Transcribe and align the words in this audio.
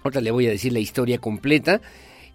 Ahora 0.02 0.20
le 0.20 0.30
voy 0.30 0.46
a 0.46 0.50
decir 0.50 0.72
la 0.72 0.80
historia 0.80 1.18
completa. 1.18 1.80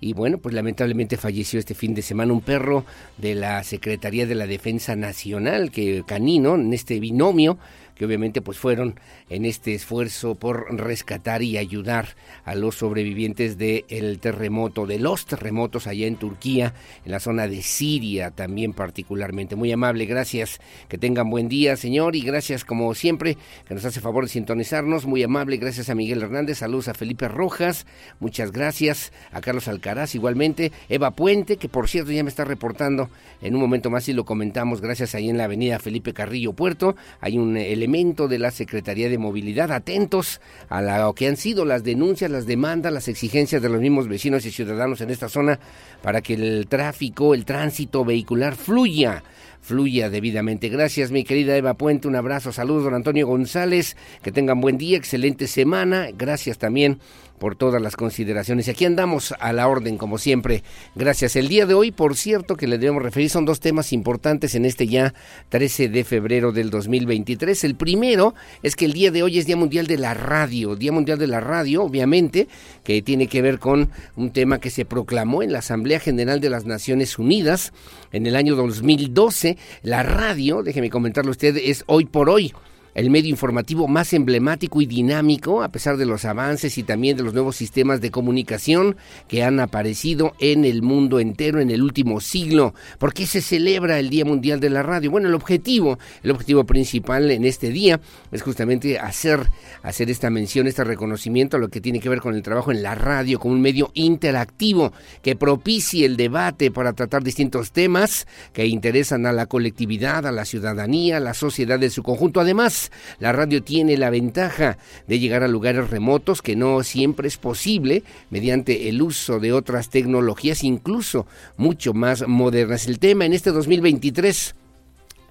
Y 0.03 0.13
bueno, 0.13 0.39
pues 0.39 0.55
lamentablemente 0.55 1.15
falleció 1.15 1.59
este 1.59 1.75
fin 1.75 1.93
de 1.93 2.01
semana 2.01 2.33
un 2.33 2.41
perro 2.41 2.85
de 3.17 3.35
la 3.35 3.63
Secretaría 3.63 4.25
de 4.25 4.33
la 4.33 4.47
Defensa 4.47 4.95
Nacional, 4.95 5.69
que 5.69 6.03
canino, 6.07 6.55
en 6.55 6.73
este 6.73 6.99
binomio, 6.99 7.59
que 7.95 8.05
obviamente 8.05 8.41
pues 8.41 8.57
fueron 8.57 8.99
en 9.29 9.45
este 9.45 9.73
esfuerzo 9.73 10.35
por 10.35 10.73
rescatar 10.75 11.41
y 11.41 11.57
ayudar 11.57 12.09
a 12.43 12.55
los 12.55 12.75
sobrevivientes 12.75 13.57
del 13.57 14.19
terremoto, 14.19 14.85
de 14.85 14.99
los 14.99 15.25
terremotos 15.25 15.87
allá 15.87 16.07
en 16.07 16.15
Turquía, 16.15 16.73
en 17.05 17.11
la 17.11 17.19
zona 17.19 17.47
de 17.47 17.61
Siria 17.61 18.31
también 18.31 18.73
particularmente. 18.73 19.55
Muy 19.55 19.71
amable, 19.71 20.05
gracias, 20.05 20.59
que 20.87 20.97
tengan 20.97 21.29
buen 21.29 21.49
día, 21.49 21.75
señor, 21.75 22.15
y 22.15 22.21
gracias 22.21 22.65
como 22.65 22.93
siempre, 22.93 23.37
que 23.67 23.73
nos 23.73 23.85
hace 23.85 24.01
favor 24.01 24.25
de 24.25 24.29
sintonizarnos. 24.29 25.05
Muy 25.05 25.23
amable, 25.23 25.57
gracias 25.57 25.89
a 25.89 25.95
Miguel 25.95 26.21
Hernández, 26.21 26.59
saludos 26.59 26.87
a 26.87 26.93
Felipe 26.93 27.27
Rojas, 27.27 27.85
muchas 28.19 28.51
gracias 28.51 29.11
a 29.31 29.41
Carlos 29.41 29.67
Alcaraz 29.67 30.15
igualmente, 30.15 30.71
Eva 30.89 31.11
Puente, 31.11 31.57
que 31.57 31.69
por 31.69 31.89
cierto 31.89 32.11
ya 32.11 32.23
me 32.23 32.29
está 32.29 32.45
reportando. 32.45 33.09
En 33.41 33.55
un 33.55 33.61
momento 33.61 33.89
más 33.89 34.07
y 34.07 34.13
lo 34.13 34.25
comentamos, 34.25 34.81
gracias 34.81 35.15
ahí 35.15 35.29
en 35.29 35.37
la 35.37 35.45
avenida 35.45 35.79
Felipe 35.79 36.13
Carrillo 36.13 36.53
Puerto, 36.53 36.95
hay 37.19 37.37
un 37.37 37.57
elemento 37.81 38.27
de 38.27 38.37
la 38.37 38.51
Secretaría 38.51 39.09
de 39.09 39.17
Movilidad, 39.17 39.71
atentos 39.71 40.39
a 40.69 40.81
lo 40.81 41.13
que 41.13 41.27
han 41.27 41.35
sido 41.35 41.65
las 41.65 41.83
denuncias, 41.83 42.29
las 42.29 42.45
demandas, 42.45 42.93
las 42.93 43.07
exigencias 43.07 43.59
de 43.59 43.69
los 43.69 43.81
mismos 43.81 44.07
vecinos 44.07 44.45
y 44.45 44.51
ciudadanos 44.51 45.01
en 45.01 45.09
esta 45.09 45.29
zona 45.29 45.59
para 46.03 46.21
que 46.21 46.35
el 46.35 46.67
tráfico, 46.67 47.33
el 47.33 47.43
tránsito 47.43 48.05
vehicular 48.05 48.55
fluya 48.55 49.23
fluya 49.61 50.09
debidamente. 50.09 50.69
Gracias, 50.69 51.11
mi 51.11 51.23
querida 51.23 51.55
Eva 51.55 51.75
Puente. 51.75 52.07
Un 52.07 52.15
abrazo, 52.15 52.51
saludos, 52.51 52.83
don 52.83 52.95
Antonio 52.95 53.27
González. 53.27 53.95
Que 54.23 54.31
tengan 54.31 54.59
buen 54.59 54.77
día, 54.77 54.97
excelente 54.97 55.47
semana. 55.47 56.07
Gracias 56.17 56.57
también 56.57 56.99
por 57.41 57.55
todas 57.55 57.81
las 57.81 57.95
consideraciones. 57.95 58.67
Y 58.67 58.71
aquí 58.71 58.85
andamos 58.85 59.33
a 59.39 59.51
la 59.51 59.67
orden, 59.67 59.97
como 59.97 60.19
siempre. 60.19 60.63
Gracias. 60.93 61.35
El 61.35 61.47
día 61.47 61.65
de 61.65 61.73
hoy, 61.73 61.91
por 61.91 62.15
cierto, 62.15 62.55
que 62.55 62.67
le 62.67 62.77
debemos 62.77 63.01
referir, 63.01 63.31
son 63.31 63.45
dos 63.45 63.59
temas 63.59 63.93
importantes 63.93 64.53
en 64.53 64.63
este 64.63 64.85
ya 64.85 65.15
13 65.49 65.89
de 65.89 66.03
febrero 66.03 66.51
del 66.51 66.69
2023. 66.69 67.63
El 67.63 67.73
primero 67.73 68.35
es 68.61 68.75
que 68.75 68.85
el 68.85 68.93
día 68.93 69.09
de 69.09 69.23
hoy 69.23 69.39
es 69.39 69.47
Día 69.47 69.57
Mundial 69.57 69.87
de 69.87 69.97
la 69.97 70.13
Radio. 70.13 70.75
Día 70.75 70.91
Mundial 70.91 71.17
de 71.17 71.25
la 71.25 71.39
Radio, 71.39 71.81
obviamente, 71.81 72.47
que 72.83 73.01
tiene 73.01 73.25
que 73.25 73.41
ver 73.41 73.57
con 73.57 73.89
un 74.15 74.29
tema 74.29 74.59
que 74.59 74.69
se 74.69 74.85
proclamó 74.85 75.41
en 75.41 75.51
la 75.51 75.59
Asamblea 75.59 75.99
General 75.99 76.41
de 76.41 76.51
las 76.51 76.65
Naciones 76.65 77.17
Unidas 77.17 77.73
en 78.11 78.27
el 78.27 78.35
año 78.35 78.55
2012. 78.55 79.57
La 79.81 80.03
radio, 80.03 80.61
déjeme 80.61 80.91
comentarle 80.91 81.31
usted, 81.31 81.57
es 81.57 81.85
hoy 81.87 82.05
por 82.05 82.29
hoy 82.29 82.53
el 82.93 83.09
medio 83.09 83.29
informativo 83.29 83.87
más 83.87 84.13
emblemático 84.13 84.81
y 84.81 84.85
dinámico, 84.85 85.63
a 85.63 85.69
pesar 85.69 85.97
de 85.97 86.05
los 86.05 86.25
avances 86.25 86.77
y 86.77 86.83
también 86.83 87.17
de 87.17 87.23
los 87.23 87.33
nuevos 87.33 87.55
sistemas 87.55 88.01
de 88.01 88.11
comunicación 88.11 88.95
que 89.27 89.43
han 89.43 89.59
aparecido 89.59 90.33
en 90.39 90.65
el 90.65 90.81
mundo 90.81 91.19
entero 91.19 91.61
en 91.61 91.71
el 91.71 91.81
último 91.81 92.19
siglo. 92.19 92.73
¿Por 92.99 93.13
qué 93.13 93.25
se 93.25 93.41
celebra 93.41 93.99
el 93.99 94.09
Día 94.09 94.25
Mundial 94.25 94.59
de 94.59 94.69
la 94.69 94.83
Radio? 94.83 95.11
Bueno, 95.11 95.27
el 95.27 95.35
objetivo, 95.35 95.99
el 96.23 96.31
objetivo 96.31 96.63
principal 96.65 97.31
en 97.31 97.45
este 97.45 97.69
día 97.69 97.99
es 98.31 98.41
justamente 98.41 98.99
hacer, 98.99 99.47
hacer 99.83 100.09
esta 100.09 100.29
mención, 100.29 100.67
este 100.67 100.83
reconocimiento 100.83 101.57
a 101.57 101.59
lo 101.59 101.69
que 101.69 101.81
tiene 101.81 101.99
que 101.99 102.09
ver 102.09 102.19
con 102.19 102.35
el 102.35 102.41
trabajo 102.41 102.71
en 102.71 102.83
la 102.83 102.95
radio 102.95 103.39
como 103.39 103.53
un 103.53 103.61
medio 103.61 103.91
interactivo 103.93 104.93
que 105.21 105.35
propicie 105.35 106.05
el 106.05 106.17
debate 106.17 106.71
para 106.71 106.93
tratar 106.93 107.23
distintos 107.23 107.71
temas 107.71 108.27
que 108.53 108.65
interesan 108.65 109.25
a 109.25 109.33
la 109.33 109.45
colectividad, 109.45 110.25
a 110.25 110.31
la 110.31 110.45
ciudadanía, 110.45 111.17
a 111.17 111.19
la 111.19 111.33
sociedad 111.33 111.81
en 111.81 111.91
su 111.91 112.03
conjunto. 112.03 112.39
Además, 112.39 112.80
la 113.19 113.31
radio 113.31 113.61
tiene 113.61 113.97
la 113.97 114.09
ventaja 114.09 114.77
de 115.07 115.19
llegar 115.19 115.43
a 115.43 115.47
lugares 115.47 115.89
remotos 115.89 116.41
que 116.41 116.55
no 116.55 116.81
siempre 116.83 117.27
es 117.27 117.37
posible 117.37 118.03
mediante 118.29 118.89
el 118.89 119.01
uso 119.01 119.39
de 119.39 119.51
otras 119.51 119.89
tecnologías, 119.89 120.63
incluso 120.63 121.27
mucho 121.57 121.93
más 121.93 122.27
modernas. 122.27 122.87
El 122.87 122.99
tema 122.99 123.25
en 123.25 123.33
este 123.33 123.51
2023 123.51 124.55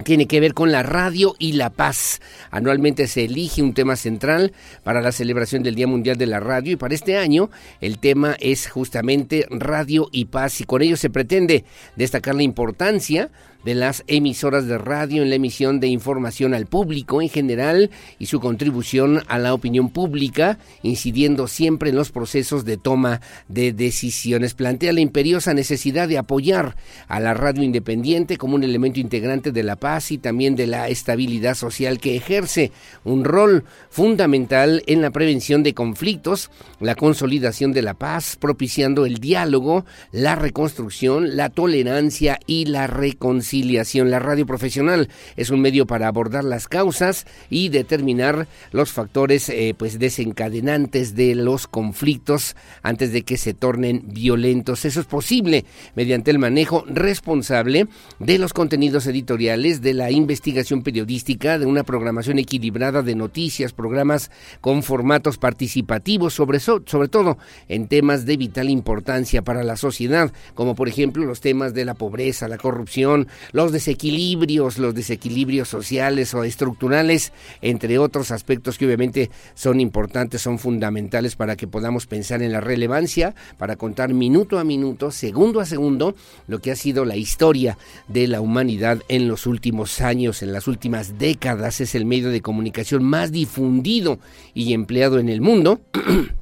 tiene 0.03 0.27
que 0.27 0.39
ver 0.39 0.53
con 0.53 0.71
la 0.71 0.83
radio 0.83 1.35
y 1.39 1.53
la 1.53 1.69
paz. 1.69 2.21
Anualmente 2.49 3.07
se 3.07 3.25
elige 3.25 3.61
un 3.61 3.73
tema 3.73 3.95
central 3.95 4.53
para 4.83 5.01
la 5.01 5.11
celebración 5.11 5.63
del 5.63 5.75
Día 5.75 5.87
Mundial 5.87 6.17
de 6.17 6.25
la 6.25 6.39
Radio 6.39 6.73
y 6.73 6.75
para 6.75 6.95
este 6.95 7.17
año 7.17 7.49
el 7.79 7.99
tema 7.99 8.35
es 8.39 8.69
justamente 8.69 9.45
radio 9.49 10.09
y 10.11 10.25
paz 10.25 10.61
y 10.61 10.65
con 10.65 10.81
ello 10.81 10.97
se 10.97 11.09
pretende 11.09 11.65
destacar 11.95 12.35
la 12.35 12.43
importancia 12.43 13.29
de 13.63 13.75
las 13.75 14.03
emisoras 14.07 14.67
de 14.67 14.77
radio 14.77 15.21
en 15.21 15.29
la 15.29 15.35
emisión 15.35 15.79
de 15.79 15.87
información 15.87 16.53
al 16.53 16.65
público 16.65 17.21
en 17.21 17.29
general 17.29 17.91
y 18.19 18.25
su 18.25 18.39
contribución 18.39 19.23
a 19.27 19.37
la 19.37 19.53
opinión 19.53 19.89
pública, 19.89 20.57
incidiendo 20.83 21.47
siempre 21.47 21.89
en 21.89 21.95
los 21.95 22.11
procesos 22.11 22.65
de 22.65 22.77
toma 22.77 23.21
de 23.47 23.73
decisiones. 23.73 24.53
Plantea 24.53 24.93
la 24.93 25.01
imperiosa 25.01 25.53
necesidad 25.53 26.07
de 26.07 26.17
apoyar 26.17 26.75
a 27.07 27.19
la 27.19 27.33
radio 27.33 27.63
independiente 27.63 28.37
como 28.37 28.55
un 28.55 28.63
elemento 28.63 28.99
integrante 28.99 29.51
de 29.51 29.63
la 29.63 29.75
paz 29.75 30.11
y 30.11 30.17
también 30.17 30.55
de 30.55 30.67
la 30.67 30.87
estabilidad 30.87 31.55
social 31.55 31.99
que 31.99 32.15
ejerce 32.15 32.71
un 33.03 33.23
rol 33.23 33.63
fundamental 33.89 34.83
en 34.87 35.01
la 35.01 35.11
prevención 35.11 35.63
de 35.63 35.73
conflictos, 35.73 36.49
la 36.79 36.95
consolidación 36.95 37.73
de 37.73 37.81
la 37.81 37.93
paz, 37.93 38.37
propiciando 38.39 39.05
el 39.05 39.19
diálogo, 39.19 39.85
la 40.11 40.35
reconstrucción, 40.35 41.35
la 41.35 41.49
tolerancia 41.49 42.39
y 42.47 42.65
la 42.65 42.87
reconciliación 42.87 43.50
la 43.51 44.19
radio 44.19 44.45
profesional 44.45 45.09
es 45.35 45.49
un 45.49 45.59
medio 45.59 45.85
para 45.85 46.07
abordar 46.07 46.43
las 46.43 46.67
causas 46.67 47.25
y 47.49 47.69
determinar 47.69 48.47
los 48.71 48.91
factores 48.91 49.49
eh, 49.49 49.75
pues 49.77 49.99
desencadenantes 49.99 51.15
de 51.15 51.35
los 51.35 51.67
conflictos 51.67 52.55
antes 52.81 53.11
de 53.11 53.23
que 53.23 53.37
se 53.37 53.53
tornen 53.53 54.03
violentos. 54.07 54.85
Eso 54.85 55.01
es 55.01 55.05
posible 55.05 55.65
mediante 55.95 56.31
el 56.31 56.39
manejo 56.39 56.85
responsable 56.87 57.87
de 58.19 58.37
los 58.37 58.53
contenidos 58.53 59.05
editoriales, 59.05 59.81
de 59.81 59.95
la 59.95 60.11
investigación 60.11 60.81
periodística, 60.81 61.59
de 61.59 61.65
una 61.65 61.83
programación 61.83 62.39
equilibrada 62.39 63.01
de 63.01 63.15
noticias, 63.15 63.73
programas 63.73 64.31
con 64.61 64.81
formatos 64.81 65.37
participativos, 65.37 66.33
sobre, 66.33 66.59
sobre 66.59 67.09
todo 67.09 67.37
en 67.67 67.87
temas 67.87 68.25
de 68.25 68.37
vital 68.37 68.69
importancia 68.69 69.41
para 69.41 69.63
la 69.63 69.75
sociedad, 69.75 70.31
como 70.55 70.73
por 70.73 70.87
ejemplo 70.87 71.25
los 71.25 71.41
temas 71.41 71.73
de 71.73 71.83
la 71.83 71.95
pobreza, 71.95 72.47
la 72.47 72.57
corrupción, 72.57 73.27
los 73.51 73.71
desequilibrios, 73.71 74.77
los 74.77 74.93
desequilibrios 74.93 75.69
sociales 75.69 76.33
o 76.33 76.43
estructurales, 76.43 77.33
entre 77.61 77.97
otros 77.97 78.31
aspectos 78.31 78.77
que 78.77 78.85
obviamente 78.85 79.29
son 79.53 79.79
importantes, 79.79 80.41
son 80.41 80.59
fundamentales 80.59 81.35
para 81.35 81.55
que 81.55 81.67
podamos 81.67 82.07
pensar 82.07 82.41
en 82.41 82.51
la 82.51 82.61
relevancia, 82.61 83.35
para 83.57 83.75
contar 83.75 84.13
minuto 84.13 84.59
a 84.59 84.63
minuto, 84.63 85.11
segundo 85.11 85.59
a 85.59 85.65
segundo, 85.65 86.15
lo 86.47 86.59
que 86.59 86.71
ha 86.71 86.75
sido 86.75 87.05
la 87.05 87.15
historia 87.15 87.77
de 88.07 88.27
la 88.27 88.41
humanidad 88.41 88.99
en 89.07 89.27
los 89.27 89.45
últimos 89.45 90.01
años, 90.01 90.41
en 90.41 90.53
las 90.53 90.67
últimas 90.67 91.17
décadas. 91.17 91.81
Es 91.81 91.95
el 91.95 92.05
medio 92.05 92.29
de 92.29 92.41
comunicación 92.41 93.03
más 93.03 93.31
difundido 93.31 94.19
y 94.53 94.73
empleado 94.73 95.19
en 95.19 95.29
el 95.29 95.41
mundo. 95.41 95.81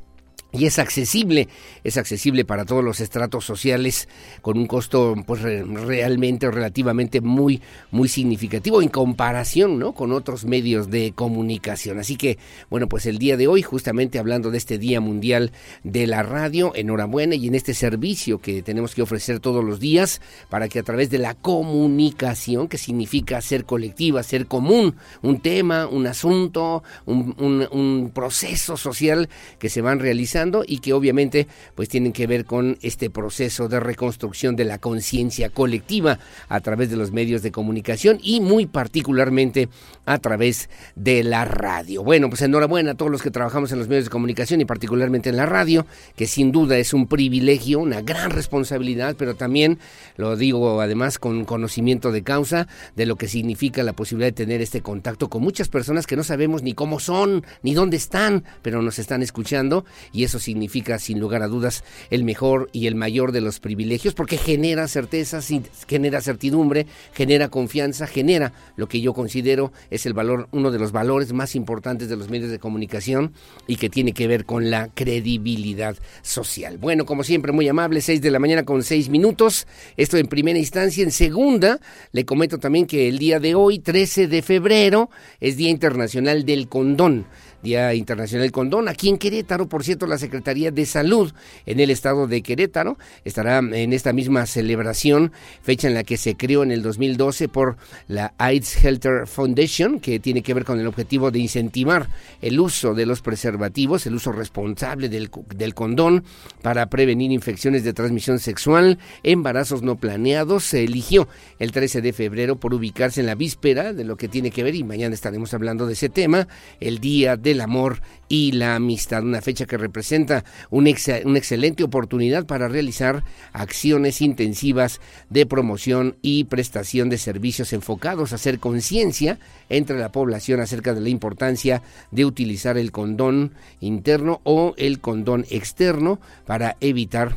y 0.52 0.66
es 0.66 0.80
accesible, 0.80 1.48
es 1.84 1.98
accesible 1.98 2.44
para 2.44 2.66
todos 2.66 2.84
los 2.84 3.02
estratos 3.02 3.46
sociales 3.46 4.08
con 4.42 4.58
un 4.58 4.66
costo 4.66 5.16
pues 5.28 5.42
realmente 5.42 6.50
relativamente 6.50 7.22
muy 7.22 7.62
muy 7.92 8.10
significativo 8.10 8.82
en 8.82 8.90
comparación, 8.90 9.78
¿no? 9.78 9.94
con 9.94 10.12
otros 10.12 10.46
medios 10.46 10.90
de 10.90 11.14
comunicación. 11.14 12.00
Así 12.00 12.16
que, 12.16 12.40
bueno, 12.70 12.88
pues 12.88 13.06
el 13.06 13.20
día 13.20 13.38
de 13.38 13.48
hoy 13.48 13.62
justamente 13.62 14.18
hablando 14.18 14.50
de 14.50 14.58
este 14.58 14.80
Día 14.80 15.00
Mundial 15.02 15.52
de 15.84 16.08
la 16.08 16.24
Radio, 16.24 16.72
enhorabuena 16.74 17.36
y 17.36 17.48
en 17.48 17.54
este 17.54 17.76
servicio 17.76 18.40
que 18.40 18.64
tenemos 18.64 18.96
que 18.96 19.04
ofrecer 19.04 19.40
todos 19.40 19.64
los 19.64 19.80
días 19.80 20.20
para 20.50 20.68
que 20.68 20.80
a 20.80 20.84
través 20.84 21.12
de 21.12 21.20
la 21.20 21.36
comunicación, 21.36 22.68
que 22.68 22.80
significa 22.80 23.40
ser 23.42 23.66
colectiva, 23.66 24.24
ser 24.24 24.48
común, 24.48 24.96
un 25.22 25.42
tema, 25.42 25.86
un 25.86 26.08
asunto, 26.08 26.82
un, 27.06 27.36
un 27.72 28.12
proceso 28.16 28.78
social 28.78 29.30
que 29.60 29.70
se 29.70 29.82
van 29.82 30.00
realizando 30.00 30.39
y 30.66 30.80
que 30.80 30.94
obviamente 30.94 31.48
pues 31.76 31.90
tienen 31.90 32.14
que 32.14 32.26
ver 32.26 32.46
con 32.46 32.78
este 32.82 33.10
proceso 33.10 33.68
de 33.68 33.80
reconstrucción 33.80 34.56
de 34.56 34.64
la 34.64 34.78
conciencia 34.78 35.50
colectiva 35.50 36.20
a 36.48 36.62
través 36.62 36.90
de 36.90 36.96
los 36.96 37.12
medios 37.12 37.42
de 37.42 37.52
comunicación 37.52 38.20
y 38.24 38.40
muy 38.40 38.66
particularmente 38.66 39.68
a 40.10 40.18
través 40.18 40.70
de 40.96 41.24
la 41.24 41.46
radio. 41.46 42.04
Bueno, 42.04 42.30
pues 42.30 42.42
enhorabuena 42.42 42.92
a 42.92 42.96
todos 42.96 43.12
los 43.12 43.22
que 43.22 43.30
trabajamos 43.30 43.72
en 43.72 43.78
los 43.78 43.88
medios 43.88 44.06
de 44.06 44.10
comunicación 44.10 44.60
y 44.60 44.66
particularmente 44.66 45.30
en 45.30 45.38
la 45.38 45.46
radio, 45.46 45.86
que 46.16 46.26
sin 46.26 46.52
duda 46.52 46.80
es 46.80 46.96
un 46.96 47.06
privilegio, 47.06 47.78
una 47.78 48.02
gran 48.02 48.32
responsabilidad, 48.32 49.16
pero 49.20 49.36
también 49.36 49.78
lo 50.18 50.36
digo 50.36 50.82
además 50.82 51.20
con 51.20 51.46
conocimiento 51.46 52.12
de 52.12 52.24
causa 52.24 52.68
de 52.96 53.06
lo 53.06 53.18
que 53.18 53.28
significa 53.28 53.84
la 53.84 53.94
posibilidad 53.94 54.30
de 54.30 54.46
tener 54.46 54.62
este 54.62 54.82
contacto 54.82 55.30
con 55.30 55.44
muchas 55.44 55.70
personas 55.70 56.08
que 56.08 56.16
no 56.16 56.24
sabemos 56.24 56.64
ni 56.64 56.74
cómo 56.74 57.00
son, 57.00 57.46
ni 57.62 57.76
dónde 57.76 57.98
están, 57.98 58.44
pero 58.64 58.82
nos 58.82 58.98
están 58.98 59.22
escuchando 59.22 59.86
y 60.12 60.24
eso 60.24 60.40
significa 60.40 60.98
sin 60.98 61.20
lugar 61.20 61.44
a 61.44 61.48
dudas 61.48 61.84
el 62.10 62.24
mejor 62.24 62.68
y 62.74 62.88
el 62.88 62.96
mayor 62.96 63.32
de 63.32 63.42
los 63.42 63.60
privilegios 63.60 64.16
porque 64.16 64.38
genera 64.38 64.88
certeza, 64.88 65.40
genera 65.88 66.20
certidumbre, 66.22 66.88
genera 67.14 67.50
confianza, 67.50 68.08
genera 68.08 68.54
lo 68.76 68.88
que 68.88 69.02
yo 69.02 69.14
considero 69.14 69.72
el 70.06 70.14
valor, 70.14 70.48
uno 70.52 70.72
de 70.72 70.80
los 70.80 70.92
valores 70.92 71.34
más 71.34 71.56
importantes 71.56 72.10
de 72.10 72.16
los 72.16 72.30
medios 72.30 72.52
de 72.52 72.60
comunicación 72.60 73.34
y 73.68 73.78
que 73.78 73.90
tiene 73.90 74.14
que 74.14 74.28
ver 74.28 74.46
con 74.46 74.70
la 74.70 74.90
credibilidad 74.94 75.96
social. 76.22 76.78
Bueno, 76.78 77.06
como 77.06 77.24
siempre, 77.24 77.52
muy 77.52 77.68
amable, 77.68 78.02
6 78.02 78.22
de 78.22 78.32
la 78.32 78.40
mañana 78.40 78.66
con 78.66 78.84
6 78.84 79.10
minutos. 79.10 79.68
Esto 79.98 80.18
en 80.18 80.28
primera 80.28 80.60
instancia. 80.60 81.04
En 81.04 81.12
segunda, 81.12 81.80
le 82.12 82.26
comento 82.26 82.58
también 82.58 82.86
que 82.86 83.08
el 83.08 83.18
día 83.18 83.40
de 83.40 83.56
hoy, 83.56 83.80
13 83.80 84.28
de 84.28 84.42
febrero, 84.42 85.10
es 85.40 85.58
Día 85.58 85.70
Internacional 85.70 86.46
del 86.46 86.68
Condón. 86.68 87.26
Día 87.62 87.94
Internacional 87.94 88.52
Condón. 88.52 88.88
Aquí 88.88 89.10
en 89.10 89.18
Querétaro, 89.18 89.68
por 89.68 89.84
cierto, 89.84 90.08
la 90.08 90.18
Secretaría 90.18 90.72
de 90.72 90.86
Salud 90.86 91.32
en 91.66 91.80
el 91.80 91.90
estado 91.90 92.28
de 92.28 92.42
Querétaro 92.42 92.98
estará 93.26 93.60
en 93.60 93.94
esta 93.94 94.14
misma 94.14 94.46
celebración, 94.46 95.32
fecha 95.62 95.88
en 95.88 95.94
la 95.94 96.04
que 96.04 96.18
se 96.18 96.36
creó 96.36 96.64
en 96.64 96.72
el 96.72 96.82
2012 96.82 97.50
por 97.50 97.78
la 98.08 98.34
AIDS 98.38 98.84
Health 98.84 99.06
Foundation, 99.26 100.00
que 100.00 100.20
tiene 100.20 100.42
que 100.42 100.54
ver 100.54 100.66
con 100.66 100.80
el 100.80 100.88
objetivo 100.88 101.32
de 101.32 101.40
incentivar 101.40 102.10
el 102.42 102.60
uso 102.60 102.94
de 102.94 103.06
los 103.06 103.22
preservativos, 103.22 104.06
el 104.06 104.16
uso 104.16 104.32
responsable 104.32 105.10
del, 105.10 105.30
del 105.56 105.74
condón 105.74 106.24
para 106.62 106.90
prevenir 106.90 107.32
infecciones 107.32 107.84
de 107.84 107.94
transmisión 107.94 108.40
sexual, 108.40 109.00
embarazos 109.24 109.82
no 109.82 109.98
planeados. 109.98 110.64
Se 110.64 110.84
eligió 110.84 111.28
el 111.60 111.72
13 111.72 112.02
de 112.02 112.14
febrero 112.14 112.58
por 112.58 112.74
ubicarse 112.74 113.20
en 113.20 113.28
la 113.28 113.36
víspera 113.36 113.94
de 113.94 114.04
lo 114.04 114.16
que 114.16 114.28
tiene 114.28 114.52
que 114.52 114.64
ver, 114.64 114.76
y 114.76 114.84
mañana 114.84 115.14
estaremos 115.14 115.54
hablando 115.54 115.86
de 115.86 115.94
ese 115.94 116.10
tema, 116.10 116.48
el 116.80 117.00
Día 117.00 117.38
de 117.38 117.49
el 117.52 117.62
amor 117.62 118.02
y 118.28 118.52
la 118.52 118.76
amistad, 118.76 119.24
una 119.24 119.42
fecha 119.42 119.66
que 119.66 119.78
representa 119.78 120.44
una, 120.70 120.92
una 121.26 121.38
excelente 121.40 121.84
oportunidad 121.84 122.46
para 122.46 122.68
realizar 122.68 123.24
acciones 123.54 124.22
intensivas 124.22 125.02
de 125.30 125.46
promoción 125.46 126.16
y 126.22 126.44
prestación 126.46 127.10
de 127.10 127.18
servicios 127.18 127.74
enfocados 127.74 128.32
a 128.32 128.36
hacer 128.36 128.60
conciencia 128.60 129.40
entre 129.70 129.98
la 129.98 130.12
población 130.12 130.60
acerca 130.60 130.94
de 130.94 131.02
la 131.02 131.10
importancia 131.10 131.82
de 132.12 132.26
utilizar 132.26 132.78
el 132.78 132.92
condón 132.92 133.54
interno 133.80 134.42
o 134.44 134.74
el 134.78 135.00
condón 135.00 135.46
externo 135.50 136.20
para 136.46 136.78
evitar 136.80 137.36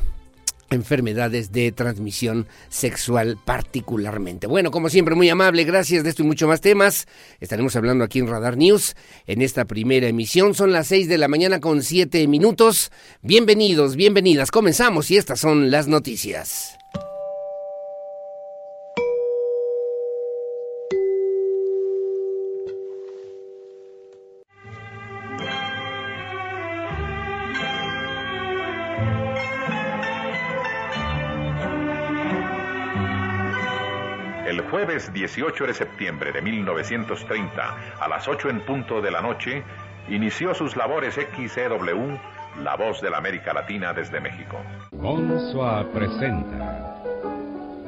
enfermedades 0.73 1.53
de 1.53 1.73
transmisión 1.73 2.47
sexual 2.69 3.39
particularmente. 3.45 4.47
Bueno, 4.47 4.71
como 4.71 4.89
siempre, 4.89 5.15
muy 5.15 5.29
amable, 5.29 5.65
gracias 5.65 6.05
de 6.05 6.11
esto 6.11 6.23
y 6.23 6.27
mucho 6.27 6.49
más 6.49 6.61
temas. 6.61 7.07
Estaremos 7.41 7.77
hablando 7.77 8.05
aquí 8.05 8.19
en 8.19 8.29
Radar 8.29 8.57
News 8.57 8.95
en 9.27 9.43
esta 9.43 9.65
primera 9.65 10.09
emisión. 10.09 10.55
Son 10.55 10.73
las 10.73 10.89
seis 10.89 11.09
de 11.09 11.19
la 11.19 11.29
mañana 11.29 11.61
con 11.61 11.83
siete 11.83 12.27
minutos. 12.27 12.91
Bienvenidos, 13.23 13.97
bienvenidas. 13.97 14.51
Comenzamos 14.51 15.11
y 15.11 15.17
estas 15.17 15.41
son 15.41 15.71
las 15.71 15.89
noticias. 15.89 16.82
Jueves 34.85 35.13
18 35.13 35.69
de 35.69 35.75
septiembre 35.75 36.33
de 36.33 36.43
1930, 36.43 37.77
a 38.01 38.09
las 38.09 38.27
8 38.27 38.51
en 38.51 38.61
punto 38.63 39.01
de 39.01 39.13
la 39.13 39.23
noche, 39.23 39.63
inició 40.09 40.55
sus 40.55 40.75
labores 40.75 41.15
XCW, 41.15 42.17
La 42.65 42.75
Voz 42.75 43.01
de 43.01 43.09
la 43.09 43.19
América 43.19 43.53
Latina 43.53 43.93
desde 43.93 44.19
México. 44.21 44.57
Consua 45.01 45.87
presenta 45.93 47.01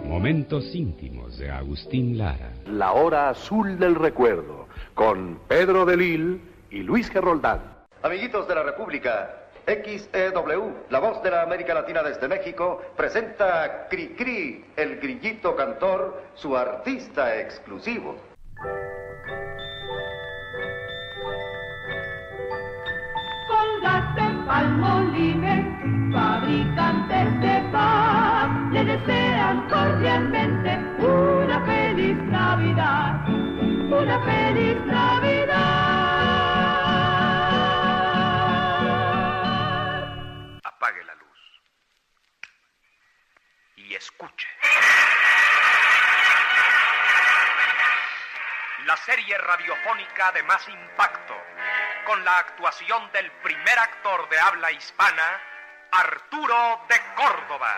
Momentos 0.04 0.72
íntimos 0.72 1.36
de 1.36 1.50
Agustín 1.50 2.16
Lara. 2.16 2.52
La 2.70 2.92
hora 2.92 3.30
azul 3.30 3.76
del 3.76 3.96
recuerdo, 3.96 4.68
con 4.94 5.40
Pedro 5.48 5.84
de 5.84 5.96
Lille 5.96 6.38
y 6.70 6.84
Luis 6.84 7.10
Geroldán. 7.10 7.60
Amiguitos 8.04 8.46
de 8.46 8.54
la 8.54 8.62
República, 8.62 9.43
XEW, 9.66 10.86
la 10.90 10.98
voz 10.98 11.22
de 11.22 11.30
la 11.30 11.42
América 11.42 11.74
Latina 11.74 12.02
desde 12.02 12.28
México, 12.28 12.82
presenta 12.96 13.64
a 13.64 13.88
Cri 13.88 14.64
el 14.76 15.00
grillito 15.00 15.56
cantor, 15.56 16.22
su 16.34 16.56
artista 16.56 17.38
exclusivo. 17.40 18.16
Colgate 23.48 24.46
Palmolive, 24.46 25.64
fabricantes 26.12 27.40
de 27.40 27.68
paz, 27.72 28.50
le 28.72 28.84
desean 28.84 29.68
cordialmente 29.68 30.78
una 30.98 31.60
feliz 31.64 32.16
Navidad, 32.24 33.28
una 33.28 34.20
feliz 34.24 34.76
Navidad. 34.86 35.83
Escuche. 44.04 44.48
La 48.86 48.96
serie 48.98 49.38
radiofónica 49.38 50.30
de 50.32 50.42
más 50.42 50.68
impacto, 50.68 51.34
con 52.04 52.22
la 52.22 52.38
actuación 52.38 53.10
del 53.12 53.30
primer 53.42 53.78
actor 53.78 54.28
de 54.28 54.38
habla 54.38 54.72
hispana, 54.72 55.40
Arturo 55.90 56.84
de 56.88 56.96
Córdoba. 57.16 57.70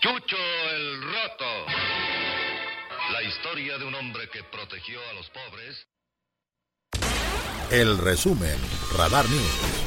Chucho 0.00 0.36
el 0.36 1.02
Roto. 1.02 1.66
La 3.12 3.22
historia 3.22 3.78
de 3.78 3.84
un 3.84 3.94
hombre 3.94 4.28
que 4.30 4.42
protegió 4.44 4.98
a 5.10 5.12
los 5.12 5.30
pobres. 5.30 5.86
El 7.70 7.98
resumen, 7.98 8.58
Radar 8.96 9.28
News. 9.28 9.80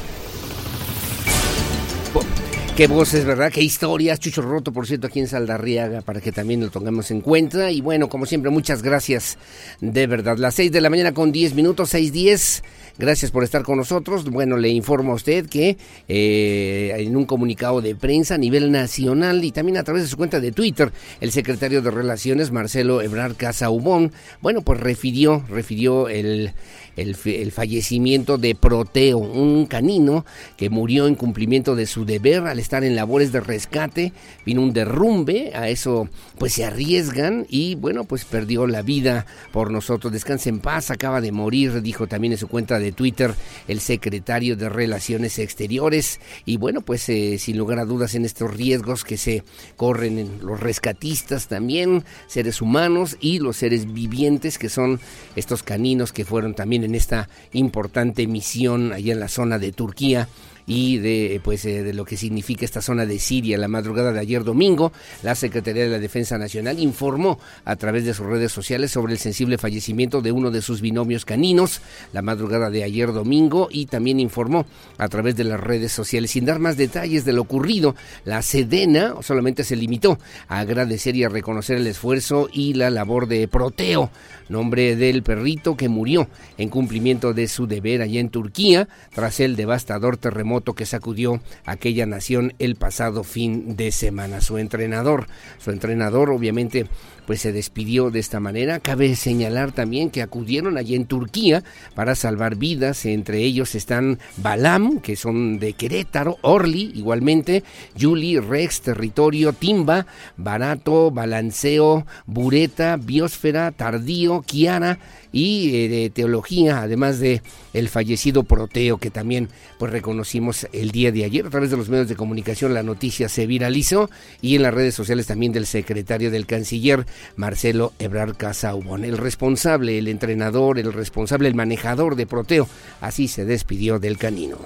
Qué 2.76 2.88
voces, 2.88 3.24
¿verdad? 3.24 3.52
Qué 3.52 3.62
historias. 3.62 4.18
Chucho 4.18 4.42
Roto, 4.42 4.72
por 4.72 4.88
cierto, 4.88 5.06
aquí 5.06 5.20
en 5.20 5.28
Saldarriaga, 5.28 6.00
para 6.00 6.20
que 6.20 6.32
también 6.32 6.60
lo 6.60 6.70
tengamos 6.70 7.08
en 7.12 7.20
cuenta. 7.20 7.70
Y 7.70 7.80
bueno, 7.80 8.08
como 8.08 8.26
siempre, 8.26 8.50
muchas 8.50 8.82
gracias 8.82 9.38
de 9.80 10.08
verdad. 10.08 10.38
Las 10.38 10.56
seis 10.56 10.72
de 10.72 10.80
la 10.80 10.90
mañana 10.90 11.14
con 11.14 11.30
diez 11.30 11.54
minutos, 11.54 11.90
seis 11.90 12.12
diez. 12.12 12.64
Gracias 12.98 13.30
por 13.30 13.44
estar 13.44 13.62
con 13.62 13.76
nosotros. 13.76 14.24
Bueno, 14.24 14.56
le 14.56 14.70
informo 14.70 15.12
a 15.12 15.14
usted 15.14 15.46
que 15.46 15.76
eh, 16.08 16.94
en 16.96 17.16
un 17.16 17.26
comunicado 17.26 17.80
de 17.80 17.94
prensa 17.94 18.34
a 18.34 18.38
nivel 18.38 18.72
nacional 18.72 19.44
y 19.44 19.52
también 19.52 19.78
a 19.78 19.84
través 19.84 20.02
de 20.02 20.08
su 20.08 20.16
cuenta 20.16 20.40
de 20.40 20.50
Twitter, 20.50 20.92
el 21.20 21.30
secretario 21.30 21.80
de 21.80 21.92
Relaciones, 21.92 22.50
Marcelo 22.50 23.02
Ebrard 23.02 23.36
Casaubón, 23.36 24.12
bueno, 24.42 24.62
pues 24.62 24.80
refirió, 24.80 25.44
refirió 25.48 26.08
el 26.08 26.52
el, 26.96 27.14
fallecimiento 27.52 28.38
de 28.38 28.54
Proteo, 28.54 29.18
un 29.18 29.66
canino 29.66 30.24
que 30.56 30.70
murió 30.70 31.06
en 31.06 31.14
cumplimiento 31.14 31.74
de 31.74 31.86
su 31.86 32.04
deber 32.04 32.46
al 32.46 32.58
estar 32.58 32.84
en 32.84 32.96
labores 32.96 33.32
de 33.32 33.40
rescate. 33.40 34.12
Vino 34.46 34.62
un 34.62 34.72
derrumbe, 34.72 35.52
a 35.54 35.68
eso 35.68 36.08
pues 36.38 36.54
se 36.54 36.64
arriesgan 36.64 37.46
y 37.48 37.74
bueno, 37.74 38.04
pues 38.04 38.24
perdió 38.24 38.66
la 38.66 38.82
vida 38.82 39.26
por 39.52 39.70
nosotros. 39.70 40.12
Descanse 40.12 40.48
en 40.48 40.60
paz, 40.60 40.90
acaba 40.90 41.20
de 41.20 41.32
morir, 41.32 41.82
dijo 41.82 42.06
también 42.06 42.32
en 42.32 42.38
su 42.38 42.48
cuenta 42.48 42.78
de 42.78 42.92
Twitter 42.92 43.34
el 43.68 43.80
secretario 43.80 44.56
de 44.56 44.68
Relaciones 44.68 45.38
Exteriores. 45.38 46.20
Y 46.44 46.56
bueno, 46.56 46.80
pues 46.82 47.08
eh, 47.08 47.38
sin 47.38 47.58
lugar 47.58 47.78
a 47.78 47.84
dudas 47.84 48.14
en 48.14 48.24
estos 48.24 48.54
riesgos 48.54 49.04
que 49.04 49.16
se 49.16 49.42
corren 49.76 50.18
en 50.18 50.38
los 50.42 50.60
rescatistas 50.60 51.48
también, 51.48 52.04
seres 52.26 52.62
humanos 52.62 53.16
y 53.20 53.38
los 53.38 53.56
seres 53.56 53.92
vivientes 53.92 54.58
que 54.58 54.68
son 54.68 55.00
estos 55.36 55.62
caninos 55.62 56.12
que 56.12 56.24
fueron 56.24 56.54
también 56.54 56.83
en 56.84 56.94
esta 56.94 57.28
importante 57.52 58.26
misión 58.26 58.92
allá 58.92 59.12
en 59.12 59.20
la 59.20 59.28
zona 59.28 59.58
de 59.58 59.72
Turquía 59.72 60.28
y 60.66 60.98
de 60.98 61.40
pues 61.42 61.64
eh, 61.64 61.82
de 61.82 61.94
lo 61.94 62.04
que 62.04 62.16
significa 62.16 62.64
esta 62.64 62.80
zona 62.80 63.06
de 63.06 63.18
Siria. 63.18 63.58
La 63.58 63.68
madrugada 63.68 64.12
de 64.12 64.20
ayer 64.20 64.44
domingo, 64.44 64.92
la 65.22 65.34
Secretaría 65.34 65.84
de 65.84 65.90
la 65.90 65.98
Defensa 65.98 66.38
Nacional 66.38 66.78
informó 66.78 67.38
a 67.64 67.76
través 67.76 68.04
de 68.04 68.14
sus 68.14 68.26
redes 68.26 68.52
sociales 68.52 68.90
sobre 68.90 69.12
el 69.12 69.18
sensible 69.18 69.58
fallecimiento 69.58 70.20
de 70.20 70.32
uno 70.32 70.50
de 70.50 70.62
sus 70.62 70.80
binomios 70.80 71.24
caninos 71.24 71.80
la 72.12 72.22
madrugada 72.22 72.70
de 72.70 72.84
ayer 72.84 73.12
domingo 73.12 73.68
y 73.70 73.86
también 73.86 74.20
informó 74.20 74.66
a 74.98 75.08
través 75.08 75.36
de 75.36 75.44
las 75.44 75.60
redes 75.60 75.92
sociales 75.92 76.30
sin 76.30 76.44
dar 76.44 76.58
más 76.58 76.76
detalles 76.76 77.24
de 77.24 77.32
lo 77.32 77.42
ocurrido. 77.42 77.94
La 78.24 78.42
Sedena 78.42 79.14
solamente 79.20 79.64
se 79.64 79.76
limitó 79.76 80.18
a 80.48 80.60
agradecer 80.60 81.16
y 81.16 81.24
a 81.24 81.28
reconocer 81.28 81.76
el 81.76 81.86
esfuerzo 81.86 82.48
y 82.52 82.74
la 82.74 82.90
labor 82.90 83.28
de 83.28 83.46
Proteo, 83.48 84.10
nombre 84.48 84.96
del 84.96 85.22
perrito 85.22 85.76
que 85.76 85.88
murió 85.88 86.28
en 86.58 86.68
cumplimiento 86.68 87.32
de 87.32 87.48
su 87.48 87.66
deber 87.66 88.02
allá 88.02 88.20
en 88.20 88.30
Turquía 88.30 88.88
tras 89.14 89.40
el 89.40 89.56
devastador 89.56 90.16
terremoto 90.16 90.53
que 90.62 90.86
sacudió 90.86 91.40
aquella 91.64 92.06
nación 92.06 92.54
el 92.58 92.76
pasado 92.76 93.24
fin 93.24 93.76
de 93.76 93.92
semana. 93.92 94.40
Su 94.40 94.58
entrenador, 94.58 95.26
su 95.58 95.70
entrenador 95.70 96.30
obviamente 96.30 96.86
pues 97.26 97.40
se 97.40 97.52
despidió 97.52 98.10
de 98.10 98.20
esta 98.20 98.40
manera. 98.40 98.80
Cabe 98.80 99.16
señalar 99.16 99.72
también 99.72 100.10
que 100.10 100.22
acudieron 100.22 100.76
allí 100.76 100.94
en 100.94 101.06
Turquía 101.06 101.64
para 101.94 102.14
salvar 102.14 102.56
vidas. 102.56 103.04
Entre 103.06 103.38
ellos 103.38 103.74
están 103.74 104.18
Balam, 104.36 105.00
que 105.00 105.16
son 105.16 105.58
de 105.58 105.72
Querétaro, 105.72 106.38
Orly, 106.42 106.92
igualmente, 106.94 107.64
Yuli, 107.96 108.38
Rex, 108.38 108.82
Territorio, 108.82 109.52
Timba, 109.52 110.06
Barato, 110.36 111.10
Balanceo, 111.10 112.06
Bureta, 112.26 112.96
Biosfera, 112.96 113.72
Tardío, 113.72 114.42
Kiara 114.42 114.98
y 115.34 115.74
eh, 115.74 115.88
de 115.88 116.10
teología, 116.10 116.80
además 116.80 117.18
de 117.18 117.42
el 117.72 117.88
fallecido 117.88 118.44
Proteo 118.44 118.98
que 118.98 119.10
también 119.10 119.48
pues 119.78 119.90
reconocimos 119.90 120.68
el 120.72 120.92
día 120.92 121.10
de 121.10 121.24
ayer 121.24 121.44
a 121.44 121.50
través 121.50 121.70
de 121.70 121.76
los 121.76 121.88
medios 121.88 122.08
de 122.08 122.14
comunicación 122.14 122.72
la 122.72 122.84
noticia 122.84 123.28
se 123.28 123.48
viralizó 123.48 124.08
y 124.40 124.54
en 124.54 124.62
las 124.62 124.72
redes 124.72 124.94
sociales 124.94 125.26
también 125.26 125.52
del 125.52 125.66
secretario 125.66 126.30
del 126.30 126.46
canciller 126.46 127.04
Marcelo 127.34 127.92
Ebrard 127.98 128.36
Casaubon, 128.36 129.04
el 129.04 129.18
responsable, 129.18 129.98
el 129.98 130.06
entrenador, 130.06 130.78
el 130.78 130.92
responsable, 130.92 131.48
el 131.48 131.56
manejador 131.56 132.14
de 132.14 132.28
Proteo, 132.28 132.68
así 133.00 133.26
se 133.26 133.44
despidió 133.44 133.98
del 133.98 134.18
canino. 134.18 134.58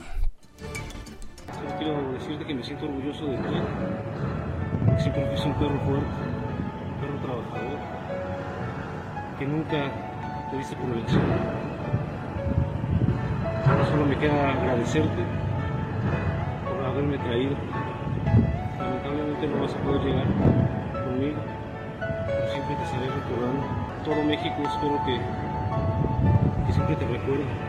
Quiero 1.78 2.12
decirte 2.12 2.44
que 2.44 2.54
me 2.54 2.62
siento 2.62 2.84
orgulloso 2.84 3.25
de 3.25 3.37
ti. 3.37 5.02
Siempre 5.02 5.25
un 5.25 5.54
perro 5.54 5.80
fuerte, 5.87 6.06
un 6.84 7.00
perro 7.00 7.20
trabajador, 7.22 7.78
que 9.38 9.46
nunca 9.46 10.08
te 10.50 10.57
diste 10.57 10.76
por 10.76 10.90
elección. 10.90 11.23
Ahora 13.67 13.87
solo 13.87 14.07
me 14.07 14.17
queda 14.17 14.52
agradecerte 14.52 15.23
por 16.64 16.87
haberme 16.87 17.19
traído. 17.19 17.55
Lamentablemente 18.78 19.47
no 19.47 19.61
vas 19.62 19.75
a 19.75 19.78
poder 19.78 20.02
llegar 20.02 20.26
conmigo, 21.05 21.40
pero 22.00 22.49
siempre 22.52 22.76
te 22.76 22.83
estaré 22.85 23.07
recordando. 23.07 23.67
Todo 24.05 24.25
México 24.25 24.57
espero 24.62 24.99
que, 25.05 25.21
que 26.67 26.73
siempre 26.73 26.97
te 26.97 27.07
recuerde. 27.07 27.67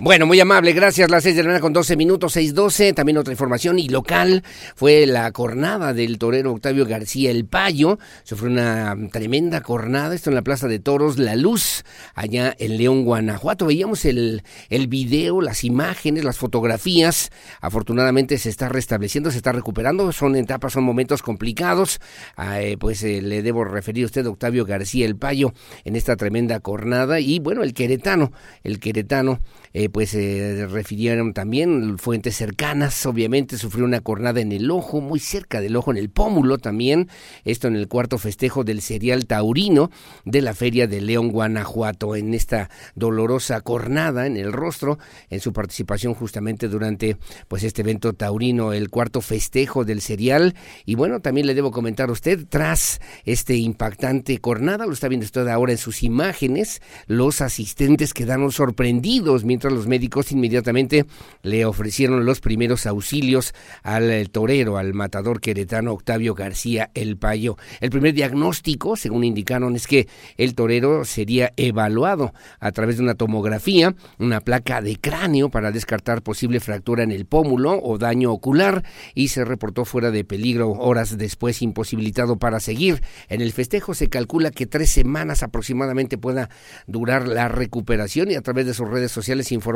Bueno, 0.00 0.26
muy 0.26 0.38
amable, 0.38 0.72
gracias. 0.74 1.10
Las 1.10 1.24
seis 1.24 1.34
de 1.34 1.42
la 1.42 1.48
mañana 1.48 1.60
con 1.60 1.72
12 1.72 1.96
minutos, 1.96 2.36
6.12. 2.36 2.94
También 2.94 3.18
otra 3.18 3.32
información 3.32 3.80
y 3.80 3.88
local 3.88 4.44
fue 4.76 5.06
la 5.06 5.32
cornada 5.32 5.92
del 5.92 6.18
torero 6.18 6.52
Octavio 6.52 6.86
García 6.86 7.32
El 7.32 7.46
Payo. 7.46 7.98
Sufrió 8.22 8.48
una 8.48 8.96
tremenda 9.10 9.60
cornada, 9.60 10.14
esto 10.14 10.30
en 10.30 10.36
la 10.36 10.42
Plaza 10.42 10.68
de 10.68 10.78
Toros 10.78 11.18
La 11.18 11.34
Luz, 11.34 11.82
allá 12.14 12.54
en 12.60 12.76
León, 12.76 13.04
Guanajuato. 13.04 13.66
Veíamos 13.66 14.04
el, 14.04 14.44
el 14.68 14.86
video, 14.86 15.40
las 15.40 15.64
imágenes, 15.64 16.22
las 16.22 16.38
fotografías. 16.38 17.32
Afortunadamente 17.60 18.38
se 18.38 18.50
está 18.50 18.68
restableciendo, 18.68 19.32
se 19.32 19.38
está 19.38 19.50
recuperando. 19.50 20.12
Son 20.12 20.36
etapas, 20.36 20.74
son 20.74 20.84
momentos 20.84 21.22
complicados. 21.22 21.98
Eh, 22.38 22.76
pues 22.78 23.02
eh, 23.02 23.20
le 23.20 23.42
debo 23.42 23.64
referir 23.64 24.04
a 24.04 24.06
usted, 24.06 24.26
Octavio 24.26 24.64
García 24.64 25.06
El 25.06 25.16
Payo, 25.16 25.52
en 25.84 25.96
esta 25.96 26.14
tremenda 26.14 26.60
cornada. 26.60 27.18
Y 27.18 27.40
bueno, 27.40 27.64
el 27.64 27.74
queretano, 27.74 28.30
el 28.62 28.78
queretano. 28.78 29.40
Eh, 29.72 29.87
pues 29.92 30.10
se 30.10 30.66
refirieron 30.66 31.34
también 31.34 31.98
fuentes 31.98 32.36
cercanas, 32.36 33.06
obviamente 33.06 33.58
sufrió 33.58 33.84
una 33.84 34.00
cornada 34.00 34.40
en 34.40 34.52
el 34.52 34.70
ojo, 34.70 35.00
muy 35.00 35.18
cerca 35.18 35.60
del 35.60 35.76
ojo, 35.76 35.90
en 35.90 35.96
el 35.96 36.10
pómulo 36.10 36.58
también, 36.58 37.08
esto 37.44 37.68
en 37.68 37.76
el 37.76 37.88
cuarto 37.88 38.18
festejo 38.18 38.64
del 38.64 38.80
serial 38.80 39.26
taurino 39.26 39.90
de 40.24 40.42
la 40.42 40.54
Feria 40.54 40.86
de 40.86 41.00
León, 41.00 41.30
Guanajuato, 41.30 42.16
en 42.16 42.34
esta 42.34 42.70
dolorosa 42.94 43.60
cornada 43.60 44.26
en 44.26 44.36
el 44.36 44.52
rostro, 44.52 44.98
en 45.30 45.40
su 45.40 45.52
participación 45.52 46.14
justamente 46.14 46.68
durante 46.68 47.16
pues 47.48 47.64
este 47.64 47.82
evento 47.82 48.12
taurino, 48.12 48.72
el 48.72 48.90
cuarto 48.90 49.20
festejo 49.20 49.84
del 49.84 50.00
serial, 50.00 50.54
y 50.84 50.94
bueno, 50.94 51.20
también 51.20 51.46
le 51.46 51.54
debo 51.54 51.70
comentar 51.70 52.08
a 52.08 52.12
usted, 52.12 52.46
tras 52.48 53.00
este 53.24 53.56
impactante 53.56 54.38
cornada, 54.38 54.86
lo 54.86 54.92
está 54.92 55.08
viendo 55.08 55.24
usted 55.24 55.46
ahora 55.48 55.72
en 55.72 55.78
sus 55.78 56.02
imágenes, 56.02 56.80
los 57.06 57.40
asistentes 57.40 58.14
quedaron 58.14 58.52
sorprendidos 58.52 59.44
mientras 59.44 59.72
los 59.78 59.86
médicos 59.86 60.32
inmediatamente 60.32 61.06
le 61.42 61.64
ofrecieron 61.64 62.26
los 62.26 62.40
primeros 62.40 62.84
auxilios 62.84 63.54
al 63.84 64.10
eh, 64.10 64.26
torero, 64.26 64.76
al 64.76 64.92
matador 64.92 65.40
queretano 65.40 65.92
Octavio 65.92 66.34
García 66.34 66.90
El 66.94 67.16
Payo. 67.16 67.56
El 67.80 67.90
primer 67.90 68.12
diagnóstico, 68.12 68.96
según 68.96 69.22
indicaron, 69.22 69.76
es 69.76 69.86
que 69.86 70.08
el 70.36 70.56
torero 70.56 71.04
sería 71.04 71.52
evaluado 71.56 72.34
a 72.58 72.72
través 72.72 72.96
de 72.96 73.04
una 73.04 73.14
tomografía, 73.14 73.94
una 74.18 74.40
placa 74.40 74.82
de 74.82 74.96
cráneo 74.96 75.48
para 75.48 75.70
descartar 75.70 76.22
posible 76.22 76.58
fractura 76.58 77.04
en 77.04 77.12
el 77.12 77.24
pómulo 77.24 77.78
o 77.80 77.98
daño 77.98 78.32
ocular 78.32 78.82
y 79.14 79.28
se 79.28 79.44
reportó 79.44 79.84
fuera 79.84 80.10
de 80.10 80.24
peligro 80.24 80.72
horas 80.72 81.16
después 81.16 81.62
imposibilitado 81.62 82.36
para 82.36 82.58
seguir. 82.58 83.00
En 83.28 83.42
el 83.42 83.52
festejo 83.52 83.94
se 83.94 84.08
calcula 84.08 84.50
que 84.50 84.66
tres 84.66 84.90
semanas 84.90 85.44
aproximadamente 85.44 86.18
pueda 86.18 86.50
durar 86.88 87.28
la 87.28 87.46
recuperación 87.46 88.32
y 88.32 88.34
a 88.34 88.42
través 88.42 88.66
de 88.66 88.74
sus 88.74 88.88
redes 88.88 89.12
sociales 89.12 89.52
informó 89.52 89.67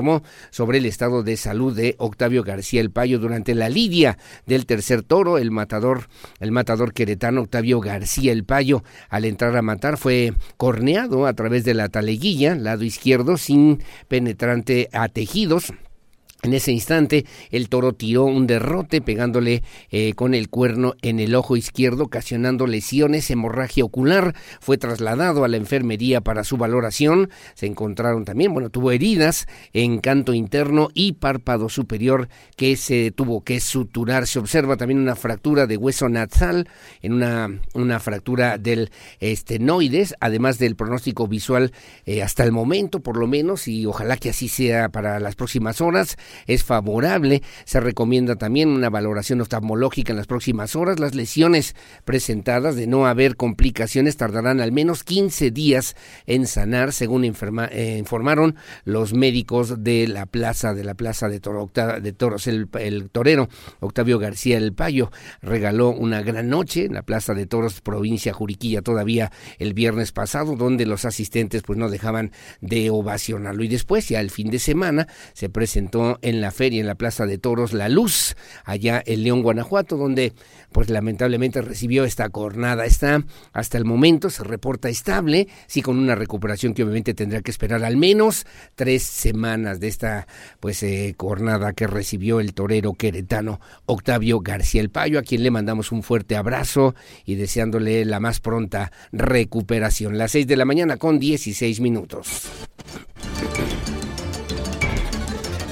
sobre 0.51 0.79
el 0.79 0.87
estado 0.87 1.23
de 1.23 1.37
salud 1.37 1.77
de 1.77 1.95
Octavio 1.99 2.43
García 2.43 2.81
El 2.81 2.91
Payo 2.91 3.19
durante 3.19 3.55
la 3.55 3.69
lidia 3.69 4.19
del 4.47 4.67
tercer 4.67 5.03
toro, 5.03 5.39
el 5.39 5.51
matador, 5.51 6.09
el 6.41 6.53
matador 6.53 6.93
queretano 6.93 7.43
Octavio 7.43 7.81
García 7.81 8.33
El 8.33 8.45
Payo, 8.45 8.83
al 9.09 9.25
entrar 9.25 9.57
a 9.57 9.63
matar 9.63 9.99
fue 9.99 10.33
corneado 10.57 11.27
a 11.27 11.35
través 11.35 11.65
de 11.65 11.75
la 11.75 11.89
taleguilla, 11.89 12.55
lado 12.55 12.85
izquierdo, 12.85 13.37
sin 13.37 13.83
penetrante 14.09 14.89
a 14.93 15.09
tejidos 15.09 15.73
en 16.45 16.55
ese 16.55 16.73
instante, 16.73 17.25
el 17.53 17.69
toro 17.69 17.93
tiró 17.93 18.25
un 18.25 18.49
derrote 18.49 19.01
pegándole 19.01 19.63
eh, 19.93 20.13
con 20.15 20.35
el 20.35 20.49
cuerno 20.49 20.95
en 21.01 21.21
el 21.21 21.37
ojo 21.37 21.57
izquierdo, 21.57 22.03
ocasionando 22.03 22.67
lesiones, 22.67 23.31
hemorragia 23.31 23.85
ocular. 23.85 24.35
Fue 24.61 24.77
trasladado 24.77 25.45
a 25.45 25.49
la 25.49 25.57
enfermería 25.57 26.21
para 26.21 26.43
su 26.43 26.57
valoración. 26.57 27.31
Se 27.55 27.67
encontraron 27.67 28.25
también, 28.25 28.53
bueno, 28.53 28.71
tuvo 28.71 28.91
heridas 28.91 29.47
en 29.73 30.01
canto 30.01 30.35
interno 30.35 30.89
y 30.95 31.13
párpado 31.13 31.69
superior 31.69 32.29
que 32.57 32.75
se 32.75 33.13
tuvo 33.13 33.45
que 33.45 33.61
suturar. 33.61 34.27
Se 34.27 34.41
observa 34.41 34.77
también 34.77 34.99
una 34.99 35.15
fractura 35.15 35.69
de 35.69 35.77
hueso 35.77 36.09
nasal, 36.09 36.69
en 37.03 37.13
una, 37.13 37.61
una 37.75 38.01
fractura 38.01 38.59
del 38.59 38.91
estenoides, 39.21 40.17
además 40.19 40.59
del 40.59 40.75
pronóstico 40.75 41.29
visual 41.29 41.71
eh, 42.05 42.21
hasta 42.21 42.43
el 42.43 42.51
momento, 42.51 42.99
por 42.99 43.17
lo 43.17 43.29
menos, 43.29 43.69
y 43.69 43.87
ojalá 43.87 44.17
que 44.17 44.31
así 44.31 44.49
sea 44.49 44.89
para 44.89 45.21
las 45.21 45.37
próximas 45.37 45.81
horas 45.81 46.17
es 46.47 46.65
favorable. 46.65 47.43
Se 47.65 47.81
recomienda 47.81 48.37
también 48.37 48.69
una 48.69 48.91
valoración 48.91 49.41
oftalmológica 49.41 50.13
en 50.13 50.17
las 50.17 50.27
próximas 50.27 50.77
horas. 50.77 50.99
Las 50.99 51.15
lesiones 51.15 51.75
presentadas 52.05 52.77
de 52.77 52.87
no 52.87 53.07
haber 53.07 53.37
complicaciones 53.37 54.17
tardarán 54.17 54.61
al 54.61 54.73
menos 54.73 55.05
15 55.05 55.51
días 55.51 55.97
en 56.27 56.47
sanar, 56.47 56.93
según 56.93 57.25
eh, 57.25 57.97
informaron 57.99 58.57
los 58.85 59.15
médicos 59.15 59.83
de 59.83 60.09
la 60.09 60.27
plaza 60.27 60.75
de 60.75 60.85
la 60.85 60.95
plaza 60.95 61.29
de, 61.29 61.41
de 61.41 62.13
toros. 62.13 62.47
El, 62.47 62.69
el, 62.79 63.11
torero 63.11 63.49
Octavio 63.81 64.19
García 64.19 64.59
El 64.59 64.73
Payo 64.73 65.11
regaló 65.41 65.91
una 65.91 66.23
gran 66.23 66.49
noche 66.49 66.87
en 66.87 66.95
la 66.95 67.03
plaza 67.03 67.35
de 67.35 67.47
toros 67.47 67.81
provincia 67.81 68.33
Juriquilla 68.33 68.83
todavía 68.83 69.31
el 69.59 69.75
viernes 69.75 70.13
pasado, 70.13 70.57
donde 70.57 70.87
los 70.87 71.05
asistentes 71.05 71.63
pues 71.63 71.79
no 71.79 71.89
dejaban 71.89 72.33
de 72.61 72.91
ovacionarlo. 72.91 73.63
Y 73.65 73.69
después 73.69 74.09
ya 74.09 74.21
el 74.21 74.31
fin 74.31 74.51
de 74.51 74.59
semana 74.59 75.09
se 75.33 75.49
presentó 75.49 76.19
en 76.23 76.41
la 76.41 76.51
feria, 76.51 76.81
en 76.81 76.87
la 76.87 76.95
Plaza 76.95 77.27
de 77.27 77.39
Toros 77.39 77.73
La 77.73 77.89
Luz, 77.89 78.37
allá 78.65 79.03
en 79.05 79.23
León, 79.23 79.43
Guanajuato, 79.43 79.97
donde 79.97 80.33
pues 80.73 80.89
lamentablemente 80.89 81.61
recibió 81.61 82.05
esta 82.05 82.29
cornada. 82.31 82.87
Está 82.87 83.25
hasta 83.53 83.79
el 83.79 83.85
momento, 83.85 84.31
se 84.31 84.45
reporta 84.45 84.89
estable, 84.89 85.49
sí 85.67 85.83
con 85.83 85.99
una 85.99 86.15
recuperación 86.15 86.75
que 86.75 86.83
obviamente 86.83 87.15
tendrá 87.15 87.43
que 87.43 87.51
esperar 87.51 87.85
al 87.85 87.97
menos 87.97 88.47
tres 88.75 89.03
semanas 89.03 89.81
de 89.81 89.89
esta 89.89 90.27
pues 90.61 90.83
eh, 90.83 91.15
cornada 91.17 91.73
que 91.73 91.87
recibió 91.87 92.41
el 92.41 92.55
torero 92.55 92.95
queretano 92.95 93.61
Octavio 93.87 94.41
García 94.41 94.81
El 94.81 94.91
Payo, 94.91 95.19
a 95.19 95.23
quien 95.23 95.43
le 95.43 95.51
mandamos 95.51 95.93
un 95.93 96.03
fuerte 96.03 96.37
abrazo 96.37 96.95
y 97.25 97.35
deseándole 97.35 98.05
la 98.05 98.21
más 98.21 98.41
pronta 98.41 98.93
recuperación. 99.13 100.19
Las 100.19 100.33
seis 100.33 100.47
de 100.47 100.57
la 100.57 100.65
mañana 100.65 100.97
con 100.97 101.19
16 101.19 101.81
minutos. 101.81 102.49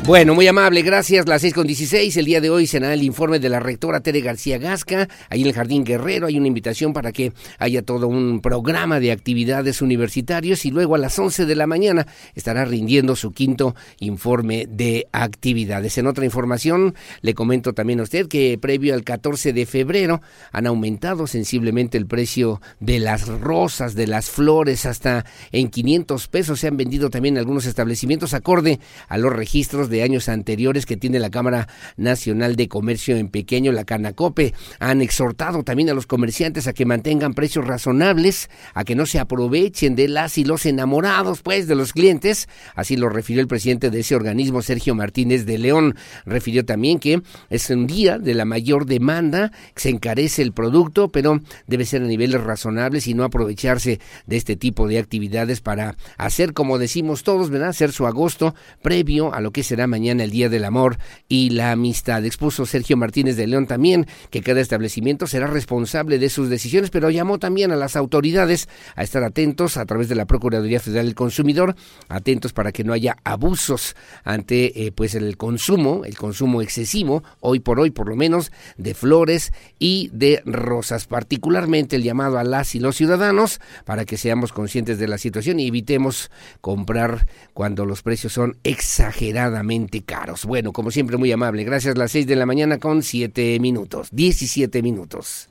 Bueno, 0.06 0.34
muy 0.34 0.48
amable, 0.48 0.80
gracias. 0.82 1.28
Las 1.28 1.42
seis 1.42 1.52
con 1.52 1.66
dieciséis. 1.66 2.16
El 2.16 2.24
día 2.24 2.40
de 2.40 2.48
hoy 2.48 2.66
será 2.66 2.92
el 2.94 3.02
informe 3.02 3.38
de 3.38 3.50
la 3.50 3.60
rectora 3.60 4.00
Tere 4.00 4.22
García 4.22 4.56
Gasca. 4.58 5.08
Ahí 5.28 5.42
en 5.42 5.48
el 5.48 5.52
Jardín 5.52 5.84
Guerrero 5.84 6.26
hay 6.26 6.38
una 6.38 6.48
invitación 6.48 6.94
para 6.94 7.12
que 7.12 7.32
haya 7.58 7.82
todo 7.82 8.08
un 8.08 8.40
programa 8.40 8.98
de 8.98 9.12
actividades 9.12 9.82
universitarios 9.82 10.64
y 10.64 10.70
luego 10.70 10.94
a 10.94 10.98
las 10.98 11.18
once 11.18 11.44
de 11.44 11.54
la 11.54 11.66
mañana 11.66 12.06
estará 12.34 12.64
rindiendo 12.64 13.14
su 13.14 13.30
quinto 13.32 13.76
informe 14.00 14.66
de 14.68 15.06
actividades. 15.12 15.96
En 15.98 16.06
otra 16.06 16.24
información, 16.24 16.94
le 17.20 17.34
comento 17.34 17.74
también 17.74 18.00
a 18.00 18.04
usted 18.04 18.26
que 18.26 18.58
previo 18.58 18.94
al 18.94 19.04
14 19.04 19.52
de 19.52 19.66
febrero 19.66 20.22
han 20.50 20.66
aumentado 20.66 21.26
sensiblemente 21.26 21.98
el 21.98 22.06
precio 22.06 22.60
de 22.80 23.00
las 23.00 23.28
rosas, 23.28 23.94
de 23.94 24.06
las 24.06 24.30
flores, 24.30 24.86
hasta 24.86 25.26
en 25.52 25.68
500 25.68 26.26
pesos. 26.28 26.58
Se 26.58 26.68
han 26.68 26.78
vendido 26.78 27.10
también 27.10 27.36
algunos 27.36 27.66
establecimientos 27.66 28.32
acorde 28.32 28.80
a 29.06 29.18
los 29.18 29.32
registros 29.32 29.89
de 29.90 30.02
años 30.02 30.28
anteriores 30.28 30.86
que 30.86 30.96
tiene 30.96 31.18
la 31.18 31.30
Cámara 31.30 31.68
Nacional 31.96 32.56
de 32.56 32.68
Comercio 32.68 33.16
en 33.16 33.28
Pequeño, 33.28 33.72
la 33.72 33.84
Canacope. 33.84 34.54
Han 34.78 35.02
exhortado 35.02 35.62
también 35.62 35.90
a 35.90 35.94
los 35.94 36.06
comerciantes 36.06 36.66
a 36.66 36.72
que 36.72 36.86
mantengan 36.86 37.34
precios 37.34 37.66
razonables, 37.66 38.48
a 38.74 38.84
que 38.84 38.94
no 38.94 39.04
se 39.04 39.18
aprovechen 39.18 39.94
de 39.94 40.08
las 40.08 40.38
y 40.38 40.44
los 40.44 40.64
enamorados, 40.64 41.42
pues, 41.42 41.66
de 41.66 41.74
los 41.74 41.92
clientes. 41.92 42.48
Así 42.74 42.96
lo 42.96 43.08
refirió 43.08 43.42
el 43.42 43.48
presidente 43.48 43.90
de 43.90 44.00
ese 44.00 44.14
organismo, 44.14 44.62
Sergio 44.62 44.94
Martínez 44.94 45.44
de 45.44 45.58
León. 45.58 45.96
Refirió 46.24 46.64
también 46.64 46.98
que 46.98 47.20
es 47.50 47.68
un 47.70 47.86
día 47.86 48.18
de 48.18 48.34
la 48.34 48.44
mayor 48.44 48.86
demanda, 48.86 49.52
se 49.74 49.90
encarece 49.90 50.42
el 50.42 50.52
producto, 50.52 51.08
pero 51.08 51.40
debe 51.66 51.84
ser 51.84 52.02
a 52.02 52.06
niveles 52.06 52.40
razonables 52.40 53.06
y 53.06 53.14
no 53.14 53.24
aprovecharse 53.24 54.00
de 54.26 54.36
este 54.36 54.56
tipo 54.56 54.88
de 54.88 54.98
actividades 54.98 55.60
para 55.60 55.96
hacer, 56.16 56.52
como 56.52 56.78
decimos 56.78 57.22
todos, 57.22 57.50
¿verdad? 57.50 57.70
Hacer 57.70 57.92
su 57.92 58.06
agosto 58.06 58.54
previo 58.82 59.34
a 59.34 59.40
lo 59.40 59.50
que 59.50 59.62
será 59.62 59.79
mañana 59.86 60.24
el 60.24 60.30
Día 60.30 60.48
del 60.48 60.64
Amor 60.64 60.98
y 61.28 61.50
la 61.50 61.72
Amistad. 61.72 62.24
Expuso 62.24 62.66
Sergio 62.66 62.96
Martínez 62.96 63.36
de 63.36 63.46
León 63.46 63.66
también 63.66 64.06
que 64.30 64.42
cada 64.42 64.60
establecimiento 64.60 65.26
será 65.26 65.46
responsable 65.46 66.18
de 66.18 66.28
sus 66.28 66.48
decisiones, 66.48 66.90
pero 66.90 67.10
llamó 67.10 67.38
también 67.38 67.72
a 67.72 67.76
las 67.76 67.96
autoridades 67.96 68.68
a 68.96 69.02
estar 69.02 69.22
atentos 69.24 69.76
a 69.76 69.86
través 69.86 70.08
de 70.08 70.14
la 70.14 70.26
Procuraduría 70.26 70.80
Federal 70.80 71.06
del 71.06 71.14
Consumidor, 71.14 71.74
atentos 72.08 72.52
para 72.52 72.72
que 72.72 72.84
no 72.84 72.92
haya 72.92 73.16
abusos 73.24 73.96
ante 74.24 74.86
eh, 74.86 74.92
pues 74.92 75.14
el 75.14 75.36
consumo, 75.36 76.04
el 76.04 76.16
consumo 76.16 76.62
excesivo, 76.62 77.22
hoy 77.40 77.60
por 77.60 77.80
hoy 77.80 77.90
por 77.90 78.08
lo 78.08 78.16
menos, 78.16 78.52
de 78.76 78.94
flores 78.94 79.52
y 79.78 80.10
de 80.12 80.42
rosas. 80.44 81.06
Particularmente 81.06 81.96
el 81.96 82.02
llamado 82.02 82.38
a 82.38 82.44
las 82.44 82.74
y 82.74 82.80
los 82.80 82.96
ciudadanos 82.96 83.60
para 83.84 84.04
que 84.04 84.16
seamos 84.16 84.52
conscientes 84.52 84.98
de 84.98 85.08
la 85.08 85.18
situación 85.18 85.60
y 85.60 85.68
evitemos 85.68 86.30
comprar 86.60 87.26
cuando 87.54 87.86
los 87.86 88.02
precios 88.02 88.32
son 88.32 88.56
exageradamente 88.64 89.69
caros. 90.04 90.44
Bueno, 90.44 90.72
como 90.72 90.90
siempre, 90.90 91.16
muy 91.16 91.32
amable. 91.32 91.64
Gracias. 91.64 91.96
Las 91.96 92.12
6 92.12 92.26
de 92.26 92.36
la 92.36 92.46
mañana 92.46 92.78
con 92.78 93.02
7 93.02 93.58
minutos. 93.60 94.08
17 94.12 94.82
minutos. 94.82 95.48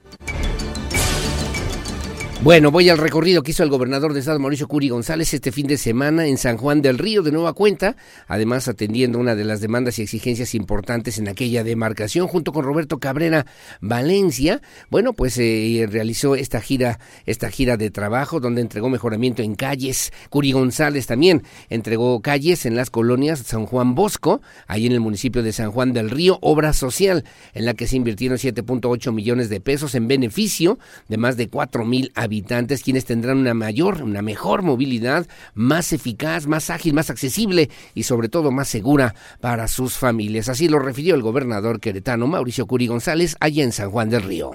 Bueno, 2.42 2.72
voy 2.72 2.88
al 2.88 2.98
recorrido 2.98 3.44
que 3.44 3.52
hizo 3.52 3.64
el 3.64 3.70
gobernador 3.70 4.14
de 4.14 4.22
Estado 4.22 4.40
Mauricio 4.40 4.70
Curi 4.70 4.88
González 4.88 5.34
este 5.34 5.52
fin 5.52 5.68
de 5.68 5.78
semana 5.78 6.26
en 6.26 6.38
San 6.38 6.56
Juan 6.56 6.82
del 6.82 6.98
Río 6.98 7.22
de 7.22 7.34
nueva 7.34 7.52
cuenta, 7.52 7.98
además 8.30 8.70
atendiendo 8.70 9.20
una 9.20 9.36
de 9.36 9.44
las 9.44 9.60
demandas 9.60 10.00
y 10.00 10.04
exigencias 10.04 10.56
importantes 10.56 11.18
en 11.18 11.28
aquella 11.28 11.66
demarcación 11.66 12.28
junto 12.28 12.54
con 12.54 12.64
Roberto 12.64 12.98
Cabrera 12.98 13.46
Valencia. 13.82 14.62
Bueno, 14.90 15.12
pues 15.12 15.38
eh, 15.38 15.86
realizó 15.92 16.36
esta 16.36 16.62
gira, 16.62 17.02
esta 17.26 17.50
gira 17.50 17.76
de 17.76 17.92
trabajo 17.92 18.40
donde 18.40 18.62
entregó 18.62 18.88
mejoramiento 18.88 19.42
en 19.42 19.56
calles. 19.56 20.14
Curi 20.30 20.54
González 20.54 21.08
también 21.08 21.44
entregó 21.68 22.22
calles 22.22 22.66
en 22.66 22.78
las 22.78 22.90
colonias 22.90 23.40
San 23.40 23.66
Juan 23.66 23.96
Bosco, 23.96 24.42
ahí 24.66 24.86
en 24.86 24.94
el 24.94 25.02
municipio 25.02 25.44
de 25.44 25.52
San 25.52 25.72
Juan 25.72 25.92
del 25.92 26.10
Río, 26.10 26.40
obra 26.42 26.72
social 26.72 27.26
en 27.54 27.66
la 27.66 27.74
que 27.74 27.86
se 27.86 27.98
invirtieron 27.98 28.38
7.8 28.38 29.12
millones 29.12 29.50
de 29.50 29.60
pesos 29.60 29.94
en 29.94 30.08
beneficio 30.08 30.80
de 31.10 31.18
más 31.18 31.36
de 31.36 31.50
4 31.50 31.84
mil 31.84 32.14
habitantes 32.16 32.29
habitantes, 32.30 32.84
quienes 32.84 33.06
tendrán 33.06 33.40
una 33.40 33.56
mayor, 33.56 34.04
una 34.04 34.22
mejor 34.22 34.62
movilidad, 34.62 35.28
más 35.56 35.94
eficaz, 35.94 36.46
más 36.46 36.70
ágil, 36.70 36.94
más 36.94 37.10
accesible 37.10 37.72
y 37.96 38.04
sobre 38.04 38.30
todo 38.30 38.52
más 38.52 38.68
segura 38.68 39.16
para 39.42 39.68
sus 39.68 39.94
familias. 39.94 40.48
Así 40.48 40.70
lo 40.70 40.78
refirió 40.78 41.16
el 41.16 41.24
gobernador 41.24 41.80
queretano 41.80 42.28
Mauricio 42.28 42.68
Curi 42.68 42.86
González 42.86 43.36
allá 43.40 43.64
en 43.64 43.72
San 43.72 43.90
Juan 43.90 44.12
del 44.12 44.22
Río. 44.22 44.52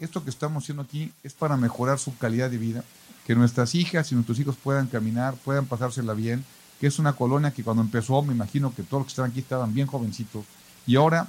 Esto 0.00 0.24
que 0.24 0.30
estamos 0.30 0.64
haciendo 0.64 0.82
aquí 0.82 1.12
es 1.22 1.34
para 1.34 1.58
mejorar 1.58 1.98
su 1.98 2.16
calidad 2.16 2.50
de 2.50 2.58
vida, 2.58 2.82
que 3.26 3.34
nuestras 3.34 3.74
hijas 3.74 4.10
y 4.10 4.14
nuestros 4.14 4.38
hijos 4.40 4.56
puedan 4.56 4.86
caminar, 4.86 5.34
puedan 5.44 5.66
pasársela 5.66 6.14
bien, 6.14 6.44
que 6.80 6.86
es 6.86 6.98
una 6.98 7.12
colonia 7.12 7.50
que 7.50 7.62
cuando 7.62 7.82
empezó, 7.82 8.22
me 8.22 8.32
imagino 8.32 8.74
que 8.74 8.82
todos 8.82 9.02
los 9.02 9.06
que 9.06 9.12
están 9.12 9.30
aquí 9.30 9.40
estaban 9.40 9.74
bien 9.74 9.86
jovencitos 9.86 10.44
y 10.86 10.96
ahora 10.96 11.28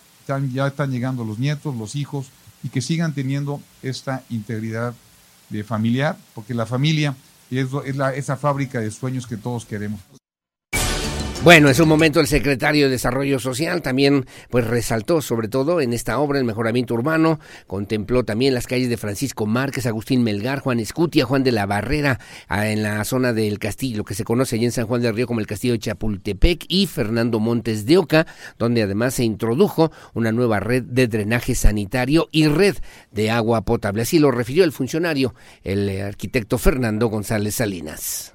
ya 0.53 0.67
están 0.67 0.91
llegando 0.91 1.23
los 1.23 1.39
nietos, 1.39 1.75
los 1.75 1.95
hijos 1.95 2.27
y 2.63 2.69
que 2.69 2.81
sigan 2.81 3.13
teniendo 3.13 3.61
esta 3.81 4.23
integridad 4.29 4.93
de 5.49 5.63
familiar, 5.63 6.17
porque 6.33 6.53
la 6.53 6.65
familia 6.65 7.15
es, 7.49 7.67
es 7.85 7.95
la, 7.95 8.13
esa 8.13 8.37
fábrica 8.37 8.79
de 8.79 8.91
sueños 8.91 9.27
que 9.27 9.37
todos 9.37 9.65
queremos. 9.65 9.99
Bueno, 11.43 11.69
es 11.69 11.79
un 11.79 11.87
momento 11.87 12.19
el 12.19 12.27
secretario 12.27 12.85
de 12.85 12.91
Desarrollo 12.91 13.39
Social 13.39 13.81
también 13.81 14.25
pues 14.49 14.67
resaltó 14.67 15.21
sobre 15.21 15.47
todo 15.47 15.79
en 15.79 15.93
esta 15.93 16.19
obra 16.19 16.39
el 16.39 16.45
mejoramiento 16.45 16.95
urbano, 16.95 17.39
contempló 17.67 18.25
también 18.25 18.53
las 18.53 18.67
calles 18.67 18.89
de 18.89 18.97
Francisco 18.97 19.45
Márquez, 19.45 19.85
Agustín 19.85 20.23
Melgar, 20.23 20.59
Juan 20.59 20.79
Escutia, 20.81 21.25
Juan 21.25 21.43
de 21.43 21.53
la 21.53 21.65
Barrera, 21.65 22.19
ah, 22.49 22.67
en 22.67 22.83
la 22.83 23.03
zona 23.05 23.31
del 23.31 23.59
Castillo, 23.59 24.03
que 24.03 24.15
se 24.15 24.25
conoce 24.25 24.55
allí 24.55 24.65
en 24.65 24.71
San 24.73 24.87
Juan 24.87 25.01
del 25.01 25.15
Río 25.15 25.27
como 25.27 25.39
el 25.39 25.47
Castillo 25.47 25.73
de 25.73 25.79
Chapultepec 25.79 26.65
y 26.67 26.87
Fernando 26.87 27.39
Montes 27.39 27.85
de 27.85 27.97
Oca, 27.97 28.27
donde 28.57 28.81
además 28.81 29.13
se 29.13 29.23
introdujo 29.23 29.91
una 30.15 30.33
nueva 30.33 30.59
red 30.59 30.83
de 30.83 31.07
drenaje 31.07 31.55
sanitario 31.55 32.27
y 32.31 32.47
red 32.47 32.75
de 33.11 33.31
agua 33.31 33.61
potable. 33.61 34.01
Así 34.01 34.19
lo 34.19 34.31
refirió 34.31 34.65
el 34.65 34.73
funcionario, 34.73 35.33
el 35.63 35.87
eh, 35.87 36.01
arquitecto 36.01 36.57
Fernando 36.57 37.07
González 37.07 37.55
Salinas 37.55 38.33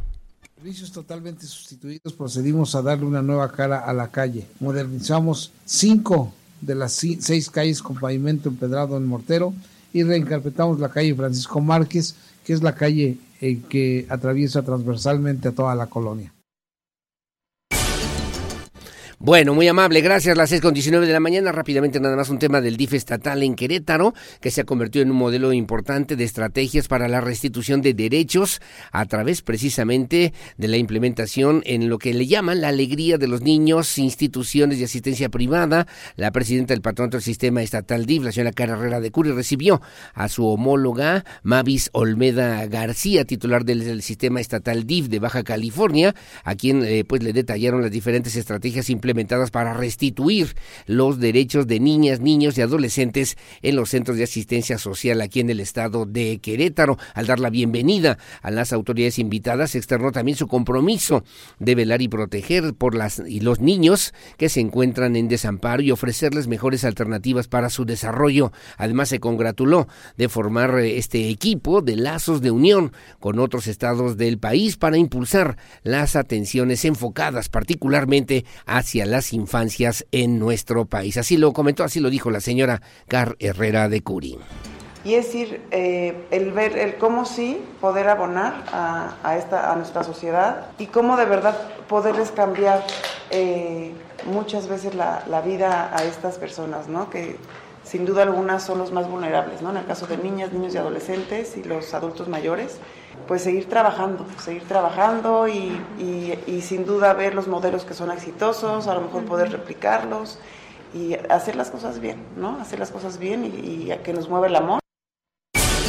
servicios 0.62 0.92
totalmente 0.92 1.44
sustituidos, 1.44 2.12
procedimos 2.12 2.76
a 2.76 2.82
darle 2.82 3.04
una 3.04 3.20
nueva 3.20 3.50
cara 3.50 3.80
a 3.80 3.92
la 3.92 4.12
calle. 4.12 4.46
Modernizamos 4.60 5.50
cinco 5.64 6.32
de 6.60 6.76
las 6.76 6.92
seis 6.92 7.50
calles 7.50 7.82
con 7.82 7.96
pavimento 7.96 8.48
empedrado 8.48 8.96
en 8.96 9.04
mortero 9.04 9.52
y 9.92 10.04
reencarpetamos 10.04 10.78
la 10.78 10.88
calle 10.88 11.16
Francisco 11.16 11.60
Márquez, 11.60 12.14
que 12.44 12.52
es 12.52 12.62
la 12.62 12.76
calle 12.76 13.18
que 13.40 14.06
atraviesa 14.08 14.62
transversalmente 14.62 15.48
a 15.48 15.52
toda 15.52 15.74
la 15.74 15.88
colonia. 15.88 16.32
Bueno, 19.24 19.54
muy 19.54 19.68
amable, 19.68 20.00
gracias. 20.00 20.36
Las 20.36 20.50
6 20.50 20.60
con 20.60 20.74
19 20.74 21.06
de 21.06 21.12
la 21.12 21.20
mañana. 21.20 21.52
Rápidamente, 21.52 22.00
nada 22.00 22.16
más 22.16 22.28
un 22.28 22.40
tema 22.40 22.60
del 22.60 22.76
DIF 22.76 22.94
estatal 22.94 23.44
en 23.44 23.54
Querétaro, 23.54 24.14
que 24.40 24.50
se 24.50 24.62
ha 24.62 24.64
convertido 24.64 25.04
en 25.04 25.12
un 25.12 25.16
modelo 25.16 25.52
importante 25.52 26.16
de 26.16 26.24
estrategias 26.24 26.88
para 26.88 27.06
la 27.06 27.20
restitución 27.20 27.82
de 27.82 27.94
derechos 27.94 28.60
a 28.90 29.06
través 29.06 29.42
precisamente 29.42 30.32
de 30.56 30.66
la 30.66 30.76
implementación 30.76 31.62
en 31.66 31.88
lo 31.88 31.98
que 31.98 32.12
le 32.14 32.26
llaman 32.26 32.60
la 32.60 32.66
alegría 32.66 33.16
de 33.16 33.28
los 33.28 33.42
niños, 33.42 33.96
instituciones 33.96 34.80
de 34.80 34.86
asistencia 34.86 35.28
privada. 35.28 35.86
La 36.16 36.32
presidenta 36.32 36.74
del 36.74 36.82
patronato 36.82 37.18
del 37.18 37.22
sistema 37.22 37.62
estatal 37.62 38.06
DIF, 38.06 38.24
la 38.24 38.32
señora 38.32 38.50
Carrera 38.50 38.98
de 38.98 39.12
Curi, 39.12 39.30
recibió 39.30 39.80
a 40.14 40.28
su 40.28 40.44
homóloga 40.48 41.24
Mavis 41.44 41.90
Olmeda 41.92 42.66
García, 42.66 43.24
titular 43.24 43.64
del, 43.64 44.02
sistema 44.02 44.40
estatal 44.40 44.84
DIF 44.84 45.06
de 45.06 45.20
Baja 45.20 45.44
California, 45.44 46.12
a 46.42 46.56
quien 46.56 46.84
eh, 46.84 47.04
pues 47.04 47.22
le 47.22 47.32
detallaron 47.32 47.82
las 47.82 47.92
diferentes 47.92 48.34
estrategias 48.34 48.90
implementadas 48.90 49.11
implementadas 49.12 49.50
para 49.50 49.74
restituir 49.74 50.54
los 50.86 51.20
derechos 51.20 51.66
de 51.66 51.80
niñas, 51.80 52.20
niños 52.20 52.56
y 52.56 52.62
adolescentes 52.62 53.36
en 53.60 53.76
los 53.76 53.90
centros 53.90 54.16
de 54.16 54.24
asistencia 54.24 54.78
social 54.78 55.20
aquí 55.20 55.40
en 55.40 55.50
el 55.50 55.60
estado 55.60 56.06
de 56.06 56.38
Querétaro. 56.38 56.98
Al 57.14 57.26
dar 57.26 57.38
la 57.38 57.50
bienvenida 57.50 58.18
a 58.40 58.50
las 58.50 58.72
autoridades 58.72 59.18
invitadas, 59.18 59.74
externó 59.74 60.12
también 60.12 60.36
su 60.36 60.48
compromiso 60.48 61.24
de 61.58 61.74
velar 61.74 62.00
y 62.02 62.08
proteger 62.08 62.74
por 62.74 62.94
las 62.94 63.22
y 63.26 63.40
los 63.40 63.60
niños 63.60 64.14
que 64.38 64.48
se 64.48 64.60
encuentran 64.60 65.14
en 65.16 65.28
desamparo 65.28 65.82
y 65.82 65.90
ofrecerles 65.90 66.48
mejores 66.48 66.84
alternativas 66.84 67.48
para 67.48 67.68
su 67.68 67.84
desarrollo. 67.84 68.50
Además, 68.78 69.10
se 69.10 69.20
congratuló 69.20 69.88
de 70.16 70.28
formar 70.28 70.78
eh, 70.78 70.96
este 70.96 71.28
equipo 71.28 71.82
de 71.82 71.96
lazos 71.96 72.40
de 72.40 72.50
unión 72.50 72.92
con 73.20 73.38
otros 73.38 73.66
estados 73.66 74.16
del 74.16 74.38
país 74.38 74.78
para 74.78 74.96
impulsar 74.96 75.58
las 75.82 76.16
atenciones 76.16 76.84
enfocadas 76.86 77.50
particularmente 77.50 78.46
hacia 78.66 79.01
las 79.06 79.32
infancias 79.32 80.06
en 80.12 80.38
nuestro 80.38 80.84
país. 80.86 81.16
Así 81.16 81.36
lo 81.36 81.52
comentó, 81.52 81.84
así 81.84 82.00
lo 82.00 82.10
dijo 82.10 82.30
la 82.30 82.40
señora 82.40 82.82
Car 83.08 83.36
Herrera 83.38 83.88
de 83.88 84.02
Curi. 84.02 84.38
Y 85.04 85.14
es 85.14 85.26
decir, 85.26 85.60
eh, 85.72 86.26
el 86.30 86.52
ver 86.52 86.78
el 86.78 86.96
cómo 86.96 87.24
sí 87.24 87.58
poder 87.80 88.08
abonar 88.08 88.64
a, 88.72 89.36
esta, 89.36 89.72
a 89.72 89.76
nuestra 89.76 90.04
sociedad 90.04 90.66
y 90.78 90.86
cómo 90.86 91.16
de 91.16 91.24
verdad 91.24 91.58
poderles 91.88 92.30
cambiar 92.30 92.84
eh, 93.30 93.92
muchas 94.26 94.68
veces 94.68 94.94
la, 94.94 95.24
la, 95.28 95.40
vida 95.40 95.90
a 95.96 96.04
estas 96.04 96.38
personas, 96.38 96.86
¿no? 96.86 97.10
Que 97.10 97.36
sin 97.82 98.06
duda 98.06 98.22
alguna 98.22 98.60
son 98.60 98.78
los 98.78 98.92
más 98.92 99.10
vulnerables, 99.10 99.60
¿no? 99.60 99.70
En 99.70 99.78
el 99.78 99.86
caso 99.86 100.06
de 100.06 100.18
niñas, 100.18 100.52
niños 100.52 100.72
y 100.74 100.78
adolescentes 100.78 101.56
y 101.56 101.64
los 101.64 101.94
adultos 101.94 102.28
mayores 102.28 102.78
pues 103.26 103.42
seguir 103.42 103.68
trabajando, 103.68 104.26
seguir 104.38 104.64
trabajando 104.64 105.48
y, 105.48 105.72
sin 106.60 106.84
duda 106.84 107.12
ver 107.14 107.34
los 107.34 107.48
modelos 107.48 107.84
que 107.84 107.94
son 107.94 108.10
exitosos, 108.10 108.86
a 108.86 108.94
lo 108.94 109.00
mejor 109.02 109.24
poder 109.24 109.52
replicarlos 109.52 110.38
y 110.94 111.14
hacer 111.30 111.56
las 111.56 111.70
cosas 111.70 112.00
bien, 112.00 112.22
¿no? 112.36 112.60
Hacer 112.60 112.78
las 112.78 112.90
cosas 112.90 113.18
bien 113.18 113.44
y, 113.44 113.48
y 113.48 113.98
que 114.04 114.12
nos 114.12 114.28
mueva 114.28 114.46
el 114.46 114.56
amor. 114.56 114.81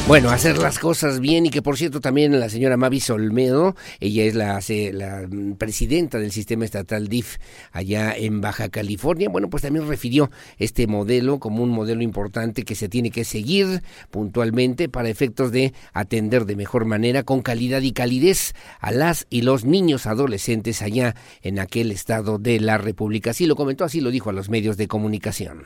Bueno, 0.05 0.31
hacer 0.31 0.57
las 0.57 0.79
cosas 0.79 1.21
bien 1.21 1.45
y 1.45 1.49
que 1.49 1.61
por 1.61 1.77
cierto 1.77 2.01
también 2.01 2.37
la 2.37 2.49
señora 2.49 2.75
Mavis 2.75 3.09
Olmedo, 3.09 3.73
ella 4.01 4.25
es 4.25 4.35
la, 4.35 4.59
la 4.91 5.29
presidenta 5.57 6.19
del 6.19 6.33
sistema 6.33 6.65
estatal 6.65 7.07
DIF 7.07 7.37
allá 7.71 8.13
en 8.13 8.41
Baja 8.41 8.67
California, 8.67 9.29
bueno, 9.29 9.49
pues 9.49 9.63
también 9.63 9.87
refirió 9.87 10.29
este 10.57 10.87
modelo 10.87 11.39
como 11.39 11.63
un 11.63 11.69
modelo 11.69 12.01
importante 12.01 12.63
que 12.63 12.75
se 12.75 12.89
tiene 12.89 13.11
que 13.11 13.23
seguir 13.23 13.81
puntualmente 14.11 14.89
para 14.89 15.07
efectos 15.07 15.53
de 15.53 15.73
atender 15.93 16.45
de 16.45 16.57
mejor 16.57 16.83
manera, 16.83 17.23
con 17.23 17.41
calidad 17.41 17.81
y 17.81 17.93
calidez 17.93 18.55
a 18.81 18.91
las 18.91 19.25
y 19.29 19.43
los 19.43 19.63
niños 19.63 20.05
adolescentes 20.05 20.81
allá 20.81 21.15
en 21.41 21.59
aquel 21.59 21.91
estado 21.91 22.39
de 22.39 22.59
la 22.59 22.77
República. 22.77 23.31
Así 23.31 23.45
lo 23.45 23.55
comentó, 23.55 23.85
así 23.85 24.01
lo 24.01 24.11
dijo 24.11 24.29
a 24.29 24.33
los 24.33 24.49
medios 24.49 24.75
de 24.75 24.89
comunicación 24.89 25.63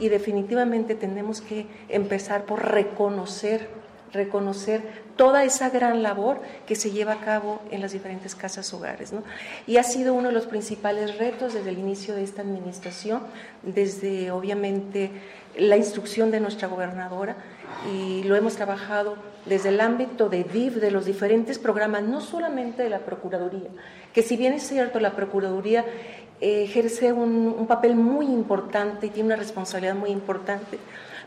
y 0.00 0.08
definitivamente 0.08 0.94
tenemos 0.94 1.40
que 1.40 1.66
empezar 1.88 2.44
por 2.44 2.64
reconocer, 2.64 3.68
reconocer 4.12 5.06
toda 5.16 5.44
esa 5.44 5.70
gran 5.70 6.02
labor 6.02 6.40
que 6.66 6.76
se 6.76 6.90
lleva 6.90 7.14
a 7.14 7.20
cabo 7.20 7.60
en 7.70 7.80
las 7.80 7.92
diferentes 7.92 8.34
casas 8.34 8.72
hogares. 8.74 9.12
Y 9.66 9.78
ha 9.78 9.82
sido 9.82 10.14
uno 10.14 10.28
de 10.28 10.34
los 10.34 10.46
principales 10.46 11.18
retos 11.18 11.54
desde 11.54 11.70
el 11.70 11.78
inicio 11.78 12.14
de 12.14 12.22
esta 12.22 12.42
administración, 12.42 13.22
desde 13.62 14.30
obviamente 14.30 15.10
la 15.58 15.76
instrucción 15.76 16.30
de 16.30 16.40
nuestra 16.40 16.68
gobernadora 16.68 17.36
y 17.90 18.22
lo 18.24 18.36
hemos 18.36 18.56
trabajado 18.56 19.16
desde 19.46 19.70
el 19.70 19.80
ámbito 19.80 20.28
de 20.28 20.44
DIF, 20.44 20.76
de 20.76 20.90
los 20.90 21.06
diferentes 21.06 21.58
programas, 21.58 22.02
no 22.02 22.20
solamente 22.20 22.82
de 22.82 22.90
la 22.90 23.00
Procuraduría, 23.00 23.70
que 24.16 24.22
si 24.22 24.38
bien 24.38 24.54
es 24.54 24.66
cierto, 24.66 24.98
la 24.98 25.14
Procuraduría 25.14 25.84
ejerce 26.40 27.12
un, 27.12 27.66
papel 27.68 27.96
muy 27.96 28.24
importante 28.24 29.08
y 29.08 29.10
tiene 29.10 29.26
una 29.26 29.36
responsabilidad 29.36 29.94
muy 29.94 30.08
importante. 30.08 30.78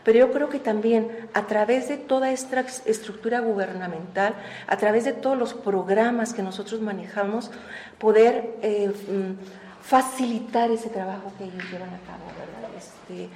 Pero 0.02 0.18
yo 0.18 0.32
creo 0.32 0.48
que 0.48 0.58
también 0.58 1.08
a 1.32 1.46
través 1.46 1.88
de 1.88 1.98
toda 1.98 2.32
esta 2.32 2.64
estructura 2.86 3.38
gubernamental, 3.38 4.34
a 4.66 4.76
través 4.76 5.04
de 5.04 5.12
todos 5.12 5.38
los 5.38 5.54
programas 5.54 6.34
que 6.34 6.42
nosotros 6.42 6.80
manejamos, 6.80 7.52
poder 8.00 8.56
eh, 8.60 8.88
mm, 8.88 9.84
facilitar 9.84 10.72
ese 10.72 10.88
trabajo 10.88 11.30
que 11.38 11.44
ellos 11.44 11.62
llevan 11.70 11.90
a 11.90 12.00
cabo, 12.00 12.26
¿verdad? 12.36 12.70
Este, 12.76 13.28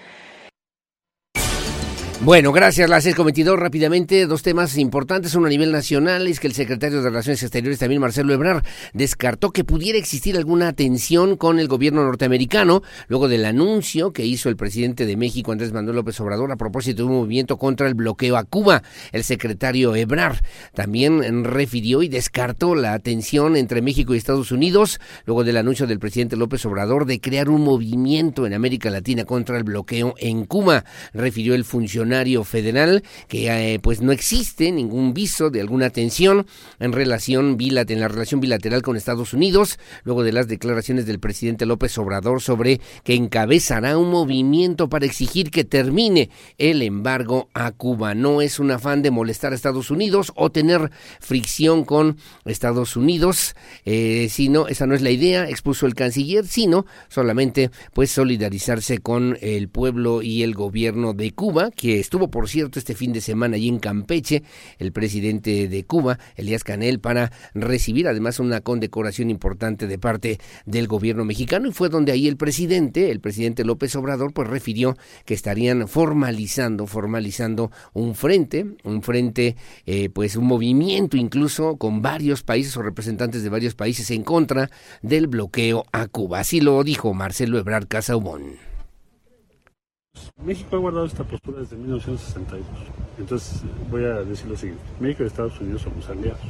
bueno, 2.20 2.52
gracias, 2.52 2.88
las 2.88 3.06
6.22. 3.06 3.56
Rápidamente, 3.56 4.26
dos 4.26 4.42
temas 4.42 4.78
importantes. 4.78 5.34
Uno 5.34 5.46
a 5.46 5.50
nivel 5.50 5.72
nacional 5.72 6.26
es 6.26 6.40
que 6.40 6.46
el 6.46 6.54
secretario 6.54 7.02
de 7.02 7.10
Relaciones 7.10 7.42
Exteriores, 7.42 7.78
también 7.78 8.00
Marcelo 8.00 8.32
Ebrard, 8.32 8.64
descartó 8.94 9.50
que 9.50 9.64
pudiera 9.64 9.98
existir 9.98 10.36
alguna 10.36 10.72
tensión 10.72 11.36
con 11.36 11.58
el 11.58 11.68
gobierno 11.68 12.02
norteamericano 12.04 12.82
luego 13.08 13.28
del 13.28 13.44
anuncio 13.44 14.12
que 14.12 14.24
hizo 14.24 14.48
el 14.48 14.56
presidente 14.56 15.04
de 15.04 15.16
México, 15.16 15.52
Andrés 15.52 15.72
Manuel 15.72 15.96
López 15.96 16.18
Obrador, 16.20 16.50
a 16.52 16.56
propósito 16.56 17.02
de 17.02 17.08
un 17.08 17.16
movimiento 17.16 17.58
contra 17.58 17.88
el 17.88 17.94
bloqueo 17.94 18.36
a 18.36 18.44
Cuba. 18.44 18.82
El 19.12 19.24
secretario 19.24 19.94
Ebrard 19.94 20.38
también 20.72 21.44
refirió 21.44 22.02
y 22.02 22.08
descartó 22.08 22.74
la 22.74 22.98
tensión 23.00 23.56
entre 23.56 23.82
México 23.82 24.14
y 24.14 24.18
Estados 24.18 24.52
Unidos 24.52 24.98
luego 25.26 25.44
del 25.44 25.58
anuncio 25.58 25.86
del 25.86 25.98
presidente 25.98 26.36
López 26.36 26.64
Obrador 26.64 27.06
de 27.06 27.20
crear 27.20 27.50
un 27.50 27.62
movimiento 27.62 28.46
en 28.46 28.54
América 28.54 28.88
Latina 28.88 29.24
contra 29.24 29.58
el 29.58 29.64
bloqueo 29.64 30.14
en 30.18 30.46
Cuba. 30.46 30.84
Refirió 31.12 31.54
el 31.54 31.64
funcionario 31.64 32.04
federal 32.44 33.02
que 33.28 33.74
eh, 33.74 33.78
pues 33.80 34.00
no 34.00 34.12
existe 34.12 34.72
ningún 34.72 35.14
viso 35.14 35.50
de 35.50 35.60
alguna 35.60 35.90
tensión 35.90 36.46
en 36.78 36.92
relación 36.92 37.56
en 37.58 38.00
la 38.00 38.08
relación 38.08 38.40
bilateral 38.40 38.82
con 38.82 38.96
Estados 38.96 39.32
Unidos, 39.32 39.78
luego 40.04 40.22
de 40.22 40.32
las 40.32 40.48
declaraciones 40.48 41.06
del 41.06 41.18
presidente 41.18 41.66
López 41.66 41.96
Obrador 41.98 42.40
sobre 42.40 42.80
que 43.02 43.14
encabezará 43.14 43.98
un 43.98 44.10
movimiento 44.10 44.88
para 44.88 45.06
exigir 45.06 45.50
que 45.50 45.64
termine 45.64 46.30
el 46.58 46.82
embargo 46.82 47.48
a 47.54 47.72
Cuba. 47.72 48.14
No 48.14 48.40
es 48.40 48.58
un 48.58 48.70
afán 48.70 49.02
de 49.02 49.10
molestar 49.10 49.52
a 49.52 49.56
Estados 49.56 49.90
Unidos 49.90 50.32
o 50.36 50.50
tener 50.50 50.90
fricción 51.20 51.84
con 51.84 52.16
Estados 52.44 52.96
Unidos, 52.96 53.54
eh, 53.84 54.28
sino 54.30 54.68
esa 54.68 54.86
no 54.86 54.94
es 54.94 55.02
la 55.02 55.10
idea, 55.10 55.48
expuso 55.48 55.86
el 55.86 55.94
canciller, 55.94 56.46
sino 56.46 56.86
solamente 57.08 57.70
pues 57.92 58.10
solidarizarse 58.10 58.98
con 58.98 59.36
el 59.40 59.68
pueblo 59.68 60.22
y 60.22 60.42
el 60.42 60.54
gobierno 60.54 61.12
de 61.12 61.32
Cuba, 61.32 61.70
que 61.70 61.93
estuvo, 62.00 62.30
por 62.30 62.48
cierto, 62.48 62.78
este 62.78 62.94
fin 62.94 63.12
de 63.12 63.20
semana 63.20 63.56
allí 63.56 63.68
en 63.68 63.78
Campeche, 63.78 64.42
el 64.78 64.92
presidente 64.92 65.68
de 65.68 65.84
Cuba, 65.84 66.18
Elías 66.36 66.64
Canel, 66.64 67.00
para 67.00 67.32
recibir 67.54 68.08
además 68.08 68.38
una 68.40 68.60
condecoración 68.60 69.30
importante 69.30 69.86
de 69.86 69.98
parte 69.98 70.38
del 70.66 70.86
gobierno 70.86 71.24
mexicano 71.24 71.68
y 71.68 71.72
fue 71.72 71.88
donde 71.88 72.12
ahí 72.12 72.28
el 72.28 72.36
presidente, 72.36 73.10
el 73.10 73.20
presidente 73.20 73.64
López 73.64 73.94
Obrador, 73.96 74.32
pues 74.32 74.48
refirió 74.48 74.96
que 75.24 75.34
estarían 75.34 75.88
formalizando, 75.88 76.86
formalizando 76.86 77.70
un 77.92 78.14
frente, 78.14 78.66
un 78.84 79.02
frente, 79.02 79.56
eh, 79.86 80.08
pues 80.08 80.36
un 80.36 80.46
movimiento 80.46 81.16
incluso 81.16 81.76
con 81.76 82.02
varios 82.02 82.42
países 82.42 82.76
o 82.76 82.82
representantes 82.82 83.42
de 83.42 83.48
varios 83.48 83.74
países 83.74 84.10
en 84.10 84.22
contra 84.22 84.70
del 85.02 85.26
bloqueo 85.26 85.84
a 85.92 86.06
Cuba. 86.06 86.40
Así 86.40 86.60
lo 86.60 86.82
dijo 86.84 87.14
Marcelo 87.14 87.58
Ebrard 87.58 87.86
Casaubón. 87.86 88.73
México 90.44 90.76
ha 90.76 90.78
guardado 90.78 91.06
esta 91.06 91.24
postura 91.24 91.60
desde 91.60 91.76
1962. 91.76 92.66
Entonces 93.18 93.62
voy 93.90 94.04
a 94.04 94.22
decir 94.24 94.46
lo 94.46 94.56
siguiente. 94.56 94.84
México 95.00 95.24
y 95.24 95.26
Estados 95.26 95.58
Unidos 95.58 95.82
somos 95.82 96.06
aliados, 96.10 96.40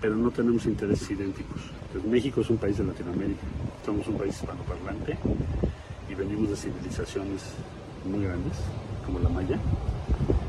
pero 0.00 0.14
no 0.14 0.30
tenemos 0.30 0.66
intereses 0.66 1.10
idénticos. 1.10 1.60
México 2.08 2.42
es 2.42 2.50
un 2.50 2.58
país 2.58 2.78
de 2.78 2.84
Latinoamérica, 2.84 3.42
somos 3.84 4.06
un 4.06 4.18
país 4.18 4.36
hispanoparlante 4.36 5.18
y 6.08 6.14
venimos 6.14 6.50
de 6.50 6.56
civilizaciones 6.56 7.42
muy 8.04 8.22
grandes, 8.24 8.56
como 9.04 9.18
la 9.18 9.28
Maya, 9.28 9.58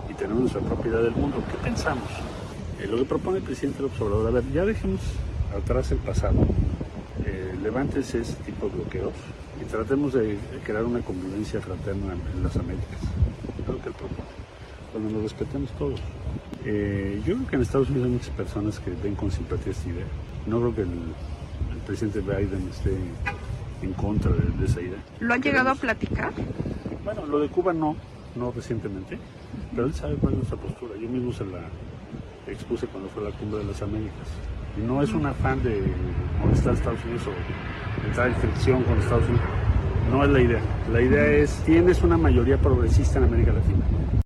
y 0.08 0.14
tenemos 0.14 0.42
nuestra 0.42 0.62
propiedad 0.62 1.02
del 1.02 1.16
mundo. 1.16 1.38
¿Qué 1.50 1.58
pensamos? 1.64 2.10
Eh, 2.80 2.86
lo 2.86 2.98
que 2.98 3.06
propone 3.06 3.38
el 3.40 3.44
presidente 3.44 3.82
López 3.82 4.00
Obrador, 4.02 4.28
a 4.28 4.32
ver, 4.32 4.44
ya 4.54 4.64
dejemos 4.64 5.02
atrás 5.58 5.92
el 5.92 5.98
pasado, 5.98 6.46
eh, 7.26 7.56
levántese 7.64 8.22
ese 8.22 8.36
tipo 8.44 8.68
de 8.68 8.76
bloqueos 8.76 9.14
y 9.62 9.66
tratemos 9.66 10.14
de 10.14 10.38
crear 10.64 10.84
una 10.84 11.02
convivencia 11.02 11.62
fraterna 11.62 12.14
en 12.14 12.44
las 12.44 12.56
Américas. 12.56 13.00
Lo 13.68 13.78
que 13.80 13.90
él 13.90 13.96
propone, 13.96 14.30
cuando 14.92 15.10
nos 15.12 15.24
respetemos 15.24 15.70
todos. 15.78 16.00
Eh, 16.66 17.22
yo 17.26 17.36
creo 17.36 17.48
que 17.48 17.56
en 17.56 17.62
Estados 17.62 17.90
Unidos 17.90 18.08
hay 18.08 18.14
muchas 18.14 18.30
personas 18.30 18.80
que 18.80 18.92
ven 18.92 19.16
con 19.16 19.32
simpatía 19.32 19.72
esta 19.72 19.90
idea. 19.90 20.06
No 20.48 20.60
creo 20.60 20.76
que 20.76 20.82
el, 20.82 20.90
presidente 21.86 22.22
Biden 22.22 22.70
esté 22.70 22.96
en 23.82 23.94
contra 23.94 24.32
de, 24.32 24.66
esa 24.66 24.82
idea. 24.82 25.00
¿Lo 25.20 25.34
han 25.34 25.42
llegado 25.42 25.70
a 25.70 25.76
platicar? 25.76 26.32
Bueno, 27.04 27.26
lo 27.26 27.40
de 27.40 27.50
Cuba 27.50 27.74
no, 27.74 27.96
no 28.36 28.52
recientemente, 28.52 29.18
pero 29.76 29.88
él 29.88 29.94
sabe 29.94 30.16
cuál 30.16 30.34
es 30.34 30.38
nuestra 30.40 30.58
postura. 30.58 30.94
Yo 31.02 31.10
mismo 31.10 31.34
se 31.34 31.46
la 31.46 31.62
expuse 32.48 32.86
cuando 32.88 33.10
fue 33.10 33.24
la 33.24 33.32
cumbre 33.32 33.60
de 33.60 33.66
las 33.66 33.82
Américas. 33.82 34.28
Y 34.78 34.82
no 34.82 35.02
es 35.02 35.12
un 35.14 35.26
afán 35.26 35.62
de 35.64 35.82
molestar 36.40 36.72
a 36.72 36.76
Estados 36.76 37.04
Unidos 37.06 37.24
o 37.28 38.08
entrar 38.08 38.28
en 38.28 38.36
fricción 38.36 38.84
con 38.84 38.98
Estados 39.00 39.28
Unidos. 39.28 39.46
No 40.12 40.24
es 40.24 40.30
la 40.30 40.42
idea. 40.42 40.62
La 40.92 41.02
idea 41.02 41.26
es, 41.26 41.62
tienes 41.66 42.02
una 42.02 42.18
mayoría 42.18 42.58
progresista 42.58 43.20
en 43.20 43.26
América 43.26 43.54
Latina. 43.54 44.21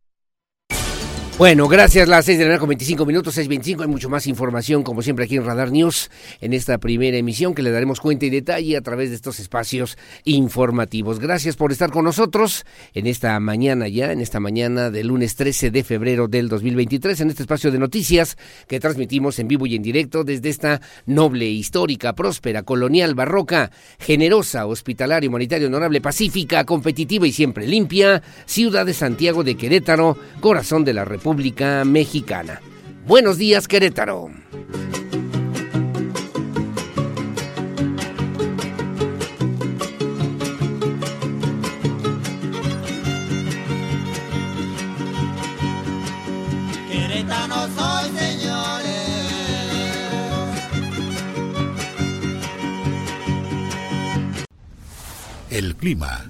Bueno, 1.37 1.67
gracias. 1.67 2.07
Las 2.07 2.23
6 2.23 2.37
de 2.37 2.43
la 2.45 2.47
mañana 2.47 2.59
con 2.61 2.69
25 2.69 3.05
minutos, 3.05 3.37
6.25. 3.37 3.81
Hay 3.81 3.89
mucho 3.89 4.09
más 4.09 4.25
información, 4.25 4.83
como 4.83 5.01
siempre, 5.01 5.25
aquí 5.25 5.35
en 5.35 5.43
Radar 5.43 5.69
News, 5.69 6.09
en 6.39 6.53
esta 6.53 6.77
primera 6.77 7.17
emisión 7.17 7.53
que 7.53 7.61
le 7.61 7.71
daremos 7.71 7.99
cuenta 7.99 8.25
y 8.25 8.29
detalle 8.29 8.77
a 8.77 8.81
través 8.81 9.09
de 9.09 9.17
estos 9.17 9.41
espacios 9.41 9.97
informativos. 10.23 11.19
Gracias 11.19 11.57
por 11.57 11.73
estar 11.73 11.91
con 11.91 12.05
nosotros 12.05 12.65
en 12.93 13.05
esta 13.05 13.37
mañana 13.41 13.89
ya, 13.89 14.13
en 14.13 14.21
esta 14.21 14.39
mañana 14.39 14.89
del 14.91 15.07
lunes 15.07 15.35
13 15.35 15.71
de 15.71 15.83
febrero 15.83 16.29
del 16.29 16.47
2023, 16.47 17.19
en 17.19 17.29
este 17.31 17.43
espacio 17.43 17.69
de 17.69 17.79
noticias 17.79 18.37
que 18.69 18.79
transmitimos 18.79 19.37
en 19.37 19.49
vivo 19.49 19.65
y 19.65 19.75
en 19.75 19.83
directo 19.83 20.23
desde 20.23 20.47
esta 20.47 20.79
noble, 21.05 21.47
histórica, 21.47 22.13
próspera, 22.13 22.63
colonial, 22.63 23.13
barroca, 23.13 23.71
generosa, 23.99 24.67
hospitalaria, 24.67 25.29
humanitaria, 25.29 25.67
honorable, 25.67 25.99
pacífica, 25.99 26.63
competitiva 26.63 27.27
y 27.27 27.33
siempre 27.33 27.67
limpia, 27.67 28.23
ciudad 28.45 28.85
de 28.85 28.93
Santiago 28.93 29.43
de 29.43 29.55
Querétaro, 29.55 30.17
corazón 30.39 30.85
de 30.85 30.93
la 30.93 31.03
República 31.03 31.24
República 31.25 31.83
Mexicana. 31.83 32.61
Buenos 33.07 33.39
días, 33.39 33.67
Querétaro. 33.67 34.29
Querétaro 46.91 47.55
soy, 47.75 48.11
señores. 48.19 48.85
El 55.49 55.75
clima, 55.75 56.29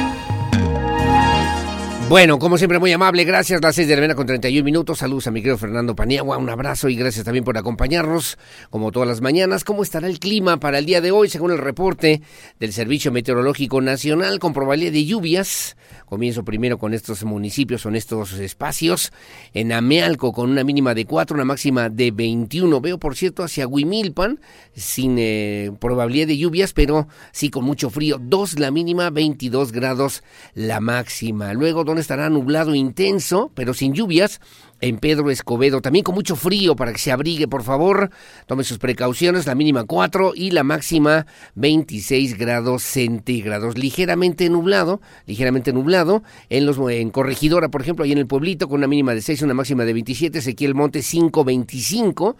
Bueno, 2.11 2.39
como 2.39 2.57
siempre, 2.57 2.77
muy 2.77 2.91
amable, 2.91 3.23
gracias. 3.23 3.61
Las 3.61 3.73
seis 3.73 3.87
de 3.87 3.95
la 3.95 4.01
mañana 4.01 4.15
con 4.15 4.27
31 4.27 4.65
minutos. 4.65 4.99
Saludos 4.99 5.27
a 5.27 5.31
mi 5.31 5.39
querido 5.39 5.57
Fernando 5.57 5.95
Paniagua. 5.95 6.37
Un 6.37 6.49
abrazo 6.49 6.89
y 6.89 6.95
gracias 6.97 7.23
también 7.23 7.45
por 7.45 7.57
acompañarnos, 7.57 8.37
como 8.69 8.91
todas 8.91 9.07
las 9.07 9.21
mañanas. 9.21 9.63
¿Cómo 9.63 9.81
estará 9.81 10.07
el 10.07 10.19
clima 10.19 10.57
para 10.57 10.79
el 10.79 10.85
día 10.85 10.99
de 10.99 11.11
hoy? 11.11 11.29
Según 11.29 11.51
el 11.51 11.57
reporte 11.57 12.21
del 12.59 12.73
Servicio 12.73 13.13
Meteorológico 13.13 13.79
Nacional, 13.79 14.39
con 14.39 14.51
probabilidad 14.51 14.91
de 14.91 15.05
lluvias. 15.05 15.77
Comienzo 16.05 16.43
primero 16.43 16.77
con 16.77 16.93
estos 16.93 17.23
municipios, 17.23 17.83
con 17.83 17.95
estos 17.95 18.33
espacios. 18.33 19.13
En 19.53 19.71
Amealco, 19.71 20.33
con 20.33 20.51
una 20.51 20.65
mínima 20.65 20.93
de 20.93 21.05
4, 21.05 21.33
una 21.33 21.45
máxima 21.45 21.87
de 21.87 22.11
21. 22.11 22.81
Veo, 22.81 22.99
por 22.99 23.15
cierto, 23.15 23.41
hacia 23.41 23.65
Huimilpan, 23.65 24.41
sin 24.75 25.15
eh, 25.17 25.71
probabilidad 25.79 26.27
de 26.27 26.37
lluvias, 26.37 26.73
pero 26.73 27.07
sí 27.31 27.49
con 27.49 27.63
mucho 27.63 27.89
frío. 27.89 28.17
2 28.21 28.59
la 28.59 28.69
mínima, 28.69 29.09
22 29.11 29.71
grados 29.71 30.23
la 30.53 30.81
máxima. 30.81 31.53
Luego, 31.53 31.85
¿dónde 31.85 32.00
estará 32.01 32.29
nublado 32.29 32.75
intenso, 32.75 33.51
pero 33.55 33.73
sin 33.73 33.93
lluvias 33.93 34.41
en 34.81 34.97
Pedro 34.97 35.29
Escobedo. 35.29 35.81
También 35.81 36.03
con 36.03 36.15
mucho 36.15 36.35
frío 36.35 36.75
para 36.75 36.91
que 36.91 36.99
se 36.99 37.11
abrigue, 37.11 37.47
por 37.47 37.63
favor. 37.63 38.09
Tome 38.47 38.63
sus 38.63 38.79
precauciones, 38.79 39.45
la 39.45 39.55
mínima 39.55 39.85
4 39.85 40.33
y 40.35 40.51
la 40.51 40.63
máxima 40.63 41.25
26 41.55 42.37
grados 42.37 42.83
centígrados. 42.83 43.77
Ligeramente 43.77 44.49
nublado, 44.49 45.01
ligeramente 45.25 45.71
nublado. 45.71 46.23
En, 46.49 46.65
los, 46.65 46.77
en 46.89 47.11
Corregidora, 47.11 47.69
por 47.69 47.81
ejemplo, 47.81 48.03
ahí 48.03 48.11
en 48.11 48.17
el 48.17 48.27
pueblito, 48.27 48.67
con 48.67 48.79
una 48.79 48.87
mínima 48.87 49.13
de 49.13 49.21
6, 49.21 49.43
una 49.43 49.53
máxima 49.53 49.85
de 49.85 49.93
27. 49.93 50.39
Ezequiel 50.39 50.75
Monte 50.75 51.01
525 51.01 52.35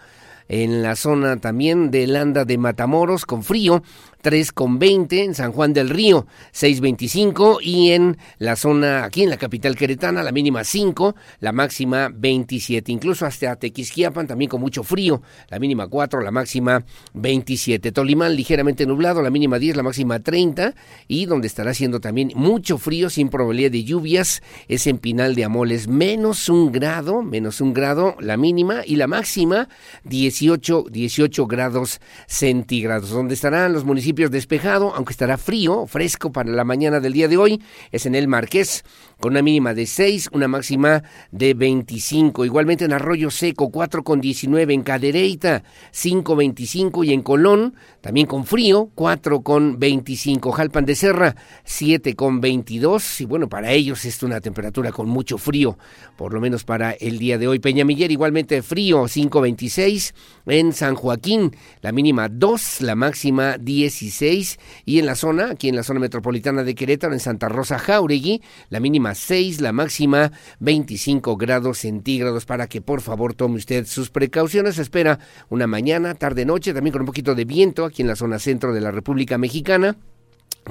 en 0.52 0.84
la 0.84 0.98
zona 0.98 1.38
también 1.38 1.92
de 1.92 2.06
Landa 2.08 2.44
de 2.44 2.58
Matamoros 2.58 3.26
con 3.26 3.42
frío, 3.42 3.84
3,20 4.22 5.24
en 5.24 5.36
San 5.36 5.52
Juan 5.52 5.74
del 5.74 5.90
Río, 5.90 6.28
6,25 6.54 7.58
y 7.62 7.92
en 7.92 8.18
la 8.38 8.56
zona, 8.56 9.04
aquí 9.04 9.24
en 9.24 9.30
la 9.30 9.38
capital 9.38 9.76
queretana, 9.76 10.24
la 10.24 10.32
mínima 10.32 10.64
5, 10.64 11.16
la 11.40 11.52
máxima 11.52 12.10
27. 12.14 12.92
Incluso 12.92 13.26
hasta 13.26 13.56
Tequisquiapan 13.56 14.28
también 14.28 14.50
con 14.50 14.62
mucho 14.62 14.84
frío, 14.84 15.22
la 15.50 15.60
mínima 15.60 15.88
4, 15.88 16.22
la 16.22 16.32
máxima 16.32 16.84
27. 17.14 17.92
Tolimán 17.92 18.36
ligeramente 18.36 18.86
nublado, 18.86 19.22
la 19.22 19.30
mínima 19.30 19.58
10, 19.60 19.76
la 19.76 19.84
máxima 19.84 20.20
30 20.20 20.76
y 21.08 21.26
donde 21.26 21.48
estará 21.48 21.72
haciendo 21.72 22.00
también 22.00 22.32
mucho 22.36 22.78
frío 22.78 23.10
sin 23.10 23.30
probabilidad 23.30 23.72
de 23.72 23.84
lluvias 23.84 24.42
es 24.68 24.88
en 24.88 24.98
Pinal 24.98 25.36
de 25.36 25.46
Amoles, 25.46 25.88
menos 25.88 26.50
un 26.50 26.72
grado, 26.72 27.24
menos 27.24 27.62
un 27.62 27.74
grado 27.74 28.16
la 28.20 28.38
mínima 28.38 28.82
y 28.86 28.96
la 28.96 29.08
máxima 29.08 29.68
18, 30.04 30.86
18 30.90 31.48
grados 31.48 32.00
centígrados. 32.28 33.10
Donde 33.10 33.34
estarán 33.34 33.74
los 33.74 33.84
municipios 33.84 34.11
despejado, 34.14 34.94
aunque 34.96 35.12
estará 35.12 35.38
frío, 35.38 35.88
fresco 35.88 36.32
para 36.32 36.52
la 36.52 36.64
mañana 36.64 37.00
del 37.00 37.14
día 37.14 37.28
de 37.28 37.38
hoy, 37.38 37.62
es 37.92 38.06
en 38.06 38.16
el 38.16 38.28
Marqués, 38.28 38.84
con 39.22 39.34
una 39.34 39.42
mínima 39.44 39.74
de 39.74 39.86
6, 39.86 40.30
una 40.34 40.48
máxima 40.48 41.04
de 41.32 41.54
25. 41.54 42.44
Igualmente 42.44 42.86
en 42.86 42.94
Arroyo 42.94 43.30
Seco, 43.30 43.70
4 43.70 44.04
con 44.04 44.20
19, 44.20 44.74
en 44.74 44.82
Cadereyta, 44.82 45.64
5.25 45.94 47.06
y 47.06 47.14
en 47.14 47.22
Colón, 47.22 47.76
también 48.02 48.26
con 48.26 48.46
frío, 48.46 48.90
4 48.96 49.42
con 49.42 49.80
25. 49.80 50.52
Jalpan 50.52 50.86
de 50.86 50.96
Serra, 50.96 51.36
7 51.64 52.16
con 52.16 52.42
22. 52.42 53.22
Y 53.22 53.26
bueno, 53.26 53.48
para 53.48 53.72
ellos 53.72 54.04
es 54.06 54.24
una 54.24 54.42
temperatura 54.42 54.92
con 54.92 55.08
mucho 55.08 55.38
frío, 55.38 55.78
por 56.18 56.34
lo 56.34 56.42
menos 56.42 56.64
para 56.64 56.92
el 56.92 57.20
día 57.20 57.38
de 57.38 57.48
hoy. 57.48 57.60
Peñamiller 57.60 58.12
igualmente 58.12 58.64
frío, 58.64 59.04
5.26. 59.04 60.14
En 60.48 60.74
San 60.74 60.96
Joaquín, 60.96 61.56
la 61.82 61.92
mínima 61.92 62.28
2, 62.28 62.82
la 62.82 62.96
máxima 62.96 63.60
16. 63.60 64.60
Y 64.86 64.98
en 64.98 65.06
la 65.06 65.14
zona, 65.14 65.52
aquí 65.52 65.70
en 65.70 65.76
la 65.76 65.84
zona 65.84 66.00
metropolitana 66.00 66.64
de 66.64 66.74
Querétaro, 66.74 67.14
en 67.14 67.20
Santa 67.20 67.50
Rosa 67.50 67.78
Jauregui, 67.78 68.42
la 68.70 68.80
mínima 68.80 69.11
6, 69.16 69.62
la 69.62 69.72
máxima 69.72 70.32
25 70.60 71.38
grados 71.38 71.80
centígrados 71.80 72.46
para 72.46 72.68
que 72.68 72.82
por 72.82 73.02
favor 73.02 73.34
tome 73.34 73.58
usted 73.58 73.86
sus 73.86 74.10
precauciones. 74.10 74.78
Espera 74.78 75.20
una 75.50 75.68
mañana, 75.68 76.16
tarde, 76.16 76.46
noche, 76.46 76.74
también 76.74 76.94
con 76.94 77.02
un 77.02 77.08
poquito 77.08 77.36
de 77.36 77.46
viento 77.46 77.86
aquí 77.86 78.02
en 78.02 78.08
la 78.08 78.16
zona 78.16 78.40
centro 78.40 78.74
de 78.74 78.82
la 78.82 78.92
República 78.92 79.38
Mexicana 79.38 79.98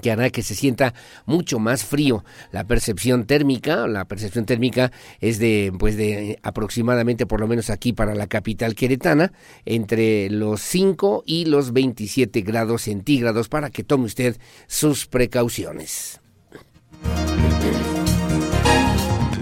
que 0.00 0.10
hará 0.10 0.30
que 0.30 0.42
se 0.42 0.54
sienta 0.54 0.94
mucho 1.26 1.58
más 1.58 1.84
frío. 1.84 2.24
La 2.52 2.64
percepción 2.64 3.26
térmica, 3.26 3.86
la 3.86 4.04
percepción 4.06 4.46
térmica 4.46 4.92
es 5.20 5.38
de 5.38 5.72
pues 5.78 5.96
de 5.96 6.38
aproximadamente 6.42 7.26
por 7.26 7.40
lo 7.40 7.48
menos 7.48 7.70
aquí 7.70 7.92
para 7.92 8.14
la 8.14 8.26
capital 8.26 8.74
queretana 8.74 9.32
entre 9.64 10.30
los 10.30 10.60
5 10.62 11.24
y 11.26 11.46
los 11.46 11.72
27 11.72 12.40
grados 12.42 12.82
centígrados 12.82 13.48
para 13.48 13.70
que 13.70 13.84
tome 13.84 14.04
usted 14.04 14.36
sus 14.66 15.06
precauciones. 15.06 16.20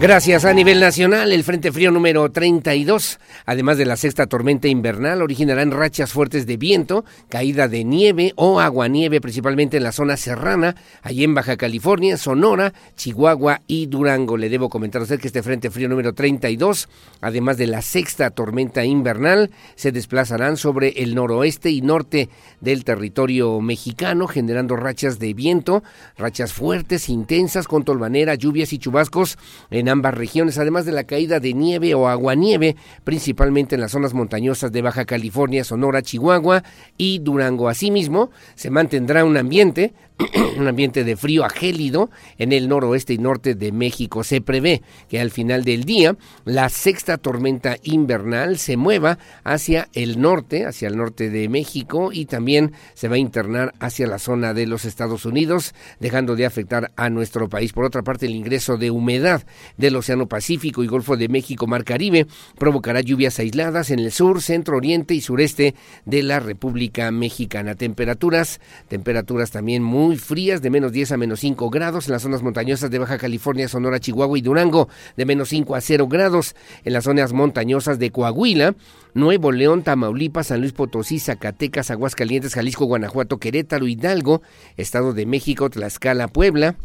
Gracias 0.00 0.44
a 0.44 0.54
nivel 0.54 0.78
nacional, 0.78 1.32
el 1.32 1.42
Frente 1.42 1.72
Frío 1.72 1.90
número 1.90 2.30
32, 2.30 3.18
además 3.46 3.78
de 3.78 3.84
la 3.84 3.96
sexta 3.96 4.28
tormenta 4.28 4.68
invernal, 4.68 5.22
originarán 5.22 5.72
rachas 5.72 6.12
fuertes 6.12 6.46
de 6.46 6.56
viento, 6.56 7.04
caída 7.28 7.66
de 7.66 7.82
nieve 7.82 8.32
o 8.36 8.60
aguanieve, 8.60 9.20
principalmente 9.20 9.76
en 9.76 9.82
la 9.82 9.90
zona 9.90 10.16
serrana, 10.16 10.76
allí 11.02 11.24
en 11.24 11.34
Baja 11.34 11.56
California, 11.56 12.16
Sonora, 12.16 12.74
Chihuahua 12.94 13.62
y 13.66 13.86
Durango. 13.86 14.36
Le 14.36 14.48
debo 14.48 14.68
comentar 14.68 15.00
a 15.00 15.02
usted 15.02 15.18
que 15.18 15.26
este 15.26 15.42
Frente 15.42 15.68
Frío 15.68 15.88
número 15.88 16.12
32, 16.12 16.88
además 17.20 17.56
de 17.56 17.66
la 17.66 17.82
sexta 17.82 18.30
tormenta 18.30 18.84
invernal, 18.84 19.50
se 19.74 19.90
desplazarán 19.90 20.58
sobre 20.58 20.90
el 21.02 21.16
noroeste 21.16 21.70
y 21.70 21.80
norte 21.80 22.28
del 22.60 22.84
territorio 22.84 23.60
mexicano, 23.60 24.28
generando 24.28 24.76
rachas 24.76 25.18
de 25.18 25.34
viento, 25.34 25.82
rachas 26.16 26.52
fuertes, 26.52 27.08
intensas, 27.08 27.66
con 27.66 27.82
tolvanera, 27.82 28.36
lluvias 28.36 28.72
y 28.72 28.78
chubascos 28.78 29.38
en 29.70 29.87
ambas 29.90 30.14
regiones, 30.14 30.58
además 30.58 30.84
de 30.84 30.92
la 30.92 31.04
caída 31.04 31.40
de 31.40 31.54
nieve 31.54 31.94
o 31.94 32.08
aguanieve, 32.08 32.76
principalmente 33.04 33.74
en 33.74 33.80
las 33.80 33.92
zonas 33.92 34.14
montañosas 34.14 34.72
de 34.72 34.82
Baja 34.82 35.04
California, 35.04 35.64
Sonora, 35.64 36.02
Chihuahua 36.02 36.62
y 36.96 37.18
Durango. 37.20 37.68
Asimismo, 37.68 38.30
se 38.54 38.70
mantendrá 38.70 39.24
un 39.24 39.36
ambiente 39.36 39.92
un 40.58 40.66
ambiente 40.66 41.04
de 41.04 41.16
frío 41.16 41.44
a 41.44 41.50
gélido 41.50 42.10
en 42.38 42.52
el 42.52 42.68
noroeste 42.68 43.14
y 43.14 43.18
norte 43.18 43.54
de 43.54 43.70
México. 43.70 44.24
Se 44.24 44.40
prevé 44.40 44.82
que 45.08 45.20
al 45.20 45.30
final 45.30 45.64
del 45.64 45.84
día 45.84 46.16
la 46.44 46.68
sexta 46.68 47.18
tormenta 47.18 47.76
invernal 47.84 48.58
se 48.58 48.76
mueva 48.76 49.18
hacia 49.44 49.88
el 49.92 50.20
norte, 50.20 50.66
hacia 50.66 50.88
el 50.88 50.96
norte 50.96 51.30
de 51.30 51.48
México 51.48 52.10
y 52.12 52.26
también 52.26 52.72
se 52.94 53.08
va 53.08 53.14
a 53.14 53.18
internar 53.18 53.74
hacia 53.78 54.08
la 54.08 54.18
zona 54.18 54.54
de 54.54 54.66
los 54.66 54.84
Estados 54.84 55.24
Unidos, 55.24 55.74
dejando 56.00 56.34
de 56.34 56.46
afectar 56.46 56.90
a 56.96 57.10
nuestro 57.10 57.48
país. 57.48 57.72
Por 57.72 57.84
otra 57.84 58.02
parte, 58.02 58.26
el 58.26 58.34
ingreso 58.34 58.76
de 58.76 58.90
humedad 58.90 59.44
del 59.76 59.96
Océano 59.96 60.26
Pacífico 60.26 60.82
y 60.82 60.88
Golfo 60.88 61.16
de 61.16 61.28
México, 61.28 61.66
Mar 61.66 61.84
Caribe, 61.84 62.26
provocará 62.58 63.00
lluvias 63.00 63.38
aisladas 63.38 63.90
en 63.90 64.00
el 64.00 64.10
sur, 64.10 64.42
centro, 64.42 64.76
oriente 64.76 65.14
y 65.14 65.20
sureste 65.20 65.74
de 66.04 66.22
la 66.22 66.40
República 66.40 67.10
Mexicana. 67.12 67.76
Temperaturas, 67.76 68.60
temperaturas 68.88 69.50
también 69.50 69.82
muy 69.82 70.07
muy 70.08 70.16
frías 70.16 70.62
de 70.62 70.70
menos 70.70 70.90
10 70.90 71.12
a 71.12 71.16
menos 71.18 71.40
5 71.40 71.68
grados 71.68 72.06
en 72.06 72.12
las 72.12 72.22
zonas 72.22 72.42
montañosas 72.42 72.90
de 72.90 72.98
Baja 72.98 73.18
California, 73.18 73.68
Sonora, 73.68 74.00
Chihuahua 74.00 74.38
y 74.38 74.40
Durango, 74.40 74.88
de 75.18 75.26
menos 75.26 75.50
5 75.50 75.74
a 75.74 75.82
0 75.82 76.08
grados 76.08 76.56
en 76.82 76.94
las 76.94 77.04
zonas 77.04 77.34
montañosas 77.34 77.98
de 77.98 78.10
Coahuila, 78.10 78.74
Nuevo 79.12 79.52
León, 79.52 79.82
Tamaulipas, 79.82 80.46
San 80.46 80.60
Luis 80.60 80.72
Potosí, 80.72 81.18
Zacatecas, 81.18 81.90
Aguascalientes, 81.90 82.54
Jalisco, 82.54 82.86
Guanajuato, 82.86 83.36
Querétaro, 83.36 83.86
Hidalgo, 83.86 84.40
Estado 84.78 85.12
de 85.12 85.26
México, 85.26 85.68
Tlaxcala, 85.68 86.28
Puebla, 86.28 86.76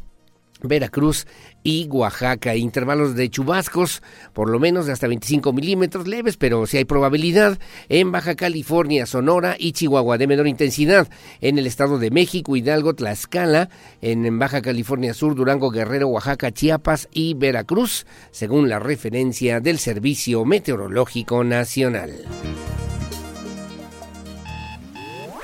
Veracruz 0.63 1.27
y 1.61 1.87
Oaxaca. 1.89 2.55
Intervalos 2.55 3.15
de 3.15 3.29
chubascos, 3.29 4.01
por 4.33 4.49
lo 4.49 4.59
menos 4.59 4.85
de 4.85 4.93
hasta 4.93 5.07
25 5.07 5.53
milímetros 5.53 6.07
leves, 6.07 6.37
pero 6.37 6.65
si 6.65 6.77
hay 6.77 6.85
probabilidad 6.85 7.59
en 7.89 8.11
Baja 8.11 8.35
California, 8.35 9.05
Sonora 9.05 9.55
y 9.59 9.73
Chihuahua 9.73 10.17
de 10.17 10.27
menor 10.27 10.47
intensidad. 10.47 11.07
En 11.41 11.59
el 11.59 11.67
Estado 11.67 11.99
de 11.99 12.11
México, 12.11 12.55
Hidalgo, 12.55 12.95
Tlaxcala, 12.95 13.69
en 14.01 14.39
Baja 14.39 14.61
California 14.61 15.13
Sur, 15.13 15.35
Durango, 15.35 15.69
Guerrero, 15.69 16.07
Oaxaca, 16.07 16.51
Chiapas 16.51 17.09
y 17.11 17.33
Veracruz, 17.33 18.05
según 18.31 18.69
la 18.69 18.79
referencia 18.79 19.59
del 19.59 19.79
Servicio 19.79 20.45
Meteorológico 20.45 21.43
Nacional. 21.43 22.11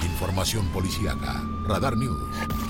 Información 0.01 0.65
policíaca. 0.71 1.43
Radar 1.67 1.97
News. 1.97 2.68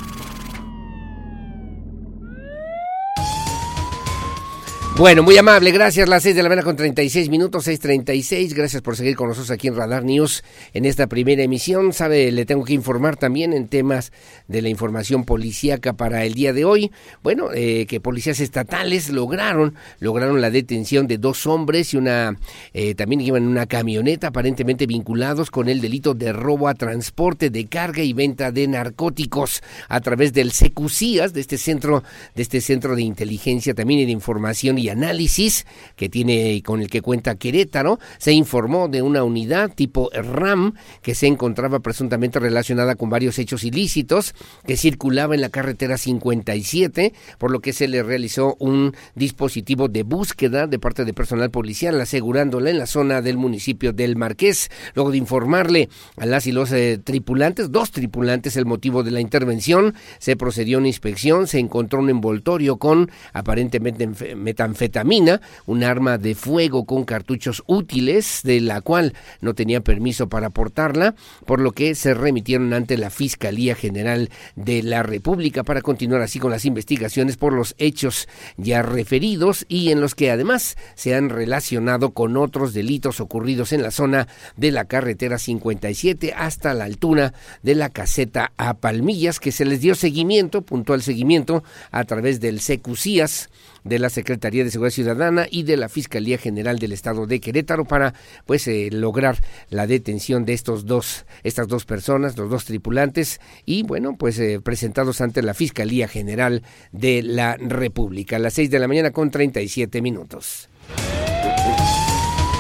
Bueno, 5.00 5.24
muy 5.24 5.38
amable, 5.38 5.72
gracias. 5.72 6.10
Las 6.10 6.24
6 6.24 6.36
de 6.36 6.44
la 6.44 6.50
mañana 6.50 6.66
con 6.66 6.76
36 6.76 7.30
minutos, 7.30 7.66
6.36. 7.70 8.54
Gracias 8.54 8.82
por 8.82 8.98
seguir 8.98 9.16
con 9.16 9.30
nosotros 9.30 9.50
aquí 9.50 9.70
en 9.70 9.78
Radar 9.78 10.04
News 10.04 10.44
en 10.74 10.84
esta 10.84 11.08
primera 11.08 11.42
emisión. 11.42 11.94
Sabe, 11.94 12.34
le 12.34 12.46
tengo 12.46 12.66
que 12.66 12.74
informar 12.74 13.16
también 13.16 13.54
en 13.54 13.70
temas 13.70 14.12
de 14.50 14.62
la 14.62 14.68
información 14.68 15.24
policíaca 15.24 15.94
para 15.94 16.26
el 16.26 16.34
día 16.34 16.52
de 16.52 16.66
hoy. 16.66 16.92
Bueno, 17.24 17.48
eh, 17.54 17.86
que 17.86 18.02
policías 18.02 18.42
estatales 18.42 19.10
lograron, 19.10 19.76
lograron 20.02 20.42
la 20.42 20.52
detención 20.52 21.08
de 21.08 21.18
dos 21.18 21.48
hombres 21.48 21.94
y 21.94 21.98
una, 21.98 22.38
eh, 22.74 22.94
también 22.94 23.22
en 23.22 23.48
una 23.48 23.68
camioneta 23.68 24.28
aparentemente 24.28 24.86
vinculados 24.86 25.50
con 25.50 25.70
el 25.70 25.80
delito 25.80 26.14
de 26.14 26.34
robo 26.34 26.68
a 26.68 26.74
transporte 26.74 27.50
de 27.50 27.68
carga 27.68 28.04
y 28.04 28.12
venta 28.12 28.52
de 28.52 28.68
narcóticos 28.68 29.64
a 29.88 30.02
través 30.02 30.34
del 30.34 30.52
SECUCIAS, 30.52 31.32
de 31.32 31.40
este 31.40 31.58
centro, 31.58 32.04
de 32.36 32.42
este 32.42 32.60
centro 32.60 32.98
de 32.98 33.04
inteligencia 33.04 33.74
también 33.74 34.02
y 34.02 34.06
de 34.06 34.12
información 34.12 34.78
y 34.78 34.89
análisis 34.92 35.66
que 35.96 36.10
tiene 36.10 36.62
con 36.64 36.82
el 36.82 36.90
que 36.90 37.02
cuenta 37.02 37.36
Querétaro, 37.36 38.00
se 38.18 38.34
informó 38.34 38.88
de 38.88 39.02
una 39.02 39.24
unidad 39.24 39.74
tipo 39.74 40.10
RAM 40.14 40.74
que 41.02 41.16
se 41.16 41.28
encontraba 41.28 41.80
presuntamente 41.80 42.40
relacionada 42.40 42.96
con 42.96 43.10
varios 43.10 43.40
hechos 43.40 43.64
ilícitos 43.64 44.34
que 44.66 44.78
circulaba 44.78 45.36
en 45.36 45.42
la 45.42 45.50
carretera 45.50 45.98
57, 45.98 47.14
por 47.38 47.52
lo 47.52 47.60
que 47.60 47.74
se 47.74 47.88
le 47.88 48.04
realizó 48.04 48.56
un 48.60 48.96
dispositivo 49.16 49.88
de 49.88 50.04
búsqueda 50.04 50.68
de 50.68 50.80
parte 50.80 51.06
de 51.06 51.14
personal 51.14 51.52
policial 51.52 52.00
asegurándola 52.00 52.70
en 52.70 52.80
la 52.80 52.86
zona 52.86 53.22
del 53.22 53.38
municipio 53.38 53.94
del 53.94 54.16
Marqués. 54.16 54.70
Luego 54.96 55.12
de 55.12 55.18
informarle 55.18 55.90
a 56.18 56.26
las 56.26 56.48
y 56.48 56.52
los 56.52 56.72
eh, 56.72 57.00
tripulantes, 57.04 57.72
dos 57.72 57.92
tripulantes, 57.92 58.58
el 58.58 58.66
motivo 58.66 59.04
de 59.04 59.12
la 59.12 59.22
intervención, 59.22 59.96
se 60.20 60.36
procedió 60.36 60.78
a 60.78 60.80
una 60.80 60.88
inspección, 60.88 61.48
se 61.48 61.60
encontró 61.60 62.00
un 62.00 62.10
envoltorio 62.10 62.78
con 62.78 63.12
aparentemente 63.34 64.08
metanfetamina 64.36 64.69
anfetamina, 64.70 65.42
un 65.66 65.84
arma 65.84 66.18
de 66.18 66.36
fuego 66.36 66.86
con 66.86 67.04
cartuchos 67.04 67.64
útiles, 67.68 68.42
de 68.44 68.62
la 68.62 68.82
cual 68.82 69.14
no 69.42 69.54
tenía 69.54 69.82
permiso 69.82 70.30
para 70.30 70.50
portarla, 70.50 71.16
por 71.46 71.60
lo 71.60 71.72
que 71.74 71.96
se 71.96 72.14
remitieron 72.14 72.74
ante 72.74 72.98
la 72.98 73.10
Fiscalía 73.10 73.76
General 73.76 74.30
de 74.56 74.84
la 74.84 75.04
República 75.04 75.64
para 75.64 75.82
continuar 75.82 76.22
así 76.22 76.40
con 76.40 76.52
las 76.52 76.66
investigaciones 76.66 77.38
por 77.38 77.54
los 77.54 77.76
hechos 77.78 78.28
ya 78.58 78.82
referidos 78.82 79.66
y 79.68 79.92
en 79.92 80.02
los 80.02 80.16
que 80.16 80.32
además 80.32 80.78
se 80.96 81.16
han 81.16 81.30
relacionado 81.30 82.12
con 82.12 82.38
otros 82.38 82.74
delitos 82.74 83.20
ocurridos 83.20 83.74
en 83.74 83.82
la 83.82 83.92
zona 83.92 84.28
de 84.56 84.72
la 84.72 84.86
carretera 84.86 85.38
57 85.38 86.34
hasta 86.36 86.74
la 86.74 86.86
altura 86.86 87.34
de 87.64 87.76
la 87.76 87.90
caseta 87.90 88.52
a 88.58 88.76
Palmillas, 88.76 89.40
que 89.40 89.52
se 89.52 89.66
les 89.66 89.82
dio 89.82 89.96
seguimiento, 89.96 90.62
puntual 90.62 91.02
seguimiento, 91.02 91.64
a 91.92 92.04
través 92.04 92.40
del 92.40 92.60
CECUCIAS 92.60 93.50
de 93.90 94.00
la 94.00 94.10
Secretaría 94.10 94.64
de 94.64 94.72
Seguridad 94.72 94.94
Ciudadana 94.94 95.48
y 95.50 95.64
de 95.64 95.76
la 95.76 95.90
Fiscalía 95.90 96.38
General 96.38 96.80
del 96.80 96.94
Estado 96.94 97.26
de 97.28 97.42
Querétaro 97.42 97.86
para 97.86 98.14
pues 98.46 98.68
eh, 98.68 98.90
lograr 98.92 99.38
la 99.70 99.88
detención 99.88 100.46
de 100.46 100.54
estos 100.54 100.86
dos 100.86 101.26
estas 101.44 101.68
dos 101.68 101.86
personas, 101.86 102.38
los 102.38 102.50
dos 102.50 102.66
tripulantes 102.66 103.42
y 103.66 103.84
bueno, 103.84 104.16
pues 104.18 104.40
eh, 104.40 104.62
presentados 104.64 105.22
ante 105.22 105.42
la 105.42 105.54
Fiscalía 105.54 106.08
General 106.08 106.64
de 106.92 107.24
la 107.24 107.58
República 107.58 108.38
a 108.38 108.40
las 108.40 108.54
6 108.54 108.70
de 108.70 108.80
la 108.80 108.88
mañana 108.88 109.12
con 109.12 109.32
37 109.32 110.02
minutos. 110.02 110.69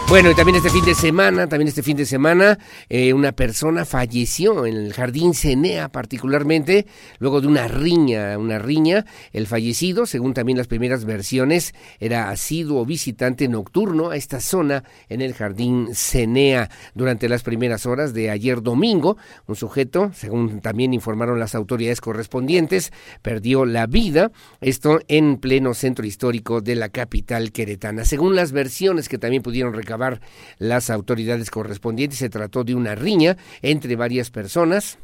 Bueno, 0.09 0.31
y 0.31 0.33
también 0.33 0.55
este 0.55 0.71
fin 0.71 0.83
de 0.85 0.95
semana, 0.95 1.45
también 1.45 1.67
este 1.67 1.83
fin 1.83 1.95
de 1.95 2.03
semana, 2.03 2.57
eh, 2.89 3.13
una 3.13 3.31
persona 3.31 3.85
falleció 3.85 4.65
en 4.65 4.75
el 4.75 4.91
jardín 4.91 5.35
Cenea, 5.35 5.89
particularmente, 5.89 6.87
luego 7.19 7.41
de 7.41 7.47
una 7.47 7.67
riña, 7.67 8.35
una 8.39 8.57
riña. 8.57 9.05
El 9.33 9.45
fallecido, 9.45 10.07
según 10.07 10.33
también 10.33 10.57
las 10.57 10.65
primeras 10.65 11.05
versiones, 11.05 11.75
era 11.99 12.31
asiduo 12.31 12.87
visitante 12.87 13.47
nocturno 13.47 14.09
a 14.09 14.15
esta 14.15 14.41
zona 14.41 14.83
en 15.09 15.21
el 15.21 15.35
jardín 15.35 15.89
Cenea. 15.93 16.71
Durante 16.95 17.29
las 17.29 17.43
primeras 17.43 17.85
horas 17.85 18.11
de 18.11 18.31
ayer 18.31 18.63
domingo, 18.63 19.15
un 19.45 19.55
sujeto, 19.55 20.09
según 20.15 20.59
también 20.59 20.91
informaron 20.95 21.39
las 21.39 21.53
autoridades 21.53 22.01
correspondientes, 22.01 22.91
perdió 23.21 23.63
la 23.63 23.85
vida, 23.85 24.31
esto 24.59 25.01
en 25.07 25.37
pleno 25.37 25.75
centro 25.75 26.03
histórico 26.07 26.61
de 26.61 26.73
la 26.73 26.89
capital 26.89 27.51
queretana. 27.51 28.05
Según 28.05 28.35
las 28.35 28.51
versiones 28.53 29.07
que 29.07 29.19
también 29.19 29.43
pudieron 29.43 29.71
recabar 29.71 29.98
las 30.57 30.89
autoridades 30.89 31.51
correspondientes. 31.51 32.19
Se 32.19 32.29
trató 32.29 32.63
de 32.63 32.75
una 32.75 32.95
riña 32.95 33.37
entre 33.61 33.95
varias 33.95 34.31
personas 34.31 34.97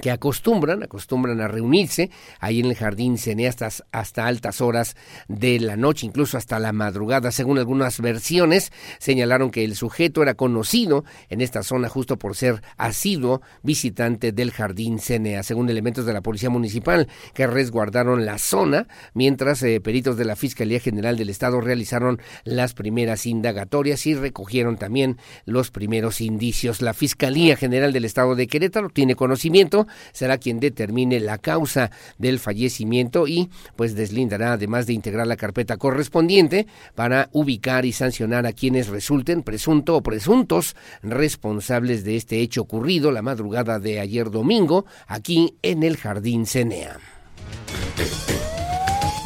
que 0.00 0.10
acostumbran, 0.10 0.82
acostumbran 0.82 1.40
a 1.40 1.48
reunirse 1.48 2.10
ahí 2.40 2.60
en 2.60 2.66
el 2.66 2.74
jardín 2.76 3.18
Cene 3.18 3.48
hasta, 3.48 3.68
hasta, 3.92 4.26
altas 4.26 4.60
horas 4.60 4.96
de 5.28 5.58
la 5.60 5.76
noche, 5.76 6.06
incluso 6.06 6.36
hasta 6.36 6.58
la 6.58 6.72
madrugada. 6.72 7.30
Según 7.30 7.58
algunas 7.58 8.00
versiones, 8.00 8.72
señalaron 8.98 9.50
que 9.50 9.64
el 9.64 9.76
sujeto 9.76 10.22
era 10.22 10.34
conocido 10.34 11.04
en 11.28 11.40
esta 11.40 11.62
zona 11.62 11.88
justo 11.88 12.18
por 12.18 12.36
ser 12.36 12.62
asiduo 12.76 13.42
visitante 13.62 14.32
del 14.32 14.50
jardín 14.50 14.98
Cenea, 14.98 15.42
según 15.42 15.68
elementos 15.68 16.06
de 16.06 16.12
la 16.12 16.22
Policía 16.22 16.50
Municipal 16.50 17.08
que 17.34 17.46
resguardaron 17.46 18.24
la 18.24 18.38
zona, 18.38 18.86
mientras 19.14 19.62
eh, 19.62 19.80
peritos 19.80 20.16
de 20.16 20.24
la 20.24 20.36
Fiscalía 20.36 20.80
General 20.80 21.16
del 21.16 21.30
Estado 21.30 21.60
realizaron 21.60 22.20
las 22.44 22.74
primeras 22.74 23.26
indagatorias 23.26 24.06
y 24.06 24.14
recogieron 24.14 24.76
también 24.76 25.18
los 25.44 25.70
primeros 25.70 26.20
indicios. 26.20 26.82
La 26.82 26.94
Fiscalía 26.94 27.56
General 27.56 27.92
del 27.92 28.04
Estado 28.04 28.34
de 28.34 28.46
Querétaro 28.46 28.88
tiene 28.90 29.16
conocimiento 29.16 29.87
será 30.12 30.38
quien 30.38 30.60
determine 30.60 31.20
la 31.20 31.38
causa 31.38 31.90
del 32.18 32.38
fallecimiento 32.38 33.26
y 33.26 33.50
pues 33.76 33.94
deslindará 33.94 34.52
además 34.52 34.86
de 34.86 34.92
integrar 34.92 35.26
la 35.26 35.36
carpeta 35.36 35.76
correspondiente 35.76 36.66
para 36.94 37.28
ubicar 37.32 37.84
y 37.84 37.92
sancionar 37.92 38.46
a 38.46 38.52
quienes 38.52 38.88
resulten 38.88 39.42
presunto 39.42 39.96
o 39.96 40.02
presuntos 40.02 40.76
responsables 41.02 42.04
de 42.04 42.16
este 42.16 42.40
hecho 42.40 42.62
ocurrido 42.62 43.12
la 43.12 43.22
madrugada 43.22 43.78
de 43.78 44.00
ayer 44.00 44.30
domingo 44.30 44.86
aquí 45.06 45.56
en 45.62 45.82
el 45.82 45.96
Jardín 45.96 46.46
Cenea. 46.46 46.98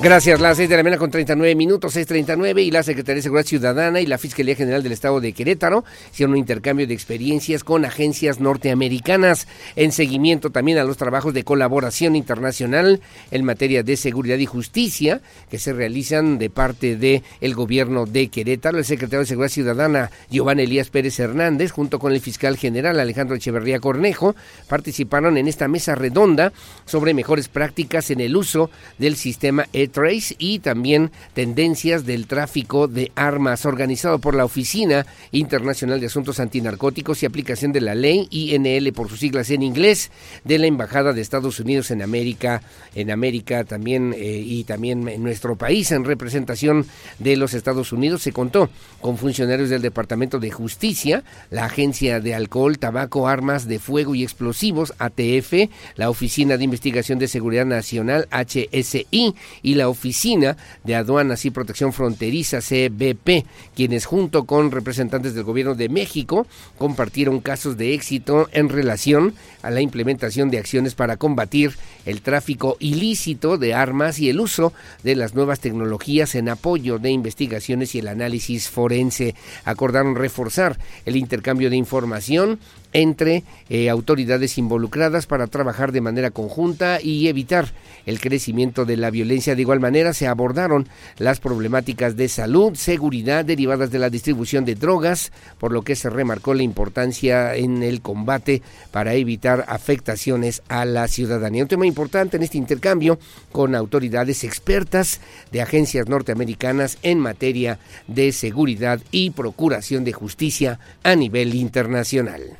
Gracias, 0.02 0.40
las 0.40 0.56
6 0.56 0.68
de 0.68 0.76
la 0.76 0.82
mañana 0.82 0.98
con 0.98 1.12
39 1.12 1.54
minutos, 1.54 1.94
6.39 1.94 2.64
y 2.64 2.72
la 2.72 2.82
Secretaría 2.82 3.18
de 3.18 3.22
Seguridad 3.22 3.46
Ciudadana 3.46 4.00
y 4.00 4.06
la 4.06 4.18
Fiscalía 4.18 4.56
General 4.56 4.82
del 4.82 4.90
Estado 4.90 5.20
de 5.20 5.32
Querétaro 5.32 5.84
hicieron 6.10 6.32
un 6.32 6.38
intercambio 6.38 6.88
de 6.88 6.92
experiencias 6.92 7.62
con 7.62 7.84
agencias 7.84 8.40
norteamericanas 8.40 9.46
en 9.76 9.92
seguimiento 9.92 10.50
también 10.50 10.78
a 10.78 10.82
los 10.82 10.96
trabajos 10.96 11.34
de 11.34 11.44
colaboración 11.44 12.16
internacional 12.16 13.00
en 13.30 13.44
materia 13.44 13.84
de 13.84 13.96
seguridad 13.96 14.38
y 14.38 14.46
justicia 14.46 15.20
que 15.48 15.60
se 15.60 15.72
realizan 15.72 16.36
de 16.36 16.50
parte 16.50 16.96
del 16.96 17.22
el 17.40 17.54
gobierno 17.54 18.04
de 18.04 18.26
Querétaro. 18.26 18.78
El 18.78 18.84
secretario 18.84 19.20
de 19.20 19.26
Seguridad 19.26 19.52
Ciudadana, 19.52 20.10
Giovanni 20.28 20.64
Elías 20.64 20.90
Pérez 20.90 21.20
Hernández, 21.20 21.70
junto 21.70 22.00
con 22.00 22.12
el 22.12 22.20
fiscal 22.20 22.56
general 22.56 22.98
Alejandro 22.98 23.36
Echeverría 23.36 23.78
Cornejo, 23.78 24.34
participaron 24.66 25.38
en 25.38 25.46
esta 25.46 25.68
mesa 25.68 25.94
redonda 25.94 26.52
sobre 26.86 27.14
mejores 27.14 27.46
prácticas 27.46 28.10
en 28.10 28.18
el 28.18 28.36
uso 28.36 28.68
del 28.98 29.14
sistema 29.14 29.68
e 29.72 29.91
Trace 29.92 30.34
y 30.38 30.58
también 30.58 31.12
tendencias 31.34 32.04
del 32.04 32.26
tráfico 32.26 32.88
de 32.88 33.12
armas 33.14 33.64
organizado 33.66 34.18
por 34.18 34.34
la 34.34 34.44
Oficina 34.44 35.06
Internacional 35.30 36.00
de 36.00 36.06
Asuntos 36.06 36.40
Antinarcóticos 36.40 37.22
y 37.22 37.26
aplicación 37.26 37.72
de 37.72 37.80
la 37.80 37.94
ley 37.94 38.26
INL 38.30 38.92
por 38.92 39.08
sus 39.08 39.20
siglas 39.20 39.50
en 39.50 39.62
inglés 39.62 40.10
de 40.44 40.58
la 40.58 40.66
Embajada 40.66 41.12
de 41.12 41.20
Estados 41.20 41.60
Unidos 41.60 41.90
en 41.90 42.02
América, 42.02 42.62
en 42.94 43.10
América 43.10 43.64
también 43.64 44.14
eh, 44.16 44.42
y 44.44 44.64
también 44.64 45.06
en 45.08 45.22
nuestro 45.22 45.56
país 45.56 45.92
en 45.92 46.04
representación 46.04 46.86
de 47.18 47.36
los 47.36 47.54
Estados 47.54 47.92
Unidos. 47.92 48.22
Se 48.22 48.32
contó 48.32 48.70
con 49.00 49.18
funcionarios 49.18 49.70
del 49.70 49.82
Departamento 49.82 50.38
de 50.38 50.50
Justicia, 50.50 51.24
la 51.50 51.66
Agencia 51.66 52.20
de 52.20 52.34
Alcohol, 52.34 52.78
Tabaco, 52.78 53.28
Armas 53.28 53.68
de 53.68 53.78
Fuego 53.78 54.14
y 54.14 54.22
Explosivos 54.22 54.94
ATF, 54.98 55.70
la 55.96 56.10
Oficina 56.10 56.56
de 56.56 56.64
Investigación 56.64 57.18
de 57.18 57.28
Seguridad 57.28 57.66
Nacional 57.66 58.28
HSI 58.30 59.34
y 59.62 59.74
Oficina 59.88 60.56
de 60.84 60.94
Aduanas 60.94 61.44
y 61.44 61.50
Protección 61.50 61.92
Fronteriza, 61.92 62.60
CBP, 62.60 63.46
quienes 63.74 64.04
junto 64.04 64.44
con 64.44 64.70
representantes 64.70 65.34
del 65.34 65.44
Gobierno 65.44 65.74
de 65.74 65.88
México 65.88 66.46
compartieron 66.78 67.40
casos 67.40 67.76
de 67.76 67.94
éxito 67.94 68.48
en 68.52 68.68
relación 68.68 69.34
a 69.62 69.70
la 69.70 69.80
implementación 69.80 70.50
de 70.50 70.58
acciones 70.58 70.94
para 70.94 71.16
combatir 71.16 71.76
el 72.06 72.22
tráfico 72.22 72.76
ilícito 72.80 73.58
de 73.58 73.74
armas 73.74 74.18
y 74.18 74.28
el 74.28 74.40
uso 74.40 74.72
de 75.02 75.16
las 75.16 75.34
nuevas 75.34 75.60
tecnologías 75.60 76.34
en 76.34 76.48
apoyo 76.48 76.98
de 76.98 77.10
investigaciones 77.10 77.94
y 77.94 78.00
el 78.00 78.08
análisis 78.08 78.68
forense. 78.68 79.34
Acordaron 79.64 80.16
reforzar 80.16 80.78
el 81.06 81.16
intercambio 81.16 81.70
de 81.70 81.76
información 81.76 82.58
entre 82.92 83.44
eh, 83.68 83.90
autoridades 83.90 84.58
involucradas 84.58 85.26
para 85.26 85.46
trabajar 85.46 85.92
de 85.92 86.00
manera 86.00 86.30
conjunta 86.30 87.00
y 87.00 87.28
evitar 87.28 87.72
el 88.06 88.20
crecimiento 88.20 88.84
de 88.84 88.96
la 88.96 89.10
violencia. 89.10 89.54
De 89.54 89.62
igual 89.62 89.80
manera, 89.80 90.12
se 90.12 90.26
abordaron 90.26 90.88
las 91.18 91.40
problemáticas 91.40 92.16
de 92.16 92.28
salud, 92.28 92.74
seguridad 92.74 93.44
derivadas 93.44 93.90
de 93.90 93.98
la 93.98 94.10
distribución 94.10 94.64
de 94.64 94.74
drogas, 94.74 95.32
por 95.58 95.72
lo 95.72 95.82
que 95.82 95.96
se 95.96 96.10
remarcó 96.10 96.54
la 96.54 96.62
importancia 96.62 97.54
en 97.54 97.82
el 97.82 98.00
combate 98.00 98.62
para 98.90 99.14
evitar 99.14 99.64
afectaciones 99.68 100.62
a 100.68 100.84
la 100.84 101.08
ciudadanía. 101.08 101.62
Un 101.62 101.68
tema 101.68 101.86
importante 101.86 102.36
en 102.36 102.42
este 102.42 102.58
intercambio 102.58 103.18
con 103.52 103.74
autoridades 103.74 104.44
expertas 104.44 105.20
de 105.50 105.62
agencias 105.62 106.08
norteamericanas 106.08 106.98
en 107.02 107.18
materia 107.18 107.78
de 108.06 108.32
seguridad 108.32 109.00
y 109.10 109.30
procuración 109.30 110.04
de 110.04 110.12
justicia 110.12 110.78
a 111.02 111.16
nivel 111.16 111.54
internacional. 111.54 112.58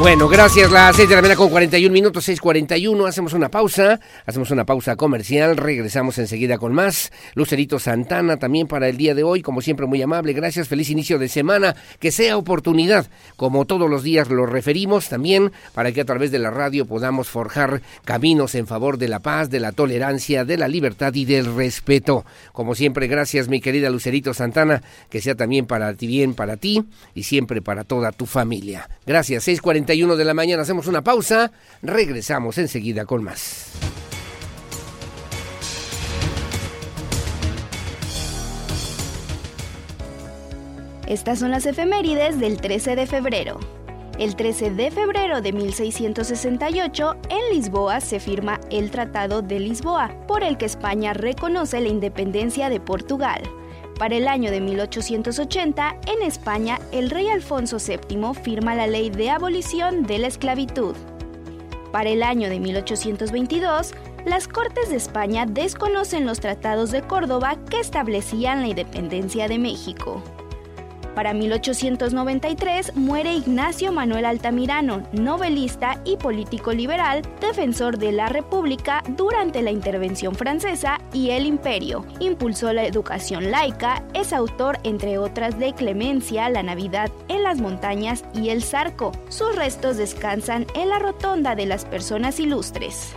Bueno, 0.00 0.28
gracias. 0.28 0.72
Las 0.72 0.96
6 0.96 1.10
de 1.10 1.14
la 1.14 1.20
mañana 1.20 1.36
con 1.36 1.50
41 1.50 1.92
minutos, 1.92 2.26
6.41. 2.26 3.06
Hacemos 3.06 3.34
una 3.34 3.50
pausa, 3.50 4.00
hacemos 4.24 4.50
una 4.50 4.64
pausa 4.64 4.96
comercial. 4.96 5.58
Regresamos 5.58 6.16
enseguida 6.16 6.56
con 6.56 6.72
más. 6.72 7.12
Lucerito 7.34 7.78
Santana 7.78 8.38
también 8.38 8.66
para 8.66 8.88
el 8.88 8.96
día 8.96 9.14
de 9.14 9.24
hoy, 9.24 9.42
como 9.42 9.60
siempre, 9.60 9.84
muy 9.84 10.00
amable. 10.00 10.32
Gracias. 10.32 10.68
Feliz 10.68 10.88
inicio 10.88 11.18
de 11.18 11.28
semana. 11.28 11.76
Que 11.98 12.12
sea 12.12 12.38
oportunidad, 12.38 13.08
como 13.36 13.66
todos 13.66 13.90
los 13.90 14.02
días 14.02 14.30
lo 14.30 14.46
referimos 14.46 15.10
también, 15.10 15.52
para 15.74 15.92
que 15.92 16.00
a 16.00 16.06
través 16.06 16.30
de 16.30 16.38
la 16.38 16.50
radio 16.50 16.86
podamos 16.86 17.28
forjar 17.28 17.82
caminos 18.06 18.54
en 18.54 18.66
favor 18.66 18.96
de 18.96 19.08
la 19.08 19.18
paz, 19.18 19.50
de 19.50 19.60
la 19.60 19.72
tolerancia, 19.72 20.46
de 20.46 20.56
la 20.56 20.66
libertad 20.66 21.12
y 21.14 21.26
del 21.26 21.54
respeto. 21.54 22.24
Como 22.52 22.74
siempre, 22.74 23.06
gracias, 23.06 23.48
mi 23.48 23.60
querida 23.60 23.90
Lucerito 23.90 24.32
Santana. 24.32 24.82
Que 25.10 25.20
sea 25.20 25.34
también 25.34 25.66
para 25.66 25.92
ti, 25.92 26.06
bien 26.06 26.32
para 26.32 26.56
ti 26.56 26.86
y 27.14 27.24
siempre 27.24 27.60
para 27.60 27.84
toda 27.84 28.12
tu 28.12 28.24
familia. 28.24 28.88
Gracias. 29.04 29.46
6.41 29.46 29.89
de 29.90 30.24
la 30.24 30.34
mañana. 30.34 30.62
Hacemos 30.62 30.86
una 30.86 31.02
pausa. 31.02 31.50
Regresamos 31.82 32.58
enseguida 32.58 33.06
con 33.06 33.24
más. 33.24 33.72
Estas 41.08 41.40
son 41.40 41.50
las 41.50 41.66
efemérides 41.66 42.38
del 42.38 42.60
13 42.60 42.94
de 42.94 43.06
febrero. 43.08 43.58
El 44.20 44.36
13 44.36 44.70
de 44.70 44.92
febrero 44.92 45.40
de 45.40 45.52
1668, 45.52 47.16
en 47.30 47.56
Lisboa 47.56 48.00
se 48.00 48.20
firma 48.20 48.60
el 48.70 48.92
Tratado 48.92 49.42
de 49.42 49.58
Lisboa, 49.58 50.14
por 50.28 50.44
el 50.44 50.56
que 50.56 50.66
España 50.66 51.14
reconoce 51.14 51.80
la 51.80 51.88
independencia 51.88 52.68
de 52.68 52.78
Portugal. 52.78 53.42
Para 54.00 54.16
el 54.16 54.28
año 54.28 54.50
de 54.50 54.62
1880, 54.62 55.96
en 56.06 56.22
España, 56.22 56.78
el 56.90 57.10
rey 57.10 57.28
Alfonso 57.28 57.76
VII 57.76 58.32
firma 58.32 58.74
la 58.74 58.86
ley 58.86 59.10
de 59.10 59.28
abolición 59.28 60.04
de 60.04 60.18
la 60.18 60.28
esclavitud. 60.28 60.96
Para 61.92 62.08
el 62.08 62.22
año 62.22 62.48
de 62.48 62.60
1822, 62.60 63.92
las 64.24 64.48
Cortes 64.48 64.88
de 64.88 64.96
España 64.96 65.44
desconocen 65.44 66.24
los 66.24 66.40
tratados 66.40 66.92
de 66.92 67.02
Córdoba 67.02 67.58
que 67.68 67.78
establecían 67.78 68.62
la 68.62 68.68
independencia 68.68 69.48
de 69.48 69.58
México. 69.58 70.22
Para 71.14 71.34
1893 71.34 72.96
muere 72.96 73.34
Ignacio 73.34 73.92
Manuel 73.92 74.24
Altamirano, 74.24 75.02
novelista 75.12 76.00
y 76.04 76.16
político 76.16 76.72
liberal, 76.72 77.22
defensor 77.40 77.98
de 77.98 78.12
la 78.12 78.28
República 78.28 79.02
durante 79.16 79.62
la 79.62 79.70
intervención 79.70 80.34
francesa 80.34 81.00
y 81.12 81.30
el 81.30 81.46
imperio. 81.46 82.04
Impulsó 82.20 82.72
la 82.72 82.84
educación 82.84 83.50
laica, 83.50 84.04
es 84.14 84.32
autor 84.32 84.78
entre 84.84 85.18
otras 85.18 85.58
de 85.58 85.72
Clemencia, 85.72 86.48
La 86.48 86.62
Navidad 86.62 87.10
en 87.28 87.42
las 87.42 87.60
montañas 87.60 88.24
y 88.34 88.50
El 88.50 88.62
Zarco. 88.62 89.12
Sus 89.28 89.56
restos 89.56 89.96
descansan 89.96 90.66
en 90.74 90.88
la 90.88 90.98
Rotonda 90.98 91.54
de 91.54 91.66
las 91.66 91.84
Personas 91.84 92.38
Ilustres. 92.38 93.16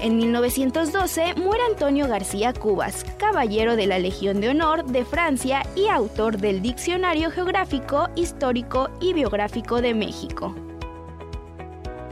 En 0.00 0.18
1912 0.18 1.34
muere 1.36 1.62
Antonio 1.70 2.06
García 2.06 2.52
Cubas, 2.52 3.04
caballero 3.16 3.76
de 3.76 3.86
la 3.86 3.98
Legión 3.98 4.42
de 4.42 4.50
Honor 4.50 4.84
de 4.84 5.06
Francia 5.06 5.62
y 5.74 5.88
autor 5.88 6.36
del 6.36 6.60
Diccionario 6.60 7.30
Geográfico, 7.30 8.10
Histórico 8.14 8.90
y 9.00 9.14
Biográfico 9.14 9.80
de 9.80 9.94
México. 9.94 10.54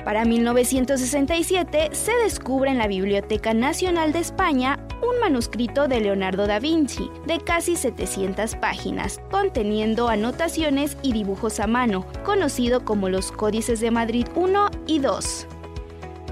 Para 0.03 0.25
1967 0.25 1.91
se 1.93 2.13
descubre 2.23 2.71
en 2.71 2.79
la 2.79 2.89
Biblioteca 2.89 3.53
Nacional 3.53 4.13
de 4.13 4.21
España 4.21 4.79
un 5.03 5.21
manuscrito 5.21 5.87
de 5.87 6.01
Leonardo 6.01 6.47
da 6.47 6.59
Vinci 6.59 7.11
de 7.27 7.39
casi 7.39 7.77
700 7.77 8.57
páginas, 8.57 9.21
conteniendo 9.31 10.09
anotaciones 10.09 10.97
y 11.03 11.13
dibujos 11.13 11.61
a 11.61 11.67
mano, 11.67 12.07
conocido 12.25 12.85
como 12.85 13.11
los 13.11 13.31
Códices 13.31 13.81
de 13.81 13.91
Madrid 13.91 14.27
I 14.37 14.95
y 14.95 14.97
II. 14.97 15.54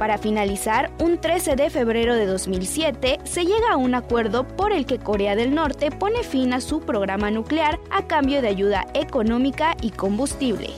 Para 0.03 0.19
finalizar, 0.19 0.91
un 0.99 1.21
13 1.21 1.55
de 1.55 1.71
febrero 1.71 2.17
de 2.17 2.27
2007 2.27 3.21
se 3.23 3.45
llega 3.45 3.71
a 3.71 3.77
un 3.77 3.95
acuerdo 3.95 4.49
por 4.49 4.73
el 4.73 4.85
que 4.85 4.99
Corea 4.99 5.37
del 5.37 5.55
Norte 5.55 5.93
pone 5.93 6.25
fin 6.25 6.53
a 6.53 6.61
su 6.61 6.81
programa 6.81 7.31
nuclear 7.31 7.79
a 7.89 8.09
cambio 8.09 8.43
de 8.43 8.49
ayuda 8.49 8.85
económica 8.95 9.77
y 9.81 9.93
combustible. 9.93 10.71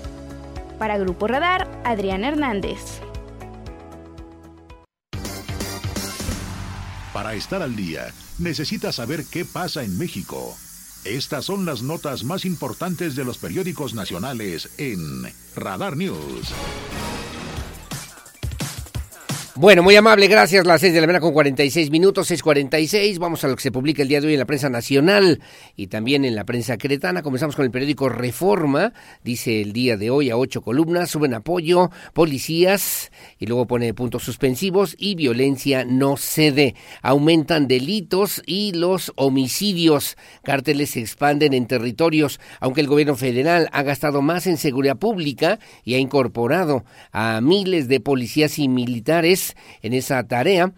Para 0.79 0.99
Grupo 0.99 1.27
Radar, 1.27 1.67
Adrián 1.85 2.23
Hernández. 2.23 3.01
Para 7.15 7.33
estar 7.33 7.63
al 7.63 7.77
día, 7.77 8.13
necesitas 8.39 8.97
saber 8.97 9.25
qué 9.25 9.47
pasa 9.47 9.85
en 9.85 9.97
México. 9.97 10.55
Estas 11.07 11.47
son 11.47 11.65
las 11.65 11.81
notas 11.81 12.25
más 12.25 12.45
importantes 12.45 13.17
de 13.17 13.25
los 13.25 13.39
periódicos 13.39 13.95
nacionales 13.95 14.69
en 14.77 14.99
Radar 15.57 15.97
News. 15.97 16.53
Bueno, 19.57 19.85
muy 19.85 19.95
amable, 19.95 20.27
gracias. 20.27 20.67
Las 20.67 20.81
6 20.81 20.93
de 20.93 21.01
la 21.01 21.07
mañana 21.07 21.21
con 21.21 21.33
46 21.33 21.93
minutos, 21.93 22.29
6.46. 22.29 23.21
Vamos 23.21 23.45
a 23.45 23.49
lo 23.49 23.55
que 23.55 23.63
se 23.63 23.71
publica 23.71 24.03
el 24.03 24.09
día 24.09 24.21
de 24.21 24.27
hoy 24.27 24.33
en 24.33 24.41
la 24.41 24.47
prensa 24.47 24.69
nacional 24.69 25.41
y 25.77 25.87
también 25.87 26.25
en 26.25 26.35
la 26.35 26.43
prensa 26.43 26.77
cretana. 26.77 27.23
Comenzamos 27.23 27.55
con 27.55 27.65
el 27.65 27.71
periódico 27.71 28.09
Reforma. 28.09 28.93
Dice 29.23 29.63
el 29.63 29.73
día 29.73 29.97
de 29.97 30.11
hoy 30.11 30.31
a 30.31 30.37
ocho 30.37 30.61
columnas, 30.61 31.11
suben 31.11 31.35
apoyo, 31.35 31.93
policías 32.15 33.13
y 33.39 33.47
luego 33.47 33.69
pone 33.69 33.95
puntos 33.95 34.25
suspensivos 34.25 34.97
y 34.99 35.15
violencia 35.15 35.85
no 35.85 36.17
cede. 36.17 36.75
Aumentan 37.01 37.69
delitos 37.69 38.43
y 38.47 38.73
los 38.73 39.13
homicidios. 39.15 40.17
Cárteles 40.43 40.91
se 40.91 41.01
expanden 41.01 41.55
en 41.55 41.69
territorios, 41.69 42.41
aunque 42.59 42.81
el 42.81 42.89
gobierno 42.89 43.15
federal 43.15 43.69
ha 43.71 43.85
gastado 43.85 44.21
más 44.21 44.49
en 44.49 44.57
seguridad 44.57 44.97
pública 44.97 45.61
y 45.85 45.95
ha 45.95 45.99
incorporado 45.99 46.85
a 47.13 47.41
miles 47.41 47.87
de 47.87 48.01
policías 48.01 48.59
y 48.59 48.67
militares 48.67 49.44
en 49.83 49.93
esa 49.93 50.23
tarea. 50.27 50.73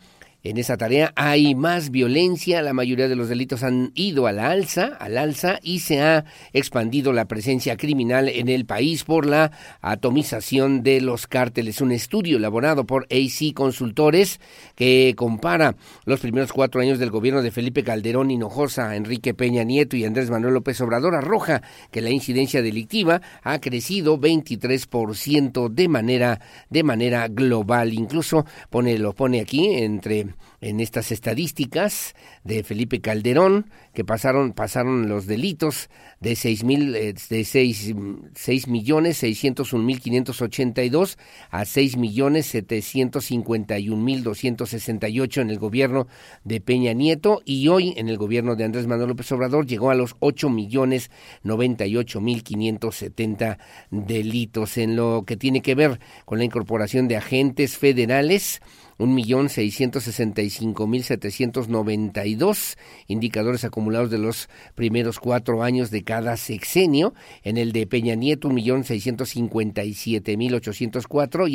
En 0.49 0.59
esa 0.59 0.76
tarea 0.76 1.12
hay 1.16 1.57
más 1.57 1.90
violencia, 1.90 2.62
la 2.62 2.72
mayoría 2.72 3.09
de 3.09 3.16
los 3.16 3.28
delitos 3.28 3.64
han 3.64 3.90
ido 3.97 4.28
a 4.28 4.32
la 4.32 4.51
alza, 4.51 4.97
al 5.01 5.18
alza 5.18 5.59
y 5.61 5.80
se 5.80 6.01
ha 6.01 6.24
expandido 6.53 7.12
la 7.12 7.24
presencia 7.24 7.76
criminal 7.76 8.28
en 8.28 8.49
el 8.49 8.64
país 8.64 9.03
por 9.03 9.26
la 9.26 9.51
atomización 9.80 10.84
de 10.84 11.01
los 11.01 11.26
cárteles. 11.26 11.80
Un 11.80 11.90
estudio 11.90 12.36
elaborado 12.36 12.86
por 12.86 13.09
AC 13.11 13.55
Consultores 13.55 14.38
que 14.76 15.14
compara 15.16 15.74
los 16.05 16.20
primeros 16.20 16.53
cuatro 16.53 16.80
años 16.80 17.01
del 17.01 17.11
gobierno 17.11 17.42
de 17.42 17.51
Felipe 17.51 17.82
Calderón 17.82 18.30
Hinojosa, 18.30 18.94
Enrique 18.94 19.34
Peña 19.34 19.64
Nieto 19.64 19.97
y 19.97 20.05
Andrés 20.05 20.30
Manuel 20.30 20.55
López 20.55 20.80
Obrador 20.80 21.16
arroja 21.16 21.61
que 21.90 22.03
la 22.03 22.11
incidencia 22.11 22.62
delictiva 22.62 23.20
ha 23.42 23.59
crecido 23.59 24.16
23% 24.20 25.70
de 25.70 25.88
manera 25.88 26.40
de 26.70 26.84
manera 26.84 27.26
global. 27.26 27.92
Incluso 27.92 28.47
pone 28.70 28.97
lo 28.97 29.12
pone 29.12 29.40
aquí 29.40 29.74
entre 29.74 30.36
en 30.61 30.80
estas 30.80 31.12
estadísticas 31.12 32.14
de 32.45 32.62
Felipe 32.62 33.01
Calderón, 33.01 33.70
que 33.93 34.05
pasaron, 34.05 34.53
pasaron 34.53 35.09
los 35.09 35.26
delitos 35.26 35.91
de 36.20 36.34
seis 36.37 36.64
mil, 36.64 36.95
eh, 36.97 37.14
de 37.28 37.45
seis, 37.45 37.95
seis 38.34 38.68
millones 38.68 39.18
seiscientos 39.18 39.72
un 39.72 39.84
mil 39.84 40.01
quinientos 40.01 40.41
ochenta 40.41 40.82
y 40.82 40.89
dos 40.89 41.18
a 41.51 41.64
seis 41.64 41.97
millones 41.97 42.47
setecientos 42.47 43.26
cincuenta 43.26 43.78
y 43.78 43.91
un 43.91 44.05
mil 44.05 44.22
doscientos 44.22 44.70
sesenta 44.70 45.09
y 45.09 45.20
ocho 45.20 45.41
en 45.41 45.51
el 45.51 45.59
gobierno 45.59 46.07
de 46.45 46.61
Peña 46.61 46.93
Nieto. 46.93 47.43
Y 47.45 47.68
hoy 47.68 47.95
en 47.97 48.09
el 48.09 48.16
gobierno 48.16 48.57
de 48.57 48.64
Andrés 48.64 48.87
Manuel 48.87 49.11
López 49.11 49.30
Obrador 49.32 49.66
llegó 49.66 49.91
a 49.91 49.95
los 49.95 50.16
ocho 50.20 50.49
millones 50.49 51.11
noventa 51.43 51.87
y 51.87 51.97
ocho 51.97 52.20
mil 52.20 52.43
quinientos 52.43 52.97
setenta 52.97 53.59
delitos. 53.91 54.78
En 54.78 54.97
lo 54.97 55.24
que 55.26 55.37
tiene 55.37 55.62
que 55.62 55.74
ver 55.74 56.01
con 56.24 56.39
la 56.39 56.45
incorporación 56.45 57.09
de 57.09 57.16
agentes 57.16 57.76
federales 57.76 58.61
un 58.99 59.14
millón 59.14 59.49
seiscientos 59.49 60.05
sesenta 60.05 60.42
y 60.42 60.51
cinco 60.51 60.86
mil 60.86 61.05
setecientos 61.05 61.68
noventa 61.68 62.26
y 62.26 62.34
dos 62.34 62.76
indicadores 63.07 63.64
acumulados 63.64 64.11
de 64.11 64.18
los 64.18 64.49
primeros 64.74 65.20
cuatro 65.20 65.62
años 65.62 65.90
de 65.90 66.03
cada 66.03 66.36
sexenio, 66.36 67.14
en 67.42 67.59
el 67.59 67.72
de 67.72 67.86
Peña 67.86 68.14
Nieto 68.14 68.49
un 68.49 68.55
millón 68.55 68.84
seiscientos 68.84 69.30
cincuenta 69.30 69.84
y 69.84 69.94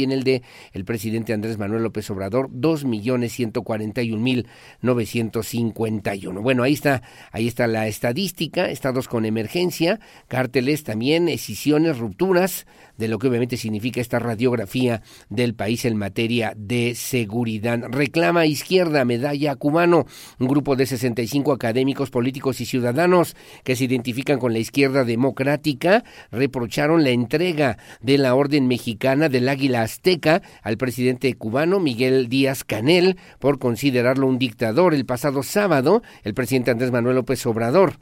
en 0.03 0.11
el 0.11 0.23
de 0.23 0.41
el 0.73 0.85
presidente 0.85 1.33
Andrés 1.33 1.57
Manuel 1.57 1.83
López 1.83 2.09
Obrador 2.09 2.49
dos 2.51 2.85
millones 2.85 3.33
ciento 3.33 3.63
cuarenta 3.63 4.01
y 4.01 4.11
un 4.11 4.23
mil 4.23 4.47
novecientos 4.81 5.47
cincuenta 5.47 6.15
y 6.15 6.27
uno. 6.27 6.41
Bueno, 6.41 6.63
ahí 6.63 6.73
está, 6.73 7.01
ahí 7.31 7.47
está 7.47 7.67
la 7.67 7.87
estadística, 7.87 8.69
estados 8.69 9.07
con 9.07 9.25
emergencia, 9.25 9.99
cárteles 10.27 10.83
también, 10.83 11.29
escisiones, 11.29 11.97
rupturas, 11.97 12.65
de 13.01 13.07
lo 13.07 13.17
que 13.17 13.27
obviamente 13.27 13.57
significa 13.57 13.99
esta 13.99 14.19
radiografía 14.19 15.01
del 15.29 15.55
país 15.55 15.85
en 15.85 15.97
materia 15.97 16.53
de 16.55 16.93
seguridad. 16.93 17.79
Reclama 17.89 18.45
izquierda 18.45 19.03
medalla 19.05 19.55
cubano, 19.55 20.05
un 20.37 20.47
grupo 20.47 20.75
de 20.75 20.85
65 20.85 21.51
académicos, 21.51 22.11
políticos 22.11 22.61
y 22.61 22.65
ciudadanos 22.65 23.35
que 23.63 23.75
se 23.75 23.85
identifican 23.85 24.37
con 24.37 24.53
la 24.53 24.59
izquierda 24.59 25.03
democrática 25.03 26.03
reprocharon 26.31 27.03
la 27.03 27.09
entrega 27.09 27.79
de 28.01 28.19
la 28.19 28.35
Orden 28.35 28.67
Mexicana 28.67 29.29
del 29.29 29.49
Águila 29.49 29.81
Azteca 29.81 30.43
al 30.61 30.77
presidente 30.77 31.33
cubano 31.33 31.79
Miguel 31.79 32.29
Díaz 32.29 32.63
Canel 32.63 33.17
por 33.39 33.57
considerarlo 33.57 34.27
un 34.27 34.37
dictador. 34.37 34.93
El 34.93 35.07
pasado 35.07 35.41
sábado, 35.41 36.03
el 36.23 36.35
presidente 36.35 36.69
Andrés 36.69 36.91
Manuel 36.91 37.15
López 37.15 37.43
Obrador 37.47 37.95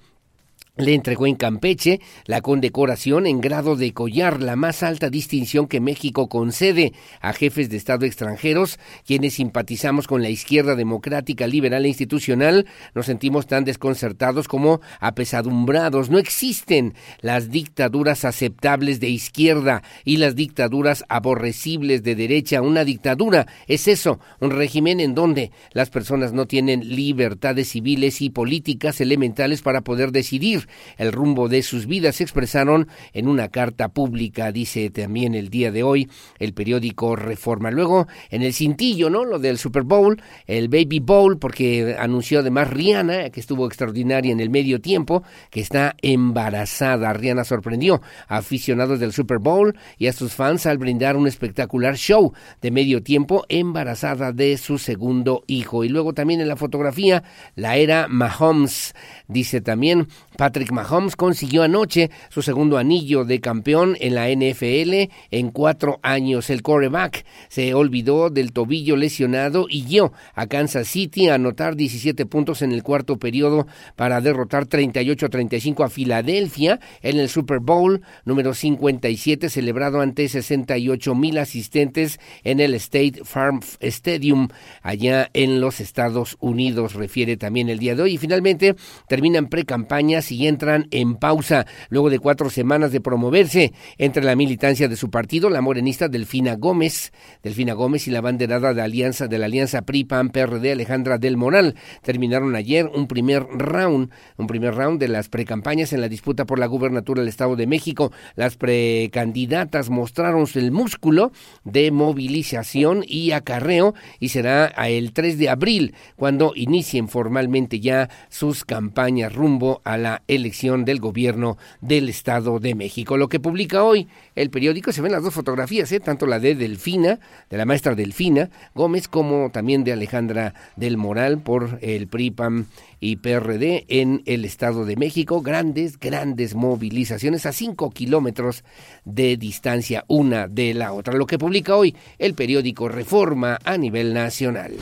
le 0.80 0.94
entregó 0.94 1.28
en 1.28 1.36
Campeche 1.36 2.00
la 2.26 2.42
condecoración 2.42 3.28
en 3.28 3.42
grado 3.42 3.76
de 3.76 3.94
collar, 3.94 4.42
la 4.42 4.56
más 4.56 4.82
alta 4.82 5.10
distinción 5.10 5.68
que 5.68 5.82
México 5.82 6.30
concede 6.30 6.94
a 7.20 7.34
jefes 7.34 7.70
de 7.70 7.78
Estado 7.78 8.06
extranjeros, 8.06 8.80
quienes 9.06 9.34
simpatizamos 9.34 10.08
con 10.08 10.24
la 10.24 10.30
izquierda 10.30 10.76
democrática, 10.76 11.48
liberal 11.48 11.86
e 11.86 11.90
institucional, 11.90 12.66
nos 12.96 13.06
sentimos 13.06 13.46
tan 13.46 13.66
desconcertados 13.66 14.48
como 14.48 14.80
apesadumbrados. 15.02 16.10
No 16.10 16.18
existen 16.18 16.94
las 17.20 17.52
dictaduras 17.52 18.24
aceptables 18.24 19.00
de 19.02 19.10
izquierda 19.10 19.84
y 20.06 20.18
las 20.18 20.36
dictaduras 20.36 21.04
aborrecibles 21.10 22.04
de 22.04 22.16
derecha. 22.16 22.62
Una 22.62 22.86
dictadura 22.86 23.48
es 23.68 23.88
eso, 23.88 24.20
un 24.40 24.52
régimen 24.52 25.02
en 25.02 25.14
donde 25.14 25.52
las 25.74 25.90
personas 25.90 26.32
no 26.32 26.46
tienen 26.46 26.96
libertades 26.96 27.70
civiles 27.70 28.22
y 28.22 28.30
políticas 28.30 29.02
elementales 29.02 29.62
para 29.62 29.82
poder 29.82 30.14
decidir 30.14 30.69
el 30.98 31.12
rumbo 31.12 31.48
de 31.48 31.64
sus 31.64 31.86
vidas. 31.86 32.18
Se 32.18 32.24
expresaron 32.24 32.88
en 33.14 33.28
una 33.28 33.50
carta 33.50 33.90
pública, 33.90 34.52
dice 34.52 34.90
también 34.90 35.36
el 35.36 35.50
día 35.50 35.72
de 35.72 35.84
hoy 35.84 36.10
el 36.40 36.54
periódico 36.54 37.16
Reforma. 37.16 37.72
Luego, 37.72 38.08
en 38.30 38.42
el 38.42 38.54
cintillo, 38.54 39.10
¿no? 39.10 39.26
Lo 39.26 39.40
del 39.40 39.58
Super 39.58 39.84
Bowl, 39.84 40.22
el 40.48 40.70
Baby 40.70 41.00
Bowl, 41.00 41.38
porque 41.40 41.96
anunció 41.98 42.40
además 42.40 42.70
Rihanna, 42.70 43.30
que 43.30 43.40
estuvo 43.40 43.68
extraordinaria 43.68 44.32
en 44.32 44.40
el 44.40 44.50
medio 44.50 44.82
tiempo, 44.82 45.24
que 45.50 45.62
está 45.62 45.96
embarazada. 46.02 47.14
Rihanna 47.14 47.44
sorprendió 47.44 48.02
a 48.28 48.38
aficionados 48.38 49.00
del 49.00 49.14
Super 49.14 49.38
Bowl 49.38 49.78
y 49.98 50.08
a 50.08 50.14
sus 50.14 50.34
fans 50.34 50.66
al 50.66 50.78
brindar 50.78 51.16
un 51.16 51.28
espectacular 51.28 51.96
show 51.96 52.34
de 52.62 52.72
medio 52.72 53.04
tiempo 53.04 53.46
embarazada 53.50 54.32
de 54.32 54.58
su 54.58 54.78
segundo 54.78 55.44
hijo. 55.48 55.84
Y 55.84 55.90
luego 55.90 56.14
también 56.14 56.42
en 56.42 56.48
la 56.48 56.56
fotografía, 56.56 57.24
la 57.56 57.78
era 57.78 58.08
Mahomes, 58.08 58.96
dice 59.28 59.62
también 59.62 60.08
Patrick 60.40 60.72
Mahomes 60.72 61.18
consiguió 61.18 61.64
anoche 61.64 62.12
su 62.30 62.42
segundo 62.42 62.78
anillo 62.78 63.26
de 63.26 63.42
campeón 63.42 63.98
en 64.00 64.16
la 64.16 64.30
NFL 64.30 65.12
en 65.32 65.52
cuatro 65.52 66.00
años. 66.02 66.50
El 66.50 66.62
quarterback 66.62 67.26
se 67.50 67.74
olvidó 67.74 68.30
del 68.30 68.54
tobillo 68.54 68.96
lesionado 68.96 69.66
y 69.70 69.84
guió 69.84 70.14
a 70.36 70.48
Kansas 70.48 70.88
City 70.88 71.28
a 71.28 71.34
anotar 71.34 71.76
17 71.76 72.26
puntos 72.26 72.62
en 72.62 72.72
el 72.72 72.84
cuarto 72.84 73.18
periodo 73.18 73.68
para 73.98 74.22
derrotar 74.22 74.66
38-35 74.66 75.84
a 75.84 75.90
Filadelfia 75.90 76.80
en 77.02 77.20
el 77.20 77.28
Super 77.28 77.60
Bowl 77.60 78.02
número 78.24 78.54
57 78.54 79.50
celebrado 79.50 80.00
ante 80.00 80.30
68 80.30 81.16
mil 81.16 81.38
asistentes 81.38 82.18
en 82.46 82.62
el 82.62 82.76
State 82.76 83.26
Farm 83.26 83.60
Stadium 83.82 84.48
allá 84.84 85.30
en 85.34 85.60
los 85.60 85.82
Estados 85.82 86.38
Unidos, 86.40 86.94
refiere 86.94 87.36
también 87.36 87.68
el 87.68 87.80
día 87.80 87.94
de 87.94 88.04
hoy. 88.04 88.14
Y 88.14 88.18
finalmente 88.18 88.78
terminan 89.10 89.48
pre-campañas 89.48 90.29
y 90.32 90.48
entran 90.48 90.88
en 90.92 91.16
pausa 91.16 91.66
luego 91.90 92.10
de 92.10 92.20
cuatro 92.20 92.50
semanas 92.50 92.92
de 92.92 93.02
promoverse 93.02 93.74
entre 93.98 94.24
la 94.24 94.36
militancia 94.36 94.88
de 94.88 94.96
su 94.96 95.10
partido, 95.10 95.50
la 95.50 95.62
morenista 95.62 96.08
Delfina 96.08 96.56
Gómez, 96.56 97.14
Delfina 97.44 97.74
Gómez 97.74 98.08
y 98.08 98.12
la 98.12 98.22
banderada 98.22 98.74
de 98.74 98.82
alianza 98.82 99.28
de 99.28 99.38
la 99.38 99.46
alianza 99.46 99.84
PRI 99.84 100.06
PAN 100.06 100.30
PRD 100.30 100.72
Alejandra 100.72 101.18
del 101.18 101.38
Moral 101.38 101.76
terminaron 102.02 102.56
ayer 102.56 102.88
un 102.88 103.08
primer 103.08 103.44
round, 103.44 104.10
un 104.38 104.48
primer 104.48 104.76
round 104.76 105.00
de 105.00 105.08
las 105.08 105.30
precampañas 105.30 105.94
en 105.94 106.02
la 106.02 106.10
disputa 106.10 106.46
por 106.46 106.60
la 106.60 106.66
gubernatura 106.66 107.22
del 107.22 107.30
Estado 107.30 107.56
de 107.56 107.68
México. 107.68 108.12
Las 108.36 108.58
precandidatas 108.58 109.90
mostraron 109.90 110.40
el 110.56 110.72
músculo 110.72 111.32
de 111.64 111.92
movilización 111.92 113.04
y 113.06 113.32
acarreo 113.32 113.94
y 114.20 114.30
será 114.30 114.68
el 114.68 115.14
3 115.14 115.38
de 115.38 115.50
abril 115.50 115.96
cuando 116.16 116.54
inicien 116.56 117.08
formalmente 117.08 117.80
ya 117.80 118.10
sus 118.30 118.66
campañas 118.66 119.34
rumbo 119.34 119.82
a 119.84 119.98
la 119.98 120.19
elección 120.28 120.86
del 120.86 121.00
gobierno 121.00 121.58
del 121.82 122.10
Estado 122.10 122.60
de 122.60 122.76
México. 122.76 123.18
Lo 123.18 123.30
que 123.30 123.40
publica 123.40 123.84
hoy 123.84 124.08
el 124.36 124.50
periódico, 124.50 124.92
se 124.92 125.02
ven 125.02 125.12
las 125.12 125.24
dos 125.24 125.34
fotografías, 125.34 125.92
¿eh? 125.92 126.00
tanto 126.00 126.26
la 126.26 126.40
de 126.40 126.56
Delfina, 126.56 127.20
de 127.50 127.58
la 127.58 127.66
maestra 127.66 127.96
Delfina 127.96 128.50
Gómez, 128.74 129.08
como 129.08 129.50
también 129.52 129.84
de 129.84 129.94
Alejandra 129.94 130.54
del 130.76 130.98
Moral 130.98 131.40
por 131.42 131.80
el 131.82 132.08
PRIPAM 132.08 132.66
y 133.00 133.18
PRD 133.18 133.86
en 133.88 134.24
el 134.26 134.46
Estado 134.46 134.86
de 134.86 134.96
México. 134.96 135.42
Grandes, 135.42 136.00
grandes 136.00 136.56
movilizaciones 136.56 137.46
a 137.46 137.52
cinco 137.52 137.90
kilómetros 137.92 138.64
de 139.06 139.38
distancia 139.38 140.06
una 140.08 140.48
de 140.48 140.74
la 140.74 140.94
otra. 140.94 141.14
Lo 141.14 141.26
que 141.26 141.40
publica 141.40 141.76
hoy 141.76 141.96
el 142.18 142.34
periódico 142.34 142.90
Reforma 142.90 143.60
a 143.64 143.78
nivel 143.78 144.14
nacional. 144.14 144.74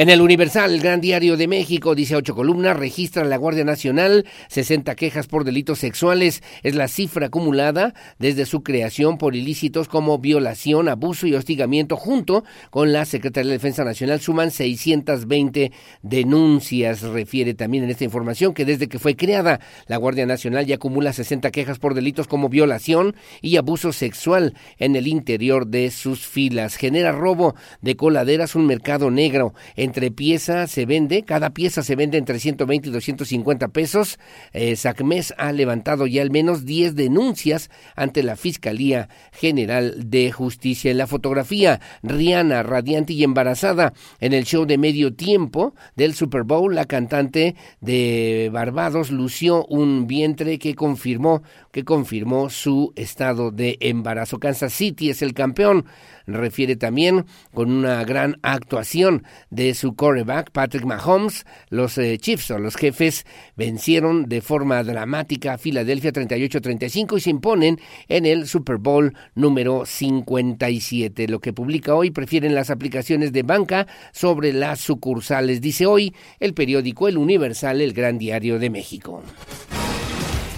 En 0.00 0.08
el 0.08 0.22
Universal, 0.22 0.72
el 0.72 0.80
Gran 0.80 1.02
Diario 1.02 1.36
de 1.36 1.46
México, 1.46 1.94
dice 1.94 2.16
ocho 2.16 2.34
columnas, 2.34 2.74
registra 2.74 3.22
la 3.22 3.36
Guardia 3.36 3.66
Nacional 3.66 4.24
60 4.48 4.94
quejas 4.94 5.26
por 5.26 5.44
delitos 5.44 5.78
sexuales. 5.78 6.42
Es 6.62 6.74
la 6.74 6.88
cifra 6.88 7.26
acumulada 7.26 7.92
desde 8.18 8.46
su 8.46 8.62
creación 8.62 9.18
por 9.18 9.36
ilícitos 9.36 9.88
como 9.88 10.16
violación, 10.16 10.88
abuso 10.88 11.26
y 11.26 11.34
hostigamiento. 11.34 11.98
Junto 11.98 12.44
con 12.70 12.94
la 12.94 13.04
Secretaría 13.04 13.50
de 13.50 13.58
Defensa 13.58 13.84
Nacional 13.84 14.22
suman 14.22 14.50
620 14.50 15.70
denuncias. 16.00 17.02
Refiere 17.02 17.52
también 17.52 17.84
en 17.84 17.90
esta 17.90 18.04
información 18.04 18.54
que 18.54 18.64
desde 18.64 18.88
que 18.88 18.98
fue 18.98 19.16
creada 19.16 19.60
la 19.86 19.98
Guardia 19.98 20.24
Nacional 20.24 20.64
ya 20.64 20.76
acumula 20.76 21.12
60 21.12 21.50
quejas 21.50 21.78
por 21.78 21.92
delitos 21.92 22.26
como 22.26 22.48
violación 22.48 23.16
y 23.42 23.58
abuso 23.58 23.92
sexual 23.92 24.54
en 24.78 24.96
el 24.96 25.06
interior 25.06 25.66
de 25.66 25.90
sus 25.90 26.26
filas. 26.26 26.76
Genera 26.76 27.12
robo 27.12 27.54
de 27.82 27.96
coladeras, 27.96 28.54
un 28.54 28.64
mercado 28.64 29.10
negro 29.10 29.52
entre 29.90 30.12
pieza 30.12 30.68
se 30.68 30.86
vende, 30.86 31.24
cada 31.24 31.50
pieza 31.50 31.82
se 31.82 31.96
vende 31.96 32.16
entre 32.16 32.38
120 32.38 32.88
y 32.88 32.92
250 32.92 33.68
pesos. 33.68 34.20
Eh, 34.52 34.76
SACMES 34.76 35.34
ha 35.36 35.50
levantado 35.50 36.06
ya 36.06 36.22
al 36.22 36.30
menos 36.30 36.64
10 36.64 36.94
denuncias 36.94 37.70
ante 37.96 38.22
la 38.22 38.36
Fiscalía 38.36 39.08
General 39.32 40.08
de 40.08 40.30
Justicia. 40.30 40.92
En 40.92 40.98
la 40.98 41.08
fotografía, 41.08 41.80
Rihanna, 42.04 42.62
radiante 42.62 43.14
y 43.14 43.24
embarazada, 43.24 43.92
en 44.20 44.32
el 44.32 44.44
show 44.44 44.64
de 44.64 44.78
medio 44.78 45.12
tiempo 45.12 45.74
del 45.96 46.14
Super 46.14 46.44
Bowl, 46.44 46.72
la 46.72 46.84
cantante 46.84 47.56
de 47.80 48.48
Barbados 48.52 49.10
lució 49.10 49.66
un 49.66 50.06
vientre 50.06 50.60
que 50.60 50.76
confirmó 50.76 51.42
que 51.72 51.84
confirmó 51.84 52.50
su 52.50 52.92
estado 52.96 53.50
de 53.50 53.76
embarazo. 53.80 54.38
Kansas 54.38 54.72
City 54.72 55.10
es 55.10 55.22
el 55.22 55.34
campeón 55.34 55.84
refiere 56.32 56.76
también 56.76 57.26
con 57.52 57.70
una 57.70 58.04
gran 58.04 58.38
actuación 58.42 59.24
de 59.50 59.74
su 59.74 59.94
quarterback 59.94 60.50
Patrick 60.50 60.84
Mahomes. 60.84 61.44
Los 61.68 61.98
eh, 61.98 62.18
Chiefs 62.18 62.50
o 62.50 62.58
los 62.58 62.76
jefes 62.76 63.26
vencieron 63.56 64.28
de 64.28 64.40
forma 64.40 64.82
dramática 64.82 65.54
a 65.54 65.58
Filadelfia 65.58 66.12
38-35 66.12 67.18
y 67.18 67.20
se 67.20 67.30
imponen 67.30 67.80
en 68.08 68.26
el 68.26 68.46
Super 68.46 68.76
Bowl 68.76 69.14
número 69.34 69.84
57. 69.86 71.28
Lo 71.28 71.40
que 71.40 71.52
publica 71.52 71.94
hoy 71.94 72.10
prefieren 72.10 72.54
las 72.54 72.70
aplicaciones 72.70 73.32
de 73.32 73.42
banca 73.42 73.86
sobre 74.12 74.52
las 74.52 74.80
sucursales, 74.80 75.60
dice 75.60 75.86
hoy 75.86 76.14
el 76.38 76.54
periódico 76.54 77.08
El 77.08 77.18
Universal, 77.18 77.80
el 77.80 77.92
Gran 77.92 78.18
Diario 78.18 78.58
de 78.58 78.70
México. 78.70 79.22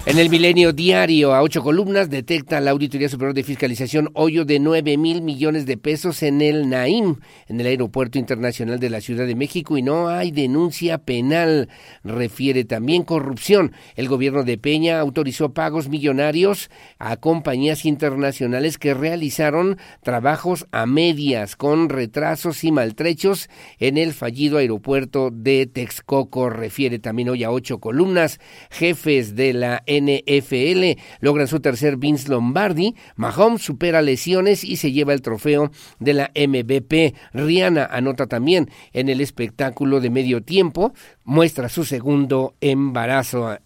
En 0.05 0.19
el 0.19 0.31
Milenio 0.31 0.73
Diario, 0.73 1.33
a 1.33 1.43
ocho 1.43 1.63
columnas, 1.63 2.11
detecta 2.11 2.61
la 2.61 2.73
Auditoría 2.73 3.09
Superior 3.09 3.35
de 3.35 3.45
Fiscalización 3.45 4.11
hoyo 4.15 4.45
de 4.45 4.59
nueve 4.59 4.97
mil 4.99 5.23
millones 5.23 5.65
de 5.65 5.77
pesos 5.77 6.25
en 6.25 6.43
el 6.43 6.69
Naim, 6.69 7.21
en 7.47 7.61
el 7.61 7.69
Aeropuerto 7.69 8.19
Internacional 8.19 8.81
de 8.81 8.91
la 8.91 9.01
Ciudad 9.01 9.29
de 9.29 9.37
México, 9.37 9.79
y 9.79 9.83
no 9.83 10.09
hay 10.09 10.33
denuncia 10.33 10.99
penal. 10.99 11.69
Refiere 12.03 12.65
también 12.65 13.05
corrupción. 13.05 13.73
El 13.95 14.09
gobierno 14.09 14.43
de 14.43 14.59
Peña 14.59 14.99
autorizó 14.99 15.55
pagos 15.55 15.89
millonarios 15.89 16.69
a 16.99 17.17
compañías 17.17 17.85
internacionales 17.85 18.79
que 18.79 18.95
realizaron 18.95 19.79
trabajos 20.03 20.67
a 20.73 20.85
medias 20.85 21.55
con 21.55 21.89
retrasos 21.89 22.65
y 22.65 22.73
maltrechos 22.73 23.49
en 23.79 23.99
el 23.99 24.13
fallido 24.15 24.59
aeropuerto 24.59 25.31
de 25.33 25.67
Texcoco. 25.67 26.51
Refiere 26.51 26.99
también 26.99 27.29
hoy 27.29 27.45
a 27.45 27.53
ocho 27.53 27.79
columnas. 27.79 28.41
Jefes 28.69 29.37
de 29.37 29.53
la 29.53 29.85
NFL. 30.01 31.01
Logran 31.21 31.49
su 31.49 31.61
tercer 31.61 31.97
Vince 31.97 32.29
Lombardi. 32.29 32.95
Mahomes 33.17 33.63
supera 33.63 34.03
lesiones 34.03 34.65
y 34.65 34.77
se 34.77 34.93
lleva 34.93 35.13
el 35.13 35.23
trofeo 35.23 35.71
de 35.99 36.15
la 36.15 36.31
MVP. 36.35 37.15
Rihanna 37.33 37.87
anota 37.87 38.27
también 38.27 38.71
en 38.93 39.09
el 39.09 39.21
espectáculo 39.21 40.01
de 40.01 40.11
medio 40.11 40.43
tiempo. 40.43 40.93
Muestra 41.25 41.69
su 41.69 41.85
segundo 41.85 42.55
embarazo 42.61 43.59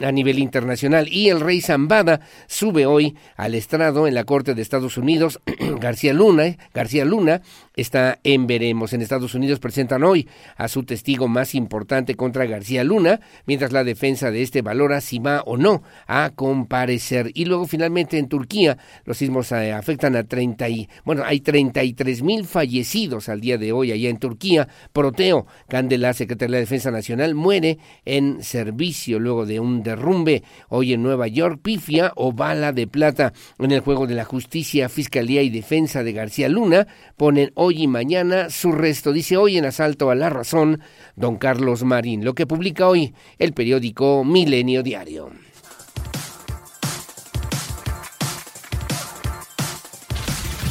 a 0.00 0.12
nivel 0.12 0.38
internacional. 0.38 1.08
Y 1.08 1.28
el 1.28 1.40
rey 1.40 1.60
Zambada 1.60 2.20
sube 2.46 2.86
hoy 2.86 3.16
al 3.36 3.54
estrado 3.54 4.06
en 4.06 4.14
la 4.14 4.24
Corte 4.24 4.54
de 4.54 4.62
Estados 4.62 4.96
Unidos. 4.96 5.40
García 5.80 6.12
Luna, 6.12 6.56
García 6.74 7.04
Luna 7.04 7.42
está 7.74 8.18
en 8.24 8.46
veremos. 8.46 8.92
En 8.92 9.02
Estados 9.02 9.34
Unidos 9.34 9.58
presentan 9.58 10.02
hoy 10.02 10.28
a 10.56 10.68
su 10.68 10.84
testigo 10.84 11.28
más 11.28 11.54
importante 11.54 12.14
contra 12.14 12.46
García 12.46 12.84
Luna, 12.84 13.20
mientras 13.46 13.72
la 13.72 13.84
defensa 13.84 14.30
de 14.30 14.42
este 14.42 14.62
valora 14.62 15.00
si 15.00 15.18
va 15.18 15.42
o 15.42 15.56
no 15.56 15.82
a 16.06 16.30
comparecer. 16.34 17.30
Y 17.34 17.44
luego 17.46 17.66
finalmente 17.66 18.18
en 18.18 18.28
Turquía 18.28 18.78
los 19.04 19.18
sismos 19.18 19.52
eh, 19.52 19.72
afectan 19.72 20.16
a 20.16 20.24
30 20.24 20.68
y, 20.68 20.88
bueno, 21.04 21.22
hay 21.24 21.40
33 21.40 22.22
mil 22.22 22.44
fallecidos 22.44 23.28
al 23.28 23.40
día 23.40 23.58
de 23.58 23.72
hoy 23.72 23.92
allá 23.92 24.08
en 24.08 24.18
Turquía. 24.18 24.68
Proteo 24.92 25.46
Candela, 25.68 26.12
secretaria 26.12 26.56
de 26.56 26.60
Defensa 26.60 26.90
Nacional, 26.90 27.34
muere 27.34 27.78
en 28.04 28.42
servicio 28.42 29.18
luego 29.18 29.46
de 29.46 29.60
un 29.60 29.82
derrumbe 29.90 30.42
hoy 30.68 30.92
en 30.92 31.02
Nueva 31.02 31.26
York, 31.28 31.60
pifia 31.62 32.12
o 32.16 32.32
bala 32.32 32.72
de 32.72 32.86
plata 32.86 33.32
en 33.58 33.72
el 33.72 33.80
juego 33.80 34.06
de 34.06 34.14
la 34.14 34.24
justicia, 34.24 34.88
fiscalía 34.88 35.42
y 35.42 35.50
defensa 35.50 36.02
de 36.02 36.12
García 36.12 36.48
Luna 36.48 36.86
ponen 37.16 37.52
hoy 37.54 37.82
y 37.82 37.86
mañana 37.86 38.50
su 38.50 38.72
resto. 38.72 39.12
Dice 39.12 39.36
hoy 39.36 39.58
en 39.58 39.66
asalto 39.66 40.10
a 40.10 40.14
la 40.14 40.30
razón 40.30 40.80
don 41.16 41.36
Carlos 41.36 41.84
Marín, 41.84 42.24
lo 42.24 42.34
que 42.34 42.46
publica 42.46 42.88
hoy 42.88 43.14
el 43.38 43.52
periódico 43.52 44.24
Milenio 44.24 44.82
Diario. 44.82 45.30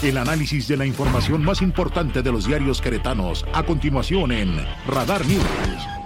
El 0.02 0.18
análisis 0.18 0.66
de 0.70 0.78
la 0.78 0.86
información 0.86 1.44
más 1.44 1.62
importante 1.62 2.22
de 2.22 2.32
los 2.32 2.48
diarios 2.48 2.80
queretanos 2.80 3.46
a 3.54 3.64
continuación 3.64 4.32
en 4.32 4.56
Radar 4.88 5.26
News. 5.26 5.99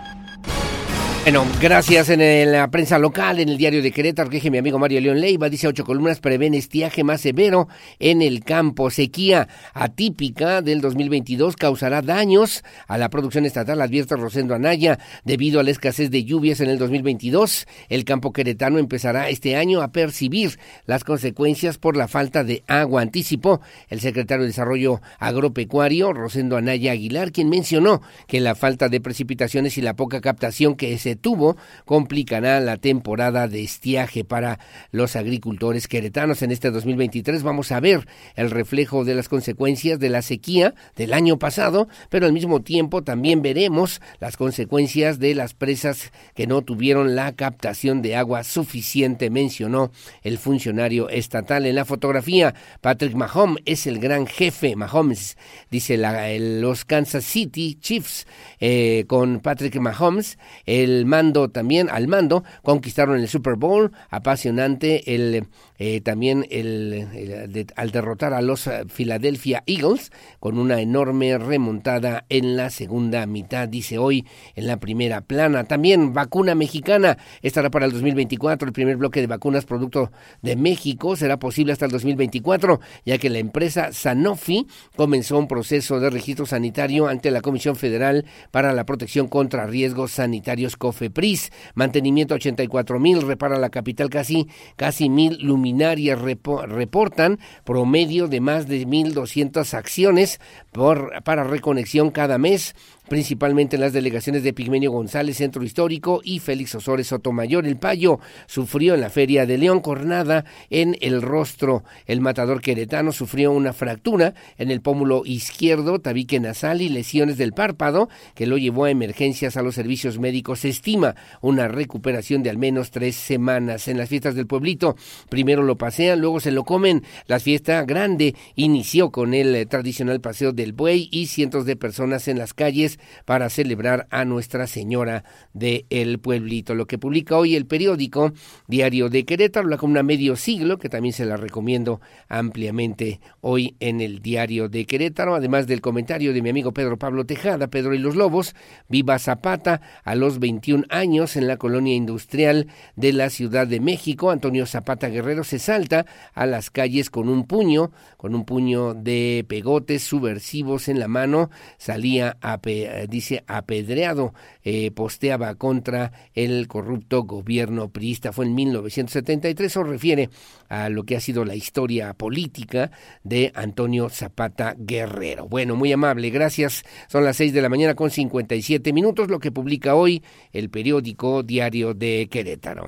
Bueno, 1.24 1.45
gracias 1.61 2.09
en 2.09 2.51
la 2.51 2.69
prensa 2.69 2.99
local, 2.99 3.39
en 3.39 3.47
el 3.47 3.57
diario 3.57 3.82
de 3.82 3.93
Querétaro, 3.93 4.30
que 4.30 4.51
mi 4.51 4.57
amigo 4.57 4.78
Mario 4.78 4.99
León 4.99 5.21
Leiva, 5.21 5.47
dice 5.47 5.69
ocho 5.69 5.86
columnas, 5.86 6.19
prevén 6.19 6.53
estiaje 6.53 7.05
más 7.05 7.21
severo 7.21 7.69
en 7.99 8.21
el 8.21 8.43
campo. 8.43 8.89
Sequía 8.91 9.47
atípica 9.74 10.61
del 10.61 10.82
2022 10.82 11.55
causará 11.55 12.01
daños 12.01 12.65
a 12.89 12.97
la 12.97 13.09
producción 13.09 13.45
estatal, 13.45 13.82
advierte 13.82 14.17
Rosendo 14.17 14.53
Anaya, 14.53 14.99
debido 15.24 15.61
a 15.61 15.63
la 15.63 15.71
escasez 15.71 16.11
de 16.11 16.26
lluvias 16.26 16.59
en 16.59 16.69
el 16.69 16.78
2022. 16.78 17.67
El 17.88 18.03
campo 18.03 18.34
queretano 18.34 18.78
empezará 18.78 19.30
este 19.30 19.55
año 19.55 19.82
a 19.82 19.93
percibir 19.93 20.59
las 20.88 21.05
consecuencias 21.05 21.78
por 21.78 21.95
la 21.95 22.09
falta 22.09 22.43
de 22.43 22.65
agua, 22.67 23.01
anticipó 23.01 23.61
el 23.88 24.01
secretario 24.01 24.41
de 24.41 24.47
Desarrollo 24.47 24.99
Agropecuario, 25.19 26.11
Rosendo 26.11 26.57
Anaya 26.57 26.91
Aguilar, 26.91 27.32
quien 27.32 27.47
mencionó 27.47 28.01
que 28.28 28.41
la 28.41 28.55
falta 28.55 28.89
de 28.89 28.99
precipitaciones 28.99 29.78
y 29.78 29.82
la 29.82 29.95
poca 29.95 30.19
captación 30.19 30.76
que 30.76 30.97
se 30.97 31.12
tuvo 31.16 31.57
complicará 31.86 32.59
la 32.59 32.78
temporada 32.78 33.47
de 33.47 33.64
estiaje 33.64 34.24
para 34.24 34.59
los 34.91 35.16
agricultores 35.16 35.88
queretanos 35.88 36.41
en 36.41 36.51
este 36.51 36.72
2023. 36.72 37.43
Vamos 37.43 37.72
a 37.72 37.80
ver 37.80 38.07
el 38.36 38.51
reflejo 38.51 39.05
de 39.05 39.16
las 39.16 39.30
consecuencias 39.30 39.99
de 39.99 40.09
la 40.09 40.22
sequía 40.22 40.74
del 40.95 41.14
año 41.14 41.38
pasado, 41.38 41.88
pero 42.09 42.26
al 42.26 42.34
mismo 42.34 42.61
tiempo 42.61 43.03
también 43.03 43.41
veremos 43.41 44.01
las 44.20 44.38
consecuencias 44.38 45.20
de 45.20 45.36
las 45.36 45.53
presas 45.53 46.11
que 46.36 46.47
no 46.47 46.61
tuvieron 46.61 47.16
la 47.16 47.34
captación 47.34 48.01
de 48.01 48.16
agua 48.16 48.43
suficiente, 48.43 49.30
mencionó 49.30 49.91
el 50.24 50.38
funcionario 50.38 51.09
estatal. 51.09 51.66
En 51.66 51.76
la 51.76 51.86
fotografía, 51.86 52.53
Patrick 52.82 53.16
Mahomes 53.16 53.61
es 53.66 53.88
el 53.88 53.99
gran 53.99 54.28
jefe. 54.28 54.76
Mahomes, 54.76 55.38
dice 55.70 55.97
la, 55.97 56.28
los 56.38 56.86
Kansas 56.86 57.26
City 57.26 57.78
Chiefs, 57.80 58.28
eh, 58.59 59.05
con 59.07 59.39
Patrick 59.39 59.76
Mahomes, 59.80 60.38
el 60.66 61.02
mando 61.05 61.49
también, 61.49 61.89
al 61.89 62.07
mando, 62.07 62.43
conquistaron 62.61 63.19
el 63.19 63.27
Super 63.27 63.55
Bowl, 63.55 63.91
apasionante 64.09 65.15
el 65.15 65.47
eh, 65.80 66.01
también 66.01 66.45
el, 66.49 67.67
al 67.76 67.91
derrotar 67.91 68.34
a 68.34 68.41
los 68.41 68.67
eh, 68.67 68.86
Philadelphia 68.93 69.63
Eagles 69.65 70.11
con 70.39 70.57
una 70.57 70.82
enorme 70.82 71.38
remontada 71.38 72.26
en 72.30 72.55
la 72.55 72.69
segunda 72.69 73.26
mitad, 73.26 73.67
dice 73.67 73.97
hoy 73.97 74.26
en 74.55 74.67
la 74.67 74.78
primera 74.78 75.21
plana. 75.21 75.63
También 75.63 76.13
vacuna 76.13 76.55
mexicana 76.55 77.17
estará 77.41 77.69
para 77.69 77.86
el 77.86 77.91
2024. 77.91 78.67
El 78.67 78.74
primer 78.74 78.97
bloque 78.97 79.21
de 79.21 79.28
vacunas 79.28 79.65
producto 79.65 80.11
de 80.41 80.55
México 80.55 81.15
será 81.15 81.38
posible 81.38 81.74
hasta 81.74 81.86
el 81.86 81.91
2024, 81.91 82.80
ya 83.05 83.17
que 83.17 83.30
la 83.30 83.39
empresa 83.39 83.91
Sanofi 83.91 84.67
comenzó 84.95 85.38
un 85.38 85.47
proceso 85.47 85.99
de 85.99 86.09
registro 86.09 86.45
sanitario 86.45 87.07
ante 87.07 87.32
la 87.32 87.41
Comisión 87.41 87.76
Federal 87.76 88.26
para 88.51 88.74
la 88.74 88.86
Protección 88.86 89.28
contra 89.28 89.65
Riesgos 89.65 90.11
Sanitarios 90.11 90.78
COFEPRIS, 90.78 91.51
mantenimiento 91.74 92.36
84 92.36 92.99
mil, 92.99 93.21
repara 93.21 93.57
la 93.57 93.69
capital 93.69 94.09
casi, 94.09 94.47
casi 94.76 95.09
mil 95.09 95.38
reportan 95.80 97.39
promedio 97.63 98.28
de 98.28 98.41
más 98.41 98.67
de 98.67 98.86
1.200 98.86 99.74
acciones 99.74 100.39
por, 100.71 101.24
para 101.24 101.43
reconexión 101.43 102.11
cada 102.11 102.38
mes 102.38 102.76
principalmente 103.07 103.75
en 103.75 103.81
las 103.81 103.93
delegaciones 103.93 104.43
de 104.43 104.53
Pigmenio 104.53 104.91
González, 104.91 105.37
Centro 105.37 105.63
Histórico, 105.63 106.21
y 106.23 106.39
Félix 106.39 106.75
Osores 106.75 107.07
Sotomayor. 107.07 107.65
El 107.65 107.77
Payo 107.77 108.19
sufrió 108.47 108.93
en 108.93 109.01
la 109.01 109.09
Feria 109.09 109.45
de 109.45 109.57
León 109.57 109.79
Cornada 109.81 110.45
en 110.69 110.97
el 111.01 111.21
rostro. 111.21 111.83
El 112.05 112.21
matador 112.21 112.61
queretano 112.61 113.11
sufrió 113.11 113.51
una 113.51 113.73
fractura 113.73 114.33
en 114.57 114.71
el 114.71 114.81
pómulo 114.81 115.23
izquierdo, 115.25 115.99
tabique 115.99 116.39
nasal 116.39 116.81
y 116.81 116.89
lesiones 116.89 117.37
del 117.37 117.53
párpado, 117.53 118.09
que 118.35 118.47
lo 118.47 118.57
llevó 118.57 118.85
a 118.85 118.91
emergencias 118.91 119.57
a 119.57 119.61
los 119.61 119.75
servicios 119.75 120.19
médicos. 120.19 120.59
Se 120.59 120.69
estima 120.69 121.15
una 121.41 121.67
recuperación 121.67 122.43
de 122.43 122.49
al 122.49 122.57
menos 122.57 122.91
tres 122.91 123.15
semanas. 123.15 123.87
En 123.87 123.97
las 123.97 124.09
fiestas 124.09 124.35
del 124.35 124.47
pueblito, 124.47 124.95
primero 125.29 125.63
lo 125.63 125.77
pasean, 125.77 126.19
luego 126.21 126.39
se 126.39 126.51
lo 126.51 126.63
comen. 126.63 127.03
La 127.27 127.39
fiesta 127.39 127.83
grande 127.83 128.35
inició 128.55 129.11
con 129.11 129.33
el 129.33 129.67
tradicional 129.67 130.21
paseo 130.21 130.51
del 130.53 130.73
buey 130.73 131.09
y 131.11 131.27
cientos 131.27 131.65
de 131.65 131.75
personas 131.75 132.27
en 132.27 132.37
las 132.37 132.53
calles 132.53 132.92
para 133.25 133.49
celebrar 133.49 134.07
a 134.09 134.25
Nuestra 134.25 134.67
Señora 134.67 135.23
de 135.53 135.85
el 135.89 136.19
Pueblito. 136.19 136.75
Lo 136.75 136.87
que 136.87 136.97
publica 136.97 137.37
hoy 137.37 137.55
el 137.55 137.65
periódico 137.65 138.33
Diario 138.67 139.09
de 139.09 139.25
Querétaro, 139.25 139.67
la 139.67 139.77
columna 139.77 140.03
Medio 140.03 140.35
Siglo, 140.35 140.77
que 140.77 140.89
también 140.89 141.13
se 141.13 141.25
la 141.25 141.37
recomiendo 141.37 142.01
ampliamente 142.27 143.19
hoy 143.41 143.75
en 143.79 144.01
el 144.01 144.19
Diario 144.19 144.69
de 144.69 144.85
Querétaro, 144.85 145.35
además 145.35 145.67
del 145.67 145.81
comentario 145.81 146.33
de 146.33 146.41
mi 146.41 146.49
amigo 146.49 146.73
Pedro 146.73 146.97
Pablo 146.97 147.25
Tejada, 147.25 147.67
Pedro 147.67 147.93
y 147.93 147.99
los 147.99 148.15
Lobos, 148.15 148.55
Viva 148.89 149.19
Zapata 149.19 149.81
a 150.03 150.15
los 150.15 150.39
21 150.39 150.85
años 150.89 151.35
en 151.35 151.47
la 151.47 151.57
colonia 151.57 151.95
industrial 151.95 152.67
de 152.95 153.13
la 153.13 153.29
Ciudad 153.29 153.67
de 153.67 153.79
México. 153.79 154.31
Antonio 154.31 154.65
Zapata 154.65 155.09
Guerrero 155.09 155.43
se 155.43 155.59
salta 155.59 156.05
a 156.33 156.45
las 156.45 156.69
calles 156.69 157.09
con 157.09 157.29
un 157.29 157.45
puño, 157.45 157.91
con 158.17 158.35
un 158.35 158.45
puño 158.45 158.93
de 158.93 159.45
pegotes 159.47 160.03
subversivos 160.03 160.87
en 160.87 160.99
la 160.99 161.07
mano, 161.07 161.49
salía 161.77 162.37
a 162.41 162.61
eh, 162.84 163.07
dice 163.09 163.43
apedreado, 163.47 164.34
eh, 164.63 164.91
posteaba 164.91 165.55
contra 165.55 166.11
el 166.34 166.67
corrupto 166.67 167.23
gobierno 167.23 167.89
priista. 167.89 168.31
Fue 168.31 168.45
en 168.45 168.55
1973, 168.55 169.71
eso 169.71 169.84
refiere 169.84 170.29
a 170.69 170.89
lo 170.89 171.03
que 171.03 171.15
ha 171.15 171.19
sido 171.19 171.45
la 171.45 171.55
historia 171.55 172.13
política 172.13 172.91
de 173.23 173.51
Antonio 173.55 174.09
Zapata 174.09 174.75
Guerrero. 174.77 175.47
Bueno, 175.47 175.75
muy 175.75 175.91
amable, 175.91 176.29
gracias. 176.29 176.84
Son 177.07 177.23
las 177.23 177.38
6 177.38 177.53
de 177.53 177.61
la 177.61 177.69
mañana 177.69 177.95
con 177.95 178.09
57 178.09 178.93
minutos, 178.93 179.29
lo 179.29 179.39
que 179.39 179.51
publica 179.51 179.95
hoy 179.95 180.23
el 180.51 180.69
periódico 180.69 181.43
Diario 181.43 181.93
de 181.93 182.27
Querétaro. 182.29 182.88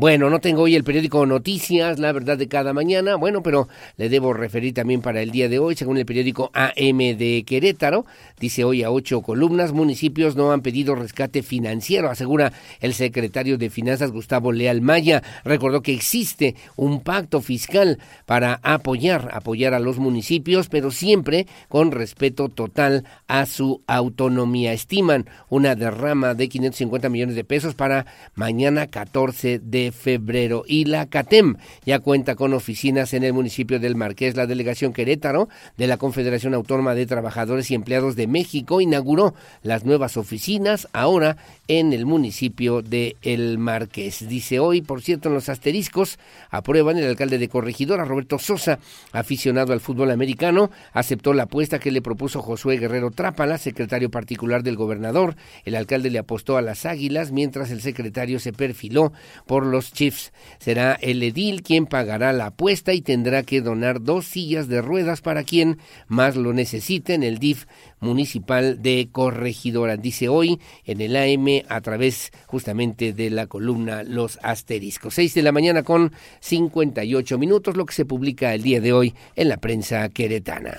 Bueno, 0.00 0.30
no 0.30 0.38
tengo 0.38 0.62
hoy 0.62 0.76
el 0.76 0.84
periódico 0.84 1.26
Noticias, 1.26 1.98
la 1.98 2.12
verdad 2.12 2.38
de 2.38 2.46
cada 2.46 2.72
mañana, 2.72 3.16
bueno, 3.16 3.42
pero 3.42 3.66
le 3.96 4.08
debo 4.08 4.32
referir 4.32 4.72
también 4.72 5.00
para 5.02 5.22
el 5.22 5.32
día 5.32 5.48
de 5.48 5.58
hoy, 5.58 5.74
según 5.74 5.98
el 5.98 6.06
periódico 6.06 6.52
AM 6.54 6.98
de 7.18 7.42
Querétaro, 7.44 8.06
dice 8.38 8.62
hoy 8.62 8.84
a 8.84 8.92
ocho 8.92 9.22
columnas, 9.22 9.72
municipios 9.72 10.36
no 10.36 10.52
han 10.52 10.60
pedido 10.60 10.94
rescate 10.94 11.42
financiero, 11.42 12.10
asegura 12.10 12.52
el 12.78 12.94
secretario 12.94 13.58
de 13.58 13.70
Finanzas 13.70 14.12
Gustavo 14.12 14.52
Leal 14.52 14.82
Maya, 14.82 15.24
recordó 15.42 15.82
que 15.82 15.94
existe 15.94 16.54
un 16.76 17.00
pacto 17.00 17.40
fiscal 17.40 17.98
para 18.24 18.60
apoyar, 18.62 19.30
apoyar 19.32 19.74
a 19.74 19.80
los 19.80 19.98
municipios, 19.98 20.68
pero 20.68 20.92
siempre 20.92 21.48
con 21.68 21.90
respeto 21.90 22.48
total 22.48 23.02
a 23.26 23.46
su 23.46 23.82
autonomía. 23.88 24.72
Estiman 24.72 25.26
una 25.48 25.74
derrama 25.74 26.34
de 26.34 26.48
550 26.48 27.08
millones 27.08 27.34
de 27.34 27.42
pesos 27.42 27.74
para 27.74 28.06
mañana 28.36 28.86
14 28.86 29.58
de 29.58 29.87
febrero. 29.92 30.64
Y 30.66 30.84
la 30.84 31.06
CATEM 31.06 31.56
ya 31.84 31.98
cuenta 31.98 32.34
con 32.34 32.54
oficinas 32.54 33.14
en 33.14 33.24
el 33.24 33.32
municipio 33.32 33.80
del 33.80 33.96
Marqués. 33.96 34.36
La 34.36 34.46
delegación 34.46 34.92
Querétaro 34.92 35.48
de 35.76 35.86
la 35.86 35.96
Confederación 35.96 36.54
Autónoma 36.54 36.94
de 36.94 37.06
Trabajadores 37.06 37.70
y 37.70 37.74
Empleados 37.74 38.16
de 38.16 38.26
México 38.26 38.80
inauguró 38.80 39.34
las 39.62 39.84
nuevas 39.84 40.16
oficinas 40.16 40.88
ahora 40.92 41.36
en 41.68 41.92
el 41.92 42.06
municipio 42.06 42.82
de 42.82 43.16
El 43.22 43.58
Marqués. 43.58 44.28
Dice 44.28 44.58
hoy, 44.58 44.80
por 44.80 45.02
cierto, 45.02 45.28
en 45.28 45.34
los 45.34 45.48
asteriscos 45.48 46.18
aprueban 46.50 46.96
el 46.98 47.06
alcalde 47.06 47.38
de 47.38 47.48
Corregidora, 47.48 48.04
Roberto 48.04 48.38
Sosa, 48.38 48.78
aficionado 49.12 49.72
al 49.72 49.80
fútbol 49.80 50.10
americano, 50.10 50.70
aceptó 50.92 51.32
la 51.32 51.44
apuesta 51.44 51.78
que 51.78 51.90
le 51.90 52.02
propuso 52.02 52.42
Josué 52.42 52.78
Guerrero 52.78 53.10
Trápala, 53.10 53.58
secretario 53.58 54.10
particular 54.10 54.62
del 54.62 54.76
gobernador. 54.76 55.36
El 55.64 55.74
alcalde 55.74 56.10
le 56.10 56.18
apostó 56.18 56.56
a 56.56 56.62
las 56.62 56.86
Águilas, 56.86 57.32
mientras 57.32 57.70
el 57.70 57.80
secretario 57.80 58.40
se 58.40 58.52
perfiló 58.52 59.12
por 59.46 59.66
los 59.66 59.77
Chiefs. 59.92 60.32
Será 60.58 60.94
el 60.94 61.22
edil 61.22 61.62
quien 61.62 61.86
pagará 61.86 62.32
la 62.32 62.46
apuesta 62.46 62.92
y 62.92 63.00
tendrá 63.00 63.42
que 63.42 63.60
donar 63.60 64.02
dos 64.02 64.26
sillas 64.26 64.68
de 64.68 64.82
ruedas 64.82 65.20
para 65.20 65.44
quien 65.44 65.78
más 66.06 66.36
lo 66.36 66.52
necesite 66.52 67.14
en 67.14 67.22
el 67.22 67.38
DIF 67.38 67.66
municipal 68.00 68.82
de 68.82 69.08
Corregidora. 69.10 69.96
Dice 69.96 70.28
hoy 70.28 70.60
en 70.84 71.00
el 71.00 71.16
AM 71.16 71.64
a 71.68 71.80
través 71.80 72.32
justamente 72.46 73.12
de 73.12 73.30
la 73.30 73.46
columna 73.46 74.02
Los 74.02 74.38
Asteriscos. 74.42 75.14
Seis 75.14 75.34
de 75.34 75.42
la 75.42 75.52
mañana 75.52 75.82
con 75.82 76.12
58 76.40 77.38
minutos, 77.38 77.76
lo 77.76 77.86
que 77.86 77.94
se 77.94 78.04
publica 78.04 78.54
el 78.54 78.62
día 78.62 78.80
de 78.80 78.92
hoy 78.92 79.14
en 79.36 79.48
la 79.48 79.56
prensa 79.58 80.08
queretana. 80.08 80.78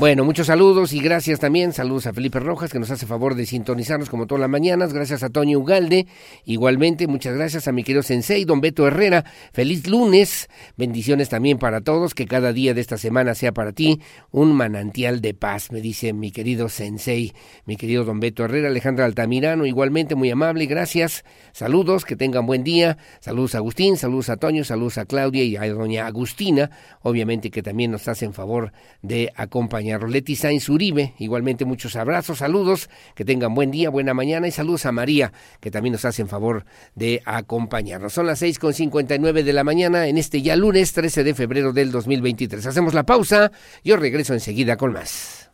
Bueno, 0.00 0.24
muchos 0.24 0.46
saludos 0.46 0.94
y 0.94 1.00
gracias 1.00 1.40
también. 1.40 1.74
Saludos 1.74 2.06
a 2.06 2.14
Felipe 2.14 2.40
Rojas, 2.40 2.72
que 2.72 2.78
nos 2.78 2.90
hace 2.90 3.04
favor 3.04 3.34
de 3.34 3.44
sintonizarnos 3.44 4.08
como 4.08 4.26
todas 4.26 4.40
las 4.40 4.48
mañanas. 4.48 4.94
Gracias 4.94 5.22
a 5.22 5.28
Toño 5.28 5.58
Ugalde. 5.58 6.06
Igualmente, 6.46 7.06
muchas 7.06 7.34
gracias 7.34 7.68
a 7.68 7.72
mi 7.72 7.84
querido 7.84 8.02
Sensei, 8.02 8.46
don 8.46 8.62
Beto 8.62 8.86
Herrera. 8.86 9.26
Feliz 9.52 9.86
lunes. 9.86 10.48
Bendiciones 10.78 11.28
también 11.28 11.58
para 11.58 11.82
todos. 11.82 12.14
Que 12.14 12.24
cada 12.24 12.54
día 12.54 12.72
de 12.72 12.80
esta 12.80 12.96
semana 12.96 13.34
sea 13.34 13.52
para 13.52 13.72
ti 13.72 14.00
un 14.30 14.54
manantial 14.54 15.20
de 15.20 15.34
paz, 15.34 15.70
me 15.70 15.82
dice 15.82 16.14
mi 16.14 16.30
querido 16.30 16.70
Sensei, 16.70 17.34
mi 17.66 17.76
querido 17.76 18.04
don 18.04 18.20
Beto 18.20 18.46
Herrera. 18.46 18.68
Alejandra 18.68 19.04
Altamirano, 19.04 19.66
igualmente 19.66 20.14
muy 20.14 20.30
amable. 20.30 20.64
Gracias. 20.64 21.26
Saludos, 21.52 22.06
que 22.06 22.16
tengan 22.16 22.46
buen 22.46 22.64
día. 22.64 22.96
Saludos 23.20 23.54
a 23.54 23.58
Agustín, 23.58 23.98
saludos 23.98 24.30
a 24.30 24.38
Toño, 24.38 24.64
saludos 24.64 24.96
a 24.96 25.04
Claudia 25.04 25.44
y 25.44 25.56
a 25.56 25.68
doña 25.68 26.06
Agustina. 26.06 26.70
Obviamente 27.02 27.50
que 27.50 27.62
también 27.62 27.90
nos 27.90 28.08
hacen 28.08 28.32
favor 28.32 28.72
de 29.02 29.30
acompañar 29.36 29.89
Roleti 29.98 30.36
Sainz 30.36 30.68
Uribe, 30.68 31.14
igualmente 31.18 31.64
muchos 31.64 31.96
abrazos, 31.96 32.38
saludos, 32.38 32.90
que 33.14 33.24
tengan 33.24 33.54
buen 33.54 33.70
día, 33.70 33.90
buena 33.90 34.14
mañana 34.14 34.48
y 34.48 34.50
saludos 34.50 34.86
a 34.86 34.92
María, 34.92 35.32
que 35.60 35.70
también 35.70 35.92
nos 35.92 36.04
hacen 36.04 36.28
favor 36.28 36.64
de 36.94 37.22
acompañarnos. 37.24 38.12
Son 38.12 38.26
las 38.26 38.38
seis 38.38 38.58
con 38.58 38.74
cincuenta 38.74 39.14
y 39.14 39.18
nueve 39.18 39.42
de 39.42 39.52
la 39.52 39.64
mañana 39.64 40.06
en 40.06 40.18
este 40.18 40.42
ya 40.42 40.56
lunes 40.56 40.92
13 40.92 41.24
de 41.24 41.34
febrero 41.34 41.72
del 41.72 41.90
2023. 41.90 42.66
Hacemos 42.66 42.94
la 42.94 43.04
pausa, 43.04 43.52
yo 43.84 43.96
regreso 43.96 44.34
enseguida 44.34 44.76
con 44.76 44.92
más. 44.92 45.50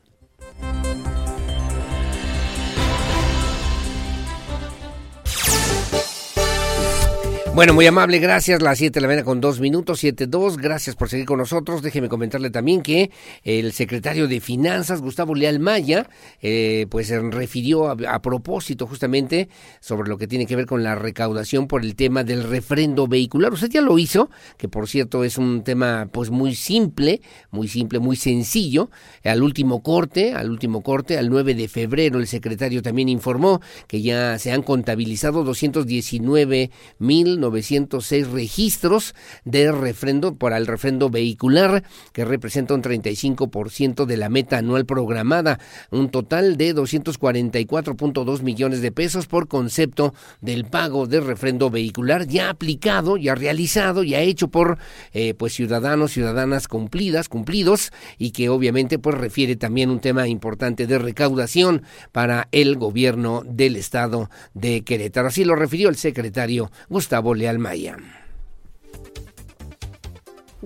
Bueno, 7.57 7.73
muy 7.73 7.87
amable, 7.87 8.19
gracias. 8.19 8.61
Las 8.61 8.77
7 8.77 8.93
de 8.93 9.01
la 9.01 9.07
mañana 9.07 9.25
con 9.25 9.41
dos 9.41 9.61
minutos, 9.61 10.01
siete 10.01 10.27
dos. 10.27 10.59
Gracias 10.59 10.95
por 10.95 11.09
seguir 11.09 11.25
con 11.25 11.39
nosotros. 11.39 11.81
Déjeme 11.81 12.11
comentarle 12.11 12.51
también 12.51 12.83
que 12.83 13.11
el 13.45 13.73
secretario 13.73 14.29
de 14.29 14.41
Finanzas, 14.41 15.01
Gustavo 15.01 15.35
Leal 15.35 15.59
Maya, 15.59 16.07
eh, 16.43 16.85
pues 16.91 17.09
refirió 17.09 17.89
a, 17.89 18.21
propósito 18.21 18.87
justamente 18.87 19.49
sobre 19.81 20.11
lo 20.11 20.19
que 20.19 20.27
tiene 20.27 20.45
que 20.45 20.55
ver 20.55 20.67
con 20.67 20.85
la 20.85 20.97
recaudación 20.97 21.67
por 21.67 21.83
el 21.83 21.97
tema 21.97 22.25
del 22.25 22.43
refrendo 22.45 23.07
vehicular. 23.07 23.55
Usted 23.55 23.71
ya 23.71 23.81
lo 23.81 23.99
hizo, 23.99 24.29
que 24.59 24.69
por 24.69 24.87
cierto 24.87 25.25
es 25.25 25.39
un 25.39 25.65
tema 25.65 26.11
pues 26.13 26.29
muy 26.29 26.55
simple, 26.55 27.23
muy 27.53 27.69
simple, 27.69 28.01
muy 28.01 28.17
sencillo. 28.17 28.91
Al 29.25 29.43
último 29.43 29.83
corte, 29.83 30.35
al 30.35 30.51
último 30.51 30.83
corte, 30.83 31.17
al 31.17 31.31
9 31.31 31.55
de 31.55 31.69
febrero, 31.69 32.19
el 32.19 32.27
secretario 32.27 32.83
también 32.83 33.09
informó 33.09 33.63
que 33.89 34.03
ya 34.03 34.39
se 34.39 34.53
han 34.53 34.63
contabilizado 34.63 35.43
219 35.43 36.71
mil 36.99 37.46
906 37.51 38.29
registros 38.29 39.15
de 39.45 39.73
refrendo 39.73 40.35
para 40.37 40.57
el 40.57 40.67
refrendo 40.67 41.11
vehicular, 41.11 41.85
que 42.13 42.25
representa 42.25 42.75
un 42.75 42.83
35% 42.83 44.05
de 44.05 44.17
la 44.17 44.29
meta 44.29 44.59
anual 44.59 44.87
programada, 44.87 45.59
un 45.91 46.11
total 46.11 46.57
de 46.57 46.75
244.2 46.75 48.43
millones 48.43 48.81
de 48.81 48.93
pesos 48.93 49.27
por 49.27 49.49
concepto 49.49 50.15
del 50.41 50.65
pago 50.65 51.07
de 51.07 51.21
refrendo 51.21 51.71
vehicular 51.71 52.27
ya 52.27 52.51
aplicado, 52.51 53.17
ya 53.17 53.35
realizado, 53.35 54.03
ya 54.03 54.21
hecho 54.21 54.49
por 54.49 54.79
eh, 55.13 55.35
pues 55.35 55.55
ciudadanos, 55.55 56.13
ciudadanas 56.13 56.69
cumplidas, 56.69 57.29
cumplidos 57.29 57.93
y 58.19 58.31
que 58.31 58.49
obviamente 58.49 58.99
pues 58.99 59.17
refiere 59.17 59.57
también 59.57 59.91
un 59.91 60.01
tema 60.01 60.27
importante 60.29 60.87
de 60.87 60.99
recaudación 60.99 61.83
para 62.13 62.49
el 62.53 62.77
gobierno 62.77 63.43
del 63.47 63.77
estado 63.77 64.31
de 64.55 64.83
Querétaro. 64.83 65.29
Así 65.29 65.45
lo 65.45 65.55
refirió 65.55 65.89
el 65.89 65.97
secretario 65.97 66.71
Gustavo 66.89 67.36
Leal 67.37 67.59
Maya. 67.59 67.97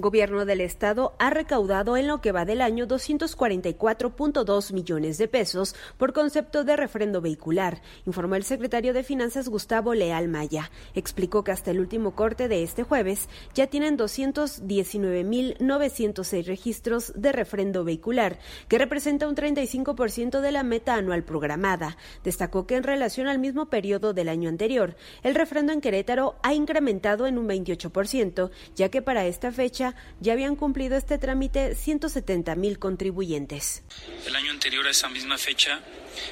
Gobierno 0.01 0.45
del 0.45 0.61
Estado 0.61 1.15
ha 1.19 1.31
recaudado 1.31 1.97
en 1.97 2.07
lo 2.07 2.21
que 2.21 2.33
va 2.33 2.45
del 2.45 2.61
año 2.61 2.87
244.2 2.87 4.73
millones 4.73 5.19
de 5.19 5.29
pesos 5.29 5.75
por 5.99 6.13
concepto 6.13 6.65
de 6.65 6.77
refrendo 6.77 7.21
vehicular, 7.21 7.83
informó 8.07 8.37
el 8.37 8.45
secretario 8.45 8.93
de 8.93 9.03
Finanzas 9.03 9.49
Gustavo 9.49 9.95
Leal 9.95 10.29
Maya. 10.29 10.71
Explicó 10.95 11.43
que 11.45 11.53
hasta 11.53 11.71
el 11.71 11.81
último 11.81 12.15
corte 12.15 12.49
de 12.49 12.63
este 12.63 12.83
jueves 12.83 13.29
ya 13.55 13.67
tienen 13.67 13.99
219.906 13.99 16.47
registros 16.47 17.13
de 17.15 17.33
refrendo 17.33 17.85
vehicular, 17.85 18.39
que 18.69 18.79
representa 18.79 19.29
un 19.29 19.37
35% 19.37 20.41
de 20.41 20.53
la 20.53 20.63
meta 20.63 20.95
anual 20.95 21.25
programada. 21.25 21.97
Destacó 22.25 22.67
que 22.67 22.77
en 22.77 22.83
relación 22.83 23.27
al 23.27 23.39
mismo 23.39 23.71
periodo 23.71 24.15
del 24.15 24.29
año 24.29 24.49
anterior, 24.49 24.97
el 25.23 25.35
refrendo 25.35 25.73
en 25.73 25.81
Querétaro 25.81 26.37
ha 26.43 26.55
incrementado 26.55 27.27
en 27.27 27.39
un 27.39 27.49
28%, 27.49 28.51
ya 28.75 28.89
que 28.89 29.03
para 29.03 29.27
esta 29.27 29.53
fecha 29.53 29.90
ya 30.21 30.33
habían 30.33 30.57
cumplido 30.57 30.97
este 30.97 31.19
trámite 31.19 31.75
170 31.75 32.55
mil 32.57 32.79
contribuyentes. 32.79 33.83
El 34.27 34.37
año 34.37 34.51
anterior 34.51 34.87
a 34.87 34.91
esa 34.91 35.09
misma 35.09 35.39
fecha 35.39 35.81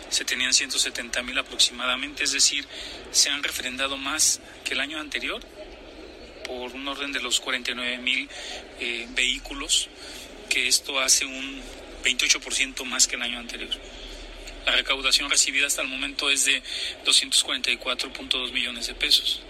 se 0.08 0.24
tenían 0.24 0.52
170 0.52 1.22
mil 1.22 1.38
aproximadamente, 1.38 2.24
es 2.24 2.32
decir, 2.32 2.66
se 3.10 3.30
han 3.30 3.42
refrendado 3.42 3.96
más 3.96 4.40
que 4.64 4.74
el 4.74 4.80
año 4.80 4.98
anterior 4.98 5.40
por 6.46 6.72
un 6.72 6.88
orden 6.88 7.12
de 7.12 7.20
los 7.20 7.40
49 7.40 7.98
mil 7.98 8.28
eh, 8.80 9.06
vehículos, 9.10 9.88
que 10.48 10.66
esto 10.66 10.98
hace 10.98 11.26
un 11.26 11.60
28% 12.04 12.84
más 12.84 13.06
que 13.06 13.16
el 13.16 13.22
año 13.22 13.38
anterior. 13.38 13.70
La 14.64 14.76
recaudación 14.76 15.30
recibida 15.30 15.66
hasta 15.66 15.82
el 15.82 15.88
momento 15.88 16.30
es 16.30 16.44
de 16.44 16.62
244.2 17.04 18.52
millones 18.52 18.86
de 18.86 18.94
pesos. 18.94 19.42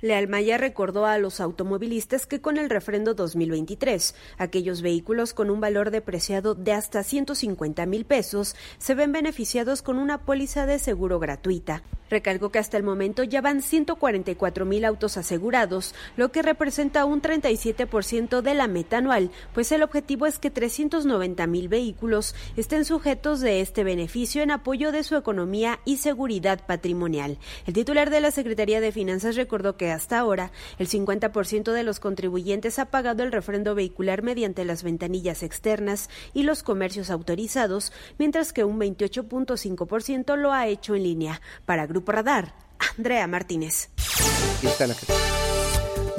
Lealmaya 0.00 0.58
recordó 0.58 1.06
a 1.06 1.18
los 1.18 1.40
automovilistas 1.40 2.26
que 2.26 2.40
con 2.40 2.58
el 2.58 2.70
refrendo 2.70 3.14
2023, 3.14 4.14
aquellos 4.38 4.82
vehículos 4.82 5.32
con 5.32 5.50
un 5.50 5.60
valor 5.60 5.90
depreciado 5.90 6.54
de 6.54 6.72
hasta 6.72 7.02
150 7.02 7.86
mil 7.86 8.04
pesos 8.04 8.56
se 8.78 8.94
ven 8.94 9.12
beneficiados 9.12 9.82
con 9.82 9.98
una 9.98 10.18
póliza 10.18 10.66
de 10.66 10.78
seguro 10.78 11.18
gratuita. 11.18 11.82
Recalcó 12.10 12.50
que 12.50 12.58
hasta 12.58 12.76
el 12.76 12.82
momento 12.82 13.22
ya 13.24 13.40
van 13.40 13.62
144 13.62 14.64
mil 14.64 14.84
autos 14.84 15.16
asegurados, 15.16 15.94
lo 16.16 16.30
que 16.30 16.42
representa 16.42 17.04
un 17.04 17.20
37% 17.20 18.42
de 18.42 18.54
la 18.54 18.68
meta 18.68 18.98
anual, 18.98 19.30
pues 19.52 19.72
el 19.72 19.82
objetivo 19.82 20.26
es 20.26 20.38
que 20.38 20.50
390 20.50 21.46
mil 21.46 21.68
vehículos 21.68 22.34
estén 22.56 22.84
sujetos 22.84 23.40
de 23.40 23.60
este 23.60 23.84
beneficio 23.84 24.42
en 24.42 24.50
apoyo 24.50 24.92
de 24.92 25.02
su 25.02 25.16
economía 25.16 25.80
y 25.84 25.96
seguridad 25.96 26.64
patrimonial. 26.66 27.38
El 27.66 27.74
titular 27.74 28.10
de 28.10 28.20
la 28.20 28.30
Secretaría 28.30 28.80
de 28.80 28.92
Finanzas 28.92 29.36
recordó 29.36 29.76
que 29.76 29.90
hasta 29.90 30.18
ahora 30.18 30.52
el 30.78 30.88
50% 30.88 31.72
de 31.72 31.82
los 31.82 32.00
contribuyentes 32.00 32.78
ha 32.78 32.86
pagado 32.86 33.22
el 33.22 33.32
refrendo 33.32 33.74
vehicular 33.74 34.22
mediante 34.22 34.64
las 34.64 34.82
ventanillas 34.82 35.42
externas 35.42 36.08
y 36.34 36.42
los 36.42 36.62
comercios 36.62 37.10
autorizados, 37.10 37.92
mientras 38.18 38.52
que 38.52 38.64
un 38.64 38.78
28.5% 38.78 40.36
lo 40.36 40.52
ha 40.52 40.66
hecho 40.66 40.94
en 40.94 41.02
línea. 41.02 41.40
Para 41.64 41.86
Grupo 41.96 42.12
Radar, 42.12 42.52
Andrea 42.98 43.26
Martínez. 43.26 43.88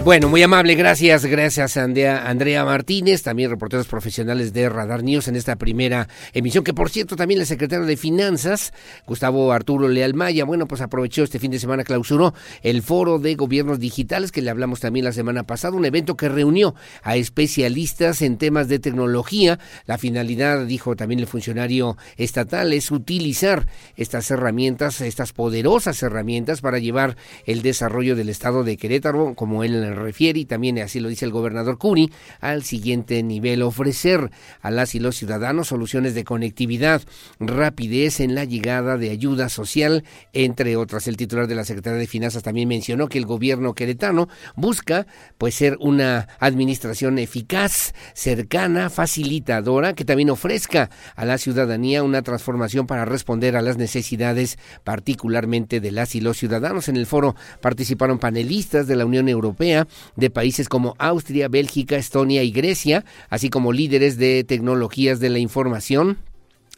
Bueno, 0.04 0.30
muy 0.30 0.42
amable, 0.42 0.76
gracias, 0.76 1.26
gracias 1.26 1.76
Andrea, 1.76 2.30
Andrea 2.30 2.64
Martínez, 2.64 3.24
también 3.24 3.50
reporteros 3.50 3.88
profesionales 3.88 4.54
de 4.54 4.70
Radar 4.70 5.04
News 5.04 5.28
en 5.28 5.36
esta 5.36 5.58
primera 5.58 6.08
emisión, 6.34 6.64
que 6.64 6.74
por 6.74 6.90
cierto 6.90 7.18
también 7.18 7.42
el 7.42 7.46
secretario 7.46 7.86
de 7.86 7.98
Finanzas, 7.98 8.74
Gustavo 9.06 9.52
Arturo 9.52 9.90
Leal 9.90 10.14
Maya, 10.14 10.46
bueno, 10.46 10.66
pues 10.66 10.80
aprovechó 10.80 11.24
este 11.24 11.40
fin 11.40 11.52
de 11.52 11.60
semana, 11.60 11.84
clausuró 11.84 12.34
el 12.62 12.84
foro 12.84 13.20
de 13.20 13.36
gobiernos 13.36 13.80
digitales, 13.80 14.32
que 14.32 14.42
le 14.42 14.50
hablamos 14.50 14.80
también 14.80 15.04
la 15.04 15.12
semana 15.12 15.44
pasada, 15.44 15.76
un 15.76 15.84
evento 15.84 16.16
que 16.16 16.30
reunió 16.30 16.74
a 17.04 17.18
especialistas 17.18 18.22
en 18.22 18.38
temas 18.38 18.70
de 18.70 18.80
tecnología. 18.80 19.60
La 19.88 19.98
finalidad, 19.98 20.66
dijo 20.68 20.96
también 20.96 21.20
el 21.20 21.28
funcionario 21.28 21.98
estatal, 22.16 22.72
es 22.72 22.92
utilizar 22.92 23.68
estas 23.98 24.32
herramientas, 24.32 25.02
estas 25.02 25.34
poderosas 25.34 26.02
herramientas 26.02 26.62
para 26.62 26.80
llevar 26.80 27.18
el 27.46 27.62
desarrollo 27.62 28.16
del 28.16 28.30
estado 28.30 28.64
de 28.64 28.78
Querétaro, 28.78 29.34
como 29.36 29.66
él 29.66 29.87
refiere, 29.96 30.40
y 30.40 30.46
también 30.46 30.80
así 30.80 31.00
lo 31.00 31.10
dice 31.10 31.26
el 31.26 31.32
gobernador 31.32 31.78
Curi, 31.78 32.12
al 32.40 32.64
siguiente 32.64 33.22
nivel, 33.24 33.62
ofrecer 33.62 34.32
a 34.62 34.72
las 34.72 34.96
y 34.96 35.00
los 35.00 35.16
ciudadanos 35.16 35.68
soluciones 35.68 36.16
de 36.16 36.24
conectividad, 36.24 37.02
rapidez 37.40 38.20
en 38.20 38.36
la 38.36 38.46
llegada 38.46 38.98
de 38.98 39.10
ayuda 39.10 39.50
social, 39.50 40.04
entre 40.34 40.76
otras. 40.76 41.08
El 41.08 41.18
titular 41.18 41.48
de 41.48 41.56
la 41.56 41.66
Secretaría 41.66 42.00
de 42.00 42.08
Finanzas 42.08 42.44
también 42.44 42.68
mencionó 42.68 43.08
que 43.08 43.18
el 43.18 43.26
gobierno 43.26 43.74
queretano 43.74 44.30
busca 44.56 45.06
pues 45.38 45.56
ser 45.56 45.78
una 45.80 46.28
administración 46.40 47.20
eficaz, 47.20 47.94
cercana, 48.14 48.90
facilitadora, 48.90 49.94
que 49.94 50.06
también 50.06 50.30
ofrezca 50.30 50.90
a 51.16 51.26
la 51.26 51.38
ciudadanía 51.38 52.04
una 52.04 52.22
transformación 52.22 52.88
para 52.88 53.06
responder 53.06 53.56
a 53.56 53.62
las 53.62 53.78
necesidades 53.78 54.58
particularmente 54.84 55.80
de 55.80 55.92
las 55.92 56.16
y 56.16 56.22
los 56.22 56.38
ciudadanos. 56.38 56.88
En 56.88 56.98
el 56.98 57.06
foro 57.06 57.36
participaron 57.62 58.20
panelistas 58.20 58.88
de 58.88 58.96
la 58.96 59.06
Unión 59.06 59.30
Europea, 59.30 59.77
de 60.16 60.30
países 60.30 60.70
como 60.70 60.96
Austria, 60.98 61.50
Bélgica, 61.50 61.98
Estonia 61.98 62.42
y 62.44 62.52
Grecia, 62.52 63.06
así 63.30 63.50
como 63.50 63.74
líderes 63.74 64.18
de 64.18 64.44
tecnologías 64.44 65.20
de 65.20 65.30
la 65.30 65.40
información 65.40 66.18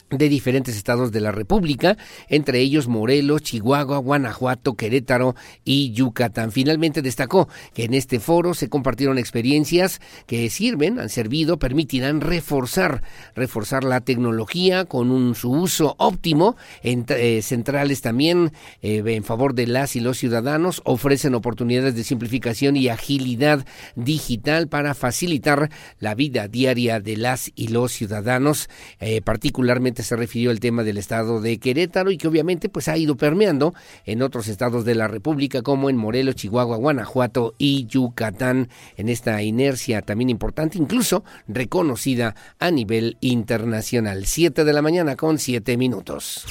de 0.09 0.29
diferentes 0.29 0.75
estados 0.75 1.11
de 1.11 1.21
la 1.21 1.31
República, 1.31 1.97
entre 2.27 2.59
ellos 2.59 2.87
Morelos, 2.87 3.43
Chihuahua, 3.43 3.97
Guanajuato, 3.97 4.75
Querétaro 4.75 5.35
y 5.63 5.91
Yucatán. 5.91 6.51
Finalmente 6.51 7.01
destacó 7.01 7.47
que 7.73 7.85
en 7.85 7.93
este 7.93 8.19
foro 8.19 8.53
se 8.53 8.69
compartieron 8.69 9.17
experiencias 9.17 10.01
que 10.25 10.49
sirven, 10.49 10.99
han 10.99 11.09
servido, 11.09 11.59
permitirán 11.59 12.21
reforzar, 12.21 13.03
reforzar 13.35 13.83
la 13.83 14.01
tecnología 14.01 14.85
con 14.85 15.11
un 15.11 15.35
su 15.35 15.51
uso 15.51 15.95
óptimo, 15.97 16.55
en, 16.83 17.05
eh, 17.09 17.41
centrales 17.41 18.01
también 18.01 18.51
eh, 18.81 19.03
en 19.05 19.23
favor 19.23 19.53
de 19.53 19.67
las 19.67 19.95
y 19.95 19.99
los 19.99 20.17
ciudadanos, 20.17 20.81
ofrecen 20.85 21.35
oportunidades 21.35 21.95
de 21.95 22.03
simplificación 22.03 22.75
y 22.75 22.89
agilidad 22.89 23.65
digital 23.95 24.67
para 24.67 24.93
facilitar 24.93 25.69
la 25.99 26.15
vida 26.15 26.47
diaria 26.47 26.99
de 26.99 27.17
las 27.17 27.51
y 27.55 27.69
los 27.69 27.91
ciudadanos, 27.91 28.69
eh, 28.99 29.21
particularmente 29.21 29.98
se 30.03 30.15
refirió 30.15 30.51
al 30.51 30.59
tema 30.59 30.83
del 30.83 30.97
estado 30.97 31.41
de 31.41 31.57
Querétaro 31.59 32.11
y 32.11 32.17
que 32.17 32.27
obviamente 32.27 32.69
pues 32.69 32.87
ha 32.87 32.97
ido 32.97 33.17
permeando 33.17 33.73
en 34.05 34.21
otros 34.21 34.47
estados 34.47 34.85
de 34.85 34.95
la 34.95 35.07
República 35.07 35.61
como 35.61 35.89
en 35.89 35.97
Morelos, 35.97 36.35
Chihuahua, 36.35 36.77
Guanajuato 36.77 37.55
y 37.57 37.85
Yucatán 37.87 38.69
en 38.97 39.09
esta 39.09 39.41
inercia 39.41 40.01
también 40.01 40.29
importante, 40.29 40.77
incluso 40.77 41.23
reconocida 41.47 42.35
a 42.59 42.71
nivel 42.71 43.17
internacional. 43.21 44.25
Siete 44.25 44.63
de 44.63 44.73
la 44.73 44.81
mañana 44.81 45.15
con 45.15 45.37
siete 45.39 45.77
minutos. 45.77 46.45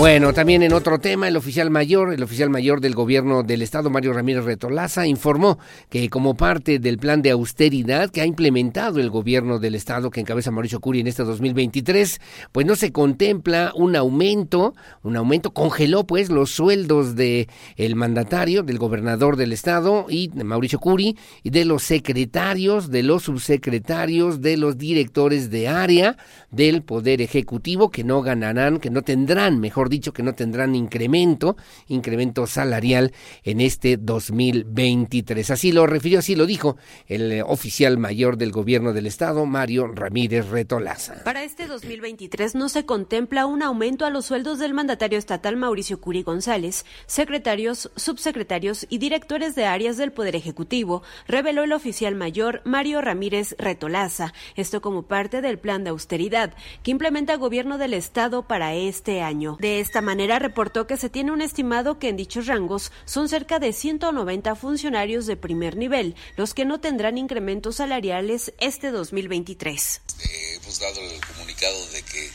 Bueno, 0.00 0.32
también 0.32 0.62
en 0.62 0.72
otro 0.72 0.98
tema, 0.98 1.28
el 1.28 1.36
oficial 1.36 1.68
mayor, 1.68 2.14
el 2.14 2.22
oficial 2.22 2.48
mayor 2.48 2.80
del 2.80 2.94
gobierno 2.94 3.42
del 3.42 3.60
estado, 3.60 3.90
Mario 3.90 4.14
Ramírez 4.14 4.46
Retolaza, 4.46 5.06
informó 5.06 5.58
que 5.90 6.08
como 6.08 6.38
parte 6.38 6.78
del 6.78 6.96
plan 6.96 7.20
de 7.20 7.32
austeridad 7.32 8.08
que 8.08 8.22
ha 8.22 8.24
implementado 8.24 8.98
el 8.98 9.10
gobierno 9.10 9.58
del 9.58 9.74
estado 9.74 10.08
que 10.08 10.20
encabeza 10.20 10.50
Mauricio 10.50 10.80
Curi 10.80 11.00
en 11.00 11.06
este 11.06 11.22
2023, 11.22 12.18
pues 12.50 12.64
no 12.64 12.76
se 12.76 12.92
contempla 12.92 13.72
un 13.76 13.94
aumento, 13.94 14.74
un 15.02 15.18
aumento 15.18 15.52
congeló 15.52 16.06
pues 16.06 16.30
los 16.30 16.50
sueldos 16.50 17.14
de 17.14 17.50
el 17.76 17.94
mandatario, 17.94 18.62
del 18.62 18.78
gobernador 18.78 19.36
del 19.36 19.52
estado 19.52 20.06
y 20.08 20.28
de 20.28 20.44
Mauricio 20.44 20.78
Curi 20.78 21.18
y 21.42 21.50
de 21.50 21.66
los 21.66 21.82
secretarios, 21.82 22.90
de 22.90 23.02
los 23.02 23.24
subsecretarios, 23.24 24.40
de 24.40 24.56
los 24.56 24.78
directores 24.78 25.50
de 25.50 25.68
área 25.68 26.16
del 26.50 26.82
poder 26.82 27.20
ejecutivo 27.20 27.90
que 27.90 28.02
no 28.02 28.22
ganarán, 28.22 28.80
que 28.80 28.88
no 28.88 29.02
tendrán 29.02 29.60
mejor 29.60 29.89
dicho, 29.90 30.12
que 30.12 30.22
no 30.22 30.34
tendrán 30.34 30.74
incremento, 30.74 31.56
incremento 31.88 32.46
salarial 32.46 33.12
en 33.44 33.60
este 33.60 33.96
2023. 33.96 35.50
Así 35.50 35.72
lo 35.72 35.86
refirió, 35.86 36.20
así 36.20 36.34
lo 36.34 36.46
dijo 36.46 36.76
el 37.06 37.32
eh, 37.32 37.42
oficial 37.42 37.98
mayor 37.98 38.36
del 38.36 38.52
gobierno 38.52 38.92
del 38.92 39.06
estado, 39.06 39.44
Mario 39.46 39.88
Ramírez 39.88 40.48
Retolaza. 40.48 41.22
Para 41.24 41.42
este 41.42 41.66
2023 41.66 42.54
no 42.54 42.68
se 42.68 42.86
contempla 42.86 43.46
un 43.46 43.62
aumento 43.62 44.06
a 44.06 44.10
los 44.10 44.26
sueldos 44.26 44.58
del 44.58 44.74
mandatario 44.74 45.18
estatal 45.18 45.56
Mauricio 45.56 46.00
Curi 46.00 46.22
González, 46.22 46.84
secretarios, 47.06 47.90
subsecretarios 47.96 48.86
y 48.88 48.98
directores 48.98 49.54
de 49.54 49.66
áreas 49.66 49.96
del 49.96 50.12
Poder 50.12 50.36
Ejecutivo, 50.36 51.02
reveló 51.26 51.64
el 51.64 51.72
oficial 51.72 52.14
mayor 52.14 52.62
Mario 52.64 53.00
Ramírez 53.00 53.54
Retolaza, 53.58 54.32
esto 54.56 54.80
como 54.80 55.02
parte 55.02 55.40
del 55.40 55.58
plan 55.58 55.84
de 55.84 55.90
austeridad 55.90 56.54
que 56.82 56.90
implementa 56.90 57.32
el 57.32 57.38
gobierno 57.38 57.78
del 57.78 57.94
estado 57.94 58.42
para 58.46 58.74
este 58.74 59.22
año. 59.22 59.56
De 59.60 59.79
esta 59.80 60.00
manera 60.00 60.38
reportó 60.38 60.86
que 60.86 60.96
se 60.96 61.10
tiene 61.10 61.32
un 61.32 61.42
estimado 61.42 61.98
que 61.98 62.08
en 62.08 62.16
dichos 62.16 62.46
rangos 62.46 62.92
son 63.04 63.28
cerca 63.28 63.58
de 63.58 63.72
190 63.72 64.54
funcionarios 64.54 65.26
de 65.26 65.36
primer 65.36 65.76
nivel, 65.76 66.14
los 66.36 66.54
que 66.54 66.64
no 66.64 66.80
tendrán 66.80 67.18
incrementos 67.18 67.76
salariales 67.76 68.52
este 68.60 68.90
2023. 68.90 70.02
Eh, 70.20 70.58
hemos 70.62 70.80
dado 70.80 71.00
el 71.00 71.20
comunicado 71.26 71.86
de 71.88 72.02
que 72.02 72.30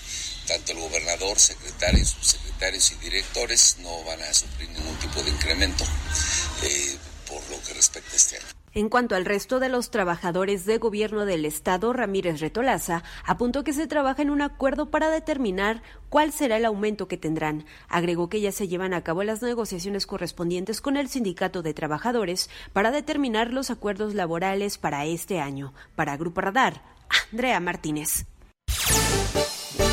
tanto 0.48 0.72
el 0.72 0.80
gobernador, 0.80 1.40
secretarios, 1.40 2.10
subsecretarios 2.10 2.92
y 2.92 2.96
directores 2.96 3.78
no 3.80 4.04
van 4.04 4.22
a 4.22 4.34
sufrir 4.34 4.70
ningún 4.70 4.96
tipo 4.98 5.22
de 5.22 5.30
incremento 5.32 5.84
eh, 6.64 6.98
por 7.28 7.42
lo 7.50 7.62
que 7.64 7.74
respecta 7.74 8.14
a 8.14 8.16
este 8.16 8.38
año. 8.38 8.65
En 8.76 8.90
cuanto 8.90 9.16
al 9.16 9.24
resto 9.24 9.62
de 9.62 9.70
los 9.70 9.90
trabajadores 9.90 10.66
de 10.66 10.80
gobierno 10.80 11.26
del 11.26 11.46
Estado, 11.46 11.94
Ramírez 11.94 12.42
Retolaza 12.42 13.04
apuntó 13.24 13.64
que 13.64 13.72
se 13.72 13.88
trabaja 13.88 14.22
en 14.22 14.30
un 14.30 14.42
acuerdo 14.42 14.92
para 14.92 15.10
determinar 15.10 15.82
cuál 16.10 16.34
será 16.34 16.58
el 16.58 16.66
aumento 16.66 17.08
que 17.08 17.16
tendrán. 17.16 17.64
Agregó 17.88 18.28
que 18.28 18.42
ya 18.42 18.52
se 18.52 18.68
llevan 18.68 18.94
a 18.94 19.02
cabo 19.02 19.24
las 19.24 19.42
negociaciones 19.42 20.06
correspondientes 20.06 20.82
con 20.82 20.98
el 20.98 21.08
Sindicato 21.08 21.62
de 21.62 21.74
Trabajadores 21.74 22.50
para 22.74 22.92
determinar 22.92 23.54
los 23.54 23.72
acuerdos 23.72 24.14
laborales 24.14 24.78
para 24.78 25.06
este 25.06 25.40
año. 25.40 25.74
Para 25.96 26.18
Grupo 26.18 26.42
Radar, 26.42 26.82
Andrea 27.32 27.62
Martínez. 27.62 28.26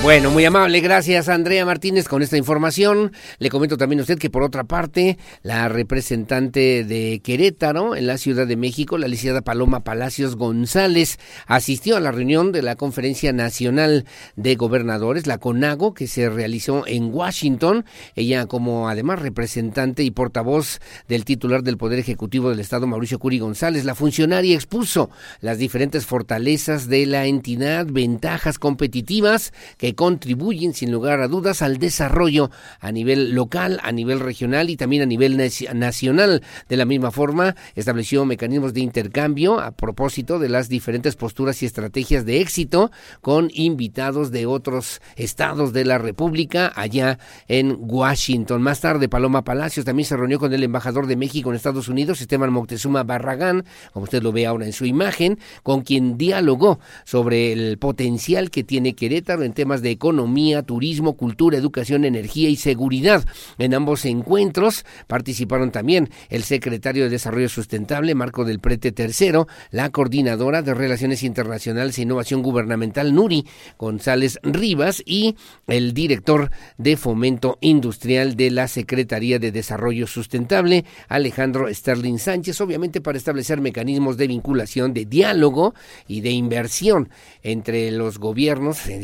Bueno, 0.03 0.33
muy 0.33 0.45
amable, 0.45 0.81
gracias 0.81 1.29
Andrea 1.29 1.65
Martínez 1.65 2.09
con 2.09 2.23
esta 2.23 2.37
información. 2.37 3.13
Le 3.39 3.51
comento 3.51 3.77
también 3.77 4.01
a 4.01 4.03
usted 4.03 4.19
que 4.19 4.31
por 4.31 4.43
otra 4.43 4.65
parte, 4.65 5.17
la 5.43 5.69
representante 5.69 6.83
de 6.83 7.21
Querétaro 7.23 7.95
en 7.95 8.09
la 8.09 8.19
Ciudad 8.19 8.49
de 8.49 8.57
México, 8.57 8.99
la 8.99 9.07
licenciada 9.07 9.43
Paloma 9.43 9.85
Palacios 9.85 10.35
González, 10.35 11.21
asistió 11.47 11.97
a 11.97 12.01
la 12.01 12.11
reunión 12.11 12.51
de 12.51 12.63
la 12.63 12.75
Conferencia 12.75 13.33
Nacional 13.33 14.05
de 14.35 14.57
Gobernadores, 14.57 15.29
la 15.29 15.39
CONAGO, 15.39 15.95
que 15.95 16.09
se 16.09 16.29
realizó 16.29 16.85
en 16.85 17.15
Washington. 17.15 17.85
Ella 18.17 18.47
como 18.47 18.89
además 18.89 19.23
representante 19.23 20.03
y 20.03 20.11
portavoz 20.11 20.81
del 21.07 21.25
titular 21.25 21.63
del 21.63 21.79
Poder 21.79 22.01
Ejecutivo 22.01 22.51
del 22.51 22.59
Estado, 22.59 22.89
Mauricio 22.89 23.21
Curi 23.21 23.39
González, 23.39 23.85
la 23.85 23.95
funcionaria 23.95 24.57
expuso 24.57 25.11
las 25.41 25.59
diferentes 25.59 26.07
fortalezas 26.07 26.89
de 26.89 27.07
la 27.07 27.27
entidad, 27.27 27.87
ventajas 27.89 28.59
competitivas 28.59 29.53
que 29.77 29.95
contribuyen 29.95 30.75
sin 30.75 30.93
lugar 30.93 31.21
a 31.21 31.29
dudas 31.29 31.63
al 31.63 31.79
desarrollo 31.79 32.51
a 32.81 32.93
nivel 32.93 33.35
local, 33.35 33.81
a 33.83 33.93
nivel 33.93 34.21
regional 34.21 34.71
y 34.71 34.77
también 34.77 35.03
a 35.03 35.07
nivel 35.07 35.37
nacional. 35.75 36.43
De 36.69 36.77
la 36.77 36.85
misma 36.85 37.11
forma, 37.11 37.57
estableció 37.75 38.25
mecanismos 38.25 38.75
de 38.75 38.81
intercambio 38.81 39.61
a 39.61 39.73
propósito 39.73 40.39
de 40.39 40.49
las 40.49 40.69
diferentes 40.69 41.17
posturas 41.17 41.63
y 41.63 41.67
estrategias 41.67 42.25
de 42.25 42.41
éxito 42.41 42.91
con 43.21 43.51
invitados 43.53 44.31
de 44.31 44.47
otros 44.47 45.01
estados 45.17 45.73
de 45.73 45.85
la 45.85 45.99
República 45.99 46.73
allá 46.75 47.19
en 47.49 47.77
Washington. 47.79 48.63
Más 48.63 48.81
tarde, 48.81 49.09
Paloma 49.09 49.45
Palacios 49.45 49.85
también 49.85 50.07
se 50.07 50.17
reunió 50.17 50.39
con 50.39 50.53
el 50.53 50.63
embajador 50.63 51.07
de 51.07 51.17
México 51.17 51.51
en 51.51 51.57
Estados 51.57 51.89
Unidos, 51.89 52.21
Esteban 52.21 52.53
Moctezuma 52.53 53.05
Barragán, 53.05 53.65
como 53.93 54.05
usted 54.05 54.23
lo 54.23 54.33
ve 54.33 54.47
ahora 54.47 54.67
en 54.67 54.73
su 54.73 54.85
imagen, 54.85 55.39
con 55.63 55.83
quien 55.83 56.19
dialogó 56.19 56.79
sobre 57.05 57.53
el 57.53 57.79
potencial 57.79 58.51
que 58.51 58.65
tiene 58.65 58.95
Querétaro 58.95 59.43
en 59.43 59.53
temas 59.63 59.81
de 59.81 59.93
economía, 59.93 60.65
turismo, 60.65 61.13
cultura, 61.17 61.57
educación, 61.57 62.05
energía 62.05 62.49
y 62.49 62.57
seguridad. 62.57 63.25
En 63.59 63.75
ambos 63.75 64.05
encuentros 64.05 64.85
participaron 65.07 65.71
también 65.71 66.11
el 66.31 66.43
secretario 66.43 67.05
de 67.05 67.11
Desarrollo 67.11 67.49
Sustentable, 67.49 68.17
Marco 68.17 68.45
del 68.45 68.59
Prete 68.59 68.93
III, 68.93 69.45
la 69.71 69.91
coordinadora 69.91 70.63
de 70.63 70.75
Relaciones 70.75 71.23
Internacionales 71.23 71.97
e 71.97 72.03
Innovación 72.03 72.43
Gubernamental, 72.43 73.15
Nuri 73.15 73.47
González 73.79 74.41
Rivas, 74.43 75.01
y 75.07 75.37
el 75.69 75.95
director 75.95 76.51
de 76.77 76.97
Fomento 76.97 77.59
Industrial 77.61 78.35
de 78.35 78.51
la 78.51 78.67
Secretaría 78.67 79.39
de 79.39 79.53
Desarrollo 79.53 80.09
Sustentable, 80.09 80.85
Alejandro 81.07 81.73
Sterling 81.73 82.19
Sánchez, 82.19 82.61
obviamente 82.61 83.01
para 83.01 83.17
establecer 83.17 83.61
mecanismos 83.61 84.17
de 84.17 84.27
vinculación, 84.27 84.93
de 84.93 85.05
diálogo 85.05 85.73
y 86.09 86.21
de 86.23 86.31
inversión 86.31 87.11
entre 87.45 87.93
los 87.93 88.19
gobiernos, 88.19 88.89
eh, 88.89 88.99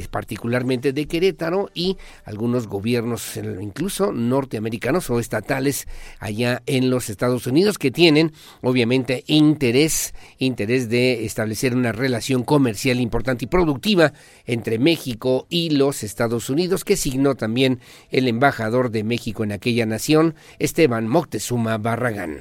particularmente 0.49 0.95
de 0.95 1.07
Querétaro 1.07 1.69
y 1.75 1.99
algunos 2.25 2.69
gobiernos, 2.69 3.37
incluso 3.37 4.13
norteamericanos 4.13 5.11
o 5.11 5.21
estatales 5.21 5.87
allá 6.21 6.63
en 6.65 6.89
los 6.89 7.11
Estados 7.11 7.47
Unidos, 7.47 7.77
que 7.77 7.91
tienen 7.91 8.33
obviamente 8.63 9.25
interés, 9.27 10.15
interés 10.39 10.89
de 10.89 11.27
establecer 11.27 11.75
una 11.75 11.93
relación 11.93 12.45
comercial 12.45 12.99
importante 12.99 13.45
y 13.45 13.49
productiva 13.49 14.15
entre 14.47 14.79
México 14.79 15.47
y 15.51 15.71
los 15.71 16.03
Estados 16.03 16.49
Unidos, 16.49 16.83
que 16.83 16.97
signó 16.97 17.35
también 17.35 17.81
el 18.11 18.27
embajador 18.27 18.91
de 18.91 19.05
México 19.05 19.45
en 19.45 19.53
aquella 19.53 19.85
nación, 19.85 20.35
Esteban 20.59 21.09
Moctezuma 21.09 21.77
Barragán. 21.77 22.39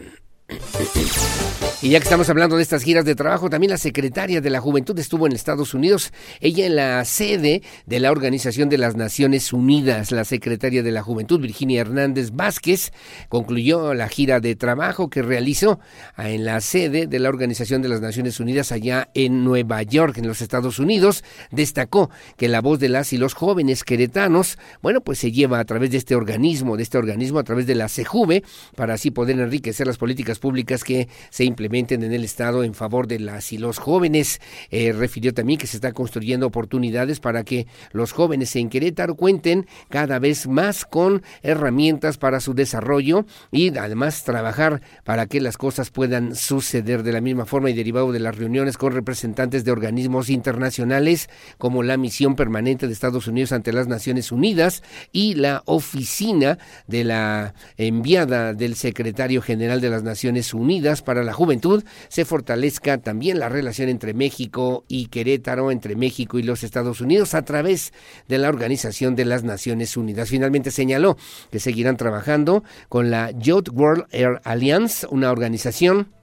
Y 1.80 1.90
ya 1.90 2.00
que 2.00 2.06
estamos 2.06 2.28
hablando 2.30 2.56
de 2.58 2.64
estas 2.64 2.82
giras 2.82 3.06
de 3.06 3.14
trabajo, 3.14 3.52
también 3.52 3.70
la 3.70 3.78
secretaria 3.78 4.42
de 4.42 4.50
la 4.50 4.60
Juventud 4.60 4.98
estuvo 4.98 5.28
en 5.28 5.34
Estados 5.34 5.76
Unidos, 5.76 6.12
ella 6.42 6.66
en 6.66 6.76
la 6.76 7.06
sede 7.06 7.62
de 7.86 8.00
la 8.00 8.10
Organización 8.10 8.68
de 8.68 8.80
las 8.80 8.96
Naciones 8.96 9.54
Unidas. 9.54 10.12
La 10.12 10.26
secretaria 10.26 10.82
de 10.82 10.92
la 10.92 11.04
Juventud, 11.04 11.40
Virginia 11.40 11.82
Hernández 11.82 12.32
Vázquez, 12.32 12.92
concluyó 13.30 13.94
la 13.94 14.10
gira 14.10 14.40
de 14.40 14.56
trabajo 14.56 15.10
que 15.10 15.22
realizó 15.22 15.80
en 16.18 16.46
la 16.46 16.62
sede 16.62 17.06
de 17.06 17.20
la 17.20 17.30
Organización 17.30 17.84
de 17.84 17.90
las 17.90 18.02
Naciones 18.02 18.40
Unidas 18.40 18.72
allá 18.72 19.10
en 19.14 19.44
Nueva 19.44 19.84
York, 19.84 20.18
en 20.18 20.28
los 20.28 20.42
Estados 20.42 20.80
Unidos. 20.80 21.24
Destacó 21.52 22.10
que 22.38 22.48
la 22.48 22.62
voz 22.62 22.80
de 22.80 22.90
las 22.90 23.14
y 23.14 23.18
los 23.18 23.36
jóvenes 23.36 23.84
queretanos, 23.84 24.58
bueno, 24.82 25.02
pues 25.02 25.20
se 25.20 25.32
lleva 25.32 25.60
a 25.60 25.66
través 25.66 25.92
de 25.92 25.98
este 25.98 26.16
organismo, 26.16 26.76
de 26.76 26.84
este 26.84 26.98
organismo, 26.98 27.38
a 27.38 27.44
través 27.44 27.68
de 27.68 27.76
la 27.76 27.88
CEJUVE, 27.88 28.44
para 28.76 28.96
así 28.96 29.12
poder 29.12 29.40
enriquecer 29.40 29.86
las 29.86 29.98
políticas 29.98 30.40
públicas 30.40 30.84
que 30.84 31.08
se 31.30 31.44
implementen 31.48 32.04
en 32.04 32.14
el 32.14 32.24
Estado 32.24 32.64
en 32.64 32.74
favor 32.74 33.08
de 33.08 33.20
las 33.20 33.52
y 33.54 33.58
los 33.58 33.78
jóvenes. 33.80 34.40
Eh, 34.70 34.94
refirió 34.94 35.34
también 35.34 35.60
que 35.60 35.68
se 35.68 35.78
está 35.78 35.94
construyendo 35.94 36.48
oportunidades 36.48 37.20
para 37.20 37.44
que 37.44 37.68
los 37.92 38.12
jóvenes 38.12 38.56
en 38.56 38.70
Querétaro 38.70 39.16
cuenten 39.16 39.68
cada 39.90 40.20
vez 40.20 40.48
más 40.48 40.86
con 40.86 41.24
herramientas 41.42 42.18
para 42.18 42.40
su 42.40 42.54
desarrollo 42.54 43.26
y 43.52 43.76
además 43.78 44.24
trabajar 44.24 44.82
para 45.04 45.26
que 45.26 45.42
las 45.42 45.58
cosas 45.58 45.90
puedan 45.90 46.36
suceder 46.36 47.04
de 47.04 47.14
la 47.14 47.22
misma 47.22 47.46
forma 47.46 47.70
y 47.70 47.74
derivado 47.74 48.12
de 48.12 48.20
las 48.20 48.38
reuniones 48.38 48.78
con 48.78 48.94
representantes 48.94 49.64
de 49.64 49.72
organismos 49.72 50.30
internacionales 50.30 51.30
como 51.58 51.84
la 51.84 51.98
Misión 51.98 52.36
Permanente 52.36 52.88
de 52.88 52.94
Estados 52.94 53.28
Unidos 53.28 53.52
ante 53.52 53.74
las 53.74 53.88
Naciones 53.88 54.32
Unidas 54.32 54.84
y 55.12 55.36
la 55.36 55.64
Oficina 55.66 56.58
de 56.88 57.04
la 57.04 57.54
enviada 57.78 58.54
del 58.54 58.76
Secretario 58.76 59.42
General 59.42 59.82
de 59.82 59.90
las 59.90 60.04
Naciones 60.04 60.54
Unidas 60.54 61.02
para 61.02 61.24
la 61.24 61.34
Juventud 61.38 61.84
se 62.10 62.26
fortalezca 62.26 62.98
también 62.98 63.38
la 63.38 63.48
relación 63.48 63.90
entre 63.90 64.16
México 64.16 64.84
y 64.88 65.06
Querétaro, 65.06 65.70
entre 65.70 65.96
México 65.96 66.40
y 66.40 66.44
los 66.44 66.64
Estados 66.64 67.00
Unidos 67.00 67.36
a 67.36 67.44
través 67.44 67.94
de 68.28 68.40
la 68.40 68.50
Organización 68.50 69.16
de 69.16 69.26
las 69.26 69.44
Naciones 69.44 69.96
Unidas. 69.98 70.30
Finalmente 70.30 70.72
señaló 70.72 71.16
que 71.52 71.60
seguirán 71.60 71.96
trabajando 71.96 72.64
con 72.90 73.12
la 73.12 73.30
Youth 73.30 73.70
World 73.72 74.06
Air 74.12 74.42
Alliance, 74.44 75.06
una 75.12 75.32
organización 75.32 76.17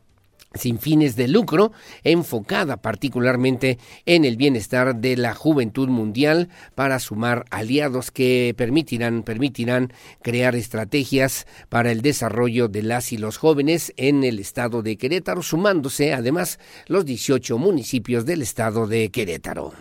sin 0.55 0.78
fines 0.78 1.16
de 1.16 1.28
lucro, 1.28 1.72
enfocada 2.05 2.76
particularmente 2.78 3.78
en 4.07 4.24
el 4.24 4.37
bienestar 4.37 4.97
de 4.97 5.16
la 5.16 5.35
juventud 5.35 5.89
mundial 5.89 6.49
para 6.74 6.99
sumar 6.99 7.45
aliados 7.51 8.11
que 8.11 8.55
permitirán, 8.57 9.22
permitirán 9.22 9.93
crear 10.22 10.55
estrategias 10.55 11.47
para 11.68 11.91
el 11.91 12.03
desarrollo 12.03 12.68
de 12.68 12.82
las 12.82 13.12
y 13.12 13.18
los 13.18 13.37
jóvenes 13.37 13.93
en 13.97 14.24
el 14.24 14.39
estado 14.39 14.82
de 14.82 14.97
Querétaro, 14.97 15.43
sumándose 15.43 16.12
además 16.12 16.59
los 16.87 17.05
18 17.05 17.59
municipios 17.59 18.24
del 18.24 18.43
estado 18.43 18.87
de 18.87 19.11
Querétaro. 19.11 19.72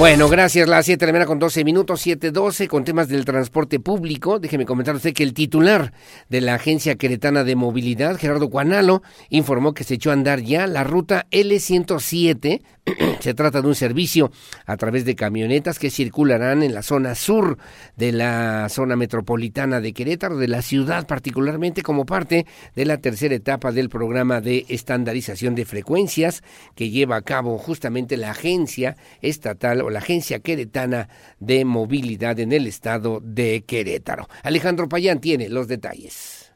Bueno, 0.00 0.30
gracias. 0.30 0.66
La 0.66 0.82
7 0.82 1.04
de 1.04 1.12
la 1.12 1.26
con 1.26 1.38
12 1.38 1.62
minutos, 1.62 2.06
7.12, 2.06 2.68
con 2.68 2.84
temas 2.86 3.08
del 3.08 3.26
transporte 3.26 3.80
público. 3.80 4.38
Déjeme 4.38 4.64
comentar 4.64 4.94
usted 4.94 5.12
que 5.12 5.22
el 5.22 5.34
titular 5.34 5.92
de 6.30 6.40
la 6.40 6.54
Agencia 6.54 6.96
Queretana 6.96 7.44
de 7.44 7.54
Movilidad, 7.54 8.16
Gerardo 8.16 8.48
Cuanalo, 8.48 9.02
informó 9.28 9.74
que 9.74 9.84
se 9.84 9.96
echó 9.96 10.08
a 10.08 10.14
andar 10.14 10.40
ya 10.40 10.66
la 10.66 10.84
ruta 10.84 11.26
L107 11.30 12.62
Se 13.20 13.34
trata 13.34 13.62
de 13.62 13.68
un 13.68 13.74
servicio 13.74 14.30
a 14.66 14.76
través 14.76 15.04
de 15.04 15.14
camionetas 15.14 15.78
que 15.78 15.90
circularán 15.90 16.62
en 16.62 16.74
la 16.74 16.82
zona 16.82 17.14
sur 17.14 17.58
de 17.96 18.12
la 18.12 18.68
zona 18.68 18.96
metropolitana 18.96 19.80
de 19.80 19.92
Querétaro, 19.92 20.36
de 20.36 20.48
la 20.48 20.62
ciudad 20.62 21.06
particularmente 21.06 21.82
como 21.82 22.06
parte 22.06 22.46
de 22.74 22.84
la 22.84 22.98
tercera 22.98 23.34
etapa 23.34 23.72
del 23.72 23.88
programa 23.88 24.40
de 24.40 24.66
estandarización 24.68 25.54
de 25.54 25.64
frecuencias 25.64 26.42
que 26.74 26.90
lleva 26.90 27.16
a 27.16 27.22
cabo 27.22 27.58
justamente 27.58 28.16
la 28.16 28.30
agencia 28.30 28.96
estatal 29.20 29.82
o 29.90 29.92
la 29.92 29.98
agencia 29.98 30.38
queretana 30.38 31.08
de 31.40 31.64
movilidad 31.64 32.38
en 32.38 32.52
el 32.52 32.66
estado 32.66 33.20
de 33.22 33.64
Querétaro. 33.66 34.28
Alejandro 34.42 34.88
Payán 34.88 35.20
tiene 35.20 35.48
los 35.48 35.68
detalles. 35.68 36.52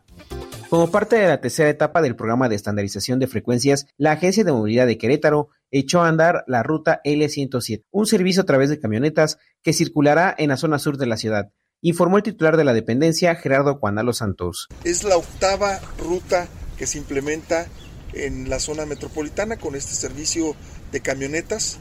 Como 0.70 0.90
parte 0.90 1.16
de 1.16 1.28
la 1.28 1.40
tercera 1.40 1.68
etapa 1.68 2.00
del 2.00 2.16
programa 2.16 2.48
de 2.48 2.56
estandarización 2.56 3.18
de 3.18 3.26
frecuencias, 3.26 3.86
la 3.96 4.12
Agencia 4.12 4.44
de 4.44 4.52
Movilidad 4.52 4.86
de 4.86 4.98
Querétaro 4.98 5.48
echó 5.70 6.02
a 6.02 6.08
andar 6.08 6.44
la 6.46 6.62
ruta 6.62 7.00
L107, 7.04 7.84
un 7.90 8.06
servicio 8.06 8.42
a 8.42 8.46
través 8.46 8.70
de 8.70 8.80
camionetas 8.80 9.38
que 9.62 9.72
circulará 9.72 10.34
en 10.36 10.48
la 10.50 10.56
zona 10.56 10.78
sur 10.78 10.96
de 10.96 11.06
la 11.06 11.16
ciudad, 11.16 11.50
informó 11.80 12.16
el 12.16 12.22
titular 12.22 12.56
de 12.56 12.64
la 12.64 12.72
dependencia, 12.72 13.34
Gerardo 13.34 13.76
Juanalo 13.76 14.12
Santos. 14.12 14.68
Es 14.84 15.04
la 15.04 15.16
octava 15.16 15.80
ruta 15.98 16.48
que 16.78 16.86
se 16.86 16.98
implementa 16.98 17.66
en 18.14 18.48
la 18.48 18.58
zona 18.58 18.86
metropolitana 18.86 19.56
con 19.56 19.74
este 19.74 19.94
servicio 19.94 20.56
de 20.92 21.00
camionetas. 21.00 21.78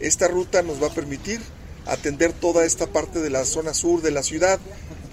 Esta 0.00 0.28
ruta 0.28 0.62
nos 0.62 0.82
va 0.82 0.88
a 0.88 0.94
permitir 0.94 1.40
atender 1.86 2.32
toda 2.32 2.64
esta 2.64 2.86
parte 2.86 3.20
de 3.20 3.30
la 3.30 3.44
zona 3.44 3.72
sur 3.72 4.02
de 4.02 4.10
la 4.10 4.22
ciudad, 4.22 4.58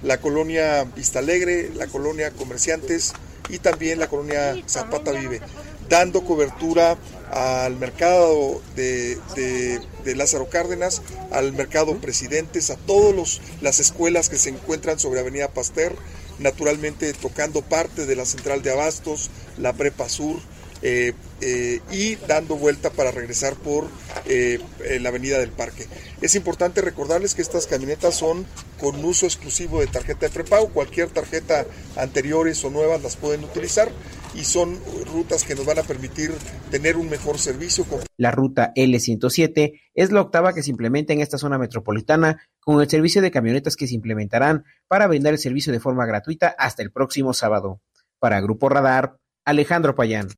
la 0.01 0.19
colonia 0.19 0.83
Vista 0.83 1.19
Alegre, 1.19 1.69
la 1.75 1.87
colonia 1.87 2.31
Comerciantes, 2.31 3.13
y 3.49 3.59
también 3.59 3.99
la 3.99 4.07
colonia 4.07 4.55
Zapata 4.67 5.11
Vive, 5.11 5.41
dando 5.89 6.23
cobertura 6.23 6.97
al 7.31 7.77
mercado 7.77 8.61
de, 8.75 9.17
de, 9.35 10.15
Lázaro 10.15 10.49
Cárdenas, 10.49 11.01
al 11.31 11.53
mercado 11.53 11.97
Presidentes, 11.97 12.69
a 12.69 12.77
todas 12.77 13.41
las 13.61 13.79
escuelas 13.79 14.29
que 14.29 14.37
se 14.37 14.49
encuentran 14.49 14.99
sobre 14.99 15.19
Avenida 15.19 15.49
Pasteur, 15.49 15.95
naturalmente 16.39 17.13
tocando 17.13 17.61
parte 17.61 18.05
de 18.05 18.15
la 18.15 18.25
central 18.25 18.61
de 18.61 18.71
Abastos, 18.71 19.29
la 19.57 19.73
Prepa 19.73 20.09
Sur, 20.09 20.37
eh, 20.85 21.13
eh, 21.39 21.79
y 21.93 22.15
dando 22.27 22.57
vuelta 22.57 22.89
para 22.89 23.09
regresar 23.09 23.55
por 23.55 23.87
eh, 24.25 24.59
la 24.99 25.09
avenida 25.09 25.39
del 25.39 25.51
Parque. 25.51 25.85
Es 26.19 26.35
importante 26.35 26.81
recordarles 26.81 27.35
que 27.35 27.41
estas 27.41 27.67
camionetas 27.67 28.15
son 28.15 28.45
con 28.81 29.03
uso 29.05 29.25
exclusivo 29.25 29.79
de 29.79 29.87
tarjeta 29.87 30.25
de 30.25 30.33
prepago, 30.33 30.67
cualquier 30.69 31.07
tarjeta 31.09 31.65
anteriores 31.95 32.61
o 32.65 32.69
nuevas 32.69 33.01
las 33.01 33.15
pueden 33.15 33.45
utilizar 33.45 33.89
y 34.35 34.43
son 34.43 34.77
rutas 35.05 35.45
que 35.45 35.55
nos 35.55 35.65
van 35.65 35.79
a 35.79 35.83
permitir 35.83 36.33
tener 36.69 36.97
un 36.97 37.09
mejor 37.09 37.39
servicio. 37.39 37.85
La 38.17 38.31
ruta 38.31 38.73
L107 38.75 39.79
es 39.93 40.11
la 40.11 40.19
octava 40.19 40.53
que 40.53 40.63
se 40.63 40.71
implementa 40.71 41.13
en 41.13 41.21
esta 41.21 41.37
zona 41.37 41.57
metropolitana 41.57 42.41
con 42.59 42.81
el 42.81 42.89
servicio 42.89 43.21
de 43.21 43.31
camionetas 43.31 43.77
que 43.77 43.87
se 43.87 43.95
implementarán 43.95 44.65
para 44.89 45.07
brindar 45.07 45.31
el 45.31 45.39
servicio 45.39 45.71
de 45.71 45.79
forma 45.79 46.05
gratuita 46.05 46.53
hasta 46.57 46.83
el 46.83 46.91
próximo 46.91 47.33
sábado. 47.33 47.81
Para 48.19 48.41
Grupo 48.41 48.67
Radar, 48.67 49.17
Alejandro 49.45 49.95
Payán. 49.95 50.29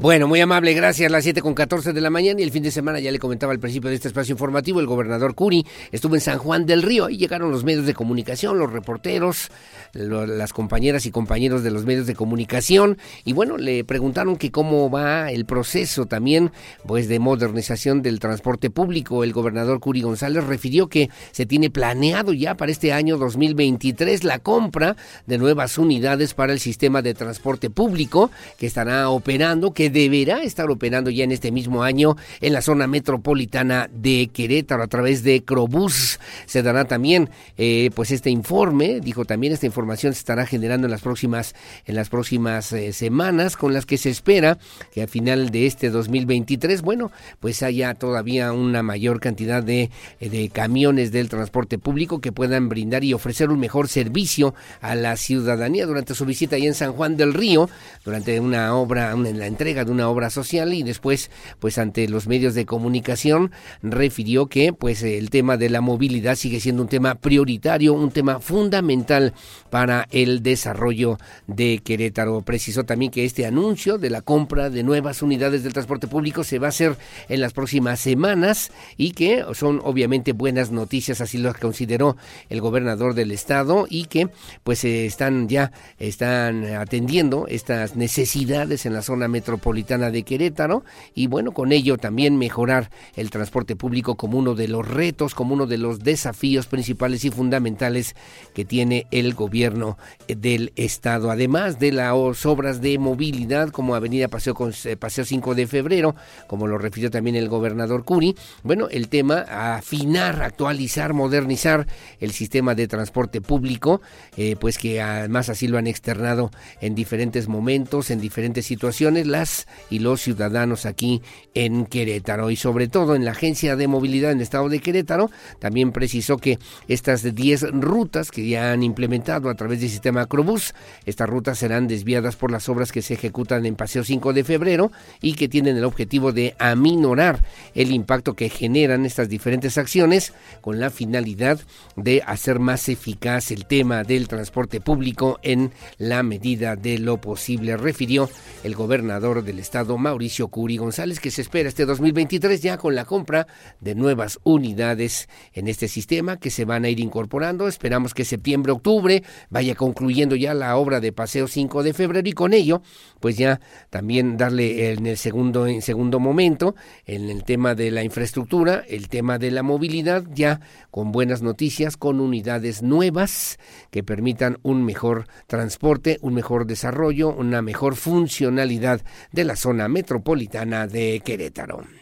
Bueno, 0.00 0.26
muy 0.26 0.40
amable, 0.40 0.72
gracias. 0.72 1.12
Las 1.12 1.24
7 1.24 1.42
con 1.42 1.52
14 1.52 1.92
de 1.92 2.00
la 2.00 2.08
mañana 2.08 2.40
y 2.40 2.42
el 2.42 2.50
fin 2.50 2.62
de 2.62 2.70
semana, 2.70 3.00
ya 3.00 3.12
le 3.12 3.18
comentaba 3.18 3.52
al 3.52 3.60
principio 3.60 3.90
de 3.90 3.96
este 3.96 4.08
espacio 4.08 4.32
informativo, 4.32 4.80
el 4.80 4.86
gobernador 4.86 5.34
Curi 5.34 5.66
estuvo 5.92 6.14
en 6.14 6.22
San 6.22 6.38
Juan 6.38 6.64
del 6.64 6.82
Río 6.82 7.10
y 7.10 7.18
llegaron 7.18 7.50
los 7.50 7.64
medios 7.64 7.84
de 7.84 7.92
comunicación, 7.92 8.58
los 8.58 8.72
reporteros, 8.72 9.50
las 9.92 10.54
compañeras 10.54 11.04
y 11.04 11.10
compañeros 11.10 11.62
de 11.62 11.70
los 11.70 11.84
medios 11.84 12.06
de 12.06 12.14
comunicación 12.14 12.96
y 13.26 13.34
bueno, 13.34 13.58
le 13.58 13.84
preguntaron 13.84 14.36
que 14.36 14.50
cómo 14.50 14.88
va 14.88 15.30
el 15.32 15.44
proceso 15.44 16.06
también 16.06 16.50
pues 16.86 17.06
de 17.06 17.18
modernización 17.18 18.00
del 18.00 18.20
transporte 18.20 18.70
público. 18.70 19.22
El 19.22 19.34
gobernador 19.34 19.80
Curi 19.80 20.00
González 20.00 20.44
refirió 20.44 20.88
que 20.88 21.10
se 21.30 21.44
tiene 21.44 21.68
planeado 21.68 22.32
ya 22.32 22.54
para 22.54 22.72
este 22.72 22.94
año 22.94 23.18
2023 23.18 24.24
la 24.24 24.38
compra 24.38 24.96
de 25.26 25.36
nuevas 25.36 25.76
unidades 25.76 26.32
para 26.32 26.54
el 26.54 26.58
sistema 26.58 27.02
de 27.02 27.12
transporte 27.12 27.68
público 27.68 28.30
que 28.56 28.66
estará 28.66 29.10
operando, 29.10 29.74
que 29.74 29.89
deberá 29.90 30.42
estar 30.42 30.70
operando 30.70 31.10
ya 31.10 31.24
en 31.24 31.32
este 31.32 31.52
mismo 31.52 31.82
año 31.82 32.16
en 32.40 32.52
la 32.52 32.62
zona 32.62 32.86
metropolitana 32.86 33.90
de 33.92 34.30
Querétaro 34.32 34.82
a 34.82 34.88
través 34.88 35.22
de 35.22 35.42
Crobús. 35.44 36.18
Se 36.46 36.62
dará 36.62 36.84
también 36.84 37.30
eh, 37.56 37.90
pues 37.94 38.10
este 38.10 38.30
informe, 38.30 39.00
dijo 39.00 39.24
también 39.24 39.52
esta 39.52 39.66
información 39.66 40.12
se 40.12 40.20
estará 40.20 40.46
generando 40.46 40.86
en 40.86 40.90
las 40.90 41.02
próximas 41.02 41.54
en 41.86 41.94
las 41.94 42.08
próximas 42.08 42.72
eh, 42.72 42.92
semanas 42.92 43.56
con 43.56 43.72
las 43.72 43.86
que 43.86 43.98
se 43.98 44.10
espera 44.10 44.58
que 44.92 45.02
al 45.02 45.08
final 45.08 45.50
de 45.50 45.66
este 45.66 45.90
2023, 45.90 46.82
bueno, 46.82 47.10
pues 47.40 47.62
haya 47.62 47.94
todavía 47.94 48.52
una 48.52 48.82
mayor 48.82 49.20
cantidad 49.20 49.62
de, 49.62 49.90
de 50.20 50.48
camiones 50.50 51.12
del 51.12 51.28
transporte 51.28 51.78
público 51.78 52.20
que 52.20 52.32
puedan 52.32 52.68
brindar 52.68 53.04
y 53.04 53.14
ofrecer 53.14 53.50
un 53.50 53.60
mejor 53.60 53.88
servicio 53.88 54.54
a 54.80 54.94
la 54.94 55.16
ciudadanía 55.16 55.86
durante 55.86 56.14
su 56.14 56.24
visita 56.24 56.56
ahí 56.56 56.66
en 56.66 56.74
San 56.74 56.92
Juan 56.92 57.16
del 57.16 57.34
Río, 57.34 57.68
durante 58.04 58.40
una 58.40 58.74
obra, 58.74 59.12
en 59.12 59.38
la 59.38 59.46
entrega 59.46 59.79
de 59.84 59.92
una 59.92 60.08
obra 60.08 60.30
social 60.30 60.74
y 60.74 60.82
después, 60.82 61.30
pues 61.58 61.78
ante 61.78 62.08
los 62.08 62.26
medios 62.26 62.54
de 62.54 62.66
comunicación, 62.66 63.52
refirió 63.82 64.46
que 64.46 64.72
pues 64.72 65.02
el 65.02 65.30
tema 65.30 65.56
de 65.56 65.70
la 65.70 65.80
movilidad 65.80 66.36
sigue 66.36 66.60
siendo 66.60 66.82
un 66.82 66.88
tema 66.88 67.14
prioritario, 67.14 67.94
un 67.94 68.10
tema 68.10 68.40
fundamental 68.40 69.32
para 69.70 70.06
el 70.10 70.42
desarrollo 70.42 71.18
de 71.46 71.80
Querétaro. 71.82 72.42
Precisó 72.42 72.84
también 72.84 73.10
que 73.10 73.24
este 73.24 73.46
anuncio 73.46 73.98
de 73.98 74.10
la 74.10 74.22
compra 74.22 74.70
de 74.70 74.82
nuevas 74.82 75.22
unidades 75.22 75.62
del 75.62 75.72
transporte 75.72 76.08
público 76.08 76.44
se 76.44 76.58
va 76.58 76.66
a 76.66 76.70
hacer 76.70 76.96
en 77.28 77.40
las 77.40 77.52
próximas 77.52 78.00
semanas 78.00 78.70
y 78.96 79.12
que 79.12 79.44
son 79.54 79.80
obviamente 79.84 80.32
buenas 80.32 80.70
noticias, 80.70 81.20
así 81.20 81.38
lo 81.38 81.52
consideró 81.54 82.16
el 82.48 82.60
gobernador 82.60 83.14
del 83.14 83.32
estado 83.32 83.86
y 83.88 84.04
que 84.04 84.28
pues 84.64 84.84
están 84.84 85.48
ya 85.48 85.72
están 85.98 86.64
atendiendo 86.64 87.46
estas 87.48 87.96
necesidades 87.96 88.86
en 88.86 88.94
la 88.94 89.02
zona 89.02 89.28
metropolitana 89.28 89.69
de 89.72 90.22
Querétaro 90.24 90.84
y 91.14 91.26
bueno, 91.26 91.52
con 91.52 91.72
ello 91.72 91.96
también 91.96 92.38
mejorar 92.38 92.90
el 93.16 93.30
transporte 93.30 93.76
público 93.76 94.16
como 94.16 94.38
uno 94.38 94.54
de 94.54 94.68
los 94.68 94.86
retos, 94.86 95.34
como 95.34 95.54
uno 95.54 95.66
de 95.66 95.78
los 95.78 96.00
desafíos 96.00 96.66
principales 96.66 97.24
y 97.24 97.30
fundamentales 97.30 98.14
que 98.54 98.64
tiene 98.64 99.06
el 99.10 99.34
gobierno 99.34 99.96
del 100.28 100.72
estado. 100.76 101.30
Además 101.30 101.78
de 101.78 101.92
las 101.92 102.46
obras 102.46 102.80
de 102.80 102.98
movilidad 102.98 103.70
como 103.70 103.94
Avenida 103.94 104.28
Paseo, 104.28 104.56
eh, 104.84 104.96
Paseo 104.96 105.24
5 105.24 105.54
de 105.54 105.66
Febrero, 105.66 106.14
como 106.46 106.66
lo 106.66 106.78
refirió 106.78 107.10
también 107.10 107.36
el 107.36 107.48
gobernador 107.48 108.04
Curi, 108.04 108.36
bueno, 108.62 108.88
el 108.90 109.08
tema 109.08 109.40
afinar, 109.76 110.42
actualizar, 110.42 111.12
modernizar 111.12 111.86
el 112.18 112.32
sistema 112.32 112.74
de 112.74 112.88
transporte 112.88 113.40
público, 113.40 114.00
eh, 114.36 114.56
pues 114.58 114.78
que 114.78 115.00
además 115.00 115.48
así 115.48 115.68
lo 115.68 115.78
han 115.78 115.86
externado 115.86 116.50
en 116.80 116.94
diferentes 116.94 117.48
momentos, 117.48 118.10
en 118.10 118.20
diferentes 118.20 118.66
situaciones, 118.66 119.26
las 119.26 119.49
y 119.88 119.98
los 119.98 120.20
ciudadanos 120.20 120.86
aquí 120.86 121.22
en 121.54 121.86
Querétaro. 121.86 122.50
Y 122.50 122.56
sobre 122.56 122.88
todo 122.88 123.14
en 123.14 123.24
la 123.24 123.32
Agencia 123.32 123.76
de 123.76 123.88
Movilidad 123.88 124.32
en 124.32 124.38
el 124.38 124.42
Estado 124.42 124.68
de 124.68 124.80
Querétaro, 124.80 125.30
también 125.58 125.92
precisó 125.92 126.36
que 126.36 126.58
estas 126.88 127.34
10 127.34 127.72
rutas 127.72 128.30
que 128.30 128.48
ya 128.48 128.72
han 128.72 128.82
implementado 128.82 129.50
a 129.50 129.54
través 129.54 129.80
del 129.80 129.90
sistema 129.90 130.22
Acrobús, 130.22 130.74
estas 131.06 131.28
rutas 131.28 131.58
serán 131.58 131.88
desviadas 131.88 132.36
por 132.36 132.50
las 132.50 132.68
obras 132.68 132.92
que 132.92 133.02
se 133.02 133.14
ejecutan 133.14 133.66
en 133.66 133.76
Paseo 133.76 134.04
5 134.04 134.32
de 134.32 134.44
Febrero 134.44 134.92
y 135.20 135.34
que 135.34 135.48
tienen 135.48 135.76
el 135.76 135.84
objetivo 135.84 136.32
de 136.32 136.54
aminorar 136.58 137.44
el 137.74 137.92
impacto 137.92 138.34
que 138.34 138.48
generan 138.48 139.06
estas 139.06 139.28
diferentes 139.28 139.78
acciones 139.78 140.32
con 140.60 140.80
la 140.80 140.90
finalidad 140.90 141.60
de 141.96 142.22
hacer 142.26 142.58
más 142.58 142.88
eficaz 142.88 143.50
el 143.50 143.66
tema 143.66 144.04
del 144.04 144.28
transporte 144.28 144.80
público 144.80 145.38
en 145.42 145.72
la 145.98 146.22
medida 146.22 146.76
de 146.76 146.98
lo 146.98 147.20
posible, 147.20 147.76
refirió 147.76 148.28
el 148.64 148.74
gobernador 148.74 149.39
de 149.42 149.50
del 149.50 149.58
Estado, 149.58 149.98
Mauricio 149.98 150.46
Curi 150.46 150.76
González, 150.76 151.18
que 151.18 151.32
se 151.32 151.42
espera 151.42 151.68
este 151.68 151.84
2023 151.84 152.62
ya 152.62 152.78
con 152.78 152.94
la 152.94 153.04
compra 153.04 153.48
de 153.80 153.96
nuevas 153.96 154.38
unidades 154.44 155.28
en 155.52 155.66
este 155.66 155.88
sistema 155.88 156.38
que 156.38 156.50
se 156.50 156.64
van 156.64 156.84
a 156.84 156.88
ir 156.88 157.00
incorporando. 157.00 157.66
Esperamos 157.66 158.14
que 158.14 158.24
septiembre, 158.24 158.70
octubre 158.70 159.24
vaya 159.48 159.74
concluyendo 159.74 160.36
ya 160.36 160.54
la 160.54 160.76
obra 160.76 161.00
de 161.00 161.12
Paseo 161.12 161.48
5 161.48 161.82
de 161.82 161.94
febrero 161.94 162.28
y 162.28 162.32
con 162.32 162.52
ello, 162.52 162.82
pues 163.18 163.36
ya 163.36 163.60
también 163.90 164.36
darle 164.36 164.92
en 164.92 165.06
el 165.06 165.16
segundo, 165.16 165.66
en 165.66 165.82
segundo 165.82 166.20
momento 166.20 166.76
en 167.04 167.28
el 167.28 167.42
tema 167.42 167.74
de 167.74 167.90
la 167.90 168.04
infraestructura, 168.04 168.84
el 168.88 169.08
tema 169.08 169.38
de 169.38 169.50
la 169.50 169.64
movilidad, 169.64 170.24
ya 170.32 170.60
con 170.92 171.10
buenas 171.10 171.42
noticias, 171.42 171.96
con 171.96 172.20
unidades 172.20 172.82
nuevas 172.82 173.58
que 173.90 174.04
permitan 174.04 174.58
un 174.62 174.84
mejor 174.84 175.26
transporte, 175.48 176.18
un 176.22 176.34
mejor 176.34 176.66
desarrollo, 176.66 177.30
una 177.30 177.62
mejor 177.62 177.96
funcionalidad 177.96 179.00
de 179.32 179.44
la 179.44 179.56
zona 179.56 179.88
metropolitana 179.88 180.86
de 180.86 181.20
Querétaro. 181.24 181.99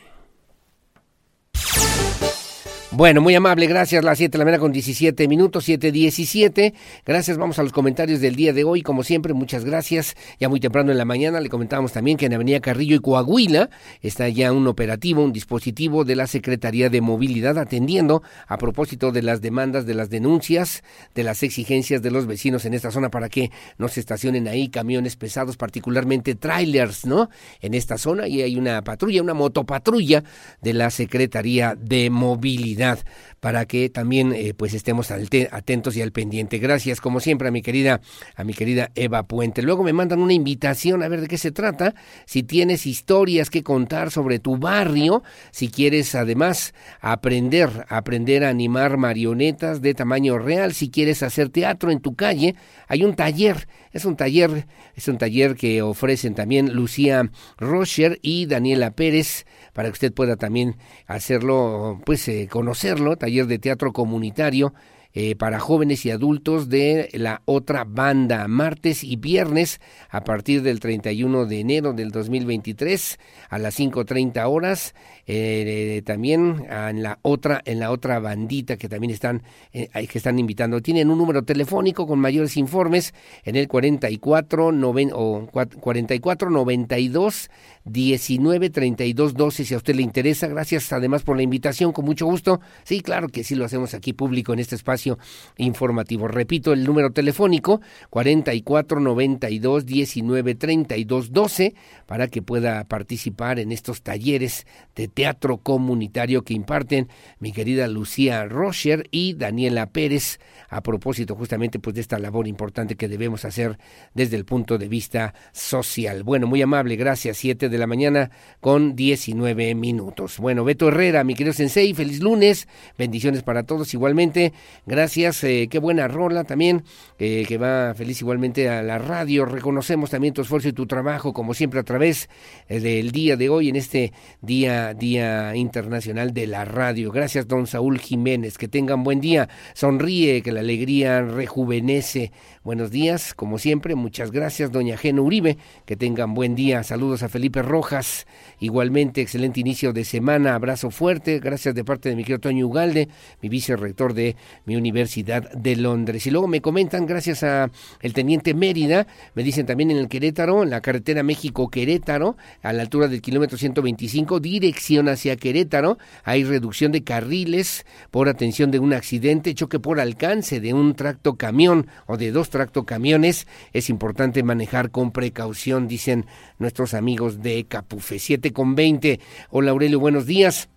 Bueno, 2.91 3.20
muy 3.20 3.34
amable, 3.34 3.66
gracias. 3.66 4.03
Las 4.03 4.16
7 4.16 4.32
de 4.32 4.39
la 4.39 4.45
mañana 4.47 4.61
con 4.61 4.72
17 4.72 5.28
minutos, 5.28 5.68
7.17. 5.68 6.72
Gracias, 7.05 7.36
vamos 7.36 7.59
a 7.59 7.62
los 7.62 7.70
comentarios 7.70 8.22
del 8.22 8.34
día 8.34 8.55
de 8.55 8.64
hoy. 8.64 8.80
Como 8.80 9.05
siempre, 9.05 9.34
muchas 9.34 9.66
gracias. 9.66 10.16
Ya 10.41 10.49
muy 10.49 10.59
temprano 10.59 10.91
en 10.91 10.97
la 10.97 11.05
mañana 11.05 11.39
le 11.43 11.51
comentábamos 11.51 11.93
también 11.93 12.16
que 12.16 12.24
en 12.24 12.32
Avenida 12.32 12.61
Carrillo 12.61 12.97
y 12.97 13.01
Coahuila 13.01 13.68
está 14.01 14.30
ya 14.30 14.53
un 14.53 14.66
operativo, 14.66 15.22
un 15.22 15.34
dispositivo 15.34 16.07
de 16.07 16.16
la 16.16 16.26
Secretaría 16.26 16.89
de 16.89 17.03
Movilidad 17.03 17.59
atendiendo 17.59 18.22
a 18.47 18.57
propósito 18.57 19.12
de 19.12 19.20
las 19.20 19.43
demandas, 19.43 19.84
de 19.84 19.93
las 19.93 20.09
denuncias, 20.09 20.82
de 21.14 21.24
las 21.24 21.43
exigencias 21.43 22.01
de 22.01 22.11
los 22.11 22.26
vecinos 22.26 22.64
en 22.64 22.72
esta 22.72 22.91
zona 22.91 23.11
para 23.11 23.28
que 23.28 23.51
no 23.76 23.89
se 23.89 24.01
estacionen 24.01 24.49
ahí 24.49 24.70
camiones 24.70 25.16
pesados, 25.16 25.59
particularmente 25.59 26.36
trailers, 26.36 27.05
¿no? 27.05 27.28
En 27.61 27.74
esta 27.74 27.99
zona 27.99 28.28
y 28.28 28.41
hay 28.41 28.57
una 28.57 28.82
patrulla, 28.82 29.20
una 29.20 29.34
motopatrulla 29.34 30.24
de 30.62 30.72
la 30.72 30.89
Secretaría 30.89 31.76
de 31.78 32.09
Movilidad 32.09 32.78
Navidad 32.79 33.05
para 33.41 33.66
que 33.66 33.89
también 33.89 34.32
eh, 34.32 34.55
pues 34.55 34.74
estemos 34.74 35.11
atentos 35.11 35.97
y 35.97 36.03
al 36.03 36.12
pendiente. 36.12 36.59
Gracias 36.59 37.01
como 37.01 37.20
siempre 37.20 37.49
a 37.49 37.51
mi 37.51 37.62
querida 37.62 38.01
a 38.36 38.45
mi 38.45 38.55
querida 38.55 38.91
Eva 38.95 39.24
Puente. 39.24 39.62
Luego 39.62 39.82
me 39.82 39.93
mandan 39.93 40.20
una 40.20 40.32
invitación 40.32 41.03
a 41.03 41.09
ver 41.09 41.20
de 41.20 41.28
qué 41.28 41.39
se 41.39 41.53
trata. 41.53 41.95
Si 42.26 42.43
tienes 42.43 42.86
historias 42.86 43.51
que 43.51 43.62
contar 43.62 44.11
sobre 44.11 44.39
tu 44.39 44.57
barrio, 44.57 45.22
si 45.51 45.68
quieres 45.68 46.14
además 46.14 46.74
aprender 47.01 47.86
aprender 47.89 48.45
a 48.45 48.51
animar 48.51 48.97
marionetas 48.97 49.80
de 49.82 49.95
tamaño 49.95 50.39
real, 50.39 50.72
si 50.74 50.91
quieres 50.91 51.22
hacer 51.22 51.49
teatro 51.49 51.91
en 51.91 52.01
tu 52.01 52.14
calle, 52.14 52.55
hay 52.89 53.05
un 53.05 53.14
taller 53.14 53.66
es 53.93 54.05
un 54.05 54.16
taller, 54.16 54.66
es 54.95 55.09
un 55.09 55.18
taller 55.18 55.57
que 55.57 55.82
ofrecen 55.82 56.34
también 56.34 56.72
Lucía 56.74 57.30
Rocher 57.57 58.18
y 58.22 58.47
Daniela 58.47 58.91
Pérez 58.91 59.47
para 59.72 59.89
que 59.89 59.95
usted 59.95 60.12
pueda 60.12 60.36
también 60.36 60.76
hacerlo, 61.07 62.01
pues 62.05 62.28
eh, 62.28 62.49
conocerlo, 62.51 63.16
taller 63.29 63.47
de 63.47 63.59
teatro 63.59 63.93
comunitario 63.93 64.72
eh, 65.14 65.37
para 65.37 65.59
jóvenes 65.59 66.05
y 66.05 66.11
adultos 66.11 66.68
de 66.68 67.09
la 67.14 67.41
otra 67.47 67.85
banda, 67.85 68.47
martes 68.47 69.03
y 69.03 69.16
viernes 69.16 69.81
a 70.11 70.22
partir 70.22 70.62
del 70.62 70.81
31 70.81 71.47
de 71.47 71.61
enero 71.61 71.95
del 71.95 72.11
2023 72.11 73.18
a 73.49 73.59
las 73.59 73.81
5.30 73.81 74.45
horas. 74.49 74.95
Eh, 75.26 76.03
también 76.05 76.66
en 76.70 77.03
la 77.03 77.18
otra 77.22 77.61
en 77.64 77.81
la 77.81 77.91
otra 77.91 78.18
bandita 78.18 78.76
que 78.76 78.89
también 78.89 79.11
están 79.11 79.43
eh, 79.72 79.89
que 80.07 80.18
están 80.18 80.39
invitando. 80.39 80.83
Tienen 80.83 81.11
un 81.11 81.18
número 81.18 81.43
telefónico 81.43 82.07
con 82.07 82.18
mayores 82.18 82.57
informes 82.59 83.14
en 83.45 83.57
el 83.57 83.67
44 83.67 84.72
noven, 84.72 85.11
o 85.14 85.49
44 85.50 86.50
92 86.50 87.50
19 87.91 88.71
32 88.71 89.35
12 89.35 89.65
si 89.65 89.75
a 89.75 89.77
usted 89.77 89.95
le 89.95 90.03
interesa. 90.03 90.47
Gracias 90.47 90.93
además 90.93 91.23
por 91.23 91.37
la 91.37 91.43
invitación, 91.43 91.93
con 91.93 92.05
mucho 92.05 92.27
gusto. 92.27 92.61
Sí, 92.85 93.01
claro 93.01 93.29
que 93.29 93.45
sí 93.45 93.55
lo 93.55 93.65
hacemos 93.65 93.95
aquí 93.95 94.13
público 94.13 94.53
en 94.53 94.59
este 94.59 94.75
espacio 94.75 95.19
informativo. 95.57 96.29
Repito 96.29 96.73
el 96.73 96.85
número 96.85 97.11
telefónico 97.11 97.81
44 98.11 99.01
92 99.01 99.87
19 99.87 100.55
32 100.55 101.33
12 101.33 101.75
para 102.07 102.29
que 102.29 102.43
pueda 102.43 102.85
participar 102.85 103.59
en 103.59 103.73
estos 103.73 104.03
talleres 104.03 104.67
de 104.95 105.09
teatro 105.09 105.59
comunitario 105.59 106.43
que 106.43 106.55
imparten 106.55 107.09
mi 107.39 107.53
querida 107.53 107.89
Lucía 107.89 108.45
Rocher 108.45 109.09
y 109.11 109.35
Daniela 109.35 109.91
Pérez 109.91 110.39
a 110.69 110.83
propósito 110.83 111.35
justamente 111.35 111.79
pues 111.79 111.95
de 111.95 112.01
esta 112.01 112.19
labor 112.19 112.47
importante 112.47 112.97
que 112.97 113.09
debemos 113.09 113.45
hacer 113.45 113.79
desde 114.15 114.37
el 114.37 114.45
punto 114.45 114.79
de 114.79 114.89
vista 114.89 115.35
social. 115.53 116.23
Bueno, 116.23 116.47
muy 116.47 116.63
amable, 116.63 116.97
gracias. 116.97 117.39
Siete 117.39 117.69
de 117.69 117.78
la 117.79 117.87
mañana 117.87 118.30
con 118.61 118.96
19 118.96 119.75
minutos. 119.75 120.38
Bueno, 120.38 120.64
Beto 120.64 120.88
Herrera, 120.88 121.25
mi 121.25 121.34
querido 121.34 121.53
Sensei, 121.53 121.95
feliz 121.95 122.21
lunes, 122.21 122.68
bendiciones 122.99 123.42
para 123.42 123.63
todos 123.63 123.95
igualmente. 123.95 124.53
Gracias, 124.87 125.42
eh, 125.45 125.68
qué 125.71 125.79
buena 125.79 126.09
rola 126.09 126.45
también, 126.45 126.84
eh, 127.18 127.45
que 127.46 127.59
va 127.59 127.95
feliz 127.95 128.21
igualmente 128.21 128.68
a 128.68 128.83
la 128.83 128.99
radio. 128.99 129.45
Reconocemos 129.45 130.11
también 130.11 130.34
tu 130.34 130.42
esfuerzo 130.42 130.68
y 130.68 130.72
tu 130.72 130.87
trabajo, 130.87 131.33
como 131.33 131.55
siempre, 131.55 131.80
a 131.80 131.84
través 131.84 132.29
eh, 132.68 132.80
del 132.80 133.13
día 133.13 133.37
de 133.37 133.49
hoy, 133.49 133.68
en 133.68 133.76
este 133.76 134.13
día, 134.41 134.95
día 134.95 135.55
internacional 135.57 136.34
de 136.34 136.46
la 136.46 136.64
radio. 136.64 137.11
Gracias, 137.11 137.46
don 137.49 137.67
Saúl 137.67 137.99
Jiménez, 137.99 138.59
que 138.59 138.68
tengan 138.68 139.05
buen 139.05 139.21
día. 139.21 139.49
Sonríe, 139.75 140.42
que 140.42 140.53
la 140.53 140.61
alegría 140.61 141.22
rejuvenece. 141.22 142.33
Buenos 142.68 142.90
días, 142.90 143.32
como 143.32 143.57
siempre, 143.57 143.95
muchas 143.95 144.30
gracias, 144.30 144.70
doña 144.70 144.99
Geno 144.99 145.22
Uribe, 145.22 145.57
que 145.86 145.96
tengan 145.96 146.34
buen 146.34 146.54
día. 146.54 146.82
Saludos 146.82 147.22
a 147.22 147.30
Felipe 147.30 147.62
Rojas, 147.62 148.26
igualmente 148.61 149.22
excelente 149.22 149.58
inicio 149.58 149.95
de 149.95 150.04
semana, 150.04 150.54
abrazo 150.54 150.90
fuerte, 150.90 151.38
gracias 151.38 151.74
de 151.74 151.82
parte 151.82 152.11
de 152.11 152.16
mi 152.16 152.24
querido 152.24 152.40
Toño 152.40 152.66
Ugalde, 152.66 153.08
mi 153.40 153.49
vicerrector 153.49 154.12
de 154.12 154.36
mi 154.66 154.76
Universidad 154.76 155.50
de 155.53 155.76
Londres. 155.76 156.26
Y 156.26 156.30
luego 156.30 156.46
me 156.46 156.61
comentan, 156.61 157.07
gracias 157.07 157.42
a 157.42 157.70
el 158.03 158.12
teniente 158.12 158.53
Mérida, 158.53 159.07
me 159.32 159.45
dicen 159.45 159.64
también 159.64 159.90
en 159.90 159.96
el 159.96 160.08
Querétaro, 160.08 160.62
en 160.62 160.68
la 160.68 160.82
carretera 160.82 161.22
México-Querétaro, 161.22 162.36
a 162.61 162.72
la 162.74 162.82
altura 162.82 163.08
del 163.08 163.22
kilómetro 163.22 163.57
125, 163.57 164.40
dirección 164.40 165.08
hacia 165.08 165.36
Querétaro, 165.36 165.96
hay 166.22 166.45
reducción 166.45 166.92
de 166.92 167.03
carriles 167.03 167.86
por 168.11 168.28
atención 168.28 168.70
de 168.70 168.78
un 168.78 168.92
accidente, 168.92 169.54
choque 169.54 169.80
por 169.80 170.00
alcance 170.00 170.61
de 170.61 170.74
un 170.74 170.95
tracto 170.95 171.36
camión 171.36 171.86
o 172.07 172.18
de 172.18 172.30
dos 172.30 172.50
camiones 172.85 173.47
es 173.72 173.89
importante 173.91 174.43
manejar 174.43 174.91
con 174.91 175.13
precaución, 175.13 175.89
dicen 175.89 176.26
nuestros 176.59 176.95
amigos 176.95 177.43
de 177.43 177.64
Capufe. 177.67 178.18
7 178.18 178.53
con 178.53 178.75
20. 178.75 179.21
Hola 179.51 179.71
Aurelio, 179.71 180.01
buenos 180.01 180.26
días 180.26 180.68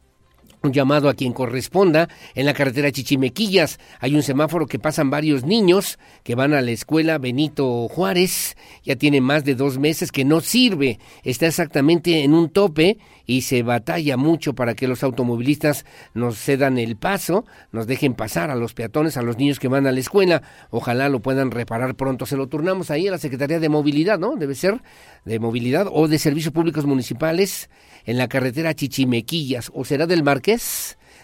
un 0.64 0.74
llamado 0.74 1.10
a 1.10 1.14
quien 1.14 1.34
corresponda 1.34 2.08
en 2.36 2.46
la 2.46 2.54
carretera 2.54 2.92
Chichimequillas. 2.92 3.80
Hay 4.00 4.16
un 4.16 4.24
semáforo 4.24 4.68
que 4.68 4.80
pasan 4.80 5.10
varios 5.10 5.44
niños 5.44 5.98
que 6.24 6.36
van 6.36 6.54
a 6.54 6.62
la 6.62 6.72
escuela 6.72 7.18
Benito 7.18 7.88
Juárez. 7.88 8.56
Ya 8.84 8.96
tiene 8.96 9.22
más 9.22 9.44
de 9.44 9.56
dos 9.56 9.78
meses 9.80 10.12
que 10.12 10.26
no 10.26 10.42
sirve. 10.42 11.00
Está 11.24 11.48
exactamente 11.48 12.24
en 12.24 12.34
un 12.34 12.50
tope 12.50 12.98
y 13.26 13.42
se 13.42 13.64
batalla 13.64 14.18
mucho 14.18 14.54
para 14.54 14.76
que 14.76 14.88
los 14.88 15.04
automovilistas 15.04 15.86
nos 16.14 16.38
cedan 16.38 16.78
el 16.78 16.98
paso, 16.98 17.46
nos 17.72 17.88
dejen 17.88 18.14
pasar 18.14 18.52
a 18.52 18.56
los 18.56 18.74
peatones, 18.74 19.18
a 19.18 19.22
los 19.22 19.38
niños 19.38 19.60
que 19.60 19.68
van 19.68 19.88
a 19.88 19.92
la 19.92 20.00
escuela. 20.00 20.42
Ojalá 20.70 21.10
lo 21.10 21.22
puedan 21.22 21.52
reparar 21.52 21.96
pronto. 21.96 22.26
Se 22.26 22.38
lo 22.38 22.48
turnamos 22.48 22.92
ahí 22.92 23.08
a 23.08 23.12
la 23.12 23.18
Secretaría 23.18 23.60
de 23.60 23.70
Movilidad, 23.70 24.20
¿no? 24.20 24.36
Debe 24.36 24.56
ser 24.56 24.82
de 25.26 25.40
Movilidad 25.40 25.88
o 25.92 26.08
de 26.08 26.20
Servicios 26.20 26.54
Públicos 26.54 26.86
Municipales 26.86 27.70
en 28.06 28.18
la 28.18 28.28
carretera 28.28 28.74
Chichimequillas 28.74 29.72
o 29.74 29.86
será 29.86 30.08
del 30.08 30.24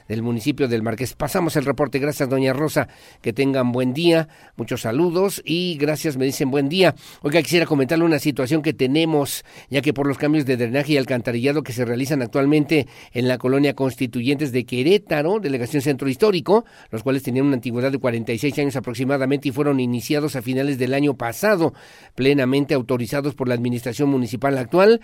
Del 0.08 0.22
municipio 0.22 0.70
del 0.70 0.84
Marqués. 0.84 1.16
Pasamos 1.16 1.58
el 1.58 1.66
reporte. 1.66 2.00
Gracias, 2.00 2.30
doña 2.30 2.54
Rosa. 2.54 2.88
Que 3.22 3.34
tengan 3.34 3.74
buen 3.74 3.94
día. 3.94 4.30
Muchos 4.56 4.82
saludos 4.82 5.42
y 5.44 5.78
gracias, 5.78 6.16
me 6.16 6.24
dicen 6.24 6.50
buen 6.50 6.70
día. 6.70 6.96
Oiga, 7.24 7.42
quisiera 7.42 7.66
comentarle 7.66 8.06
una 8.06 8.20
situación 8.20 8.62
que 8.62 8.74
tenemos, 8.74 9.44
ya 9.70 9.82
que 9.82 9.94
por 9.94 10.08
los 10.08 10.18
cambios 10.18 10.46
de 10.46 10.56
drenaje 10.56 10.94
y 10.94 10.98
alcantarillado 10.98 11.62
que 11.62 11.74
se 11.74 11.84
realizan 11.84 12.22
actualmente 12.22 12.88
en 13.12 13.28
la 13.28 13.38
colonia 13.38 13.76
Constituyentes 13.76 14.54
de 14.54 14.66
Querétaro, 14.66 15.42
delegación 15.42 15.82
centro 15.82 16.08
histórico, 16.08 16.64
los 16.90 17.04
cuales 17.04 17.24
tenían 17.24 17.48
una 17.48 17.56
antigüedad 17.56 17.92
de 17.92 17.98
46 17.98 18.60
años 18.60 18.78
aproximadamente 18.78 19.50
y 19.50 19.52
fueron 19.52 19.82
iniciados 19.82 20.38
a 20.38 20.42
finales 20.42 20.78
del 20.78 20.94
año 20.94 21.18
pasado, 21.18 21.74
plenamente 22.16 22.74
autorizados 22.74 23.36
por 23.36 23.50
la 23.50 23.56
administración 23.56 24.10
municipal 24.10 24.58
actual, 24.58 25.02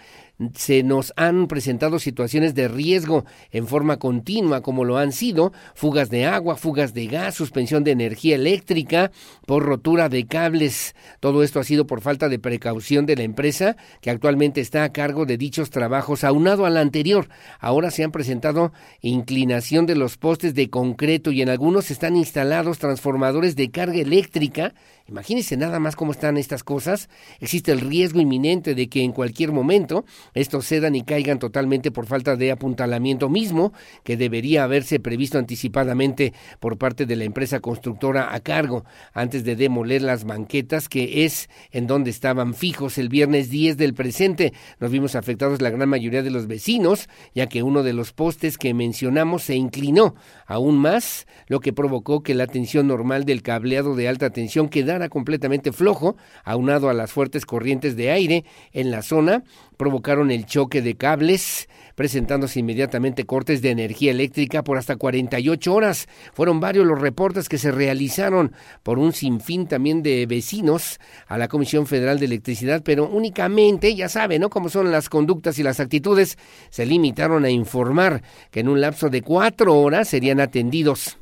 se 0.56 0.84
nos 0.84 1.14
han 1.16 1.48
presentado 1.48 2.00
situaciones 2.00 2.56
de 2.56 2.68
riesgo 2.68 3.26
en 3.52 3.68
forma 3.68 3.98
continua, 3.98 4.62
como 4.62 4.84
lo 4.84 4.98
han 4.98 5.12
sido 5.12 5.54
fugas 5.76 6.10
de 6.10 6.26
agua, 6.26 6.56
fugas 6.56 6.94
de 6.94 7.08
gas, 7.08 7.36
suspensión 7.36 7.84
de 7.84 7.92
energía 7.92 8.36
eléctrica 8.36 9.12
por 9.46 9.64
rotura 9.64 10.10
de 10.10 10.26
cables. 10.26 10.96
Todo 11.20 11.44
esto 11.44 11.60
ha 11.60 11.64
sido 11.64 11.86
por 11.86 12.02
falta 12.02 12.30
de 12.30 12.40
precaución 12.40 13.06
de 13.06 13.16
la 13.16 13.24
empresa 13.24 13.78
que 14.02 14.10
actualmente 14.10 14.60
está 14.60 14.84
a 14.84 14.92
cargo 14.92 15.26
de 15.26 15.38
dichos 15.38 15.70
trabajos. 15.70 16.24
Aunado 16.24 16.66
al 16.66 16.78
anterior, 16.78 17.30
ahora 17.60 17.92
se 17.92 18.04
han 18.04 18.12
presentado 18.12 18.74
inclinación 19.02 19.86
de 19.86 19.96
los 19.96 20.18
postes 20.18 20.56
de 20.56 20.70
concreto 20.70 21.32
y 21.32 21.42
en 21.42 21.50
algunos 21.50 21.92
están 21.92 22.16
instalados 22.16 22.80
transformadores 22.80 23.56
de 23.56 23.70
carga 23.70 24.00
eléctrica 24.00 24.74
Imagínense 25.06 25.58
nada 25.58 25.80
más 25.80 25.98
cómo 25.98 26.14
están 26.14 26.38
estas 26.38 26.64
cosas. 26.64 27.10
Existe 27.42 27.74
el 27.74 27.82
riesgo 27.82 28.22
inminente 28.22 28.74
de 28.74 28.88
que 28.88 29.04
en 29.04 29.12
cualquier 29.12 29.52
momento 29.52 30.06
estos 30.34 30.66
cedan 30.66 30.96
y 30.96 31.04
caigan 31.04 31.40
totalmente 31.40 31.92
por 31.92 32.06
falta 32.06 32.38
de 32.38 32.52
apuntalamiento 32.52 33.28
mismo 33.28 33.74
que 34.06 34.16
debería 34.16 34.64
haberse 34.64 35.02
previsto 35.02 35.38
anticipadamente 35.38 36.34
por 36.62 36.78
parte 36.78 37.06
de 37.06 37.18
la 37.18 37.26
empresa 37.26 37.60
constructora 37.60 38.34
a 38.34 38.40
cargo 38.40 38.86
antes 39.14 39.44
de 39.44 39.58
demoler 39.58 40.02
las 40.02 40.24
banquetas 40.24 40.88
que 40.88 41.26
es 41.26 41.50
en 41.72 41.86
donde 41.86 42.10
estaban 42.10 42.54
fijos 42.54 42.98
el 42.98 43.10
viernes 43.10 43.50
10 43.50 43.76
del 43.76 43.94
presente. 43.94 44.54
Nos 44.80 44.90
vimos 44.90 45.16
afectados 45.16 45.62
la 45.62 45.70
gran 45.70 45.90
mayoría 45.90 46.24
de 46.24 46.32
los 46.32 46.48
vecinos 46.48 47.10
ya 47.36 47.48
que 47.48 47.62
uno 47.62 47.84
de 47.84 47.92
los 47.92 48.14
postes 48.14 48.58
que 48.58 48.74
mencionamos 48.74 49.44
se 49.44 49.56
inclinó 49.56 50.16
aún 50.45 50.78
más, 50.78 51.28
lo 51.48 51.60
que 51.60 51.74
provocó 51.74 52.24
que 52.24 52.34
la 52.34 52.48
tensión 52.48 52.88
normal 52.88 53.26
del 53.26 53.41
cableado 53.41 53.95
de 53.95 54.07
alta 54.07 54.30
tensión 54.30 54.70
quedara 54.70 55.10
completamente 55.10 55.72
flojo, 55.72 56.15
aunado 56.44 56.90
a 56.90 56.94
las 56.94 57.11
fuertes 57.11 57.45
corrientes 57.45 57.95
de 57.95 58.11
aire 58.11 58.45
en 58.72 58.91
la 58.91 59.02
zona, 59.02 59.44
provocaron 59.78 60.32
el 60.32 60.45
choque 60.45 60.82
de 60.82 60.95
cables, 60.95 61.68
presentándose 61.95 62.60
inmediatamente 62.60 63.26
cortes 63.26 63.62
de 63.62 63.72
energía 63.72 64.12
eléctrica 64.12 64.64
por 64.64 64.78
hasta 64.78 64.95
48 64.95 65.74
horas. 65.74 66.08
Fueron 66.34 66.60
varios 66.60 66.86
los 66.86 67.00
reportes 67.00 67.50
que 67.50 67.58
se 67.58 67.72
realizaron 67.72 68.54
por 68.84 69.00
un 69.00 69.14
sinfín 69.14 69.68
también 69.68 70.04
de 70.04 70.26
vecinos 70.26 71.00
a 71.28 71.38
la 71.38 71.48
Comisión 71.48 71.88
Federal 71.88 72.20
de 72.20 72.26
Electricidad, 72.26 72.82
pero 72.84 73.08
únicamente, 73.08 73.95
ya 73.95 74.10
saben, 74.10 74.41
¿no? 74.41 74.50
Cómo 74.50 74.70
son 74.70 74.91
las 74.91 75.10
conductas 75.10 75.60
y 75.60 75.64
las 75.64 75.80
actitudes, 75.80 76.38
se 76.70 76.86
limitaron 76.86 77.45
a 77.45 77.50
informar 77.50 78.24
que 78.52 78.62
en 78.62 78.70
un 78.70 78.82
lapso 78.82 79.10
de 79.10 79.22
cuatro 79.22 79.76
horas 79.80 80.08
serían 80.08 80.40
atendidos. 80.40 81.18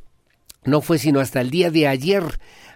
No 0.63 0.81
fue 0.81 0.99
sino 0.99 1.19
hasta 1.19 1.41
el 1.41 1.49
día 1.49 1.71
de 1.71 1.87
ayer 1.87 2.23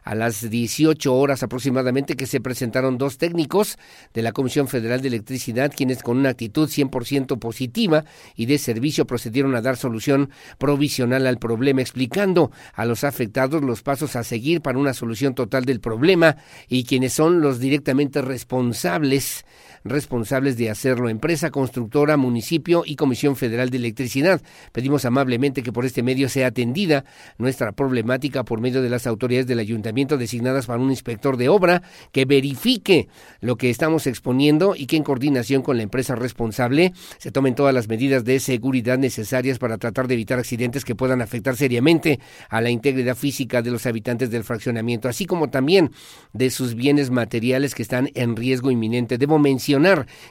a 0.06 0.14
las 0.14 0.50
18 0.50 1.14
horas 1.14 1.44
aproximadamente 1.44 2.16
que 2.16 2.28
se 2.28 2.40
presentaron 2.40 2.98
dos 2.98 3.18
técnicos 3.18 3.78
de 4.14 4.22
la 4.22 4.32
Comisión 4.32 4.68
Federal 4.68 5.02
de 5.02 5.08
Electricidad, 5.10 5.74
quienes 5.76 6.04
con 6.04 6.18
una 6.18 6.30
actitud 6.30 6.70
100% 6.70 7.40
positiva 7.40 8.06
y 8.36 8.46
de 8.46 8.60
servicio 8.60 9.06
procedieron 9.06 9.56
a 9.56 9.62
dar 9.62 9.78
solución 9.78 10.30
provisional 10.60 11.26
al 11.26 11.40
problema, 11.40 11.82
explicando 11.82 12.52
a 12.74 12.86
los 12.86 13.04
afectados 13.04 13.64
los 13.64 13.82
pasos 13.82 14.16
a 14.16 14.24
seguir 14.24 14.62
para 14.62 14.78
una 14.78 14.94
solución 14.94 15.34
total 15.34 15.66
del 15.66 15.80
problema 15.80 16.38
y 16.70 16.84
quienes 16.84 17.14
son 17.14 17.42
los 17.42 17.60
directamente 17.60 18.22
responsables 18.22 19.44
responsables 19.86 20.58
de 20.58 20.72
hacerlo, 20.72 21.10
empresa, 21.10 21.52
constructora, 21.52 22.18
municipio 22.18 22.84
y 22.86 22.96
Comisión 22.96 23.36
Federal 23.36 23.70
de 23.70 23.78
Electricidad. 23.78 24.42
Pedimos 24.72 25.06
amablemente 25.06 25.62
que 25.62 25.72
por 25.72 25.86
este 25.86 26.02
medio 26.02 26.28
sea 26.28 26.48
atendida 26.48 27.06
nuestra 27.38 27.72
problemática 27.72 28.44
por 28.44 28.60
medio 28.60 28.82
de 28.82 28.90
las 28.90 29.06
autoridades 29.06 29.46
del 29.46 29.60
ayuntamiento 29.60 30.18
designadas 30.18 30.66
para 30.66 30.82
un 30.82 30.90
inspector 30.90 31.38
de 31.38 31.50
obra 31.50 31.84
que 32.12 32.26
verifique 32.26 33.08
lo 33.42 33.58
que 33.58 33.70
estamos 33.70 34.08
exponiendo 34.08 34.76
y 34.76 34.88
que 34.88 34.98
en 34.98 35.04
coordinación 35.04 35.62
con 35.62 35.78
la 35.78 35.84
empresa 35.84 36.16
responsable 36.16 36.94
se 37.20 37.32
tomen 37.32 37.54
todas 37.54 37.74
las 37.74 37.88
medidas 37.88 38.26
de 38.26 38.40
seguridad 38.40 38.98
necesarias 38.98 39.60
para 39.60 39.78
tratar 39.78 40.08
de 40.08 40.16
evitar 40.16 40.40
accidentes 40.40 40.84
que 40.84 40.96
puedan 40.96 41.22
afectar 41.22 41.56
seriamente 41.56 42.20
a 42.50 42.60
la 42.60 42.72
integridad 42.72 43.16
física 43.16 43.62
de 43.62 43.70
los 43.70 43.86
habitantes 43.86 44.32
del 44.32 44.44
fraccionamiento, 44.44 45.08
así 45.08 45.28
como 45.28 45.52
también 45.52 45.92
de 46.34 46.50
sus 46.50 46.74
bienes 46.74 47.12
materiales 47.12 47.76
que 47.76 47.84
están 47.84 48.10
en 48.16 48.36
riesgo 48.36 48.72
inminente. 48.72 49.20
Debo 49.20 49.38
mencionar 49.38 49.75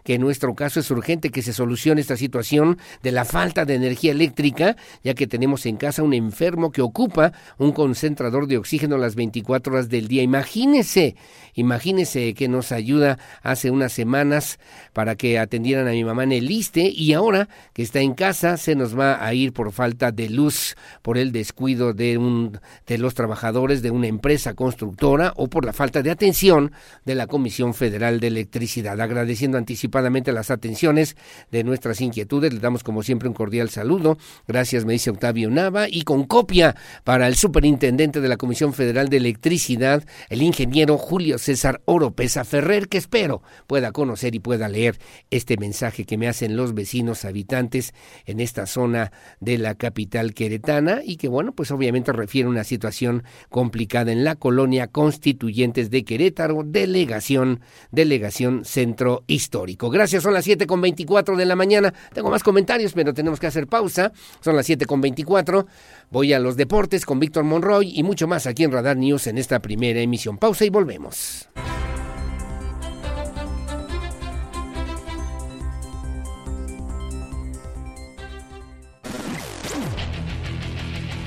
que 0.04 0.14
en 0.14 0.20
nuestro 0.20 0.54
caso 0.54 0.80
es 0.80 0.90
urgente 0.90 1.30
que 1.30 1.42
se 1.42 1.52
solucione 1.52 2.00
esta 2.00 2.16
situación 2.16 2.78
de 3.02 3.12
la 3.12 3.24
falta 3.24 3.64
de 3.64 3.74
energía 3.74 4.12
eléctrica, 4.12 4.76
ya 5.02 5.14
que 5.14 5.26
tenemos 5.26 5.66
en 5.66 5.76
casa 5.76 6.02
un 6.02 6.14
enfermo 6.14 6.70
que 6.70 6.82
ocupa 6.82 7.32
un 7.58 7.72
concentrador 7.72 8.46
de 8.46 8.58
oxígeno 8.58 8.98
las 8.98 9.14
24 9.14 9.72
horas 9.72 9.88
del 9.88 10.08
día. 10.08 10.22
Imagínese, 10.22 11.16
imagínese 11.54 12.34
que 12.34 12.48
nos 12.48 12.72
ayuda 12.72 13.18
hace 13.42 13.70
unas 13.70 13.92
semanas 13.92 14.58
para 14.92 15.16
que 15.16 15.38
atendieran 15.38 15.88
a 15.88 15.92
mi 15.92 16.04
mamá 16.04 16.24
en 16.24 16.32
el 16.32 16.50
ISTE 16.50 16.88
y 16.88 17.12
ahora 17.12 17.48
que 17.72 17.82
está 17.82 18.00
en 18.00 18.14
casa 18.14 18.56
se 18.56 18.74
nos 18.74 18.98
va 18.98 19.24
a 19.24 19.34
ir 19.34 19.52
por 19.52 19.72
falta 19.72 20.12
de 20.12 20.28
luz, 20.28 20.76
por 21.02 21.18
el 21.18 21.32
descuido 21.32 21.92
de 21.92 22.18
un 22.18 22.60
de 22.86 22.98
los 22.98 23.14
trabajadores 23.14 23.82
de 23.82 23.90
una 23.90 24.06
empresa 24.06 24.54
constructora 24.54 25.32
o 25.36 25.48
por 25.48 25.64
la 25.64 25.72
falta 25.72 26.02
de 26.02 26.10
atención 26.10 26.72
de 27.04 27.14
la 27.14 27.26
Comisión 27.26 27.74
Federal 27.74 28.20
de 28.20 28.28
Electricidad. 28.28 29.00
Agradeciendo 29.34 29.58
anticipadamente 29.58 30.30
las 30.30 30.52
atenciones 30.52 31.16
de 31.50 31.64
nuestras 31.64 32.00
inquietudes, 32.00 32.54
le 32.54 32.60
damos 32.60 32.84
como 32.84 33.02
siempre 33.02 33.28
un 33.28 33.34
cordial 33.34 33.68
saludo. 33.68 34.16
Gracias, 34.46 34.84
me 34.84 34.92
dice 34.92 35.10
Octavio 35.10 35.50
Nava 35.50 35.88
y 35.88 36.02
con 36.02 36.22
copia 36.22 36.76
para 37.02 37.26
el 37.26 37.34
superintendente 37.34 38.20
de 38.20 38.28
la 38.28 38.36
Comisión 38.36 38.74
Federal 38.74 39.08
de 39.08 39.16
Electricidad, 39.16 40.04
el 40.28 40.40
ingeniero 40.40 40.98
Julio 40.98 41.38
César 41.38 41.82
Oropesa 41.84 42.44
Ferrer, 42.44 42.86
que 42.86 42.98
espero 42.98 43.42
pueda 43.66 43.90
conocer 43.90 44.36
y 44.36 44.38
pueda 44.38 44.68
leer 44.68 45.00
este 45.32 45.56
mensaje 45.56 46.04
que 46.04 46.16
me 46.16 46.28
hacen 46.28 46.56
los 46.56 46.72
vecinos 46.72 47.24
habitantes 47.24 47.92
en 48.26 48.38
esta 48.38 48.66
zona 48.66 49.10
de 49.40 49.58
la 49.58 49.74
capital 49.74 50.32
queretana 50.32 51.00
y 51.04 51.16
que 51.16 51.26
bueno, 51.26 51.56
pues 51.56 51.72
obviamente 51.72 52.12
refiere 52.12 52.46
a 52.46 52.50
una 52.50 52.62
situación 52.62 53.24
complicada 53.48 54.12
en 54.12 54.22
la 54.22 54.36
colonia 54.36 54.86
Constituyentes 54.86 55.90
de 55.90 56.04
Querétaro, 56.04 56.62
delegación, 56.64 57.62
delegación 57.90 58.64
centro 58.64 59.13
histórico. 59.26 59.90
Gracias, 59.90 60.22
son 60.22 60.34
las 60.34 60.44
siete 60.44 60.66
con 60.66 60.80
veinticuatro 60.80 61.36
de 61.36 61.46
la 61.46 61.54
mañana. 61.54 61.94
Tengo 62.12 62.30
más 62.30 62.42
comentarios, 62.42 62.92
pero 62.92 63.14
tenemos 63.14 63.38
que 63.38 63.46
hacer 63.46 63.66
pausa. 63.66 64.12
Son 64.40 64.56
las 64.56 64.66
siete 64.66 64.86
con 64.86 65.00
veinticuatro. 65.00 65.66
Voy 66.10 66.32
a 66.32 66.38
los 66.38 66.56
deportes 66.56 67.04
con 67.06 67.20
Víctor 67.20 67.44
Monroy 67.44 67.92
y 67.94 68.02
mucho 68.02 68.26
más 68.26 68.46
aquí 68.46 68.64
en 68.64 68.72
Radar 68.72 68.96
News 68.96 69.26
en 69.26 69.38
esta 69.38 69.60
primera 69.60 70.00
emisión. 70.00 70.38
Pausa 70.38 70.64
y 70.64 70.70
volvemos. 70.70 71.48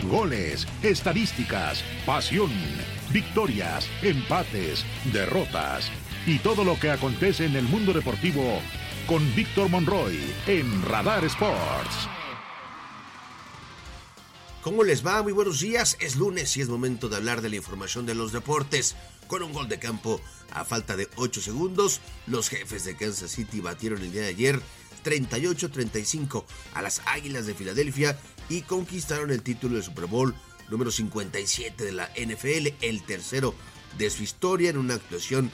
Goles, 0.10 0.66
estadísticas, 0.84 1.84
pasión, 2.06 2.50
victorias, 3.12 3.90
empates, 4.02 4.86
derrotas 5.12 5.92
y 6.28 6.40
todo 6.40 6.66
lo 6.66 6.78
que 6.78 6.92
acontece 6.92 7.46
en 7.46 7.56
el 7.56 7.64
mundo 7.64 7.94
deportivo 7.94 8.62
con 9.08 9.34
Víctor 9.34 9.70
Monroy 9.70 10.20
en 10.46 10.84
Radar 10.84 11.24
Sports. 11.24 12.10
¿Cómo 14.62 14.84
les 14.84 15.08
va? 15.08 15.24
Muy 15.24 15.32
buenos 15.32 15.62
días. 15.62 15.96
Es 16.02 16.18
lunes 16.18 16.58
y 16.58 16.62
es 16.62 16.68
momento 16.68 17.08
de 17.08 17.16
hablar 17.16 17.42
de 17.42 17.48
la 17.50 17.56
información 17.56 18.06
de 18.06 18.14
los 18.14 18.34
deportes. 18.34 18.98
Con 19.28 19.42
un 19.42 19.54
gol 19.54 19.70
de 19.70 19.80
campo 19.80 20.20
a 20.52 20.66
falta 20.66 20.98
de 20.98 21.08
8 21.16 21.40
segundos, 21.40 22.02
los 22.28 22.50
jefes 22.50 22.84
de 22.84 22.98
Kansas 22.98 23.32
City 23.32 23.62
batieron 23.62 24.02
el 24.02 24.12
día 24.12 24.24
de 24.24 24.28
ayer 24.28 24.62
38-35 25.06 26.44
a 26.74 26.82
las 26.82 27.02
Águilas 27.06 27.46
de 27.46 27.54
Filadelfia 27.54 28.20
y 28.50 28.64
conquistaron 28.64 29.32
el 29.32 29.44
título 29.44 29.76
del 29.76 29.84
Super 29.84 30.08
Bowl 30.08 30.36
número 30.70 30.92
57 30.92 31.86
de 31.86 31.92
la 31.94 32.12
NFL, 32.18 32.74
el 32.82 33.02
tercero 33.04 33.56
de 33.98 34.10
su 34.10 34.24
historia 34.24 34.70
en 34.70 34.78
una 34.78 34.96
actuación 34.96 35.50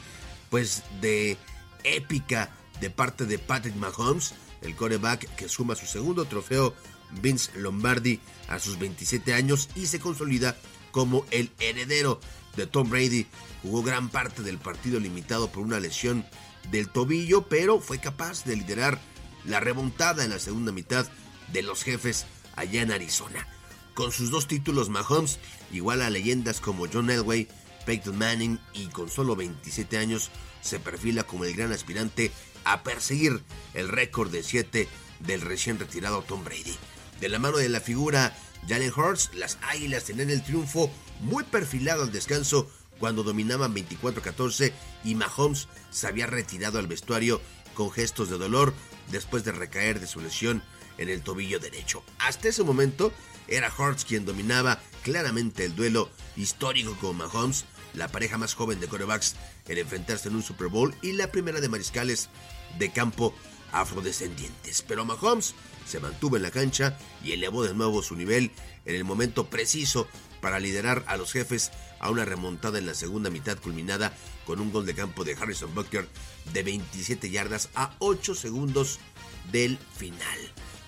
pues 0.53 0.83
de 1.01 1.35
épica 1.83 2.55
de 2.79 2.91
parte 2.91 3.25
de 3.25 3.39
Patrick 3.39 3.75
Mahomes, 3.75 4.35
el 4.61 4.75
coreback 4.75 5.27
que 5.35 5.49
suma 5.49 5.75
su 5.75 5.87
segundo 5.87 6.25
trofeo 6.25 6.75
Vince 7.23 7.49
Lombardi 7.57 8.19
a 8.47 8.59
sus 8.59 8.77
27 8.77 9.33
años 9.33 9.67
y 9.73 9.87
se 9.87 9.99
consolida 9.99 10.55
como 10.91 11.25
el 11.31 11.49
heredero 11.59 12.19
de 12.55 12.67
Tom 12.67 12.87
Brady. 12.87 13.25
Jugó 13.63 13.81
gran 13.81 14.09
parte 14.09 14.43
del 14.43 14.59
partido 14.59 14.99
limitado 14.99 15.51
por 15.51 15.63
una 15.63 15.79
lesión 15.79 16.23
del 16.69 16.87
tobillo, 16.87 17.47
pero 17.49 17.79
fue 17.79 17.97
capaz 17.97 18.45
de 18.45 18.55
liderar 18.55 19.01
la 19.45 19.59
remontada 19.59 20.23
en 20.23 20.29
la 20.29 20.37
segunda 20.37 20.71
mitad 20.71 21.07
de 21.51 21.63
los 21.63 21.83
jefes 21.83 22.27
allá 22.55 22.83
en 22.83 22.91
Arizona. 22.91 23.47
Con 23.95 24.11
sus 24.11 24.29
dos 24.29 24.47
títulos, 24.47 24.89
Mahomes 24.89 25.39
iguala 25.71 26.05
a 26.05 26.11
leyendas 26.11 26.59
como 26.59 26.85
John 26.87 27.09
Elway, 27.09 27.47
Peyton 27.85 28.17
Manning 28.17 28.59
y 28.73 28.87
con 28.87 29.09
solo 29.09 29.35
27 29.35 29.97
años 29.97 30.31
se 30.61 30.79
perfila 30.79 31.23
como 31.23 31.45
el 31.45 31.55
gran 31.55 31.71
aspirante 31.71 32.31
a 32.63 32.83
perseguir 32.83 33.43
el 33.73 33.89
récord 33.89 34.31
de 34.31 34.43
7 34.43 34.87
del 35.19 35.41
recién 35.41 35.79
retirado 35.79 36.21
Tom 36.21 36.43
Brady. 36.43 36.75
De 37.19 37.29
la 37.29 37.39
mano 37.39 37.57
de 37.57 37.69
la 37.69 37.81
figura 37.81 38.35
Jalen 38.67 38.93
Hurts, 38.95 39.31
las 39.33 39.57
Águilas 39.61 40.05
tenían 40.05 40.29
el 40.29 40.43
triunfo 40.43 40.89
muy 41.21 41.43
perfilado 41.43 42.03
al 42.03 42.11
descanso 42.11 42.69
cuando 42.99 43.23
dominaban 43.23 43.75
24-14 43.75 44.71
y 45.03 45.15
Mahomes 45.15 45.67
se 45.89 46.07
había 46.07 46.27
retirado 46.27 46.79
al 46.79 46.87
vestuario 46.87 47.41
con 47.73 47.91
gestos 47.91 48.29
de 48.29 48.37
dolor 48.37 48.73
después 49.11 49.43
de 49.43 49.51
recaer 49.51 49.99
de 49.99 50.07
su 50.07 50.21
lesión 50.21 50.63
en 50.97 51.09
el 51.09 51.21
tobillo 51.21 51.59
derecho. 51.59 52.03
Hasta 52.19 52.49
ese 52.49 52.63
momento 52.63 53.11
era 53.47 53.73
Hurts 53.77 54.05
quien 54.05 54.25
dominaba 54.25 54.79
claramente 55.01 55.65
el 55.65 55.75
duelo 55.75 56.09
histórico 56.35 56.95
con 56.99 57.17
Mahomes, 57.17 57.65
la 57.93 58.07
pareja 58.07 58.37
más 58.37 58.53
joven 58.53 58.79
de 58.79 58.87
corebacks 58.87 59.35
en 59.67 59.77
enfrentarse 59.77 60.29
en 60.29 60.35
un 60.35 60.43
Super 60.43 60.67
Bowl 60.67 60.95
y 61.01 61.13
la 61.13 61.31
primera 61.31 61.61
de 61.61 61.69
mariscales 61.69 62.29
de 62.77 62.91
campo 62.91 63.33
afrodescendientes. 63.71 64.81
Pero 64.81 65.05
Mahomes 65.05 65.55
se 65.85 65.99
mantuvo 65.99 66.37
en 66.37 66.43
la 66.43 66.51
cancha 66.51 66.97
y 67.23 67.33
elevó 67.33 67.63
de 67.63 67.73
nuevo 67.73 68.01
su 68.01 68.15
nivel 68.15 68.51
en 68.85 68.95
el 68.95 69.03
momento 69.03 69.49
preciso 69.49 70.07
para 70.41 70.59
liderar 70.59 71.03
a 71.07 71.17
los 71.17 71.31
jefes 71.31 71.71
a 71.99 72.09
una 72.09 72.25
remontada 72.25 72.77
en 72.77 72.85
la 72.85 72.93
segunda 72.93 73.29
mitad 73.29 73.57
culminada 73.57 74.13
con 74.45 74.59
un 74.59 74.71
gol 74.71 74.85
de 74.85 74.93
campo 74.93 75.23
de 75.23 75.35
Harrison 75.35 75.73
Butker 75.73 76.07
de 76.51 76.63
27 76.63 77.29
yardas 77.29 77.69
a 77.75 77.95
8 77.99 78.35
segundos 78.35 78.99
del 79.51 79.77
final. 79.97 80.37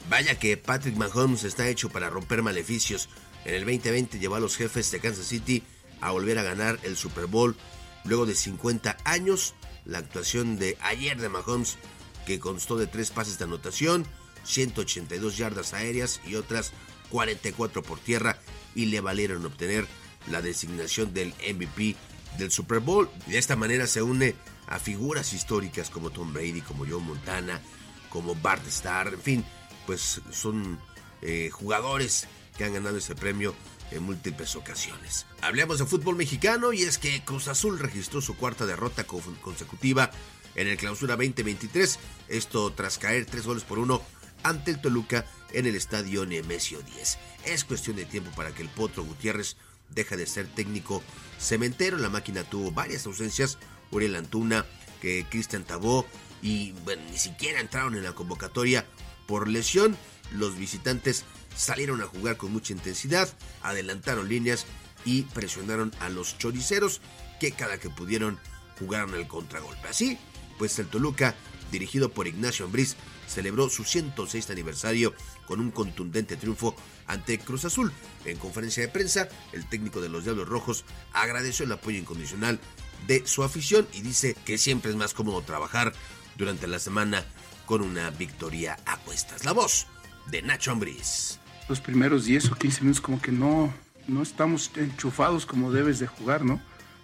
Vaya 0.10 0.38
que 0.38 0.58
Patrick 0.58 0.96
Mahomes 0.98 1.44
está 1.44 1.68
hecho 1.68 1.90
para 1.90 2.10
romper 2.10 2.44
maleficios. 2.44 3.10
En 3.46 3.56
el 3.56 3.62
2020 3.62 4.20
llevó 4.20 4.36
a 4.36 4.40
los 4.40 4.58
jefes 4.58 4.92
de 4.92 5.00
Kansas 5.00 5.28
City 5.28 5.64
a 6.02 6.12
volver 6.12 6.38
a 6.40 6.44
ganar 6.44 6.80
el 6.84 6.96
Super 6.96 7.26
Bowl 7.26 7.56
luego 8.04 8.26
de 8.26 8.36
50 8.36 8.98
años. 9.04 9.56
La 9.86 10.00
actuación 10.00 10.58
de 10.58 10.78
ayer 10.82 11.20
de 11.20 11.30
Mahomes, 11.30 11.78
que 12.26 12.40
constó 12.40 12.78
de 12.78 12.88
tres 12.88 13.12
pases 13.12 13.38
de 13.38 13.46
anotación, 13.46 14.06
182 14.44 15.38
yardas 15.38 15.74
aéreas 15.74 16.22
y 16.26 16.36
otras 16.36 16.72
44 17.10 17.84
por 17.84 18.00
tierra, 18.00 18.40
y 18.74 18.88
le 18.88 19.02
valieron 19.02 19.46
obtener 19.46 19.88
la 20.30 20.42
designación 20.42 21.14
del 21.14 21.34
MVP 21.54 21.96
del 22.38 22.52
Super 22.52 22.80
Bowl. 22.80 23.10
De 23.28 23.38
esta 23.38 23.56
manera 23.56 23.88
se 23.88 24.02
une 24.02 24.36
a 24.68 24.80
figuras 24.80 25.34
históricas 25.34 25.90
como 25.90 26.10
Tom 26.10 26.34
Brady, 26.34 26.62
como 26.62 26.86
Joe 26.86 27.02
Montana, 27.02 27.62
como 28.10 28.36
Bart 28.36 28.66
Starr, 28.68 29.14
en 29.14 29.22
fin, 29.22 29.46
pues 29.86 30.22
son 30.32 30.80
eh, 31.22 31.50
jugadores 31.52 32.28
que 32.58 32.64
han 32.64 32.74
ganado 32.74 32.98
ese 32.98 33.16
premio 33.16 33.54
en 33.92 34.04
múltiples 34.04 34.56
ocasiones. 34.56 35.26
Hablemos 35.42 35.80
de 35.80 35.86
fútbol 35.86 36.16
mexicano 36.16 36.74
y 36.74 36.84
es 36.84 36.98
que 36.98 37.24
Cruz 37.24 37.48
Azul 37.48 37.80
registró 37.80 38.22
su 38.22 38.36
cuarta 38.36 38.66
derrota 38.66 39.06
consecutiva 39.06 40.12
en 40.56 40.68
el 40.68 40.78
clausura 40.78 41.16
2023, 41.16 42.00
esto 42.30 42.72
tras 42.74 42.98
caer 42.98 43.26
tres 43.26 43.46
goles 43.46 43.64
por 43.64 43.80
uno 43.80 44.02
ante 44.44 44.72
el 44.72 44.82
Toluca 44.82 45.26
en 45.52 45.66
el 45.66 45.76
estadio 45.76 46.26
Nemesio 46.26 46.82
10. 46.82 47.18
Es 47.46 47.64
cuestión 47.64 47.96
de 47.96 48.06
tiempo 48.06 48.32
para 48.36 48.54
que 48.54 48.62
el 48.62 48.70
Potro 48.70 49.04
Gutiérrez 49.04 49.58
deje 49.90 50.18
de 50.18 50.26
ser 50.26 50.48
técnico 50.48 51.04
cementero. 51.40 51.98
La 51.98 52.10
máquina 52.10 52.44
tuvo 52.44 52.72
varias 52.72 53.06
ausencias, 53.06 53.58
Uriel 53.92 54.16
Antuna, 54.16 54.66
que 55.02 55.26
Cristian 55.30 55.64
Tabó 55.64 56.06
y 56.42 56.74
bueno, 56.84 57.02
ni 57.10 57.18
siquiera 57.18 57.60
entraron 57.60 57.96
en 57.96 58.04
la 58.04 58.14
convocatoria 58.14 58.86
por 59.28 59.48
lesión. 59.48 59.98
Los 60.32 60.58
visitantes 60.58 61.24
salieron 61.56 62.02
a 62.02 62.08
jugar 62.08 62.38
con 62.38 62.52
mucha 62.52 62.74
intensidad, 62.74 63.30
adelantaron 63.62 64.30
líneas 64.30 64.66
y 65.06 65.24
presionaron 65.24 65.94
a 66.00 66.10
los 66.10 66.38
choriceros 66.38 67.02
que 67.40 67.52
cada 67.52 67.78
que 67.78 67.90
pudieron 67.90 68.40
jugaron 68.80 69.14
el 69.14 69.28
contragolpe. 69.28 69.88
Así, 69.88 70.18
pues 70.58 70.78
el 70.80 70.88
Toluca 70.88 71.36
dirigido 71.72 72.10
por 72.10 72.28
Ignacio 72.28 72.66
Ambriz, 72.66 72.96
celebró 73.28 73.70
su 73.70 73.84
106 73.84 74.50
aniversario 74.50 75.14
con 75.46 75.60
un 75.60 75.72
contundente 75.72 76.38
triunfo 76.38 76.76
ante 77.08 77.40
Cruz 77.40 77.66
Azul. 77.66 77.92
En 78.24 78.38
conferencia 78.38 78.84
de 78.84 78.90
prensa, 78.90 79.28
el 79.52 79.68
técnico 79.68 80.02
de 80.02 80.10
los 80.10 80.24
Diablos 80.24 80.48
Rojos 80.48 80.86
agradeció 81.14 81.66
el 81.66 81.72
apoyo 81.72 81.98
incondicional 81.98 82.60
de 83.08 83.26
su 83.28 83.44
afición 83.44 83.88
y 83.94 84.02
dice 84.02 84.36
que 84.46 84.58
siempre 84.58 84.92
es 84.92 84.98
más 84.98 85.14
cómodo 85.14 85.42
trabajar 85.42 85.94
durante 86.38 86.68
la 86.68 86.80
semana 86.80 87.26
con 87.66 87.82
una 87.82 88.10
victoria 88.12 88.78
a 88.86 88.98
cuestas. 88.98 89.46
La 89.46 89.52
voz 89.52 89.88
de 90.28 90.42
Nacho 90.42 90.72
Ambriz. 90.72 91.40
Los 91.68 91.80
primeros 91.80 92.26
10 92.26 92.52
o 92.52 92.56
15 92.56 92.82
minutos 92.82 93.02
como 93.02 93.22
que 93.22 93.32
no, 93.32 93.74
no 94.08 94.22
estamos 94.22 94.72
enchufados 94.76 95.46
como 95.46 95.72
debes 95.72 96.00
de 96.00 96.08
jugar, 96.08 96.46
¿no? 96.46 96.62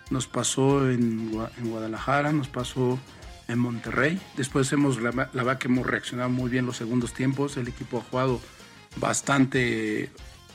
Nos 0.10 0.28
pasó 0.28 0.90
en, 0.90 1.32
Guadalajara, 1.32 2.32
nos 2.32 2.48
pasó 2.48 3.00
en 3.48 3.60
Monterrey. 3.60 4.22
Después 4.38 4.72
hemos, 4.74 5.02
la, 5.02 5.12
la 5.12 5.44
verdad 5.44 5.58
que 5.58 5.68
hemos 5.68 5.88
reaccionado 5.88 6.30
muy 6.30 6.50
bien 6.50 6.66
los 6.66 6.78
segundos 6.78 7.14
tiempos. 7.14 7.58
El 7.58 7.70
equipo 7.70 8.00
ha 8.00 8.02
jugado 8.02 8.42
bastante, 8.98 10.12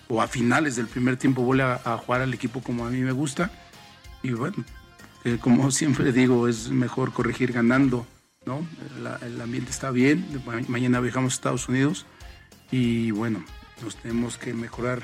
o 0.08 0.20
a 0.20 0.28
finales 0.28 0.76
del 0.76 0.86
primer 0.86 1.16
tiempo 1.16 1.42
vuelve 1.42 1.64
a, 1.64 1.98
jugar 2.04 2.20
al 2.20 2.34
equipo 2.34 2.60
como 2.60 2.86
a 2.86 2.90
mí 2.90 3.00
me 3.00 3.12
gusta. 3.12 3.50
Y 4.22 4.30
bueno, 4.30 4.56
eh, 5.24 5.38
como 5.40 5.70
siempre 5.72 6.12
digo, 6.12 6.48
es 6.48 6.70
mejor 6.70 7.12
corregir 7.12 7.52
ganando, 7.52 8.06
¿no? 8.44 8.66
El 9.22 9.40
ambiente 9.40 9.70
está 9.70 9.90
bien. 9.90 10.26
Ma 10.46 10.60
mañana 10.68 11.00
viajamos 11.00 11.32
a 11.32 11.36
Estados 11.36 11.68
Unidos 11.68 12.06
y 12.70 13.10
bueno, 13.10 13.44
nos 13.82 13.96
tenemos 13.96 14.38
que 14.38 14.54
mejorar 14.54 15.02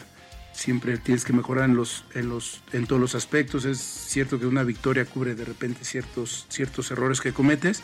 siempre 0.52 0.98
tienes 0.98 1.24
que 1.24 1.32
mejorar 1.32 1.68
en 1.68 1.76
los 1.76 2.04
en 2.14 2.28
los 2.28 2.62
en 2.72 2.86
todos 2.86 3.00
los 3.00 3.14
aspectos 3.14 3.64
es 3.64 3.78
cierto 3.78 4.38
que 4.38 4.46
una 4.46 4.64
victoria 4.64 5.04
cubre 5.04 5.34
de 5.34 5.44
repente 5.44 5.84
ciertos 5.84 6.46
ciertos 6.48 6.90
errores 6.90 7.20
que 7.20 7.32
cometes 7.32 7.82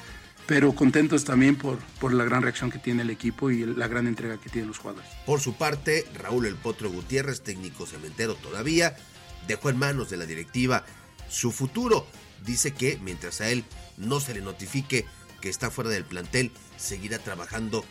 pero 0.49 0.75
contentos 0.75 1.27
también 1.27 1.57
por, 1.57 1.79
por 2.01 2.15
la 2.15 2.25
gran 2.25 2.41
reacción 2.41 2.71
que 2.71 2.79
tiene 2.79 3.03
el 3.03 3.11
equipo 3.11 3.51
y 3.51 3.67
la 3.67 3.87
gran 3.87 4.07
entrega 4.07 4.41
que 4.41 4.49
tienen 4.49 4.69
los 4.69 4.79
jugadores. 4.79 5.11
Por 5.27 5.41
su 5.41 5.59
parte, 5.59 6.07
Raúl 6.15 6.47
El 6.47 6.55
Potro 6.55 6.91
Gutiérrez, 6.91 7.43
técnico 7.43 7.85
cementero 7.85 8.35
todavía, 8.35 8.97
dejó 9.47 9.69
en 9.69 9.77
manos 9.77 10.09
de 10.09 10.17
la 10.17 10.25
directiva 10.25 10.87
su 11.29 11.53
futuro. 11.53 12.07
Dice 12.47 12.73
que 12.73 12.99
mientras 13.03 13.43
a 13.43 13.51
él 13.51 13.63
no 13.99 14.21
se 14.21 14.33
le 14.33 14.41
notifique 14.41 15.05
que 15.43 15.51
está 15.51 15.71
fuera 15.71 15.91
del 15.91 16.07
plantel, 16.07 16.51
seguirá 16.79 17.19
trabajando 17.19 17.85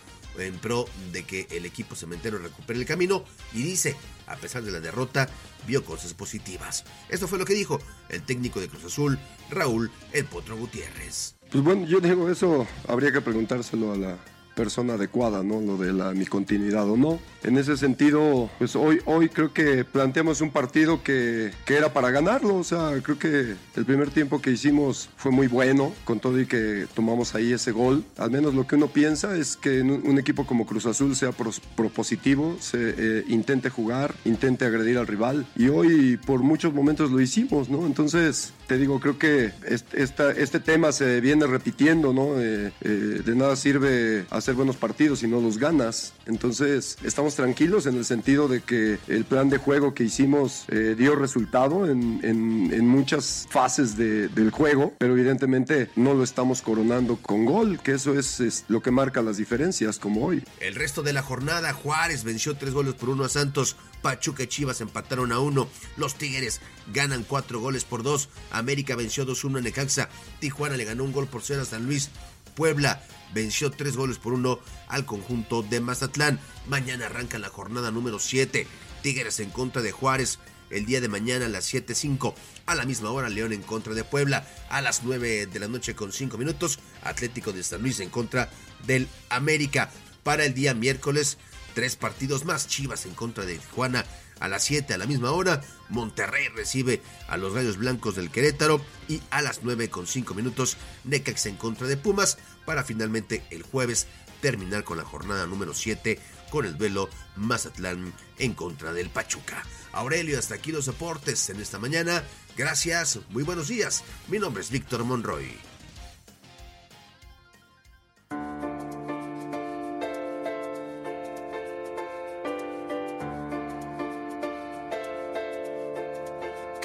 en 0.46 0.60
pro 0.60 0.86
de 1.12 1.24
que 1.24 1.48
el 1.52 1.66
equipo 1.66 1.96
cementero 1.96 2.38
recupere 2.38 2.80
el 2.80 2.86
camino 2.86 3.24
y 3.54 3.64
dice, 3.64 3.96
a 4.28 4.36
pesar 4.36 4.64
de 4.64 4.72
la 4.72 4.80
derrota, 4.80 5.30
vio 5.66 5.84
cosas 5.84 6.14
positivas. 6.14 6.86
Esto 7.10 7.28
fue 7.28 7.40
lo 7.40 7.46
que 7.46 7.54
dijo 7.54 7.80
el 8.10 8.24
técnico 8.24 8.60
de 8.60 8.70
Cruz 8.70 8.86
Azul, 8.86 9.20
Raúl 9.50 9.92
El 10.14 10.26
Potro 10.26 10.58
Gutiérrez. 10.58 11.36
Pues 11.52 11.64
bueno, 11.64 11.86
yo 11.88 12.00
digo 12.00 12.30
eso, 12.30 12.68
habría 12.88 13.12
que 13.12 13.22
preguntárselo 13.22 13.94
a 13.94 13.98
la 13.98 14.18
persona 14.58 14.96
adecuada, 14.96 15.44
¿no? 15.44 15.62
Lo 15.62 15.78
de 15.78 15.94
la, 15.94 16.12
mi 16.14 16.26
continuidad 16.26 16.90
o 16.90 16.98
no. 16.98 17.20
En 17.44 17.58
ese 17.58 17.78
sentido, 17.78 18.50
pues 18.58 18.76
hoy, 18.76 19.00
hoy 19.06 19.30
creo 19.30 19.54
que 19.54 19.86
planteamos 19.86 20.42
un 20.42 20.50
partido 20.50 21.04
que, 21.04 21.52
que, 21.66 21.78
era 21.78 21.94
para 21.94 22.10
ganarlo. 22.10 22.56
O 22.56 22.64
sea, 22.64 22.92
creo 23.04 23.20
que 23.20 23.56
el 23.76 23.86
primer 23.86 24.10
tiempo 24.10 24.42
que 24.42 24.52
hicimos 24.52 25.10
fue 25.16 25.32
muy 25.32 25.48
bueno, 25.48 25.94
con 26.04 26.20
todo 26.20 26.42
y 26.42 26.48
que 26.48 26.88
tomamos 26.96 27.36
ahí 27.36 27.54
ese 27.54 27.72
gol. 27.72 28.04
Al 28.18 28.32
menos 28.32 28.56
lo 28.56 28.66
que 28.66 28.76
uno 28.76 28.88
piensa 28.88 29.38
es 29.38 29.56
que 29.56 29.82
un, 29.82 30.02
un 30.04 30.18
equipo 30.18 30.46
como 30.48 30.66
Cruz 30.66 30.88
Azul 30.88 31.16
sea 31.16 31.32
pros, 31.32 31.62
propositivo, 31.76 32.58
se 32.60 32.96
eh, 32.98 33.24
intente 33.28 33.70
jugar, 33.70 34.16
intente 34.26 34.66
agredir 34.66 34.98
al 34.98 35.08
rival. 35.08 35.46
Y 35.56 35.70
hoy 35.70 36.18
por 36.18 36.42
muchos 36.42 36.74
momentos 36.74 37.12
lo 37.12 37.22
hicimos, 37.22 37.70
¿no? 37.70 37.86
Entonces, 37.86 38.54
te 38.68 38.78
digo, 38.78 39.00
creo 39.00 39.18
que 39.18 39.52
este, 39.68 40.02
esta, 40.02 40.32
este 40.32 40.60
tema 40.60 40.92
se 40.92 41.22
viene 41.22 41.46
repitiendo, 41.46 42.14
¿no? 42.14 42.40
Eh, 42.40 42.72
eh, 42.82 43.22
de 43.26 43.36
nada 43.36 43.56
sirve 43.56 44.26
hacer 44.30 44.47
buenos 44.56 44.78
partidos 44.78 45.20
si 45.20 45.28
no 45.28 45.42
los 45.42 45.58
ganas. 45.58 46.14
Entonces, 46.26 46.98
estamos 47.04 47.36
tranquilos 47.36 47.86
en 47.86 47.96
el 47.96 48.06
sentido 48.06 48.48
de 48.48 48.62
que 48.62 49.00
el 49.08 49.26
plan 49.26 49.50
de 49.50 49.58
juego 49.58 49.94
que 49.94 50.04
hicimos 50.04 50.66
eh, 50.70 50.96
dio 50.98 51.16
resultado 51.16 51.90
en, 51.90 52.20
en, 52.24 52.72
en 52.74 52.88
muchas 52.88 53.48
fases 53.50 53.98
de, 53.98 54.28
del 54.30 54.52
juego, 54.52 54.94
pero 54.98 55.14
evidentemente 55.14 55.90
no 55.96 56.14
lo 56.14 56.24
estamos 56.24 56.62
coronando 56.62 57.18
con 57.18 57.46
gol, 57.46 57.80
que 57.82 57.94
eso 57.94 58.18
es, 58.18 58.40
es, 58.40 58.66
lo 58.68 58.82
que 58.82 58.92
marca 58.92 59.22
las 59.22 59.38
diferencias, 59.38 60.00
como 60.00 60.26
hoy. 60.26 60.44
El 60.60 60.76
resto 60.76 61.04
de 61.04 61.14
la 61.14 61.22
jornada, 61.22 61.74
Juárez 61.74 62.24
venció 62.24 62.56
tres 62.56 62.74
goles 62.74 62.94
por 62.94 63.10
uno 63.10 63.24
a 63.24 63.30
Santos, 63.30 63.76
Pachuca 64.02 64.44
y 64.44 64.48
Chivas 64.48 64.82
empataron 64.82 65.32
a 65.32 65.40
uno, 65.40 65.68
los 65.96 66.16
Tigres 66.16 66.62
ganan 66.94 67.24
cuatro 67.24 67.60
goles 67.60 67.84
por 67.84 68.04
dos, 68.04 68.30
América 68.52 68.96
venció 68.96 69.26
2-1 69.26 69.58
a 69.58 69.62
Necaxa, 69.62 70.10
Tijuana 70.40 70.78
le 70.78 70.86
ganó 70.86 71.04
un 71.04 71.12
gol 71.12 71.28
por 71.28 71.42
cero 71.42 71.64
a 71.64 71.66
San 71.66 71.86
Luis, 71.86 72.10
Puebla 72.58 73.04
venció 73.36 73.70
tres 73.70 73.96
goles 73.96 74.18
por 74.18 74.34
uno 74.34 74.60
al 74.88 75.06
conjunto 75.06 75.62
de 75.62 75.80
Mazatlán. 75.80 76.40
Mañana 76.68 77.06
arranca 77.06 77.38
la 77.38 77.50
jornada 77.50 77.92
número 77.92 78.18
7. 78.18 78.66
Tigres 79.04 79.40
en 79.40 79.52
contra 79.52 79.84
de 79.84 79.92
Juárez. 79.92 80.40
El 80.72 80.88
día 80.88 81.00
de 81.00 81.08
mañana 81.08 81.46
a 81.46 81.50
las 81.50 81.72
7.05. 81.72 82.34
A 82.66 82.74
la 82.74 82.86
misma 82.86 83.12
hora 83.12 83.30
León 83.30 83.54
en 83.54 83.62
contra 83.62 83.94
de 83.94 84.04
Puebla. 84.04 84.48
A 84.70 84.82
las 84.82 85.04
9 85.04 85.46
de 85.46 85.60
la 85.60 85.68
noche 85.68 85.96
con 85.96 86.12
5 86.12 86.36
minutos. 86.40 86.80
Atlético 87.04 87.54
de 87.54 87.62
San 87.62 87.84
Luis 87.84 88.00
en 88.00 88.10
contra 88.10 88.50
del 88.88 89.08
América. 89.30 89.92
Para 90.24 90.44
el 90.44 90.56
día 90.56 90.74
miércoles, 90.74 91.38
tres 91.76 91.96
partidos 91.96 92.44
más. 92.44 92.68
Chivas 92.68 93.06
en 93.06 93.14
contra 93.14 93.46
de 93.46 93.60
Tijuana 93.60 94.04
a 94.40 94.48
las 94.48 94.64
7 94.64 94.94
a 94.94 94.98
la 94.98 95.06
misma 95.06 95.32
hora, 95.32 95.62
Monterrey 95.90 96.48
recibe 96.50 97.02
a 97.28 97.38
los 97.38 97.54
Rayos 97.54 97.78
Blancos 97.78 98.16
del 98.16 98.32
Querétaro 98.32 98.82
y 99.08 99.22
a 99.30 99.42
las 99.42 99.64
9 99.64 99.90
con 99.90 100.08
5 100.08 100.34
minutos, 100.34 100.78
Necax 101.04 101.46
en 101.48 101.56
contra 101.56 101.88
de 101.88 101.98
Pumas 101.98 102.38
para 102.66 102.84
finalmente 102.84 103.44
el 103.50 103.64
jueves 103.64 104.08
terminar 104.42 104.84
con 104.84 104.98
la 104.98 105.06
jornada 105.06 105.46
número 105.48 105.74
7 105.74 106.20
con 106.50 106.66
el 106.66 106.78
duelo 106.78 107.10
Mazatlán 107.36 108.14
en 108.38 108.54
contra 108.54 108.94
del 108.94 109.10
Pachuca. 109.10 109.64
Aurelio, 109.92 110.38
hasta 110.38 110.56
aquí 110.56 110.72
los 110.72 110.86
deportes 110.86 111.50
en 111.50 111.60
esta 111.60 111.80
mañana. 111.80 112.24
Gracias, 112.56 113.20
muy 113.30 113.44
buenos 113.44 113.68
días. 113.68 114.04
Mi 114.28 114.40
nombre 114.40 114.62
es 114.62 114.70
Víctor 114.70 115.04
Monroy. 115.04 115.67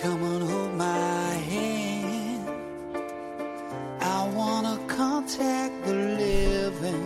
Come 0.03 0.25
on, 0.25 0.41
hold 0.41 0.75
my 0.75 1.35
hand. 1.49 2.49
I 4.01 4.29
wanna 4.35 4.77
contact 4.89 5.85
the 5.85 5.95
living. 5.95 7.05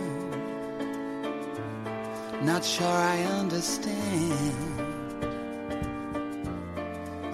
Not 2.43 2.65
sure 2.65 2.87
I 2.87 3.23
understand 3.39 3.93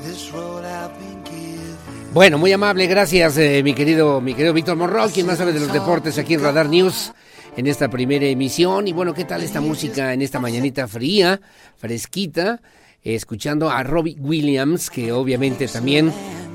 this 0.02 0.34
road 0.34 0.66
I've 0.66 0.92
been 1.00 1.24
given. 1.24 2.12
Bueno, 2.14 2.38
muy 2.38 2.52
amable, 2.52 2.86
gracias 2.88 3.38
eh, 3.38 3.64
mi 3.64 3.74
querido, 3.74 4.20
mi 4.20 4.34
querido 4.34 4.52
Víctor 4.52 4.76
Monroy, 4.76 5.12
quien 5.12 5.26
más 5.26 5.38
sabe 5.38 5.54
de 5.54 5.62
los 5.62 5.72
deportes 5.72 6.18
aquí 6.18 6.34
en 6.34 6.42
Radar 6.42 6.68
News 6.68 7.14
en 7.56 7.68
esta 7.68 7.90
primera 7.90 8.26
emisión. 8.26 8.90
Y 8.90 8.92
bueno, 8.92 9.14
¿qué 9.14 9.24
tal 9.24 9.42
esta 9.42 9.62
música 9.62 10.12
en 10.12 10.24
esta 10.24 10.42
mañanita 10.42 10.90
fría, 10.90 11.40
fresquita? 11.78 12.60
Escuchando 13.04 13.70
a 13.70 13.84
Robbie 13.84 14.18
Williams, 14.20 14.90
que 14.90 15.12
obviamente 15.12 15.68
también 15.68 16.12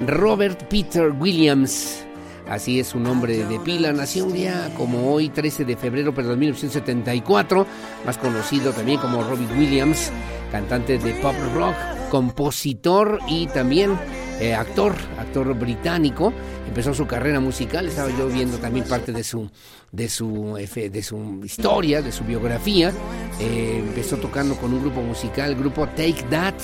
Robert 0.07 0.69
Peter 0.69 1.11
Williams, 1.11 2.05
así 2.49 2.81
es 2.81 2.89
su 2.89 3.01
nombre 3.01 3.45
de 3.45 3.61
pila, 3.61 3.93
nació 3.93 4.25
un 4.25 4.33
día 4.33 4.73
como 4.77 5.13
hoy, 5.13 5.29
13 5.29 5.65
de 5.65 5.77
febrero 5.77 6.13
de 6.13 6.37
1974, 6.37 7.67
más 8.07 8.19
conocido 8.19 8.73
también 8.73 9.01
como 9.01 9.23
Robbie 9.23 9.59
Williams, 9.59 10.11
cantante 10.51 10.99
de 10.99 11.13
pop 11.15 11.35
rock, 11.55 11.75
compositor 12.11 13.19
y 13.29 13.47
también 13.49 13.99
eh, 14.41 14.55
actor, 14.55 14.95
actor 15.19 15.55
británico. 15.55 16.33
Empezó 16.67 16.95
su 16.95 17.07
carrera 17.07 17.41
musical, 17.41 17.87
estaba 17.87 18.11
yo 18.11 18.29
viendo 18.29 18.59
también 18.59 18.87
parte 18.87 19.13
de 19.13 19.25
su, 19.25 19.51
de 19.93 20.09
su, 20.09 20.55
de 20.55 21.03
su 21.03 21.41
historia, 21.45 22.03
de 22.03 22.13
su 22.13 22.25
biografía. 22.25 22.93
Eh, 23.41 23.83
empezó 23.87 24.17
tocando 24.17 24.57
con 24.57 24.73
un 24.73 24.81
grupo 24.81 25.03
musical, 25.03 25.51
el 25.51 25.57
grupo 25.57 25.87
Take 25.89 26.25
That. 26.31 26.55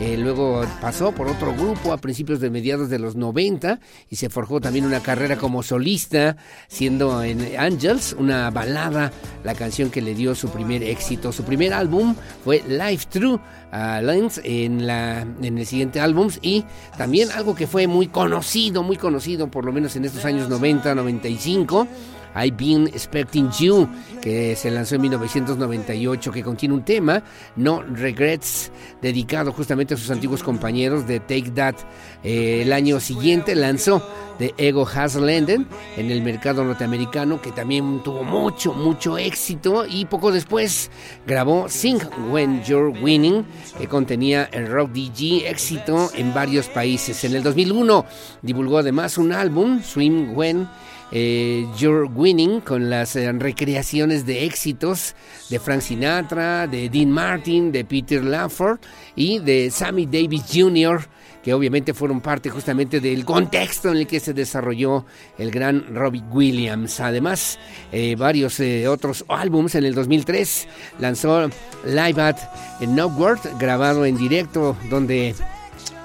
Eh, 0.00 0.16
luego 0.16 0.64
pasó 0.80 1.10
por 1.10 1.26
otro 1.26 1.52
grupo 1.52 1.92
a 1.92 1.98
principios 1.98 2.38
de 2.38 2.50
mediados 2.50 2.88
de 2.88 3.00
los 3.00 3.16
90 3.16 3.80
y 4.08 4.16
se 4.16 4.30
forjó 4.30 4.60
también 4.60 4.84
una 4.84 5.00
carrera 5.00 5.36
como 5.36 5.64
solista, 5.64 6.36
siendo 6.68 7.22
en 7.24 7.58
Angels 7.58 8.14
una 8.16 8.48
balada, 8.50 9.10
la 9.42 9.54
canción 9.54 9.90
que 9.90 10.00
le 10.00 10.14
dio 10.14 10.36
su 10.36 10.50
primer 10.50 10.84
éxito. 10.84 11.32
Su 11.32 11.42
primer 11.42 11.72
álbum 11.72 12.14
fue 12.44 12.62
Life 12.68 13.06
True 13.10 13.40
Lens 14.02 14.40
en, 14.44 14.86
la, 14.86 15.22
en 15.22 15.58
el 15.58 15.66
siguiente 15.66 16.00
álbum 16.00 16.28
y 16.42 16.64
también 16.96 17.30
algo 17.32 17.56
que 17.56 17.66
fue 17.66 17.88
muy 17.88 18.06
conocido, 18.06 18.84
muy 18.84 18.96
conocido 18.96 19.50
por 19.50 19.64
lo 19.64 19.72
menos 19.72 19.96
en 19.96 20.04
estos 20.04 20.24
años 20.24 20.48
90, 20.48 20.94
95. 20.94 21.88
I've 22.38 22.56
Been 22.56 22.86
Expecting 22.88 23.50
You, 23.50 23.88
que 24.20 24.54
se 24.56 24.70
lanzó 24.70 24.94
en 24.96 25.02
1998, 25.02 26.32
que 26.32 26.42
contiene 26.42 26.74
un 26.74 26.84
tema, 26.84 27.22
No 27.56 27.82
Regrets, 27.82 28.70
dedicado 29.02 29.52
justamente 29.52 29.94
a 29.94 29.96
sus 29.96 30.10
antiguos 30.10 30.42
compañeros 30.42 31.06
de 31.06 31.20
Take 31.20 31.50
That. 31.54 31.74
Eh, 32.22 32.62
el 32.62 32.72
año 32.72 33.00
siguiente 33.00 33.54
lanzó 33.54 34.02
de 34.38 34.54
Ego 34.56 34.86
Haslenden 34.86 35.66
en 35.96 36.10
el 36.10 36.22
mercado 36.22 36.64
norteamericano, 36.64 37.40
que 37.40 37.50
también 37.50 38.02
tuvo 38.02 38.22
mucho, 38.22 38.72
mucho 38.72 39.18
éxito. 39.18 39.84
Y 39.86 40.04
poco 40.04 40.30
después 40.30 40.90
grabó 41.26 41.68
Sing 41.68 41.98
When 42.30 42.62
You're 42.62 43.00
Winning, 43.00 43.44
que 43.78 43.88
contenía 43.88 44.44
el 44.52 44.68
rock 44.68 44.92
DG, 44.92 45.46
éxito 45.46 46.10
en 46.14 46.32
varios 46.32 46.68
países. 46.68 47.24
En 47.24 47.34
el 47.34 47.42
2001 47.42 48.04
divulgó 48.42 48.78
además 48.78 49.18
un 49.18 49.32
álbum, 49.32 49.82
Swim 49.82 50.36
When 50.36 50.68
eh, 51.10 51.66
You're 51.76 52.04
Winning 52.04 52.60
con 52.60 52.90
las 52.90 53.16
eh, 53.16 53.30
recreaciones 53.32 54.26
de 54.26 54.44
éxitos 54.44 55.14
de 55.48 55.58
Frank 55.58 55.80
Sinatra, 55.80 56.66
de 56.66 56.88
Dean 56.88 57.10
Martin, 57.10 57.72
de 57.72 57.84
Peter 57.84 58.22
Lafford 58.22 58.78
y 59.16 59.38
de 59.38 59.70
Sammy 59.70 60.06
Davis 60.06 60.44
Jr., 60.52 61.06
que 61.42 61.54
obviamente 61.54 61.94
fueron 61.94 62.20
parte 62.20 62.50
justamente 62.50 63.00
del 63.00 63.24
contexto 63.24 63.90
en 63.90 63.98
el 63.98 64.06
que 64.06 64.20
se 64.20 64.34
desarrolló 64.34 65.06
el 65.38 65.50
gran 65.50 65.94
Robbie 65.94 66.22
Williams. 66.30 67.00
Además, 67.00 67.58
eh, 67.90 68.16
varios 68.16 68.60
otros 68.88 69.24
álbums 69.28 69.74
en 69.76 69.84
el 69.84 69.94
2003 69.94 70.68
lanzó 70.98 71.48
Live 71.86 72.20
at 72.20 72.36
Northward, 72.80 73.40
grabado 73.58 74.04
en 74.04 74.18
directo, 74.18 74.76
donde 74.90 75.34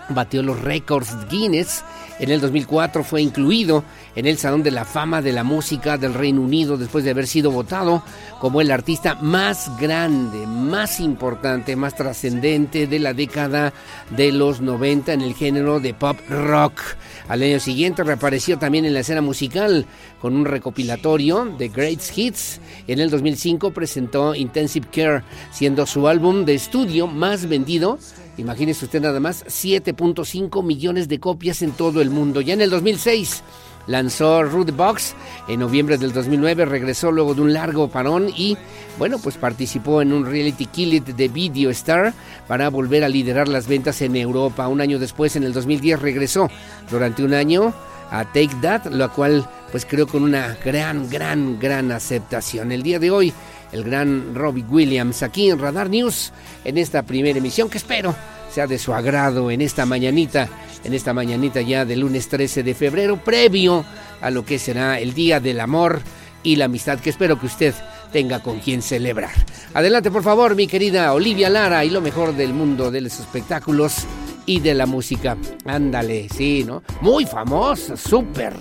batió 0.09 0.43
los 0.43 0.61
récords 0.61 1.15
Guinness 1.29 1.83
en 2.19 2.29
el 2.29 2.39
2004 2.41 3.03
fue 3.03 3.21
incluido 3.21 3.83
en 4.15 4.27
el 4.27 4.37
Salón 4.37 4.63
de 4.63 4.71
la 4.71 4.85
Fama 4.85 5.21
de 5.21 5.31
la 5.31 5.43
Música 5.43 5.97
del 5.97 6.13
Reino 6.13 6.41
Unido 6.41 6.77
después 6.77 7.03
de 7.03 7.11
haber 7.11 7.27
sido 7.27 7.51
votado 7.51 8.03
como 8.39 8.61
el 8.61 8.71
artista 8.71 9.15
más 9.15 9.71
grande, 9.79 10.45
más 10.45 10.99
importante, 10.99 11.75
más 11.75 11.95
trascendente 11.95 12.87
de 12.87 12.99
la 12.99 13.13
década 13.13 13.73
de 14.11 14.31
los 14.31 14.61
90 14.61 15.13
en 15.13 15.21
el 15.21 15.33
género 15.33 15.79
de 15.79 15.93
pop 15.93 16.17
rock. 16.29 16.79
Al 17.27 17.41
año 17.41 17.59
siguiente 17.59 18.03
reapareció 18.03 18.59
también 18.59 18.85
en 18.85 18.93
la 18.93 18.99
escena 18.99 19.21
musical 19.21 19.85
con 20.21 20.35
un 20.35 20.45
recopilatorio 20.45 21.45
de 21.57 21.69
Great 21.69 22.01
Hits. 22.15 22.59
En 22.87 22.99
el 22.99 23.09
2005 23.09 23.71
presentó 23.71 24.35
Intensive 24.35 24.87
Care, 24.93 25.23
siendo 25.51 25.85
su 25.85 26.07
álbum 26.07 26.45
de 26.45 26.55
estudio 26.55 27.07
más 27.07 27.47
vendido 27.47 27.97
Imagínese 28.37 28.85
usted 28.85 29.01
nada 29.01 29.19
más, 29.19 29.45
7.5 29.45 30.63
millones 30.63 31.07
de 31.07 31.19
copias 31.19 31.61
en 31.61 31.71
todo 31.71 32.01
el 32.01 32.09
mundo. 32.09 32.41
Ya 32.41 32.53
en 32.53 32.61
el 32.61 32.69
2006 32.71 33.43
lanzó 33.85 34.43
Rude 34.43 34.71
Box, 34.71 35.13
en 35.47 35.59
noviembre 35.59 35.97
del 35.97 36.13
2009 36.13 36.65
regresó 36.65 37.11
luego 37.11 37.35
de 37.35 37.41
un 37.41 37.53
largo 37.53 37.89
parón 37.89 38.29
y, 38.35 38.57
bueno, 38.97 39.19
pues 39.19 39.35
participó 39.35 40.01
en 40.01 40.13
un 40.13 40.25
reality 40.25 40.65
kill 40.65 40.93
it 40.93 41.05
de 41.05 41.27
Video 41.27 41.69
Star 41.69 42.13
para 42.47 42.69
volver 42.69 43.03
a 43.03 43.09
liderar 43.09 43.47
las 43.47 43.67
ventas 43.67 44.01
en 44.01 44.15
Europa. 44.15 44.67
Un 44.67 44.81
año 44.81 44.99
después, 44.99 45.35
en 45.35 45.43
el 45.43 45.53
2010, 45.53 46.01
regresó 46.01 46.49
durante 46.89 47.23
un 47.23 47.33
año 47.33 47.73
a 48.09 48.25
Take 48.25 48.55
That, 48.61 48.87
lo 48.87 49.11
cual 49.11 49.47
pues 49.71 49.85
creo 49.85 50.07
con 50.07 50.23
una 50.23 50.55
gran, 50.63 51.09
gran, 51.09 51.59
gran 51.59 51.91
aceptación. 51.91 52.71
El 52.71 52.83
día 52.83 52.99
de 52.99 53.09
hoy 53.09 53.33
el 53.73 53.83
gran 53.83 54.35
Robbie 54.35 54.65
Williams 54.69 55.23
aquí 55.23 55.49
en 55.49 55.59
Radar 55.59 55.89
News 55.89 56.31
en 56.63 56.77
esta 56.77 57.03
primera 57.03 57.37
emisión 57.37 57.69
que 57.69 57.77
espero 57.77 58.15
sea 58.53 58.67
de 58.67 58.77
su 58.77 58.93
agrado 58.93 59.49
en 59.49 59.61
esta 59.61 59.85
mañanita, 59.85 60.47
en 60.83 60.93
esta 60.93 61.11
mañanita 61.11 61.61
ya 61.61 61.85
del 61.85 62.01
lunes 62.01 62.29
13 62.29 62.61
de 62.61 62.75
febrero, 62.75 63.17
previo 63.17 63.83
a 64.21 64.29
lo 64.29 64.45
que 64.45 64.59
será 64.59 64.99
el 64.99 65.15
Día 65.15 65.39
del 65.39 65.59
Amor 65.59 66.01
y 66.43 66.55
la 66.55 66.65
Amistad 66.65 66.99
que 66.99 67.09
espero 67.09 67.39
que 67.39 67.47
usted 67.47 67.73
tenga 68.11 68.43
con 68.43 68.59
quien 68.59 68.83
celebrar. 68.83 69.31
Adelante 69.73 70.11
por 70.11 70.21
favor 70.21 70.55
mi 70.55 70.67
querida 70.67 71.13
Olivia 71.13 71.49
Lara 71.49 71.83
y 71.83 71.89
lo 71.89 71.99
mejor 71.99 72.35
del 72.35 72.53
mundo 72.53 72.91
de 72.91 73.01
los 73.01 73.19
espectáculos 73.19 74.05
y 74.45 74.59
de 74.59 74.75
la 74.75 74.85
música. 74.85 75.35
Ándale, 75.65 76.27
sí, 76.29 76.63
¿no? 76.63 76.83
Muy 77.01 77.25
famosa, 77.25 77.97
súper 77.97 78.53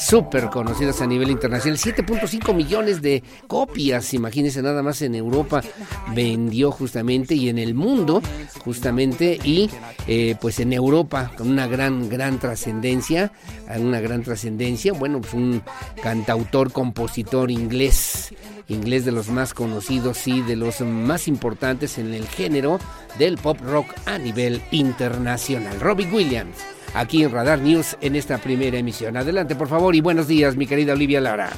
súper 0.00 0.48
conocidas 0.48 1.00
a 1.02 1.06
nivel 1.06 1.30
internacional. 1.30 1.78
7.5 1.78 2.54
millones 2.54 3.02
de 3.02 3.22
copias, 3.46 4.14
imagínense 4.14 4.62
nada 4.62 4.82
más 4.82 5.02
en 5.02 5.14
Europa 5.14 5.60
vendió 6.14 6.70
justamente 6.70 7.34
y 7.34 7.48
en 7.48 7.58
el 7.58 7.74
mundo 7.74 8.22
justamente 8.64 9.38
y 9.44 9.70
eh, 10.06 10.36
pues 10.40 10.58
en 10.60 10.72
Europa 10.72 11.32
con 11.36 11.50
una 11.50 11.66
gran, 11.66 12.08
gran 12.08 12.38
trascendencia, 12.38 13.32
una 13.78 14.00
gran 14.00 14.22
trascendencia. 14.22 14.92
Bueno, 14.92 15.20
pues 15.20 15.34
un 15.34 15.62
cantautor, 16.02 16.72
compositor 16.72 17.50
inglés 17.50 18.34
inglés 18.68 19.04
de 19.04 19.10
los 19.10 19.28
más 19.28 19.52
conocidos 19.52 20.26
y 20.28 20.42
de 20.42 20.54
los 20.54 20.80
más 20.80 21.26
importantes 21.26 21.98
en 21.98 22.14
el 22.14 22.26
género 22.28 22.78
del 23.18 23.36
pop 23.36 23.58
rock 23.60 23.86
a 24.06 24.16
nivel 24.16 24.62
internacional. 24.70 25.80
Robbie 25.80 26.06
Williams 26.06 26.56
aquí 26.94 27.24
en 27.24 27.32
Radar 27.32 27.58
News 27.60 27.96
en 28.00 28.16
esta 28.16 28.38
primera 28.38 28.78
emisión. 28.78 29.16
Adelante, 29.16 29.54
por 29.54 29.68
favor, 29.68 29.94
y 29.94 30.00
buenos 30.00 30.28
días, 30.28 30.56
mi 30.56 30.66
querida 30.66 30.92
Olivia 30.92 31.20
Lara. 31.20 31.50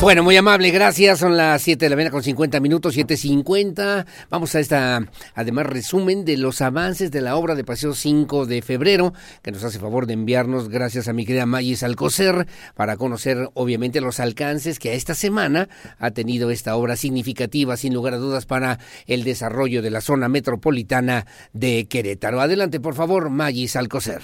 Bueno, 0.00 0.22
muy 0.22 0.36
amable, 0.36 0.70
gracias. 0.70 1.18
Son 1.18 1.36
las 1.36 1.60
7 1.60 1.84
de 1.84 1.90
la 1.90 1.96
mañana 1.96 2.12
con 2.12 2.22
50 2.22 2.60
minutos, 2.60 2.96
7.50. 2.96 4.06
Vamos 4.30 4.54
a 4.54 4.60
esta, 4.60 5.02
además, 5.34 5.66
resumen 5.66 6.24
de 6.24 6.36
los 6.36 6.60
avances 6.60 7.10
de 7.10 7.20
la 7.20 7.34
obra 7.34 7.56
de 7.56 7.64
Paseo 7.64 7.94
5 7.94 8.46
de 8.46 8.62
febrero, 8.62 9.12
que 9.42 9.50
nos 9.50 9.64
hace 9.64 9.80
favor 9.80 10.06
de 10.06 10.12
enviarnos, 10.12 10.68
gracias 10.68 11.08
a 11.08 11.12
mi 11.12 11.26
querida 11.26 11.46
Mayis 11.46 11.82
Alcocer, 11.82 12.46
para 12.76 12.96
conocer, 12.96 13.50
obviamente, 13.54 14.00
los 14.00 14.20
alcances 14.20 14.78
que 14.78 14.90
a 14.90 14.94
esta 14.94 15.16
semana 15.16 15.68
ha 15.98 16.12
tenido 16.12 16.52
esta 16.52 16.76
obra 16.76 16.94
significativa, 16.94 17.76
sin 17.76 17.92
lugar 17.92 18.14
a 18.14 18.18
dudas, 18.18 18.46
para 18.46 18.78
el 19.08 19.24
desarrollo 19.24 19.82
de 19.82 19.90
la 19.90 20.00
zona 20.00 20.28
metropolitana 20.28 21.26
de 21.52 21.88
Querétaro. 21.88 22.40
Adelante, 22.40 22.78
por 22.78 22.94
favor, 22.94 23.30
Mayis 23.30 23.74
Alcocer. 23.74 24.22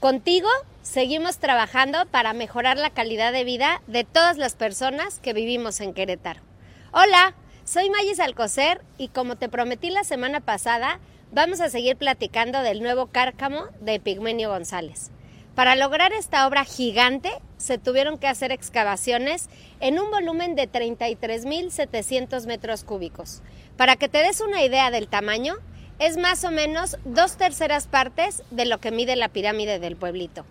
Contigo 0.00 0.48
seguimos 0.82 1.38
trabajando 1.38 2.06
para 2.06 2.32
mejorar 2.32 2.76
la 2.76 2.90
calidad 2.90 3.32
de 3.32 3.42
vida 3.42 3.82
de 3.88 4.04
todas 4.04 4.38
las 4.38 4.54
personas 4.54 5.18
que 5.18 5.32
vivimos 5.32 5.80
en 5.80 5.92
Querétaro. 5.92 6.40
Hola, 6.92 7.34
soy 7.64 7.90
Mayis 7.90 8.20
Alcocer 8.20 8.80
y 8.96 9.08
como 9.08 9.34
te 9.34 9.48
prometí 9.48 9.90
la 9.90 10.04
semana 10.04 10.38
pasada, 10.38 11.00
vamos 11.32 11.60
a 11.60 11.68
seguir 11.68 11.96
platicando 11.96 12.60
del 12.60 12.80
nuevo 12.80 13.08
cárcamo 13.08 13.64
de 13.80 13.98
Pigmenio 13.98 14.50
González. 14.50 15.10
Para 15.56 15.74
lograr 15.74 16.12
esta 16.12 16.46
obra 16.46 16.64
gigante 16.64 17.32
se 17.56 17.76
tuvieron 17.76 18.18
que 18.18 18.28
hacer 18.28 18.52
excavaciones 18.52 19.48
en 19.80 19.98
un 19.98 20.12
volumen 20.12 20.54
de 20.54 20.70
33.700 20.70 22.46
metros 22.46 22.84
cúbicos. 22.84 23.42
Para 23.76 23.96
que 23.96 24.08
te 24.08 24.18
des 24.18 24.40
una 24.40 24.62
idea 24.62 24.92
del 24.92 25.08
tamaño, 25.08 25.56
es 25.98 26.16
más 26.16 26.44
o 26.44 26.50
menos 26.50 26.96
dos 27.04 27.36
terceras 27.36 27.86
partes 27.86 28.42
de 28.50 28.66
lo 28.66 28.78
que 28.78 28.90
mide 28.90 29.16
la 29.16 29.28
pirámide 29.28 29.78
del 29.78 29.96
pueblito. 29.96 30.44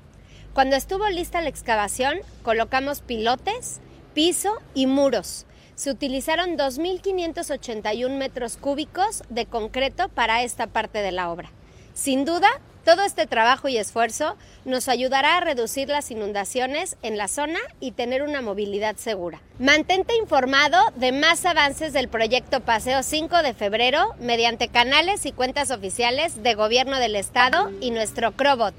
Cuando 0.54 0.76
estuvo 0.76 1.08
lista 1.10 1.42
la 1.42 1.50
excavación, 1.50 2.18
colocamos 2.44 3.02
pilotes, 3.02 3.80
piso 4.14 4.58
y 4.74 4.88
muros. 4.88 5.46
Se 5.76 5.92
utilizaron 5.92 6.58
2.581 6.58 8.10
metros 8.18 8.58
cúbicos 8.58 9.24
de 9.30 9.46
concreto 9.46 10.10
para 10.10 10.42
esta 10.42 10.68
parte 10.68 11.00
de 11.04 11.12
la 11.12 11.30
obra. 11.30 11.52
Sin 11.94 12.26
duda, 12.26 12.50
todo 12.88 13.04
este 13.04 13.28
trabajo 13.28 13.68
y 13.68 13.76
esfuerzo 13.76 14.38
nos 14.64 14.88
ayudará 14.88 15.36
a 15.36 15.42
reducir 15.42 15.90
las 15.90 16.10
inundaciones 16.10 16.96
en 17.02 17.18
la 17.18 17.28
zona 17.28 17.60
y 17.82 17.92
tener 17.92 18.24
una 18.24 18.42
movilidad 18.42 18.96
segura. 18.96 19.42
Mantente 19.60 20.16
informado 20.16 20.78
de 20.96 21.12
más 21.12 21.46
avances 21.46 21.92
del 21.92 22.08
proyecto 22.08 22.62
Paseo 22.62 23.04
5 23.04 23.44
de 23.44 23.54
febrero 23.54 24.16
mediante 24.22 24.70
canales 24.70 25.26
y 25.26 25.34
cuentas 25.34 25.70
oficiales 25.70 26.42
de 26.44 26.54
Gobierno 26.54 26.98
del 26.98 27.18
Estado 27.18 27.74
y 27.82 27.92
nuestro 27.92 28.32
Crobot, 28.32 28.74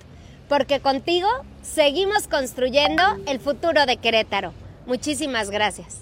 porque 0.48 0.80
contigo 0.80 1.28
seguimos 1.60 2.28
construyendo 2.28 3.02
el 3.26 3.40
futuro 3.40 3.84
de 3.84 3.98
Querétaro. 3.98 4.54
Muchísimas 4.86 5.50
gracias. 5.50 5.98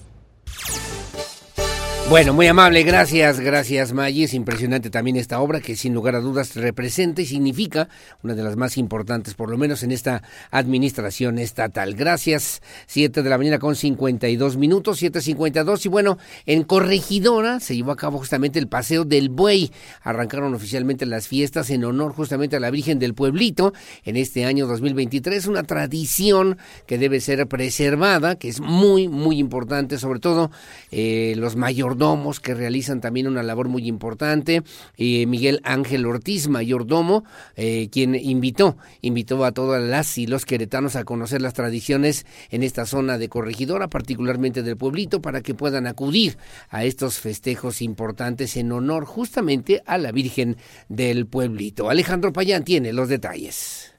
Bueno, 2.09 2.33
muy 2.33 2.47
amable, 2.47 2.85
gracias, 2.85 3.41
gracias 3.41 3.93
Maggie. 3.93 4.23
Es 4.23 4.33
impresionante 4.33 4.91
también 4.91 5.16
esta 5.16 5.41
obra 5.41 5.61
que 5.61 5.74
sin 5.74 5.93
lugar 5.93 6.15
a 6.15 6.20
dudas 6.20 6.55
representa 6.55 7.20
y 7.20 7.27
significa 7.27 7.89
una 8.23 8.35
de 8.35 8.45
las 8.45 8.55
más 8.55 8.78
importantes, 8.78 9.35
por 9.35 9.51
lo 9.51 9.59
menos 9.59 9.83
en 9.83 9.91
esta 9.91 10.23
administración 10.53 11.41
estatal. 11.41 11.97
Gracias, 11.97 12.62
7 12.87 13.24
de 13.24 13.28
la 13.28 13.37
mañana 13.39 13.59
con 13.59 13.74
52 13.74 14.57
minutos, 14.57 15.03
7.52. 15.03 15.87
Y 15.87 15.89
bueno, 15.89 16.16
en 16.47 16.62
Corregidora 16.62 17.59
se 17.59 17.74
llevó 17.74 17.91
a 17.91 17.97
cabo 17.97 18.19
justamente 18.19 18.61
el 18.61 18.69
Paseo 18.69 19.05
del 19.05 19.28
Buey. 19.28 19.73
Arrancaron 20.03 20.55
oficialmente 20.55 21.07
las 21.07 21.27
fiestas 21.27 21.70
en 21.70 21.85
honor 21.85 22.12
justamente 22.12 22.55
a 22.55 22.61
la 22.61 22.70
Virgen 22.70 23.01
del 23.01 23.15
Pueblito 23.15 23.74
en 24.05 24.16
este 24.16 24.45
año 24.45 24.69
2023. 24.69 25.49
Una 25.49 25.65
tradición 25.65 26.57
que 26.87 26.99
debe 26.99 27.20
ser 27.20 27.49
preservada, 27.49 28.37
que 28.37 28.49
es 28.49 28.61
muy, 28.61 29.09
muy 29.09 29.41
importante, 29.41 29.99
sobre 29.99 30.20
todo 30.20 30.53
eh, 30.93 31.35
los 31.37 31.57
mayores 31.57 31.95
mayordomos 31.97 32.40
que 32.40 32.55
realizan 32.55 33.01
también 33.01 33.27
una 33.27 33.43
labor 33.43 33.68
muy 33.68 33.89
importante. 33.89 34.62
Eh, 34.97 35.27
Miguel 35.27 35.60
Ángel 35.64 36.06
Ortiz, 36.06 36.48
mayordomo, 36.48 37.24
eh, 37.56 37.89
quien 37.90 38.14
invitó, 38.14 38.77
invitó 39.01 39.44
a 39.44 39.52
todas 39.52 39.82
las 39.82 40.18
y 40.18 40.27
los 40.27 40.44
queretanos 40.44 40.97
a 40.97 41.05
conocer 41.05 41.40
las 41.40 41.55
tradiciones 41.55 42.27
en 42.51 42.62
esta 42.62 42.86
zona 42.86 43.18
de 43.18 43.28
corregidora, 43.28 43.89
particularmente 43.89 44.62
del 44.62 44.77
pueblito, 44.77 45.20
para 45.23 45.40
que 45.40 45.55
puedan 45.55 45.86
acudir 45.86 46.36
a 46.68 46.85
estos 46.85 47.18
festejos 47.18 47.81
importantes 47.81 48.56
en 48.56 48.73
honor 48.73 49.05
justamente 49.05 49.82
a 49.86 49.98
la 49.98 50.12
Virgen 50.12 50.56
del 50.89 51.27
pueblito. 51.27 51.89
Alejandro 51.89 52.32
Payán 52.32 52.64
tiene 52.64 52.93
los 52.93 53.09
detalles. 53.09 53.93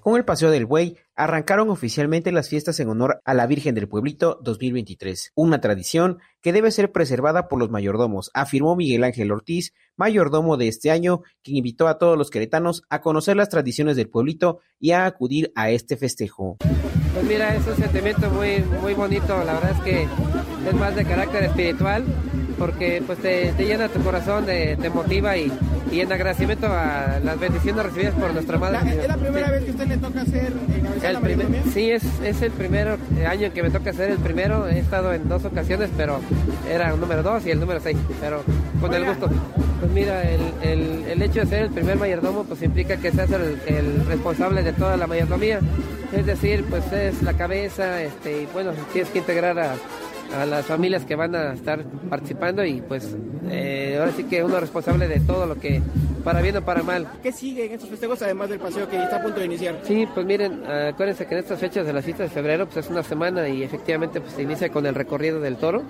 Con 0.00 0.16
el 0.16 0.24
Paseo 0.24 0.50
del 0.50 0.66
Buey 0.66 0.96
arrancaron 1.16 1.70
oficialmente 1.70 2.32
las 2.32 2.48
fiestas 2.48 2.80
en 2.80 2.88
honor 2.88 3.20
a 3.24 3.34
la 3.34 3.46
Virgen 3.46 3.74
del 3.74 3.88
Pueblito 3.88 4.38
2023, 4.42 5.32
una 5.34 5.60
tradición 5.60 6.18
que 6.40 6.52
debe 6.52 6.70
ser 6.70 6.92
preservada 6.92 7.48
por 7.48 7.58
los 7.58 7.70
mayordomos, 7.70 8.30
afirmó 8.34 8.76
Miguel 8.76 9.04
Ángel 9.04 9.32
Ortiz, 9.32 9.72
mayordomo 9.96 10.56
de 10.56 10.68
este 10.68 10.90
año, 10.90 11.22
quien 11.42 11.58
invitó 11.58 11.88
a 11.88 11.98
todos 11.98 12.18
los 12.18 12.30
queretanos 12.30 12.82
a 12.88 13.00
conocer 13.00 13.36
las 13.36 13.48
tradiciones 13.48 13.96
del 13.96 14.08
pueblito 14.08 14.60
y 14.80 14.90
a 14.90 15.06
acudir 15.06 15.52
a 15.54 15.70
este 15.70 15.96
festejo. 15.96 16.56
Pues 17.14 17.26
mira, 17.26 17.54
es 17.54 17.66
un 17.66 17.76
sentimiento 17.76 18.28
muy, 18.30 18.60
muy 18.82 18.94
bonito, 18.94 19.36
la 19.44 19.54
verdad 19.54 19.70
es 19.70 19.80
que 19.82 20.02
es 20.68 20.74
más 20.74 20.96
de 20.96 21.04
carácter 21.04 21.44
espiritual, 21.44 22.04
porque 22.58 23.02
pues 23.06 23.18
te, 23.18 23.52
te 23.56 23.64
llena 23.64 23.88
tu 23.88 24.00
corazón, 24.02 24.46
te, 24.46 24.76
te 24.76 24.90
motiva 24.90 25.36
y, 25.36 25.52
y 25.90 26.00
en 26.00 26.12
agradecimiento 26.12 26.66
a 26.66 27.18
las 27.22 27.38
bendiciones 27.38 27.84
recibidas 27.84 28.14
por 28.14 28.32
nuestra 28.32 28.58
madre. 28.58 28.78
¿Es 29.02 29.08
la 29.08 29.16
primera 29.16 29.50
vez 29.50 29.64
que 29.64 29.70
usted 29.70 29.86
le 29.86 29.96
toca 29.98 30.20
hacer 30.22 30.52
encabezar 30.76 31.06
El 31.06 31.12
la 31.14 31.20
primer- 31.20 31.62
sí, 31.72 31.90
es, 31.90 32.02
es 32.24 32.42
el 32.42 32.50
primer 32.52 32.96
año 33.28 33.52
que 33.52 33.62
me 33.62 33.70
toca 33.70 33.90
hacer 33.90 34.10
el 34.10 34.18
primero. 34.18 34.66
He 34.68 34.78
estado 34.78 35.12
en 35.12 35.28
dos 35.28 35.44
ocasiones, 35.44 35.90
pero 35.96 36.20
era 36.70 36.90
el 36.92 37.00
número 37.00 37.22
dos 37.22 37.44
y 37.46 37.50
el 37.50 37.60
número 37.60 37.80
seis. 37.80 37.96
Pero 38.20 38.42
con 38.80 38.92
el 38.94 39.04
gusto. 39.04 39.28
Pues 39.80 39.92
mira, 39.92 40.22
el, 40.22 40.40
el- 40.62 41.04
el 41.10 41.22
hecho 41.22 41.40
de 41.40 41.46
ser 41.46 41.62
el 41.64 41.70
primer 41.70 41.96
mayordomo, 41.96 42.44
pues 42.44 42.62
implica 42.62 42.96
que 42.96 43.12
seas 43.12 43.30
el, 43.30 43.58
el 43.66 44.06
responsable 44.06 44.62
de 44.62 44.72
toda 44.72 44.96
la 44.96 45.06
mayordomía. 45.06 45.60
Es 46.12 46.26
decir, 46.26 46.64
pues 46.70 46.90
es 46.92 47.22
la 47.22 47.32
cabeza, 47.34 48.00
este, 48.02 48.42
y 48.42 48.48
bueno, 48.52 48.70
tienes 48.92 49.10
que 49.10 49.18
integrar 49.18 49.58
a, 49.58 49.74
a 50.32 50.46
las 50.46 50.66
familias 50.66 51.04
que 51.04 51.16
van 51.16 51.34
a 51.34 51.52
estar 51.52 51.84
participando 52.08 52.64
y 52.64 52.80
pues 52.80 53.16
eh, 53.48 53.96
ahora 53.98 54.12
sí 54.12 54.24
que 54.24 54.42
uno 54.42 54.54
es 54.54 54.60
responsable 54.60 55.08
de 55.08 55.20
todo 55.20 55.46
lo 55.46 55.56
que, 55.56 55.82
para 56.22 56.40
bien 56.40 56.56
o 56.56 56.64
para 56.64 56.82
mal. 56.82 57.06
¿Qué 57.22 57.32
sigue 57.32 57.66
en 57.66 57.72
estos 57.72 57.88
festejos 57.88 58.22
además 58.22 58.48
del 58.48 58.58
paseo 58.58 58.88
que 58.88 59.02
está 59.02 59.16
a 59.16 59.22
punto 59.22 59.40
de 59.40 59.46
iniciar? 59.46 59.80
Sí, 59.84 60.06
pues 60.12 60.26
miren, 60.26 60.64
acuérdense 60.64 61.26
que 61.26 61.34
en 61.34 61.40
estas 61.40 61.58
fechas 61.58 61.86
de 61.86 61.92
las 61.92 62.04
fiestas 62.04 62.30
de 62.30 62.34
febrero 62.34 62.66
pues 62.66 62.84
es 62.84 62.90
una 62.90 63.02
semana 63.02 63.48
y 63.48 63.62
efectivamente 63.62 64.20
pues 64.20 64.32
se 64.32 64.42
inicia 64.42 64.70
con 64.70 64.86
el 64.86 64.94
recorrido 64.94 65.40
del 65.40 65.56
toro 65.56 65.82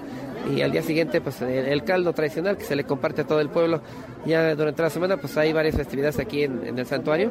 y 0.54 0.60
al 0.60 0.72
día 0.72 0.82
siguiente 0.82 1.20
pues 1.20 1.40
el, 1.40 1.66
el 1.66 1.84
caldo 1.84 2.12
tradicional 2.12 2.56
que 2.56 2.64
se 2.64 2.76
le 2.76 2.84
comparte 2.84 3.22
a 3.22 3.26
todo 3.26 3.40
el 3.40 3.48
pueblo. 3.48 3.82
Ya 4.26 4.54
durante 4.54 4.82
la 4.82 4.90
semana 4.90 5.16
pues 5.16 5.36
hay 5.36 5.52
varias 5.52 5.76
festividades 5.76 6.18
aquí 6.18 6.42
en, 6.42 6.66
en 6.66 6.78
el 6.78 6.86
santuario. 6.86 7.30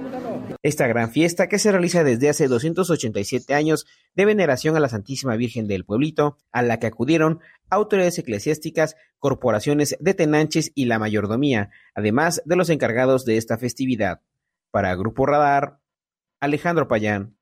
Esta 0.62 0.88
gran 0.88 1.12
fiesta 1.12 1.48
que 1.48 1.60
se 1.60 1.72
realiza 1.72 2.04
desde 2.04 2.30
hace 2.30 2.48
287 2.48 3.54
años 3.54 3.86
de 4.16 4.26
veneración 4.26 4.76
a 4.76 4.80
la 4.80 4.90
Santísima 4.90 5.36
Virgen 5.36 5.68
del 5.68 5.86
Pueblito, 5.86 6.38
a 6.52 6.62
la 6.62 6.80
que 6.80 6.88
acudieron 6.94 7.41
autoridades 7.70 8.18
eclesiásticas, 8.20 8.95
corporaciones 9.20 9.98
de 9.99 10.14
tenanches 10.14 10.72
y 10.76 10.86
la 10.86 10.99
mayordomía, 10.99 11.70
además 11.94 12.41
de 12.45 12.56
los 12.56 12.70
encargados 12.70 13.26
de 13.26 13.38
esta 13.38 13.57
festividad. 13.57 14.22
Para 14.72 14.95
Grupo 14.95 15.26
Radar, 15.26 15.80
Alejandro 16.40 16.88
Payán. 16.88 17.36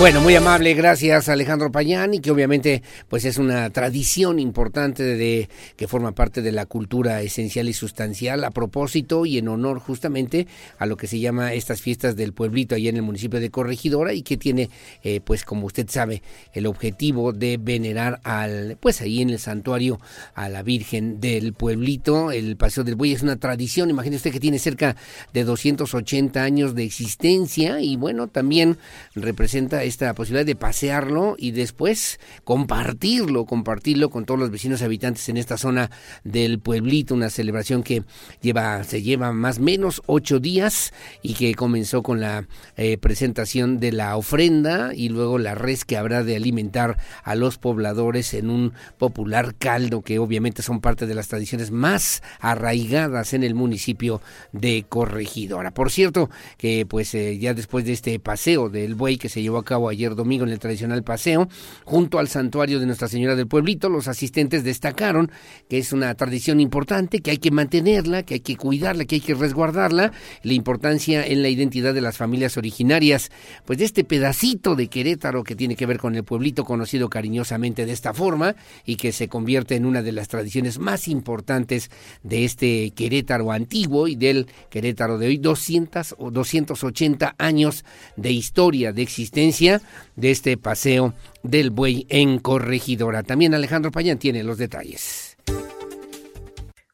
Bueno, 0.00 0.20
muy 0.20 0.36
amable, 0.36 0.74
gracias 0.74 1.28
Alejandro 1.28 1.72
Payán 1.72 2.14
y 2.14 2.20
que 2.20 2.30
obviamente 2.30 2.84
pues 3.08 3.24
es 3.24 3.36
una 3.36 3.68
tradición 3.70 4.38
importante 4.38 5.02
de 5.02 5.48
que 5.76 5.88
forma 5.88 6.12
parte 6.12 6.40
de 6.40 6.52
la 6.52 6.66
cultura 6.66 7.20
esencial 7.20 7.68
y 7.68 7.72
sustancial 7.72 8.44
a 8.44 8.52
propósito 8.52 9.26
y 9.26 9.38
en 9.38 9.48
honor 9.48 9.80
justamente 9.80 10.46
a 10.78 10.86
lo 10.86 10.96
que 10.96 11.08
se 11.08 11.18
llama 11.18 11.52
estas 11.52 11.82
fiestas 11.82 12.14
del 12.14 12.32
pueblito 12.32 12.76
ahí 12.76 12.86
en 12.86 12.94
el 12.94 13.02
municipio 13.02 13.40
de 13.40 13.50
Corregidora 13.50 14.12
y 14.12 14.22
que 14.22 14.36
tiene 14.36 14.70
eh, 15.02 15.20
pues 15.20 15.44
como 15.44 15.66
usted 15.66 15.88
sabe 15.90 16.22
el 16.52 16.66
objetivo 16.66 17.32
de 17.32 17.58
venerar 17.60 18.20
al 18.22 18.76
pues 18.78 19.00
ahí 19.00 19.20
en 19.20 19.30
el 19.30 19.40
santuario 19.40 19.98
a 20.36 20.48
la 20.48 20.62
Virgen 20.62 21.18
del 21.18 21.54
pueblito, 21.54 22.30
el 22.30 22.56
Paseo 22.56 22.84
del 22.84 22.94
Buey. 22.94 23.14
Es 23.14 23.22
una 23.22 23.36
tradición, 23.36 23.90
imagine 23.90 24.14
usted 24.14 24.30
que 24.30 24.38
tiene 24.38 24.60
cerca 24.60 24.94
de 25.32 25.42
280 25.42 26.40
años 26.40 26.76
de 26.76 26.84
existencia 26.84 27.80
y 27.80 27.96
bueno, 27.96 28.28
también 28.28 28.78
representa 29.16 29.87
esta 29.88 30.14
posibilidad 30.14 30.46
de 30.46 30.56
pasearlo 30.56 31.34
y 31.38 31.50
después 31.50 32.20
compartirlo, 32.44 33.46
compartirlo 33.46 34.10
con 34.10 34.24
todos 34.24 34.40
los 34.40 34.50
vecinos 34.50 34.82
habitantes 34.82 35.28
en 35.28 35.36
esta 35.36 35.56
zona 35.56 35.90
del 36.24 36.60
pueblito, 36.60 37.14
una 37.14 37.30
celebración 37.30 37.82
que 37.82 38.04
lleva, 38.40 38.84
se 38.84 39.02
lleva 39.02 39.32
más 39.32 39.58
o 39.58 39.62
menos 39.62 40.02
ocho 40.06 40.40
días 40.40 40.92
y 41.22 41.34
que 41.34 41.54
comenzó 41.54 42.02
con 42.02 42.20
la 42.20 42.46
eh, 42.76 42.98
presentación 42.98 43.80
de 43.80 43.92
la 43.92 44.16
ofrenda 44.16 44.92
y 44.94 45.08
luego 45.08 45.38
la 45.38 45.54
res 45.54 45.84
que 45.84 45.96
habrá 45.96 46.24
de 46.24 46.36
alimentar 46.36 46.98
a 47.22 47.34
los 47.34 47.58
pobladores 47.58 48.34
en 48.34 48.50
un 48.50 48.72
popular 48.98 49.54
caldo 49.56 50.02
que 50.02 50.18
obviamente 50.18 50.62
son 50.62 50.80
parte 50.80 51.06
de 51.06 51.14
las 51.14 51.28
tradiciones 51.28 51.70
más 51.70 52.22
arraigadas 52.40 53.32
en 53.32 53.44
el 53.44 53.54
municipio 53.54 54.20
de 54.52 54.84
Corregidora. 54.88 55.72
Por 55.72 55.90
cierto, 55.90 56.30
que 56.56 56.86
pues 56.86 57.14
eh, 57.14 57.38
ya 57.38 57.54
después 57.54 57.84
de 57.84 57.92
este 57.92 58.18
paseo 58.18 58.68
del 58.68 58.94
buey 58.94 59.18
que 59.18 59.28
se 59.28 59.42
llevó 59.42 59.58
a 59.58 59.64
cabo 59.64 59.77
ayer 59.86 60.14
domingo 60.14 60.44
en 60.44 60.50
el 60.50 60.58
tradicional 60.58 61.04
paseo, 61.04 61.48
junto 61.84 62.18
al 62.18 62.28
santuario 62.28 62.80
de 62.80 62.86
Nuestra 62.86 63.08
Señora 63.08 63.36
del 63.36 63.46
Pueblito, 63.46 63.90
los 63.90 64.08
asistentes 64.08 64.64
destacaron 64.64 65.30
que 65.68 65.78
es 65.78 65.92
una 65.92 66.14
tradición 66.14 66.60
importante, 66.60 67.20
que 67.20 67.32
hay 67.32 67.38
que 67.38 67.50
mantenerla, 67.50 68.22
que 68.22 68.34
hay 68.34 68.40
que 68.40 68.56
cuidarla, 68.56 69.04
que 69.04 69.16
hay 69.16 69.20
que 69.20 69.34
resguardarla, 69.34 70.12
la 70.42 70.52
importancia 70.52 71.26
en 71.26 71.42
la 71.42 71.48
identidad 71.48 71.92
de 71.92 72.00
las 72.00 72.16
familias 72.16 72.56
originarias, 72.56 73.30
pues 73.66 73.78
de 73.78 73.84
este 73.84 74.04
pedacito 74.04 74.74
de 74.74 74.88
Querétaro 74.88 75.44
que 75.44 75.54
tiene 75.54 75.76
que 75.76 75.86
ver 75.86 75.98
con 75.98 76.14
el 76.14 76.24
pueblito 76.24 76.64
conocido 76.64 77.10
cariñosamente 77.10 77.84
de 77.84 77.92
esta 77.92 78.14
forma 78.14 78.56
y 78.84 78.96
que 78.96 79.12
se 79.12 79.28
convierte 79.28 79.76
en 79.76 79.84
una 79.84 80.02
de 80.02 80.12
las 80.12 80.28
tradiciones 80.28 80.78
más 80.78 81.08
importantes 81.08 81.90
de 82.22 82.44
este 82.44 82.90
Querétaro 82.92 83.52
antiguo 83.52 84.08
y 84.08 84.16
del 84.16 84.46
Querétaro 84.70 85.18
de 85.18 85.26
hoy, 85.26 85.38
200 85.38 86.16
o 86.18 86.30
280 86.30 87.34
años 87.38 87.84
de 88.16 88.32
historia, 88.32 88.92
de 88.92 89.02
existencia 89.02 89.67
de 90.16 90.30
este 90.30 90.56
paseo 90.56 91.14
del 91.42 91.70
buey 91.70 92.06
en 92.08 92.38
Corregidora. 92.38 93.22
También 93.22 93.54
Alejandro 93.54 93.90
Payán 93.90 94.18
tiene 94.18 94.42
los 94.42 94.58
detalles. 94.58 95.36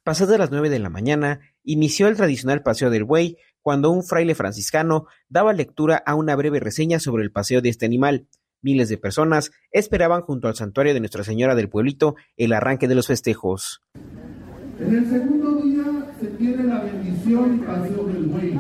Pasadas 0.03 0.39
las 0.39 0.51
9 0.51 0.69
de 0.69 0.79
la 0.79 0.91
mañana, 0.91 1.41
inició 1.63 2.09
el 2.09 2.17
tradicional 2.17 2.63
Paseo 2.63 2.91
del 2.91 3.05
Buey 3.05 3.39
cuando 3.63 3.91
un 3.91 4.05
fraile 4.05 4.35
franciscano 4.35 5.07
daba 5.31 5.55
lectura 5.55 6.03
a 6.05 6.15
una 6.15 6.37
breve 6.37 6.61
reseña 6.61 7.01
sobre 7.01 7.23
el 7.25 7.33
paseo 7.33 7.63
de 7.63 7.71
este 7.71 7.87
animal. 7.87 8.27
Miles 8.61 8.91
de 8.91 8.99
personas 8.99 9.51
esperaban 9.71 10.21
junto 10.21 10.49
al 10.49 10.57
santuario 10.57 10.93
de 10.93 11.01
Nuestra 11.01 11.25
Señora 11.25 11.55
del 11.55 11.71
Pueblito 11.71 12.17
el 12.37 12.53
arranque 12.53 12.87
de 12.87 12.95
los 12.95 13.07
festejos. 13.07 13.83
En 14.79 14.95
el 14.95 15.09
segundo 15.09 15.63
día 15.63 15.85
se 16.21 16.27
tiene 16.27 16.65
la 16.65 16.81
bendición 16.81 17.57
y 17.57 17.59
paseo 17.65 18.05
del 18.05 18.25
buey, 18.25 18.59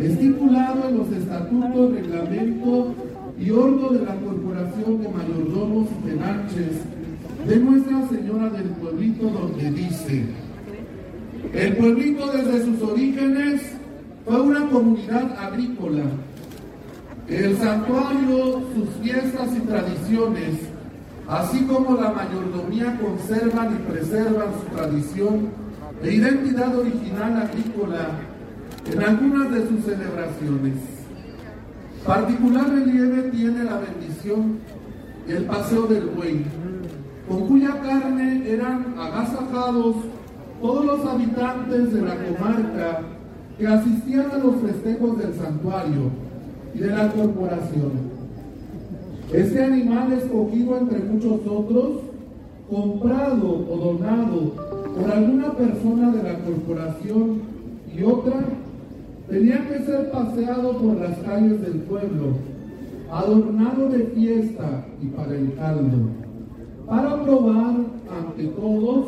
estipulado 0.00 0.88
en 0.88 0.98
los 0.98 1.12
estatutos, 1.12 1.92
reglamento 1.92 2.94
y 3.38 3.50
orden 3.50 3.98
de 3.98 4.04
la 4.04 4.14
Corporación 4.16 5.02
de 5.02 5.08
Mayordomos 5.08 5.88
y 5.90 6.08
Tenanches 6.08 6.80
de 7.46 7.56
Nuestra 7.56 8.08
Señora 8.08 8.50
del 8.50 8.68
Pueblito, 8.70 9.28
donde 9.28 9.70
dice, 9.70 10.24
el 11.52 11.76
pueblito 11.76 12.26
desde 12.32 12.64
sus 12.64 12.82
orígenes 12.82 13.62
fue 14.24 14.40
una 14.40 14.68
comunidad 14.68 15.36
agrícola. 15.38 16.04
El 17.28 17.56
santuario, 17.56 18.62
sus 18.74 18.88
fiestas 19.02 19.48
y 19.56 19.60
tradiciones, 19.60 20.60
así 21.28 21.64
como 21.64 22.00
la 22.00 22.10
mayordomía 22.10 22.98
conservan 22.98 23.74
y 23.74 23.92
preservan 23.92 24.48
su 24.60 24.76
tradición 24.76 25.48
e 26.02 26.14
identidad 26.14 26.76
original 26.76 27.42
agrícola 27.42 28.08
en 28.92 29.02
algunas 29.02 29.50
de 29.50 29.68
sus 29.68 29.84
celebraciones. 29.84 30.74
Particular 32.06 32.68
relieve 32.68 33.30
tiene 33.30 33.64
la 33.64 33.78
bendición 33.78 34.58
el 35.28 35.44
paseo 35.44 35.86
del 35.86 36.06
buey, 36.06 36.44
con 37.28 37.46
cuya 37.48 37.80
carne 37.80 38.42
eran 38.46 38.94
agasajados 38.98 39.96
todos 40.60 40.84
los 40.84 41.06
habitantes 41.06 41.94
de 41.94 42.02
la 42.02 42.14
comarca 42.16 43.00
que 43.58 43.66
asistían 43.66 44.30
a 44.32 44.38
los 44.38 44.56
festejos 44.56 45.18
del 45.18 45.34
santuario 45.34 46.10
y 46.74 46.78
de 46.78 46.90
la 46.90 47.10
corporación. 47.10 48.14
Este 49.32 49.64
animal 49.64 50.12
escogido 50.12 50.78
entre 50.78 50.98
muchos 51.00 51.40
otros, 51.46 52.00
comprado 52.68 53.66
o 53.70 53.76
donado 53.76 54.52
por 54.94 55.10
alguna 55.10 55.52
persona 55.52 56.10
de 56.12 56.22
la 56.22 56.38
corporación 56.40 57.40
y 57.96 58.02
otra, 58.02 58.40
tenía 59.28 59.68
que 59.68 59.78
ser 59.84 60.10
paseado 60.10 60.78
por 60.78 60.96
las 60.96 61.16
calles 61.18 61.60
del 61.60 61.80
pueblo, 61.82 62.34
adornado 63.10 63.88
de 63.88 64.04
fiesta 64.14 64.84
y 65.02 65.06
para 65.06 65.34
el 65.34 65.54
caldo. 65.54 65.98
para 66.86 67.22
probar 67.22 67.74
ante 68.14 68.44
todos 68.48 69.06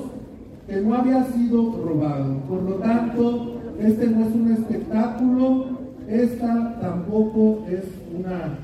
que 0.67 0.81
no 0.81 0.95
había 0.95 1.25
sido 1.25 1.73
robado. 1.85 2.37
Por 2.49 2.63
lo 2.63 2.77
tanto, 2.77 3.57
este 3.79 4.07
no 4.07 4.27
es 4.27 4.35
un 4.35 4.53
espectáculo, 4.53 5.67
esta 6.09 6.79
tampoco 6.81 7.67
es 7.69 7.85
una 8.19 8.55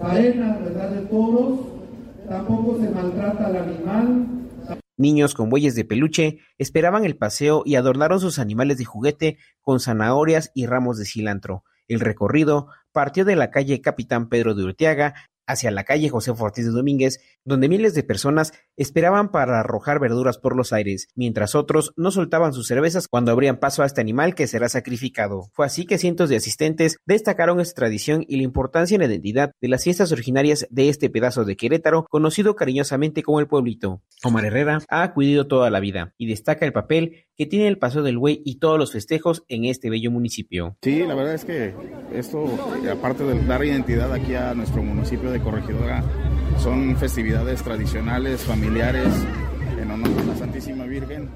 faena, 0.00 0.58
¿verdad?, 0.62 0.90
de 0.90 1.00
toros, 1.06 1.58
tampoco 2.28 2.78
se 2.80 2.90
maltrata 2.90 3.46
al 3.46 3.56
animal. 3.56 4.26
Niños 5.00 5.32
con 5.32 5.48
bueyes 5.48 5.74
de 5.74 5.86
peluche 5.86 6.40
esperaban 6.58 7.06
el 7.06 7.16
paseo 7.16 7.62
y 7.64 7.76
adornaron 7.76 8.20
sus 8.20 8.38
animales 8.38 8.76
de 8.76 8.84
juguete 8.84 9.38
con 9.62 9.80
zanahorias 9.80 10.50
y 10.54 10.66
ramos 10.66 10.98
de 10.98 11.06
cilantro. 11.06 11.64
El 11.88 12.00
recorrido 12.00 12.68
partió 12.92 13.24
de 13.24 13.34
la 13.34 13.50
calle 13.50 13.80
Capitán 13.80 14.28
Pedro 14.28 14.54
de 14.54 14.62
Urteaga 14.62 15.14
hacia 15.46 15.70
la 15.70 15.84
calle 15.84 16.10
José 16.10 16.32
Ortiz 16.32 16.66
de 16.66 16.70
Domínguez, 16.70 17.18
donde 17.44 17.68
miles 17.68 17.94
de 17.94 18.02
personas 18.02 18.52
esperaban 18.76 19.30
para 19.30 19.60
arrojar 19.60 20.00
verduras 20.00 20.38
por 20.38 20.56
los 20.56 20.72
aires, 20.72 21.08
mientras 21.14 21.54
otros 21.54 21.92
no 21.96 22.10
soltaban 22.10 22.52
sus 22.52 22.66
cervezas 22.66 23.08
cuando 23.08 23.32
abrían 23.32 23.58
paso 23.58 23.82
a 23.82 23.86
este 23.86 24.00
animal 24.00 24.34
que 24.34 24.46
será 24.46 24.68
sacrificado. 24.68 25.50
Fue 25.52 25.66
así 25.66 25.86
que 25.86 25.98
cientos 25.98 26.28
de 26.28 26.36
asistentes 26.36 26.96
destacaron 27.06 27.60
esta 27.60 27.80
tradición 27.80 28.24
y 28.28 28.36
la 28.36 28.42
importancia 28.42 28.94
en 28.94 29.00
la 29.00 29.06
identidad 29.06 29.52
de 29.60 29.68
las 29.68 29.84
fiestas 29.84 30.12
originarias 30.12 30.66
de 30.70 30.88
este 30.88 31.10
pedazo 31.10 31.44
de 31.44 31.56
Querétaro, 31.56 32.06
conocido 32.08 32.56
cariñosamente 32.56 33.22
como 33.22 33.40
el 33.40 33.48
pueblito. 33.48 34.02
Omar 34.22 34.44
Herrera 34.44 34.78
ha 34.88 35.02
acudido 35.02 35.46
toda 35.46 35.70
la 35.70 35.80
vida 35.80 36.14
y 36.18 36.26
destaca 36.26 36.66
el 36.66 36.72
papel 36.72 37.26
que 37.36 37.46
tiene 37.46 37.68
el 37.68 37.78
Paso 37.78 38.02
del 38.02 38.18
Güey 38.18 38.42
y 38.44 38.58
todos 38.58 38.78
los 38.78 38.92
festejos 38.92 39.44
en 39.48 39.64
este 39.64 39.88
bello 39.88 40.10
municipio. 40.10 40.76
Sí, 40.82 41.04
la 41.06 41.14
verdad 41.14 41.34
es 41.34 41.46
que 41.46 41.74
esto, 42.12 42.44
aparte 42.92 43.24
de 43.24 43.42
dar 43.46 43.64
identidad 43.64 44.12
aquí 44.12 44.34
a 44.34 44.52
nuestro 44.52 44.82
municipio 44.82 45.30
de 45.30 45.40
Corregidora, 45.40 46.04
son 46.58 46.96
festividades 46.98 47.29
tradicionales, 47.64 48.42
familiares, 48.42 49.06
en 49.80 49.90
honor 49.90 50.10
a 50.20 50.24
la 50.24 50.36
Santísima 50.36 50.84
Virgen 50.84 51.28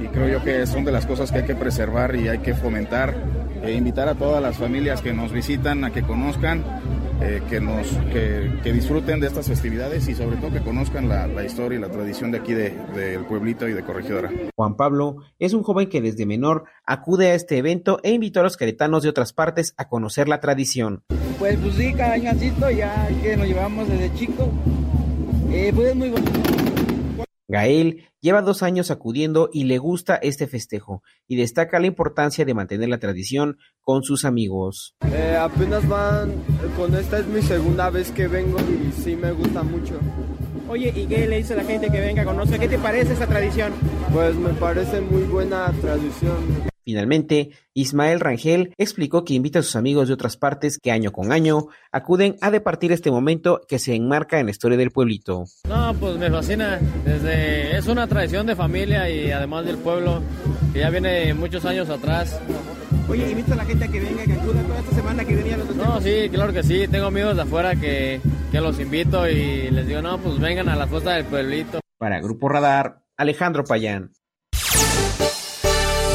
y 0.00 0.06
creo 0.06 0.28
yo 0.28 0.44
que 0.44 0.66
son 0.66 0.84
de 0.84 0.92
las 0.92 1.06
cosas 1.06 1.32
que 1.32 1.38
hay 1.38 1.44
que 1.44 1.56
preservar 1.56 2.14
y 2.14 2.28
hay 2.28 2.38
que 2.38 2.54
fomentar 2.54 3.14
e 3.62 3.72
invitar 3.72 4.08
a 4.08 4.14
todas 4.14 4.40
las 4.40 4.56
familias 4.56 5.02
que 5.02 5.12
nos 5.12 5.32
visitan 5.32 5.84
a 5.84 5.92
que 5.92 6.02
conozcan 6.02 6.64
eh, 7.20 7.42
que, 7.50 7.60
nos, 7.60 7.86
que, 8.12 8.60
que, 8.62 8.72
disfruten 8.72 9.20
de 9.20 9.26
estas 9.26 9.48
festividades 9.48 10.08
y 10.08 10.14
sobre 10.14 10.36
todo 10.36 10.52
que 10.52 10.60
conozcan 10.60 11.08
la, 11.08 11.26
la 11.26 11.44
historia 11.44 11.78
y 11.78 11.80
la 11.80 11.90
tradición 11.90 12.30
de 12.30 12.38
aquí 12.38 12.54
del 12.54 12.78
de, 12.94 13.18
pueblito 13.28 13.68
y 13.68 13.74
de 13.74 13.82
Corregidora. 13.82 14.30
Juan 14.56 14.76
Pablo 14.76 15.16
es 15.38 15.52
un 15.52 15.62
joven 15.62 15.90
que 15.90 16.00
desde 16.00 16.24
menor 16.24 16.64
acude 16.86 17.32
a 17.32 17.34
este 17.34 17.58
evento 17.58 17.98
e 18.04 18.12
invitó 18.12 18.40
a 18.40 18.44
los 18.44 18.56
queretanos 18.56 19.02
de 19.02 19.10
otras 19.10 19.34
partes 19.34 19.74
a 19.76 19.88
conocer 19.88 20.28
la 20.28 20.40
tradición. 20.40 21.04
Pues, 21.38 21.58
pues 21.58 21.74
sí, 21.74 21.92
cada 21.92 22.12
añocito 22.12 22.70
ya 22.70 23.08
que 23.22 23.36
nos 23.36 23.46
llevamos 23.46 23.88
desde 23.88 24.14
chico, 24.14 24.50
eh, 25.52 25.72
pues 25.74 25.88
es 25.88 25.96
muy 25.96 26.10
bonito. 26.10 26.40
Gael 27.48 28.08
lleva 28.20 28.42
dos 28.42 28.62
años 28.62 28.92
acudiendo 28.92 29.50
y 29.52 29.64
le 29.64 29.78
gusta 29.78 30.14
este 30.16 30.46
festejo 30.46 31.02
y 31.26 31.36
destaca 31.36 31.80
la 31.80 31.88
importancia 31.88 32.44
de 32.44 32.54
mantener 32.54 32.88
la 32.88 32.98
tradición 32.98 33.58
con 33.80 34.04
sus 34.04 34.24
amigos. 34.24 34.94
Eh, 35.12 35.36
apenas 35.36 35.86
van, 35.88 36.32
con 36.76 36.94
esta 36.94 37.18
es 37.18 37.26
mi 37.26 37.42
segunda 37.42 37.90
vez 37.90 38.12
que 38.12 38.28
vengo 38.28 38.58
y 38.60 38.92
sí 39.02 39.16
me 39.16 39.32
gusta 39.32 39.64
mucho. 39.64 39.98
Oye, 40.68 40.92
¿y 40.94 41.06
qué 41.06 41.26
le 41.26 41.38
dice 41.38 41.54
a 41.54 41.56
la 41.56 41.64
gente 41.64 41.90
que 41.90 42.00
venga 42.00 42.22
a 42.22 42.24
conocer? 42.24 42.60
¿Qué 42.60 42.68
te 42.68 42.78
parece 42.78 43.14
esa 43.14 43.26
tradición? 43.26 43.72
Pues 44.12 44.36
me 44.36 44.50
parece 44.50 45.00
muy 45.00 45.22
buena 45.22 45.72
tradición. 45.80 46.69
Finalmente, 46.90 47.50
Ismael 47.72 48.18
Rangel 48.18 48.74
explicó 48.76 49.24
que 49.24 49.34
invita 49.34 49.60
a 49.60 49.62
sus 49.62 49.76
amigos 49.76 50.08
de 50.08 50.14
otras 50.14 50.36
partes 50.36 50.76
que 50.76 50.90
año 50.90 51.12
con 51.12 51.30
año 51.30 51.68
acuden 51.92 52.34
a 52.40 52.50
departir 52.50 52.90
este 52.90 53.12
momento 53.12 53.60
que 53.68 53.78
se 53.78 53.94
enmarca 53.94 54.40
en 54.40 54.46
la 54.46 54.50
historia 54.50 54.76
del 54.76 54.90
pueblito. 54.90 55.44
No, 55.68 55.94
pues 55.94 56.16
me 56.16 56.28
fascina. 56.28 56.80
Desde 57.04 57.76
es 57.76 57.86
una 57.86 58.08
tradición 58.08 58.44
de 58.48 58.56
familia 58.56 59.08
y 59.08 59.30
además 59.30 59.66
del 59.66 59.78
pueblo 59.78 60.20
que 60.72 60.80
ya 60.80 60.90
viene 60.90 61.32
muchos 61.32 61.64
años 61.64 61.88
atrás. 61.90 62.40
Oye, 63.08 63.30
invita 63.30 63.52
a 63.52 63.58
la 63.58 63.64
gente 63.64 63.84
a 63.84 63.88
que 63.88 64.00
venga, 64.00 64.24
que 64.24 64.32
acuda 64.32 64.62
toda 64.64 64.78
esta 64.80 64.96
semana 64.96 65.24
que 65.24 65.36
venía 65.36 65.54
a 65.54 65.58
los 65.58 65.76
No, 65.76 66.00
sí, 66.00 66.28
claro 66.28 66.52
que 66.52 66.64
sí. 66.64 66.88
Tengo 66.88 67.06
amigos 67.06 67.36
de 67.36 67.42
afuera 67.42 67.76
que, 67.76 68.20
que 68.50 68.60
los 68.60 68.80
invito 68.80 69.28
y 69.28 69.70
les 69.70 69.86
digo, 69.86 70.02
no, 70.02 70.18
pues 70.18 70.40
vengan 70.40 70.68
a 70.68 70.74
la 70.74 70.88
fiesta 70.88 71.12
del 71.12 71.24
pueblito. 71.26 71.78
Para 71.98 72.20
Grupo 72.20 72.48
Radar, 72.48 73.04
Alejandro 73.16 73.62
Payán. 73.62 74.10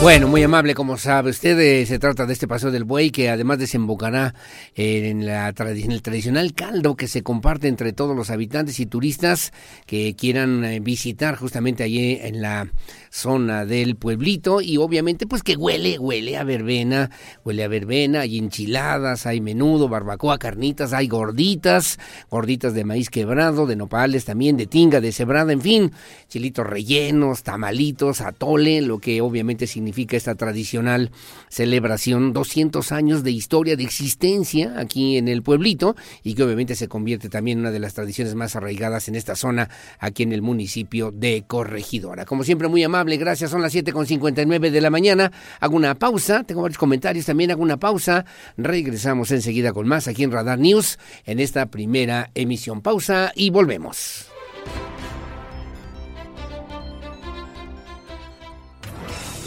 Bueno, 0.01 0.27
muy 0.27 0.43
amable, 0.43 0.75
como 0.75 0.97
sabe 0.97 1.31
usted, 1.31 1.59
eh, 1.59 1.85
se 1.87 1.97
trata 1.97 2.27
de 2.27 2.33
este 2.33 2.47
paseo 2.47 2.69
del 2.69 2.83
buey 2.83 3.09
que 3.09 3.29
además 3.29 3.57
desembocará 3.57 4.35
en, 4.75 5.25
la, 5.25 5.51
en 5.57 5.91
el 5.91 6.01
tradicional 6.03 6.53
caldo 6.53 6.95
que 6.95 7.07
se 7.07 7.23
comparte 7.23 7.67
entre 7.67 7.91
todos 7.91 8.15
los 8.15 8.29
habitantes 8.29 8.79
y 8.79 8.85
turistas 8.85 9.51
que 9.87 10.15
quieran 10.15 10.63
eh, 10.63 10.79
visitar 10.79 11.35
justamente 11.37 11.83
allí 11.83 12.19
en 12.21 12.41
la 12.41 12.67
zona 13.15 13.65
del 13.65 13.95
pueblito 13.95 14.59
y 14.59 14.75
obviamente 14.75 15.25
pues 15.25 15.41
que 15.41 15.55
huele, 15.55 15.97
huele 15.97 16.35
a 16.35 16.43
verbena, 16.43 17.09
huele 17.45 17.63
a 17.63 17.69
verbena, 17.69 18.21
hay 18.21 18.37
enchiladas, 18.37 19.25
hay 19.25 19.39
menudo, 19.39 19.87
barbacoa, 19.87 20.37
carnitas, 20.37 20.91
hay 20.91 21.07
gorditas, 21.07 21.97
gorditas 22.29 22.73
de 22.73 22.83
maíz 22.83 23.09
quebrado, 23.09 23.67
de 23.67 23.77
nopales 23.77 24.25
también, 24.25 24.57
de 24.57 24.67
tinga, 24.67 24.99
de 24.99 25.13
cebrada, 25.13 25.53
en 25.53 25.61
fin, 25.61 25.91
chilitos 26.27 26.67
rellenos, 26.67 27.43
tamalitos, 27.43 28.19
atole, 28.19 28.81
lo 28.81 28.99
que 28.99 29.21
obviamente 29.21 29.65
significa 29.65 30.17
esta 30.17 30.35
tradicional 30.35 31.09
celebración, 31.47 32.33
200 32.33 32.91
años 32.91 33.23
de 33.23 33.31
historia, 33.31 33.77
de 33.77 33.83
existencia 33.83 34.73
aquí 34.77 35.15
en 35.15 35.29
el 35.29 35.41
pueblito 35.41 35.95
y 36.21 36.33
que 36.33 36.43
obviamente 36.43 36.75
se 36.75 36.89
convierte 36.89 37.29
también 37.29 37.59
en 37.59 37.61
una 37.61 37.71
de 37.71 37.79
las 37.79 37.93
tradiciones 37.93 38.35
más 38.35 38.57
arraigadas 38.57 39.07
en 39.07 39.15
esta 39.15 39.37
zona, 39.37 39.69
aquí 39.99 40.23
en 40.23 40.33
el 40.33 40.41
municipio 40.41 41.11
de 41.11 41.45
Corregidora. 41.47 42.25
Como 42.25 42.43
siempre, 42.43 42.67
muy 42.67 42.83
amable 42.83 43.04
gracias. 43.17 43.51
Son 43.51 43.61
las 43.61 43.73
7.59 43.73 44.69
de 44.69 44.81
la 44.81 44.89
mañana. 44.89 45.31
Hago 45.59 45.75
una 45.75 45.95
pausa, 45.95 46.43
tengo 46.43 46.61
varios 46.61 46.77
comentarios 46.77 47.25
también, 47.25 47.51
hago 47.51 47.61
una 47.61 47.77
pausa. 47.77 48.25
Regresamos 48.57 49.31
enseguida 49.31 49.73
con 49.73 49.87
más 49.87 50.07
aquí 50.07 50.23
en 50.23 50.31
Radar 50.31 50.59
News 50.59 50.99
en 51.25 51.39
esta 51.39 51.67
primera 51.67 52.31
emisión. 52.35 52.81
Pausa 52.81 53.31
y 53.35 53.49
volvemos. 53.49 54.27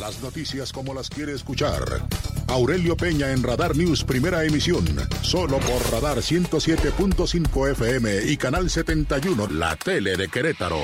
Las 0.01 0.23
noticias 0.23 0.73
como 0.73 0.95
las 0.95 1.11
quiere 1.11 1.35
escuchar. 1.35 1.83
Aurelio 2.49 2.97
Peña 2.97 3.31
en 3.31 3.43
Radar 3.43 3.77
News, 3.77 4.05
primera 4.05 4.43
emisión. 4.43 4.87
Solo 5.21 5.59
por 5.59 5.93
Radar 5.93 6.19
107.5 6.19 7.73
FM 7.73 8.25
y 8.25 8.37
Canal 8.39 8.71
71, 8.71 9.49
la 9.49 9.77
tele 9.77 10.17
de 10.17 10.29
Querétaro. 10.29 10.81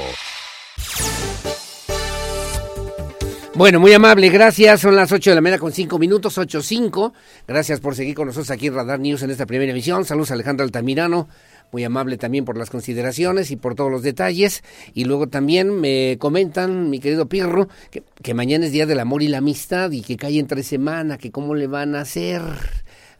Bueno, 3.56 3.78
muy 3.78 3.92
amable, 3.92 4.30
gracias. 4.30 4.80
Son 4.80 4.96
las 4.96 5.12
8 5.12 5.30
de 5.30 5.34
la 5.36 5.40
mañana 5.40 5.60
con 5.60 5.70
5 5.70 5.96
minutos, 5.96 6.38
8.5. 6.38 7.12
Gracias 7.46 7.78
por 7.78 7.94
seguir 7.94 8.16
con 8.16 8.26
nosotros 8.26 8.50
aquí 8.50 8.66
en 8.66 8.74
Radar 8.74 8.98
News 8.98 9.22
en 9.22 9.30
esta 9.30 9.46
primera 9.46 9.70
emisión. 9.70 10.04
Saludos 10.04 10.32
a 10.32 10.34
Alejandro 10.34 10.64
Altamirano, 10.64 11.28
muy 11.70 11.84
amable 11.84 12.18
también 12.18 12.44
por 12.44 12.58
las 12.58 12.68
consideraciones 12.68 13.52
y 13.52 13.56
por 13.56 13.76
todos 13.76 13.92
los 13.92 14.02
detalles. 14.02 14.64
Y 14.92 15.04
luego 15.04 15.28
también 15.28 15.70
me 15.70 16.16
comentan, 16.18 16.90
mi 16.90 16.98
querido 16.98 17.28
Pirro, 17.28 17.68
que, 17.92 18.02
que 18.24 18.34
mañana 18.34 18.66
es 18.66 18.72
Día 18.72 18.86
del 18.86 18.98
Amor 18.98 19.22
y 19.22 19.28
la 19.28 19.38
Amistad 19.38 19.92
y 19.92 20.02
que 20.02 20.16
cae 20.16 20.40
entre 20.40 20.64
semana, 20.64 21.16
que 21.16 21.30
cómo 21.30 21.54
le 21.54 21.68
van 21.68 21.94
a 21.94 22.00
hacer 22.00 22.42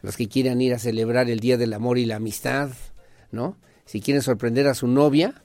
los 0.01 0.17
que 0.17 0.27
quieran 0.27 0.59
ir 0.59 0.73
a 0.73 0.79
celebrar 0.79 1.29
el 1.29 1.39
Día 1.39 1.55
del 1.55 1.71
Amor 1.71 1.97
y 1.97 2.03
la 2.03 2.17
Amistad, 2.17 2.71
¿no? 3.31 3.55
Si 3.85 4.01
quieren 4.01 4.21
sorprender 4.21 4.67
a 4.67 4.73
su 4.73 4.87
novia, 4.87 5.43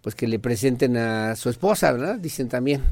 pues 0.00 0.14
que 0.14 0.28
le 0.28 0.38
presenten 0.38 0.96
a 0.96 1.34
su 1.34 1.50
esposa, 1.50 1.90
¿verdad? 1.90 2.20
Dicen 2.20 2.48
también. 2.48 2.82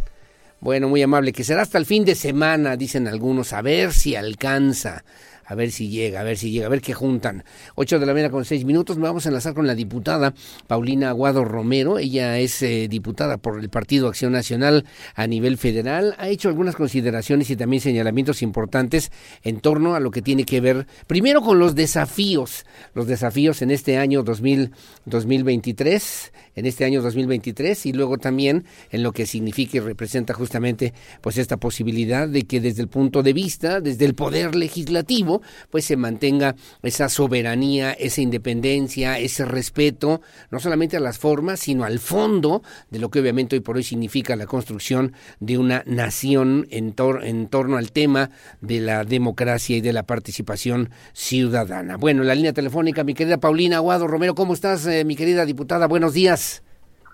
Bueno, 0.66 0.88
muy 0.88 1.00
amable, 1.00 1.32
que 1.32 1.44
será 1.44 1.62
hasta 1.62 1.78
el 1.78 1.86
fin 1.86 2.04
de 2.04 2.16
semana, 2.16 2.76
dicen 2.76 3.06
algunos, 3.06 3.52
a 3.52 3.62
ver 3.62 3.92
si 3.92 4.16
alcanza, 4.16 5.04
a 5.44 5.54
ver 5.54 5.70
si 5.70 5.90
llega, 5.90 6.18
a 6.18 6.24
ver 6.24 6.36
si 6.36 6.50
llega, 6.50 6.66
a 6.66 6.68
ver 6.68 6.80
qué 6.80 6.92
juntan. 6.92 7.44
Ocho 7.76 8.00
de 8.00 8.06
la 8.06 8.12
mañana 8.12 8.32
con 8.32 8.44
seis 8.44 8.64
minutos, 8.64 8.96
me 8.96 9.04
vamos 9.04 9.24
a 9.24 9.28
enlazar 9.28 9.54
con 9.54 9.68
la 9.68 9.76
diputada 9.76 10.34
Paulina 10.66 11.10
Aguado 11.10 11.44
Romero, 11.44 11.98
ella 11.98 12.40
es 12.40 12.60
eh, 12.62 12.88
diputada 12.88 13.36
por 13.36 13.60
el 13.60 13.68
Partido 13.68 14.08
Acción 14.08 14.32
Nacional 14.32 14.86
a 15.14 15.28
nivel 15.28 15.56
federal, 15.56 16.16
ha 16.18 16.28
hecho 16.30 16.48
algunas 16.48 16.74
consideraciones 16.74 17.48
y 17.48 17.54
también 17.54 17.80
señalamientos 17.80 18.42
importantes 18.42 19.12
en 19.44 19.60
torno 19.60 19.94
a 19.94 20.00
lo 20.00 20.10
que 20.10 20.20
tiene 20.20 20.44
que 20.44 20.60
ver, 20.60 20.88
primero 21.06 21.42
con 21.42 21.60
los 21.60 21.76
desafíos, 21.76 22.66
los 22.92 23.06
desafíos 23.06 23.62
en 23.62 23.70
este 23.70 23.98
año 23.98 24.24
2000, 24.24 24.72
2023, 25.04 26.32
en 26.56 26.66
este 26.66 26.84
año 26.84 27.02
2023 27.02 27.86
y 27.86 27.92
luego 27.92 28.18
también 28.18 28.64
en 28.90 29.02
lo 29.02 29.12
que 29.12 29.26
significa 29.26 29.76
y 29.76 29.80
representa 29.80 30.34
justamente 30.34 30.92
pues 31.20 31.38
esta 31.38 31.58
posibilidad 31.58 32.28
de 32.28 32.42
que 32.42 32.60
desde 32.60 32.82
el 32.82 32.88
punto 32.88 33.22
de 33.22 33.32
vista, 33.32 33.80
desde 33.80 34.06
el 34.06 34.14
poder 34.14 34.54
legislativo, 34.54 35.42
pues 35.70 35.84
se 35.84 35.96
mantenga 35.96 36.56
esa 36.82 37.08
soberanía, 37.08 37.92
esa 37.92 38.22
independencia, 38.22 39.18
ese 39.18 39.44
respeto, 39.44 40.22
no 40.50 40.58
solamente 40.58 40.96
a 40.96 41.00
las 41.00 41.18
formas, 41.18 41.60
sino 41.60 41.84
al 41.84 41.98
fondo 41.98 42.62
de 42.90 42.98
lo 42.98 43.10
que 43.10 43.20
obviamente 43.20 43.56
hoy 43.56 43.60
por 43.60 43.76
hoy 43.76 43.82
significa 43.82 44.34
la 44.36 44.46
construcción 44.46 45.12
de 45.40 45.58
una 45.58 45.82
nación 45.86 46.66
en, 46.70 46.92
tor 46.92 47.24
en 47.24 47.48
torno 47.48 47.76
al 47.76 47.92
tema 47.92 48.30
de 48.60 48.80
la 48.80 49.04
democracia 49.04 49.76
y 49.76 49.80
de 49.80 49.92
la 49.92 50.04
participación 50.04 50.90
ciudadana. 51.12 51.96
Bueno, 51.96 52.22
la 52.22 52.34
línea 52.34 52.52
telefónica, 52.52 53.04
mi 53.04 53.14
querida 53.14 53.38
Paulina 53.38 53.76
Aguado 53.76 54.06
Romero, 54.06 54.34
¿cómo 54.34 54.54
estás, 54.54 54.86
eh, 54.86 55.04
mi 55.04 55.16
querida 55.16 55.44
diputada? 55.44 55.86
Buenos 55.86 56.14
días. 56.14 56.45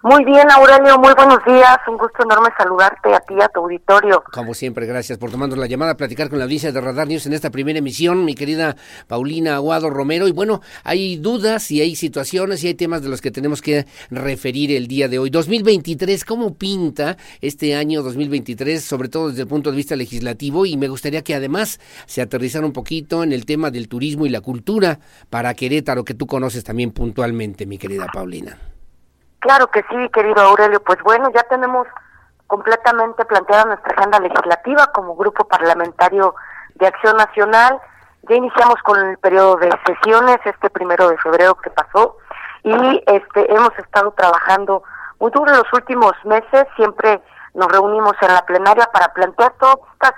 Muy 0.05 0.25
bien, 0.25 0.51
Aurelio, 0.51 0.99
muy 0.99 1.15
buenos 1.15 1.39
días. 1.47 1.79
Un 1.87 1.97
gusto 1.97 2.25
enorme 2.25 2.49
saludarte 2.59 3.15
a 3.15 3.21
ti, 3.21 3.35
a 3.41 3.49
tu 3.49 3.61
auditorio. 3.61 4.25
Como 4.33 4.53
siempre, 4.53 4.85
gracias 4.85 5.17
por 5.17 5.31
tomarnos 5.31 5.57
la 5.57 5.69
llamada 5.69 5.93
a 5.93 5.97
platicar 5.97 6.29
con 6.29 6.41
la 6.41 6.45
audiencia 6.45 6.73
de 6.73 6.81
Radar 6.81 7.07
News 7.07 7.27
en 7.27 7.35
esta 7.35 7.51
primera 7.51 7.79
emisión, 7.79 8.25
mi 8.25 8.35
querida 8.35 8.75
Paulina 9.07 9.55
Aguado 9.55 9.91
Romero. 9.91 10.27
Y 10.27 10.33
bueno, 10.33 10.61
hay 10.83 11.19
dudas 11.19 11.71
y 11.71 11.83
hay 11.83 11.95
situaciones 11.95 12.65
y 12.65 12.67
hay 12.67 12.75
temas 12.75 13.03
de 13.03 13.11
los 13.11 13.21
que 13.21 13.31
tenemos 13.31 13.63
que 13.63 13.87
referir 14.11 14.73
el 14.73 14.89
día 14.89 15.07
de 15.07 15.21
hoy. 15.21 15.31
2023, 15.31 16.25
¿cómo 16.25 16.55
pinta 16.55 17.17
este 17.41 17.77
año 17.77 18.03
2023, 18.03 18.83
sobre 18.83 19.09
todo 19.09 19.29
desde 19.29 19.43
el 19.43 19.49
punto 19.49 19.71
de 19.71 19.77
vista 19.77 19.95
legislativo? 19.95 20.67
Y 20.67 20.77
me 20.77 20.89
gustaría 20.89 21.23
que 21.23 21.37
además 21.37 21.79
se 22.07 22.23
aterrizara 22.23 22.67
un 22.67 22.73
poquito 22.73 23.23
en 23.23 23.33
el 23.33 23.47
tema 23.47 23.71
del 23.71 23.87
turismo 23.87 24.27
y 24.27 24.31
la 24.31 24.41
cultura 24.41 24.99
para 25.31 25.55
Querétaro, 25.55 26.05
que 26.05 26.15
tú 26.15 26.27
conoces 26.27 26.65
también 26.65 26.91
puntualmente, 26.91 27.67
mi 27.67 27.79
querida 27.79 28.09
Paulina. 28.13 28.72
Claro 29.43 29.67
que 29.73 29.85
sí, 29.91 30.09
querido 30.11 30.41
Aurelio. 30.41 30.81
Pues 30.85 31.03
bueno, 31.03 31.29
ya 31.35 31.43
tenemos 31.43 31.89
completamente 32.47 33.25
planteada 33.25 33.65
nuestra 33.65 33.93
agenda 33.93 34.21
legislativa 34.21 34.87
como 34.95 35.17
grupo 35.17 35.45
parlamentario 35.49 36.37
de 36.77 36.87
Acción 36.87 37.17
Nacional. 37.17 37.81
Ya 38.29 38.37
iniciamos 38.37 38.77
con 38.85 39.01
el 39.01 39.19
periodo 39.19 39.57
de 39.57 39.69
sesiones 39.85 40.39
este 40.45 40.71
primero 40.71 41.09
de 41.09 41.19
febrero 41.19 41.57
que 41.57 41.71
pasó 41.71 42.19
y 42.63 43.03
este 43.09 43.53
hemos 43.53 43.77
estado 43.81 44.13
trabajando 44.13 44.85
muy 45.19 45.33
en 45.35 45.57
los 45.57 45.73
últimos 45.73 46.13
meses. 46.23 46.69
Siempre 46.77 47.21
nos 47.55 47.67
reunimos 47.67 48.15
en 48.21 48.33
la 48.33 48.47
plenaria 48.47 48.89
para 48.93 49.13
plantear 49.13 49.55
todas 49.59 49.79
estas 49.95 50.13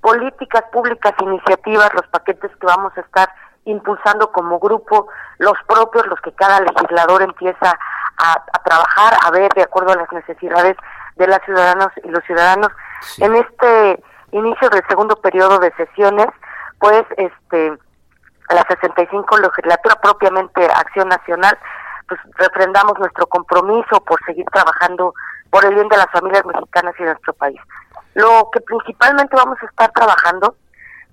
políticas 0.00 0.64
públicas, 0.72 1.12
iniciativas, 1.20 1.92
los 1.92 2.06
paquetes 2.06 2.50
que 2.56 2.66
vamos 2.66 2.96
a 2.96 3.02
estar 3.02 3.28
impulsando 3.66 4.32
como 4.32 4.58
grupo, 4.58 5.08
los 5.36 5.58
propios, 5.66 6.06
los 6.06 6.20
que 6.22 6.32
cada 6.32 6.60
legislador 6.60 7.20
empieza 7.20 7.78
a, 8.20 8.58
trabajar, 8.62 9.14
a 9.24 9.30
ver 9.30 9.52
de 9.54 9.62
acuerdo 9.62 9.92
a 9.92 9.96
las 9.96 10.12
necesidades 10.12 10.76
de 11.16 11.26
las 11.26 11.40
ciudadanos 11.44 11.88
y 12.04 12.08
los 12.08 12.24
ciudadanos. 12.24 12.70
En 13.18 13.34
este 13.34 14.02
inicio 14.32 14.68
del 14.70 14.82
segundo 14.88 15.16
periodo 15.16 15.58
de 15.58 15.72
sesiones, 15.72 16.28
pues 16.78 17.04
este 17.16 17.72
la 18.48 18.66
65 18.68 19.38
legislatura 19.38 19.94
propiamente 20.02 20.64
Acción 20.64 21.08
Nacional, 21.08 21.56
pues 22.08 22.20
refrendamos 22.34 22.98
nuestro 22.98 23.26
compromiso 23.28 24.00
por 24.04 24.18
seguir 24.24 24.44
trabajando 24.52 25.14
por 25.50 25.64
el 25.64 25.74
bien 25.74 25.88
de 25.88 25.96
las 25.96 26.10
familias 26.10 26.44
mexicanas 26.44 26.94
y 26.98 27.04
de 27.04 27.10
nuestro 27.10 27.32
país. 27.34 27.60
Lo 28.14 28.50
que 28.52 28.60
principalmente 28.60 29.36
vamos 29.36 29.56
a 29.62 29.66
estar 29.66 29.92
trabajando, 29.92 30.56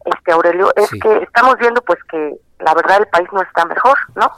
este 0.06 0.32
Aurelio, 0.32 0.74
es 0.76 0.90
que 0.90 1.18
estamos 1.18 1.58
viendo 1.58 1.80
pues 1.84 2.04
que 2.06 2.38
la 2.60 2.74
verdad 2.74 2.98
el 2.98 3.08
país 3.08 3.28
no 3.32 3.42
está 3.44 3.66
mejor, 3.66 3.98
¿no? 4.16 4.32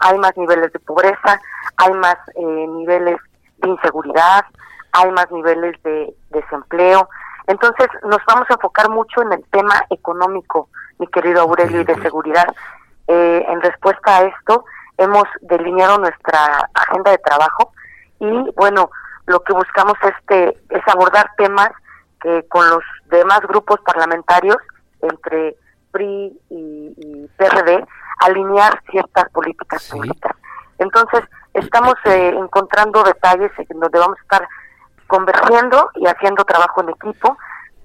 hay 0.00 0.18
más 0.18 0.36
niveles 0.36 0.72
de 0.72 0.78
pobreza, 0.80 1.40
hay 1.80 1.92
más 1.94 2.16
eh, 2.34 2.42
niveles 2.42 3.16
de 3.58 3.68
inseguridad, 3.68 4.44
hay 4.92 5.10
más 5.12 5.30
niveles 5.30 5.82
de 5.82 6.14
desempleo. 6.30 7.08
Entonces 7.46 7.88
nos 8.02 8.18
vamos 8.26 8.46
a 8.50 8.54
enfocar 8.54 8.90
mucho 8.90 9.22
en 9.22 9.32
el 9.32 9.44
tema 9.50 9.74
económico, 9.90 10.68
mi 10.98 11.06
querido 11.06 11.42
Aurelio, 11.42 11.80
y 11.80 11.84
de 11.84 12.00
seguridad. 12.02 12.46
Eh, 13.08 13.44
en 13.48 13.60
respuesta 13.62 14.18
a 14.18 14.22
esto, 14.22 14.64
hemos 14.98 15.24
delineado 15.40 15.98
nuestra 15.98 16.68
agenda 16.74 17.10
de 17.12 17.18
trabajo 17.18 17.72
y 18.20 18.30
bueno, 18.56 18.90
lo 19.26 19.40
que 19.40 19.54
buscamos 19.54 19.94
este, 20.02 20.58
es 20.68 20.82
abordar 20.86 21.30
temas 21.38 21.70
que 22.20 22.46
con 22.48 22.68
los 22.68 22.84
demás 23.06 23.40
grupos 23.40 23.80
parlamentarios, 23.80 24.58
entre 25.00 25.56
PRI 25.92 26.38
y, 26.50 26.94
y 26.96 27.30
PRD, 27.38 27.86
alinear 28.20 28.82
ciertas 28.90 29.30
políticas 29.30 29.88
públicas. 29.90 30.36
Entonces, 30.78 31.22
estamos 31.54 31.94
eh, 32.04 32.34
encontrando 32.36 33.02
detalles 33.02 33.50
en 33.58 33.80
donde 33.80 33.98
vamos 33.98 34.18
a 34.18 34.22
estar 34.22 34.48
convergiendo 35.06 35.90
y 35.96 36.06
haciendo 36.06 36.44
trabajo 36.44 36.82
en 36.82 36.90
equipo. 36.90 37.36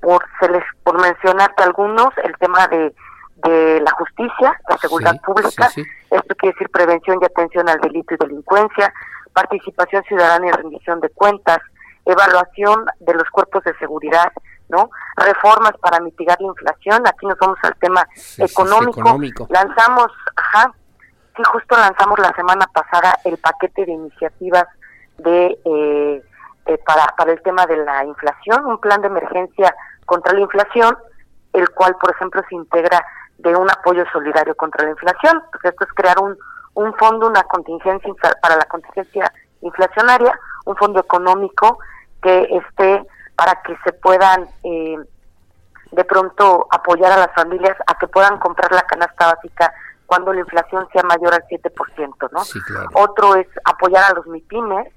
Por, 0.02 0.24
se 0.40 0.50
les, 0.50 0.64
por 0.84 1.02
mencionarte 1.02 1.64
algunos, 1.64 2.10
el 2.24 2.38
tema 2.38 2.68
de, 2.68 2.94
de 3.38 3.82
la 3.82 3.92
justicia, 3.92 4.60
la 4.70 4.78
seguridad 4.78 5.20
pública, 5.22 5.68
esto 5.68 6.36
quiere 6.38 6.54
decir 6.54 6.70
prevención 6.70 7.18
y 7.22 7.26
atención 7.26 7.68
al 7.70 7.80
delito 7.80 8.14
y 8.14 8.18
delincuencia, 8.18 8.94
participación 9.34 10.04
ciudadana 10.04 10.48
y 10.48 10.52
rendición 10.52 11.00
de 11.00 11.10
cuentas, 11.10 11.60
evaluación 12.06 12.86
de 13.00 13.14
los 13.16 13.30
cuerpos 13.32 13.64
de 13.64 13.76
seguridad, 13.78 14.32
¿no? 14.70 14.90
Reformas 15.16 15.74
para 15.82 16.00
mitigar 16.00 16.38
la 16.40 16.48
inflación, 16.48 17.06
aquí 17.08 17.26
nos 17.26 17.38
vamos 17.38 17.58
al 17.64 17.76
tema 17.76 18.08
económico. 18.38 19.48
Lanzamos, 19.50 20.12
ajá, 20.36 20.72
sí, 21.36 21.44
justo 21.52 21.76
lanzamos 21.76 22.20
la 22.20 22.34
semana 22.34 22.68
pasada 22.68 23.18
el 23.24 23.38
paquete 23.38 23.86
de 23.86 23.91
iniciativas 23.91 24.66
de 25.18 25.57
eh, 25.66 26.24
eh, 26.66 26.78
para, 26.86 27.06
para 27.16 27.32
el 27.32 27.41
tema 27.44 27.66
de 27.68 27.78
la 27.78 28.03
inflación, 28.03 28.66
un 28.66 28.80
plan 28.80 29.02
de 29.02 29.07
emergencia 29.07 29.76
contra 30.06 30.34
la 30.34 30.41
inflación, 30.41 30.98
el 31.53 31.70
cual, 31.70 31.95
por 31.98 32.12
ejemplo, 32.12 32.41
se 32.49 32.56
integra 32.56 33.03
de 33.38 33.56
un 33.56 33.70
apoyo 33.70 34.03
solidario 34.12 34.56
contra 34.56 34.84
la 34.84 34.91
inflación. 34.91 35.44
Pues 35.52 35.64
esto 35.66 35.84
es 35.84 35.94
crear 35.94 36.20
un, 36.20 36.38
un 36.74 36.94
fondo, 36.95 37.28
una 37.28 37.44
contingencia 37.44 38.12
para 38.41 38.56
la 38.56 38.66
contingencia 38.66 39.32
inflacionaria, 39.62 40.40
un 40.66 40.76
fondo 40.76 40.99
económico 40.99 41.80
que 42.22 42.48
esté 42.52 43.06
para 43.36 43.62
que 43.62 43.78
se 43.84 43.94
puedan 43.94 44.48
eh, 44.64 44.98
de 45.91 46.03
pronto 46.06 46.68
apoyar 46.72 47.12
a 47.12 47.18
las 47.18 47.34
familias 47.34 47.78
a 47.88 47.98
que 47.98 48.07
puedan 48.07 48.40
comprar 48.40 48.72
la 48.72 48.84
canasta 48.84 49.36
básica 49.36 49.74
cuando 50.06 50.34
la 50.34 50.41
inflación 50.41 50.88
sea 50.91 51.03
mayor 51.03 51.34
al 51.34 51.44
7%, 51.48 52.30
¿no? 52.32 52.41
Otro 52.94 53.36
es 53.36 53.48
apoyar 53.64 54.11
a 54.11 54.14
los 54.15 54.27
MIPIMES 54.27 54.88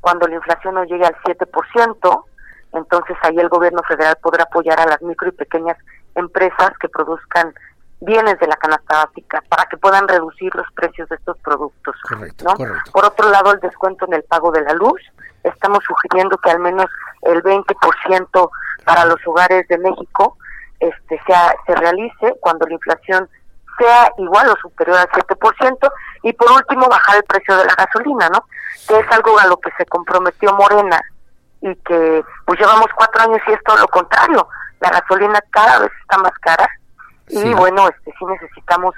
cuando 0.00 0.26
la 0.26 0.36
inflación 0.36 0.74
no 0.74 0.84
llegue 0.84 1.06
al 1.06 1.16
7%, 1.22 2.24
entonces 2.72 3.16
ahí 3.22 3.38
el 3.38 3.48
gobierno 3.48 3.82
federal 3.86 4.16
podrá 4.22 4.44
apoyar 4.44 4.80
a 4.80 4.86
las 4.86 5.02
micro 5.02 5.28
y 5.28 5.32
pequeñas 5.32 5.78
empresas 6.14 6.72
que 6.80 6.88
produzcan 6.88 7.54
bienes 8.00 8.38
de 8.38 8.46
la 8.46 8.56
canasta 8.56 9.06
básica 9.06 9.42
para 9.48 9.64
que 9.66 9.76
puedan 9.76 10.06
reducir 10.08 10.54
los 10.54 10.66
precios 10.74 11.08
de 11.08 11.16
estos 11.16 11.38
productos. 11.38 11.96
¿no? 12.44 12.54
Por 12.92 13.04
otro 13.04 13.30
lado, 13.30 13.52
el 13.52 13.60
descuento 13.60 14.04
en 14.06 14.14
el 14.14 14.24
pago 14.24 14.50
de 14.50 14.62
la 14.62 14.74
luz. 14.74 15.00
Estamos 15.42 15.84
sugiriendo 15.84 16.36
que 16.38 16.50
al 16.50 16.58
menos 16.58 16.86
el 17.22 17.42
20% 17.42 18.50
para 18.84 19.04
los 19.06 19.18
hogares 19.26 19.66
de 19.68 19.78
México 19.78 20.36
este 20.80 21.20
sea, 21.26 21.54
se 21.66 21.74
realice 21.74 22.34
cuando 22.40 22.66
la 22.66 22.74
inflación 22.74 23.28
sea 23.78 24.10
igual 24.18 24.48
o 24.50 24.56
superior 24.56 24.98
al 24.98 25.08
7% 25.08 25.92
y 26.22 26.32
por 26.32 26.50
último 26.52 26.88
bajar 26.88 27.16
el 27.16 27.24
precio 27.24 27.56
de 27.56 27.64
la 27.64 27.74
gasolina, 27.74 28.28
¿no? 28.28 28.44
Que 28.86 28.98
es 28.98 29.12
algo 29.12 29.38
a 29.38 29.46
lo 29.46 29.56
que 29.58 29.70
se 29.76 29.86
comprometió 29.86 30.52
Morena 30.54 31.00
y 31.60 31.74
que 31.76 32.24
pues 32.44 32.60
llevamos 32.60 32.86
cuatro 32.94 33.22
años 33.22 33.40
y 33.46 33.52
es 33.52 33.62
todo 33.64 33.78
lo 33.78 33.88
contrario. 33.88 34.46
La 34.80 34.90
gasolina 34.90 35.40
cada 35.50 35.80
vez 35.80 35.90
está 36.02 36.18
más 36.18 36.32
cara 36.40 36.68
y 37.28 37.54
bueno, 37.54 37.88
este 37.88 38.12
sí 38.18 38.24
necesitamos 38.26 38.94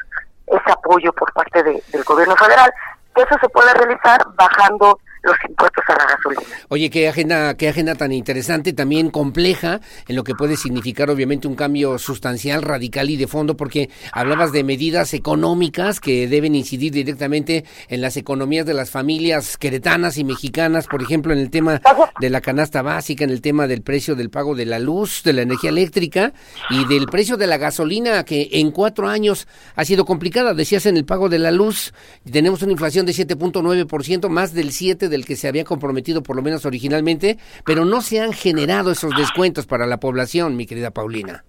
ese 0.46 0.72
apoyo 0.72 1.12
por 1.12 1.32
parte 1.32 1.62
del 1.62 2.04
gobierno 2.04 2.36
federal, 2.36 2.72
que 3.14 3.22
eso 3.22 3.36
se 3.40 3.48
puede 3.48 3.72
realizar 3.74 4.26
bajando 4.34 4.98
los 5.26 5.36
impuestos 5.48 5.84
a 5.88 5.92
la 5.92 6.06
gasolina. 6.06 6.42
Oye, 6.68 6.90
qué 6.90 7.08
agenda, 7.08 7.56
qué 7.56 7.68
agenda 7.68 7.94
tan 7.94 8.12
interesante, 8.12 8.72
también 8.72 9.10
compleja, 9.10 9.80
en 10.08 10.16
lo 10.16 10.24
que 10.24 10.34
puede 10.34 10.56
significar 10.56 11.10
obviamente 11.10 11.48
un 11.48 11.54
cambio 11.54 11.98
sustancial, 11.98 12.62
radical 12.62 13.10
y 13.10 13.16
de 13.16 13.26
fondo, 13.26 13.56
porque 13.56 13.90
hablabas 14.12 14.52
de 14.52 14.64
medidas 14.64 15.14
económicas 15.14 16.00
que 16.00 16.28
deben 16.28 16.54
incidir 16.54 16.92
directamente 16.92 17.64
en 17.88 18.00
las 18.00 18.16
economías 18.16 18.66
de 18.66 18.74
las 18.74 18.90
familias 18.90 19.56
queretanas 19.56 20.18
y 20.18 20.24
mexicanas, 20.24 20.86
por 20.86 21.02
ejemplo, 21.02 21.32
en 21.32 21.40
el 21.40 21.50
tema 21.50 21.80
de 22.20 22.30
la 22.30 22.40
canasta 22.40 22.82
básica, 22.82 23.24
en 23.24 23.30
el 23.30 23.40
tema 23.40 23.66
del 23.66 23.82
precio 23.82 24.14
del 24.14 24.30
pago 24.30 24.54
de 24.54 24.66
la 24.66 24.78
luz, 24.78 25.22
de 25.22 25.32
la 25.32 25.42
energía 25.42 25.70
eléctrica 25.70 26.32
y 26.70 26.86
del 26.86 27.06
precio 27.06 27.36
de 27.36 27.46
la 27.46 27.58
gasolina, 27.58 28.24
que 28.24 28.48
en 28.52 28.70
cuatro 28.70 29.08
años 29.08 29.46
ha 29.74 29.84
sido 29.84 30.04
complicada. 30.04 30.54
Decías 30.54 30.86
en 30.86 30.96
el 30.96 31.04
pago 31.04 31.28
de 31.28 31.38
la 31.38 31.50
luz, 31.50 31.92
tenemos 32.30 32.62
una 32.62 32.72
inflación 32.72 33.06
de 33.06 33.12
7.9%, 33.12 34.28
más 34.28 34.54
del 34.54 34.70
7% 34.70 35.08
de 35.08 35.15
el 35.16 35.26
que 35.26 35.34
se 35.34 35.48
había 35.48 35.64
comprometido 35.64 36.22
por 36.22 36.36
lo 36.36 36.42
menos 36.42 36.64
originalmente, 36.64 37.38
pero 37.64 37.84
no 37.84 38.00
se 38.00 38.20
han 38.20 38.32
generado 38.32 38.92
esos 38.92 39.16
descuentos 39.16 39.66
para 39.66 39.86
la 39.86 39.98
población, 39.98 40.56
mi 40.56 40.66
querida 40.66 40.92
Paulina. 40.92 41.42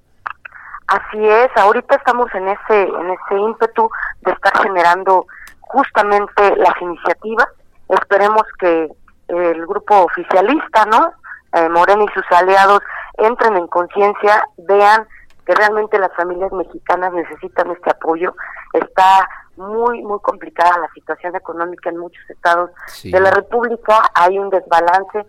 Así 0.88 1.24
es, 1.24 1.50
ahorita 1.56 1.96
estamos 1.96 2.34
en 2.34 2.48
ese 2.48 2.84
en 2.84 3.12
ese 3.12 3.36
ímpetu 3.38 3.90
de 4.22 4.32
estar 4.32 4.58
generando 4.64 5.28
justamente 5.60 6.56
las 6.56 6.82
iniciativas. 6.82 7.48
Esperemos 7.90 8.44
que 8.58 8.90
el 9.28 9.66
grupo 9.66 10.06
oficialista, 10.06 10.86
¿no? 10.86 11.12
Eh, 11.54 11.70
Morena 11.70 12.04
y 12.04 12.14
sus 12.14 12.26
aliados 12.32 12.80
entren 13.18 13.58
en 13.58 13.68
conciencia, 13.68 14.44
vean 14.58 15.06
que 15.46 15.56
realmente 15.56 16.00
las 16.00 16.14
familias 16.16 16.52
mexicanas 16.52 17.14
necesitan 17.14 17.72
este 17.72 17.92
apoyo. 17.92 18.34
Está 18.74 19.28
muy, 19.58 20.02
muy 20.04 20.20
complicada 20.20 20.80
la 20.80 20.90
situación 20.94 21.36
económica 21.36 21.90
en 21.90 21.98
muchos 21.98 22.30
estados 22.30 22.72
de 23.04 23.20
la 23.20 23.32
República, 23.32 24.04
hay 24.14 24.38
un 24.38 24.50
desbalance, 24.50 25.26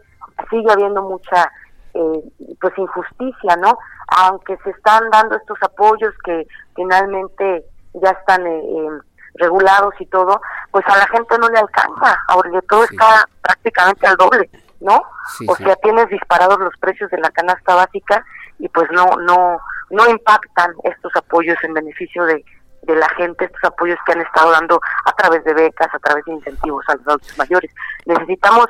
sigue 0.50 0.70
habiendo 0.70 1.02
mucha 1.02 1.50
eh, 1.94 2.22
pues 2.60 2.76
injusticia, 2.76 3.56
¿no? 3.56 3.78
Aunque 4.08 4.56
se 4.64 4.70
están 4.70 5.10
dando 5.10 5.36
estos 5.36 5.58
apoyos 5.62 6.14
que 6.24 6.46
finalmente 6.76 7.64
ya 7.94 8.10
están 8.10 8.46
eh, 8.46 8.88
regulados 9.34 9.94
y 9.98 10.06
todo, 10.06 10.40
pues 10.70 10.84
a 10.86 10.96
la 10.96 11.06
gente 11.08 11.38
no 11.38 11.48
le 11.48 11.58
alcanza, 11.58 12.16
ahora 12.28 12.50
todo 12.68 12.84
está 12.84 13.26
prácticamente 13.42 14.06
al 14.06 14.16
doble, 14.16 14.50
¿no? 14.80 15.02
o 15.46 15.56
sea, 15.56 15.76
tienes 15.76 16.08
disparados 16.08 16.58
los 16.58 16.76
precios 16.78 17.10
de 17.10 17.18
la 17.18 17.30
canasta 17.30 17.74
básica 17.74 18.24
y 18.58 18.68
pues 18.68 18.90
no 18.90 19.06
no 19.26 19.58
no 19.90 20.08
impactan 20.08 20.72
estos 20.84 21.14
apoyos 21.16 21.56
en 21.62 21.74
beneficio 21.74 22.24
de, 22.24 22.44
de 22.88 22.96
la 22.96 23.08
gente, 23.10 23.44
estos 23.44 23.64
apoyos 23.64 23.98
que 24.06 24.12
han 24.12 24.22
estado 24.22 24.50
dando 24.50 24.80
a 25.04 25.12
través 25.12 25.44
de 25.44 25.54
becas, 25.54 25.88
a 25.92 25.98
través 25.98 26.24
de 26.24 26.32
incentivos 26.32 26.84
a 26.88 26.96
los 26.96 27.06
adultos 27.06 27.38
mayores. 27.38 27.70
Necesitamos 28.06 28.66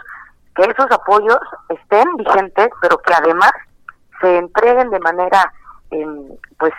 que 0.55 0.65
esos 0.65 0.91
apoyos 0.91 1.39
estén 1.69 2.17
vigentes, 2.17 2.69
pero 2.83 2.99
que 2.99 3.15
además 3.15 3.53
se 4.21 4.39
entreguen 4.39 4.91
de 4.91 4.99
manera, 4.99 5.53
em, 5.91 6.31
pues, 6.59 6.75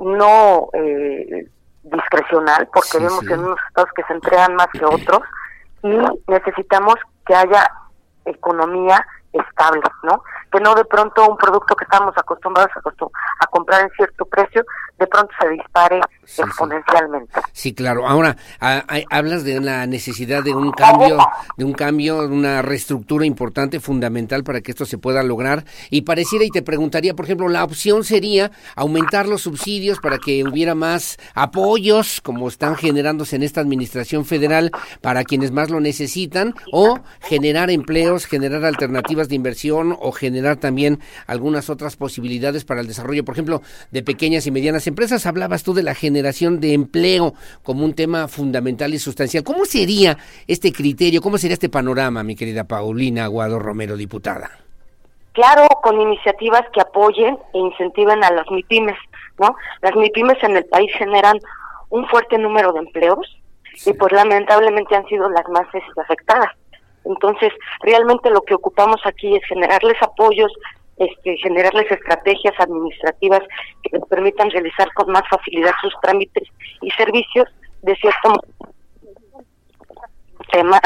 no 0.00 0.68
eh, 0.72 1.48
discrecional, 1.84 2.68
porque 2.72 2.98
vemos 2.98 3.26
en 3.28 3.40
unos 3.40 3.58
estados 3.68 3.90
que 3.94 4.02
se 4.02 4.12
entregan 4.12 4.54
más 4.56 4.68
que 4.72 4.84
otros, 4.84 5.20
y 5.82 5.96
necesitamos 6.26 6.96
que 7.24 7.34
haya 7.36 7.70
economía 8.24 9.04
estable, 9.32 9.82
¿no? 10.02 10.22
Que 10.50 10.60
no 10.60 10.74
de 10.74 10.84
pronto 10.84 11.28
un 11.28 11.36
producto 11.36 11.76
que 11.76 11.84
estamos 11.84 12.16
acostumbrados 12.16 12.70
a, 12.74 12.80
a 12.80 13.46
comprar 13.46 13.82
en 13.82 13.90
cierto 13.90 14.24
precio, 14.24 14.64
de 14.98 15.06
pronto 15.06 15.32
se 15.40 15.48
dispare 15.50 16.00
exponencialmente. 16.22 17.40
Sí, 17.52 17.72
claro. 17.72 18.06
Ahora, 18.06 18.36
hablas 19.10 19.44
de 19.44 19.60
la 19.60 19.86
necesidad 19.86 20.42
de 20.42 20.52
un 20.52 20.72
cambio, 20.72 21.18
de 21.56 21.64
un 21.64 21.72
cambio, 21.72 22.26
de 22.26 22.34
una 22.34 22.62
reestructura 22.62 23.24
importante, 23.24 23.80
fundamental 23.80 24.44
para 24.44 24.60
que 24.60 24.72
esto 24.72 24.84
se 24.84 24.98
pueda 24.98 25.22
lograr. 25.22 25.64
Y 25.90 26.02
pareciera, 26.02 26.44
y 26.44 26.50
te 26.50 26.62
preguntaría, 26.62 27.14
por 27.14 27.24
ejemplo, 27.24 27.48
la 27.48 27.64
opción 27.64 28.04
sería 28.04 28.50
aumentar 28.74 29.26
los 29.26 29.42
subsidios 29.42 30.00
para 30.00 30.18
que 30.18 30.44
hubiera 30.44 30.74
más 30.74 31.16
apoyos, 31.34 32.20
como 32.20 32.48
están 32.48 32.76
generándose 32.76 33.36
en 33.36 33.42
esta 33.42 33.60
administración 33.60 34.24
federal, 34.24 34.70
para 35.00 35.24
quienes 35.24 35.52
más 35.52 35.70
lo 35.70 35.80
necesitan, 35.80 36.54
o 36.72 36.98
generar 37.20 37.70
empleos, 37.70 38.26
generar 38.26 38.64
alternativas 38.64 39.28
de 39.28 39.36
inversión, 39.36 39.96
o 40.00 40.12
generar 40.12 40.56
también 40.56 41.00
algunas 41.26 41.70
otras 41.70 41.96
posibilidades 41.96 42.64
para 42.64 42.80
el 42.80 42.86
desarrollo, 42.88 43.24
por 43.24 43.34
ejemplo, 43.34 43.62
de 43.90 44.02
pequeñas 44.02 44.46
y 44.46 44.50
medianas 44.50 44.87
empresas. 44.88 45.26
Hablabas 45.26 45.62
tú 45.62 45.74
de 45.74 45.82
la 45.82 45.94
generación 45.94 46.60
de 46.60 46.74
empleo 46.74 47.34
como 47.62 47.84
un 47.84 47.94
tema 47.94 48.28
fundamental 48.28 48.92
y 48.94 48.98
sustancial. 48.98 49.44
¿Cómo 49.44 49.64
sería 49.64 50.18
este 50.46 50.72
criterio, 50.72 51.20
cómo 51.20 51.38
sería 51.38 51.54
este 51.54 51.68
panorama, 51.68 52.22
mi 52.22 52.34
querida 52.36 52.64
Paulina 52.64 53.24
Aguado 53.24 53.58
Romero, 53.58 53.96
diputada? 53.96 54.50
Claro, 55.32 55.68
con 55.82 56.00
iniciativas 56.00 56.62
que 56.72 56.80
apoyen 56.80 57.38
e 57.54 57.58
incentiven 57.58 58.24
a 58.24 58.30
las 58.32 58.50
MIPIMES, 58.50 58.96
¿no? 59.38 59.54
Las 59.82 59.94
MIPIMES 59.94 60.42
en 60.42 60.56
el 60.56 60.64
país 60.64 60.90
generan 60.98 61.38
un 61.90 62.06
fuerte 62.08 62.38
número 62.38 62.72
de 62.72 62.80
empleos 62.80 63.38
y 63.86 63.92
pues 63.92 64.12
lamentablemente 64.12 64.96
han 64.96 65.06
sido 65.06 65.28
las 65.30 65.48
más 65.48 65.66
este, 65.72 66.00
afectadas. 66.00 66.50
Entonces, 67.04 67.52
realmente 67.80 68.30
lo 68.30 68.42
que 68.42 68.54
ocupamos 68.54 69.00
aquí 69.04 69.34
es 69.34 69.44
generarles 69.48 69.96
apoyos, 70.02 70.52
este, 70.98 71.36
generarles 71.38 71.90
estrategias 71.90 72.54
administrativas 72.58 73.40
que 73.82 73.96
les 73.96 74.06
permitan 74.08 74.50
realizar 74.50 74.92
con 74.94 75.10
más 75.12 75.22
facilidad 75.30 75.72
sus 75.80 75.94
trámites 76.02 76.48
y 76.82 76.90
servicios 76.90 77.46
de 77.82 77.94
cierto 77.96 78.34
tema 80.50 80.80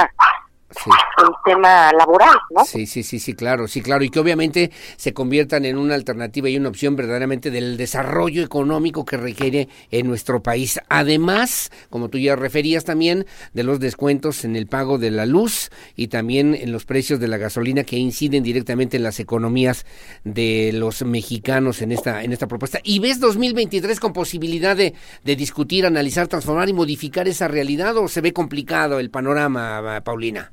el 0.87 1.29
tema 1.45 1.93
laboral, 1.93 2.37
¿no? 2.51 2.65
Sí, 2.65 2.87
sí, 2.87 3.03
sí, 3.03 3.19
sí, 3.19 3.35
claro, 3.35 3.69
sí, 3.69 3.83
claro, 3.83 4.05
y 4.05 4.11
que 4.11 4.21
obviamente 4.21 4.71
se 4.97 5.13
conviertan 5.13 5.65
en 5.65 5.79
una 5.79 5.95
alternativa 5.95 6.49
y 6.49 6.57
una 6.57 6.69
opción 6.69 6.97
verdaderamente 6.97 7.51
del 7.51 7.77
desarrollo 7.77 8.43
económico 8.43 9.05
que 9.05 9.17
requiere 9.17 9.69
en 9.91 10.07
nuestro 10.07 10.43
país. 10.43 10.81
Además, 10.89 11.71
como 11.91 12.09
tú 12.09 12.19
ya 12.19 12.37
referías 12.37 12.85
también, 12.85 13.27
de 13.53 13.63
los 13.63 13.81
descuentos 13.81 14.45
en 14.45 14.57
el 14.57 14.67
pago 14.67 14.99
de 14.99 15.11
la 15.11 15.27
luz 15.27 15.71
y 15.97 16.09
también 16.09 16.55
en 16.55 16.73
los 16.73 16.85
precios 16.85 17.21
de 17.21 17.29
la 17.29 17.37
gasolina 17.37 17.85
que 17.85 17.97
inciden 17.97 18.43
directamente 18.43 18.97
en 18.97 19.03
las 19.03 19.21
economías 19.21 19.87
de 20.25 20.71
los 20.75 21.03
mexicanos 21.05 21.83
en 21.83 21.93
esta, 21.93 22.23
en 22.23 22.33
esta 22.33 22.47
propuesta. 22.47 22.81
¿Y 22.83 22.99
ves 22.99 23.21
2023 23.21 24.01
con 24.01 24.13
posibilidad 24.13 24.77
de, 24.77 24.95
de 25.25 25.37
discutir, 25.37 25.87
analizar, 25.87 26.29
transformar 26.29 26.69
y 26.69 26.73
modificar 26.73 27.29
esa 27.29 27.49
realidad 27.49 27.97
o 27.97 28.09
se 28.09 28.21
ve 28.21 28.33
complicado 28.33 28.99
el 28.99 29.11
panorama, 29.11 30.01
Paulina? 30.05 30.53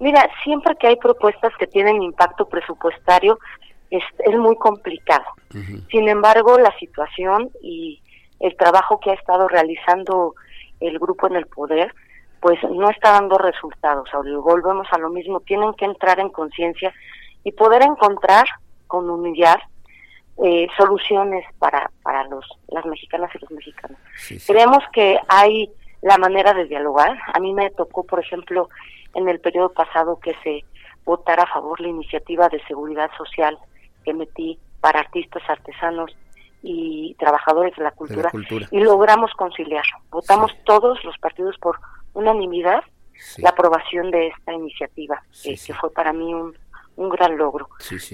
Mira, 0.00 0.28
siempre 0.42 0.74
que 0.76 0.88
hay 0.88 0.96
propuestas 0.96 1.52
que 1.58 1.66
tienen 1.66 2.02
impacto 2.02 2.48
presupuestario, 2.48 3.38
es, 3.90 4.02
es 4.20 4.36
muy 4.36 4.56
complicado. 4.56 5.24
Sin 5.90 6.08
embargo, 6.08 6.58
la 6.58 6.76
situación 6.78 7.50
y 7.60 8.00
el 8.38 8.56
trabajo 8.56 8.98
que 9.00 9.10
ha 9.10 9.14
estado 9.14 9.48
realizando 9.48 10.34
el 10.80 10.98
grupo 10.98 11.26
en 11.26 11.36
el 11.36 11.46
poder, 11.46 11.94
pues 12.40 12.58
no 12.62 12.88
está 12.88 13.12
dando 13.12 13.36
resultados. 13.36 14.08
Ahora 14.12 14.30
volvemos 14.38 14.86
a 14.92 14.98
lo 14.98 15.10
mismo, 15.10 15.40
tienen 15.40 15.74
que 15.74 15.84
entrar 15.84 16.18
en 16.20 16.30
conciencia 16.30 16.94
y 17.44 17.52
poder 17.52 17.82
encontrar 17.82 18.46
con 18.86 19.10
unidad 19.10 19.58
eh, 20.42 20.66
soluciones 20.76 21.44
para, 21.58 21.90
para 22.02 22.24
los, 22.24 22.46
las 22.68 22.86
mexicanas 22.86 23.30
y 23.34 23.38
los 23.40 23.50
mexicanos. 23.50 23.98
Creemos 24.46 24.82
que 24.92 25.18
hay 25.28 25.70
la 26.00 26.16
manera 26.16 26.54
de 26.54 26.64
dialogar. 26.64 27.18
A 27.34 27.40
mí 27.40 27.52
me 27.52 27.70
tocó, 27.70 28.04
por 28.04 28.20
ejemplo, 28.20 28.70
en 29.14 29.28
el 29.28 29.40
periodo 29.40 29.72
pasado 29.72 30.18
que 30.20 30.34
se 30.42 30.64
votara 31.04 31.44
a 31.44 31.52
favor 31.52 31.80
la 31.80 31.88
iniciativa 31.88 32.48
de 32.48 32.62
seguridad 32.64 33.10
social 33.16 33.58
que 34.04 34.14
metí 34.14 34.58
para 34.80 35.00
artistas, 35.00 35.42
artesanos 35.48 36.16
y 36.62 37.14
trabajadores 37.18 37.74
de 37.76 37.84
la 37.84 37.90
cultura, 37.92 38.30
y 38.70 38.80
logramos 38.80 39.32
conciliar. 39.32 39.84
Votamos 40.10 40.52
todos 40.64 41.02
los 41.04 41.16
partidos 41.18 41.56
por 41.58 41.78
unanimidad 42.12 42.82
la 43.38 43.50
aprobación 43.50 44.10
de 44.10 44.28
esta 44.28 44.52
iniciativa, 44.52 45.22
que 45.42 45.56
fue 45.74 45.92
para 45.92 46.12
mí 46.12 46.32
un, 46.32 46.56
un 46.96 47.08
gran 47.08 47.36
logro. 47.36 47.68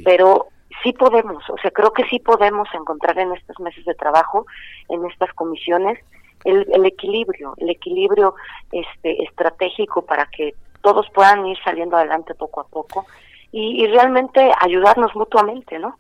Pero 0.05 0.49
sí 0.83 0.93
podemos, 0.93 1.49
o 1.49 1.57
sea, 1.59 1.71
creo 1.71 1.93
que 1.93 2.05
sí 2.05 2.19
podemos 2.19 2.69
encontrar 2.75 3.19
en 3.19 3.33
estos 3.33 3.59
meses 3.61 3.85
de 3.85 3.95
trabajo, 3.95 4.47
en 4.89 5.05
estas 5.07 5.33
comisiones, 5.35 5.99
el, 6.45 6.67
el 6.73 6.87
equilibrio, 6.87 7.55
el 7.57 7.71
equilibrio 7.71 8.35
este 8.71 9.23
estratégico 9.25 10.03
para 10.03 10.27
que 10.27 10.55
todos 10.87 11.11
puedan 11.13 11.45
ir 11.47 11.59
saliendo 11.65 11.97
adelante 11.97 12.33
poco 12.37 12.61
a 12.61 12.69
poco 12.69 13.07
y, 13.51 13.85
realmente 13.89 14.53
ayudarnos 14.61 15.17
mutuamente, 15.17 15.81
¿no? 15.81 15.97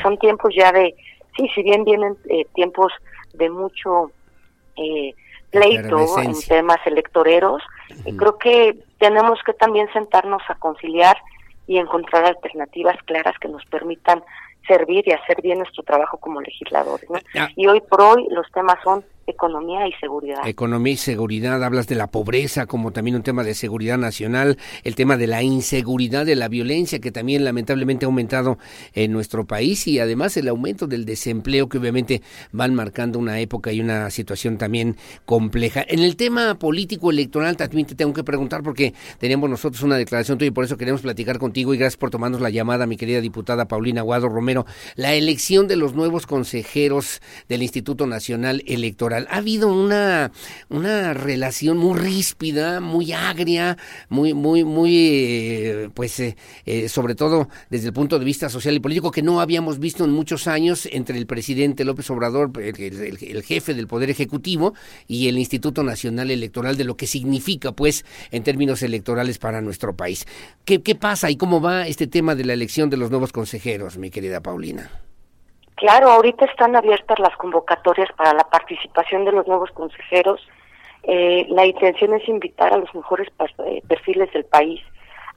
son 0.00 0.16
tiempos 0.16 0.54
ya 0.56 0.72
de, 0.72 0.94
sí, 1.36 1.46
si 1.54 1.62
bien 1.62 1.84
vienen 1.84 2.16
eh, 2.30 2.46
tiempos 2.54 2.90
de 3.34 3.50
mucho 3.50 4.12
eh, 4.76 5.14
pleito 5.50 6.18
en 6.20 6.32
temas 6.40 6.78
electoreros, 6.86 7.62
creo 8.16 8.38
que 8.38 8.78
tenemos 8.98 9.38
que 9.44 9.52
también 9.52 9.92
sentarnos 9.92 10.40
a 10.48 10.54
conciliar 10.54 11.18
y 11.66 11.76
encontrar 11.76 12.24
alternativas 12.24 12.96
claras 13.04 13.38
que 13.40 13.48
nos 13.48 13.66
permitan 13.66 14.22
servir 14.66 15.06
y 15.06 15.12
hacer 15.12 15.42
bien 15.42 15.58
nuestro 15.58 15.82
trabajo 15.82 16.16
como 16.16 16.40
legisladores. 16.40 17.10
Y 17.56 17.66
hoy 17.66 17.82
por 17.82 18.00
hoy 18.00 18.26
los 18.30 18.50
temas 18.52 18.78
son 18.82 19.04
economía 19.26 19.86
y 19.86 19.92
seguridad. 20.00 20.46
Economía 20.46 20.92
y 20.92 20.96
seguridad, 20.96 21.62
hablas 21.62 21.86
de 21.86 21.94
la 21.94 22.08
pobreza 22.08 22.66
como 22.66 22.92
también 22.92 23.16
un 23.16 23.22
tema 23.22 23.44
de 23.44 23.54
seguridad 23.54 23.98
nacional, 23.98 24.58
el 24.84 24.94
tema 24.94 25.16
de 25.16 25.26
la 25.26 25.42
inseguridad, 25.42 26.26
de 26.26 26.36
la 26.36 26.48
violencia 26.48 26.98
que 26.98 27.12
también 27.12 27.44
lamentablemente 27.44 28.04
ha 28.04 28.08
aumentado 28.08 28.58
en 28.94 29.12
nuestro 29.12 29.46
país 29.46 29.86
y 29.86 29.98
además 29.98 30.36
el 30.36 30.48
aumento 30.48 30.86
del 30.86 31.04
desempleo 31.04 31.68
que 31.68 31.78
obviamente 31.78 32.22
van 32.52 32.74
marcando 32.74 33.18
una 33.18 33.40
época 33.40 33.72
y 33.72 33.80
una 33.80 34.10
situación 34.10 34.58
también 34.58 34.96
compleja. 35.24 35.84
En 35.86 36.00
el 36.00 36.16
tema 36.16 36.58
político 36.58 37.10
electoral 37.10 37.56
también 37.56 37.86
te 37.86 37.94
tengo 37.94 38.12
que 38.12 38.24
preguntar 38.24 38.62
porque 38.62 38.94
tenemos 39.18 39.48
nosotros 39.48 39.82
una 39.82 39.96
declaración 39.96 40.38
tuya 40.38 40.48
y 40.48 40.52
por 40.52 40.64
eso 40.64 40.76
queremos 40.76 41.02
platicar 41.02 41.38
contigo 41.38 41.74
y 41.74 41.78
gracias 41.78 41.96
por 41.96 42.10
tomarnos 42.10 42.40
la 42.40 42.50
llamada, 42.50 42.86
mi 42.86 42.96
querida 42.96 43.20
diputada 43.20 43.68
Paulina 43.68 44.02
Guado 44.02 44.28
Romero. 44.28 44.66
La 44.96 45.14
elección 45.14 45.68
de 45.68 45.76
los 45.76 45.94
nuevos 45.94 46.26
consejeros 46.26 47.20
del 47.48 47.62
Instituto 47.62 48.06
Nacional 48.06 48.62
Electoral 48.66 49.19
ha 49.28 49.36
habido 49.36 49.72
una, 49.72 50.32
una 50.68 51.14
relación 51.14 51.78
muy 51.78 51.98
ríspida, 51.98 52.80
muy 52.80 53.12
agria, 53.12 53.76
muy, 54.08 54.34
muy, 54.34 54.64
muy, 54.64 54.96
eh, 54.96 55.90
pues, 55.94 56.20
eh, 56.20 56.36
eh, 56.66 56.88
sobre 56.88 57.14
todo 57.14 57.48
desde 57.68 57.88
el 57.88 57.92
punto 57.92 58.18
de 58.18 58.24
vista 58.24 58.48
social 58.48 58.74
y 58.74 58.80
político, 58.80 59.10
que 59.10 59.22
no 59.22 59.40
habíamos 59.40 59.78
visto 59.78 60.04
en 60.04 60.12
muchos 60.12 60.46
años 60.46 60.88
entre 60.90 61.18
el 61.18 61.26
presidente 61.26 61.84
López 61.84 62.10
Obrador, 62.10 62.50
el, 62.60 63.42
jefe 63.42 63.74
del 63.74 63.86
Poder 63.86 64.10
Ejecutivo, 64.10 64.74
y 65.06 65.28
el 65.28 65.38
Instituto 65.38 65.82
Nacional 65.82 66.30
Electoral, 66.30 66.76
de 66.76 66.84
lo 66.84 66.96
que 66.96 67.06
significa, 67.06 67.72
pues, 67.72 68.04
en 68.30 68.42
términos 68.42 68.82
electorales 68.82 69.38
para 69.38 69.60
nuestro 69.60 69.96
país. 69.96 70.26
¿Qué, 70.64 70.82
qué 70.82 70.94
pasa 70.94 71.30
y 71.30 71.36
cómo 71.36 71.60
va 71.60 71.86
este 71.86 72.06
tema 72.06 72.34
de 72.34 72.44
la 72.44 72.52
elección 72.52 72.90
de 72.90 72.96
los 72.96 73.10
nuevos 73.10 73.32
consejeros, 73.32 73.98
mi 73.98 74.10
querida 74.10 74.40
Paulina? 74.40 74.90
Claro, 75.80 76.10
ahorita 76.10 76.44
están 76.44 76.76
abiertas 76.76 77.18
las 77.18 77.34
convocatorias 77.38 78.12
para 78.12 78.34
la 78.34 78.44
participación 78.44 79.24
de 79.24 79.32
los 79.32 79.46
nuevos 79.46 79.70
consejeros. 79.70 80.46
Eh, 81.04 81.46
la 81.48 81.64
intención 81.64 82.12
es 82.12 82.28
invitar 82.28 82.74
a 82.74 82.76
los 82.76 82.94
mejores 82.94 83.28
eh, 83.64 83.80
perfiles 83.88 84.30
del 84.34 84.44
país 84.44 84.82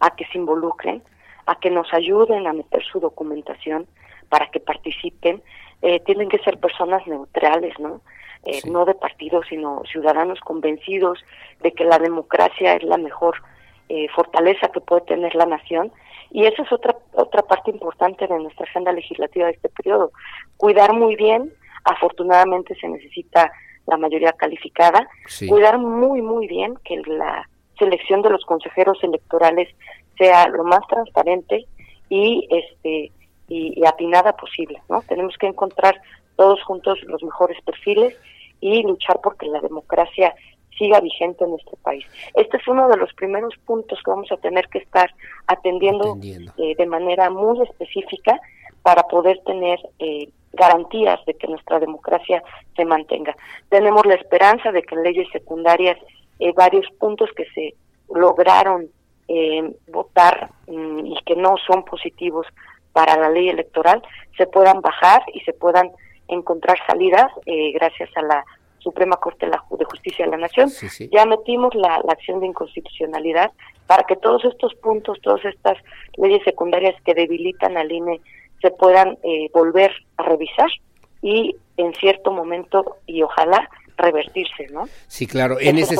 a 0.02 0.14
que 0.18 0.26
se 0.26 0.38
involucren, 0.38 1.02
a 1.46 1.56
que 1.56 1.70
nos 1.70 1.94
ayuden 1.94 2.46
a 2.46 2.52
meter 2.52 2.84
su 2.84 3.00
documentación 3.00 3.88
para 4.28 4.52
que 4.52 4.60
participen. 4.60 5.42
Eh, 5.82 6.02
tienen 6.02 6.28
que 6.28 6.40
ser 6.40 6.60
personas 6.60 7.08
neutrales, 7.08 7.80
¿no? 7.80 8.02
eh, 8.44 8.60
no 8.66 8.84
de 8.84 8.96
partidos, 8.96 9.46
sino 9.48 9.82
ciudadanos 9.90 10.42
convencidos 10.42 11.24
de 11.62 11.72
que 11.72 11.86
la 11.86 12.00
democracia 12.00 12.76
es 12.76 12.84
la 12.84 12.98
mejor 12.98 13.42
fortaleza 14.16 14.70
que 14.70 14.82
puede 14.82 15.02
tener 15.02 15.36
la 15.36 15.46
nación. 15.46 15.92
Y 16.34 16.46
esa 16.46 16.64
es 16.64 16.72
otra, 16.74 16.98
otra 17.14 17.44
parte 17.44 17.72
importante 17.72 18.28
de 18.28 18.40
nuestra 18.40 18.66
agenda 18.66 18.92
legislativa 18.92 19.46
de 19.46 19.54
este 19.54 19.70
periodo. 19.70 20.12
Cuidar 20.58 20.92
muy 20.92 21.16
bien, 21.16 21.54
afortunadamente 21.86 22.76
se 22.76 22.88
necesita 22.90 23.52
la 23.86 23.98
mayoría 23.98 24.34
calificada, 24.34 25.08
cuidar 25.48 25.78
muy, 25.78 26.22
muy 26.22 26.48
bien 26.48 26.76
que 26.84 26.98
la 27.06 27.48
selección 27.78 28.24
de 28.24 28.32
los 28.32 28.44
consejeros 28.46 28.98
electorales 29.04 29.70
sea 30.18 30.48
lo 30.48 30.64
más 30.64 30.82
transparente 30.88 31.68
y 32.10 32.48
este 32.50 33.12
y, 33.48 33.86
atinada 33.86 34.36
posible, 34.36 34.82
¿no? 34.90 35.02
Tenemos 35.04 35.38
que 35.38 35.48
encontrar 35.48 36.02
todos 36.36 36.64
juntos 36.64 37.00
los 37.04 37.22
mejores 37.22 37.62
perfiles 37.62 38.16
y 38.60 38.82
luchar 38.82 39.20
porque 39.22 39.46
la 39.46 39.60
democracia 39.60 40.34
siga 40.78 41.00
vigente 41.00 41.44
en 41.44 41.52
nuestro 41.52 41.78
país. 41.78 42.06
Este 42.36 42.58
es 42.58 42.68
uno 42.68 42.88
de 42.88 42.98
los 42.98 43.14
primeros 43.14 43.54
puntos 43.66 44.00
que 44.04 44.12
vamos 44.12 44.32
a 44.32 44.38
tener 44.38 44.68
que 44.70 44.80
estar 44.80 45.14
atendiendo, 45.48 46.18
eh, 46.22 46.76
de 46.78 46.86
manera 46.86 47.30
muy 47.30 47.62
específica 47.62 48.40
para 48.82 49.04
poder 49.04 49.40
tener 49.46 49.80
eh, 50.00 50.30
garantías 50.54 51.24
de 51.26 51.34
que 51.34 51.48
nuestra 51.48 51.80
democracia 51.80 52.44
se 52.76 52.86
mantenga. 52.86 53.36
Tenemos 53.70 54.06
la 54.06 54.16
esperanza 54.16 54.72
de 54.72 54.84
que 54.84 54.96
en 54.96 55.04
leyes 55.04 55.28
secundarias 55.32 55.98
eh, 56.40 56.54
varios 56.56 56.86
puntos 57.00 57.30
que 57.36 57.46
se 57.54 57.76
lograron 58.14 58.90
eh, 59.28 59.74
votar 59.88 60.50
mm, 60.68 61.06
y 61.06 61.16
que 61.26 61.36
no 61.36 61.56
son 61.66 61.84
positivos 61.86 62.46
para 62.92 63.18
la 63.18 63.30
ley 63.30 63.50
electoral 63.50 64.02
se 64.38 64.46
puedan 64.48 64.82
bajar 64.82 65.24
y 65.34 65.40
se 65.42 65.54
puedan 65.54 65.92
encontrar 66.28 66.78
salidas 66.86 67.32
eh, 67.46 67.72
gracias 67.72 68.10
a 68.16 68.22
la 68.22 68.46
Suprema 68.84 69.16
Corte 69.18 69.48
de 69.48 69.86
Justicia 69.86 70.26
de 70.26 70.32
la 70.32 70.38
Nación. 70.38 70.70
Ya 71.12 71.26
metimos 71.26 71.74
la, 71.76 71.96
acción 72.08 72.40
de 72.40 72.48
inconstitucionalidad 72.48 73.52
para 73.88 74.04
que 74.04 74.16
todos 74.16 74.44
estos 74.46 74.74
puntos, 74.76 75.20
todas 75.22 75.44
estas 75.46 75.78
leyes 76.18 76.44
secundarias 76.44 76.96
que 77.04 77.14
debilitan 77.14 77.78
al 77.78 77.92
INE 77.92 78.22
se 78.62 78.72
puedan 78.72 79.18
eh, 79.24 79.50
volver 79.54 79.92
a 80.18 80.24
revisar 80.24 80.70
y 81.22 81.56
en 81.78 81.94
cierto 81.96 82.32
momento 82.32 82.98
y 83.06 83.24
ojalá 83.24 83.70
revertirse, 83.98 84.68
¿no? 84.72 84.88
Sí, 85.08 85.28
claro. 85.28 85.58
En 85.60 85.78
ese, 85.78 85.96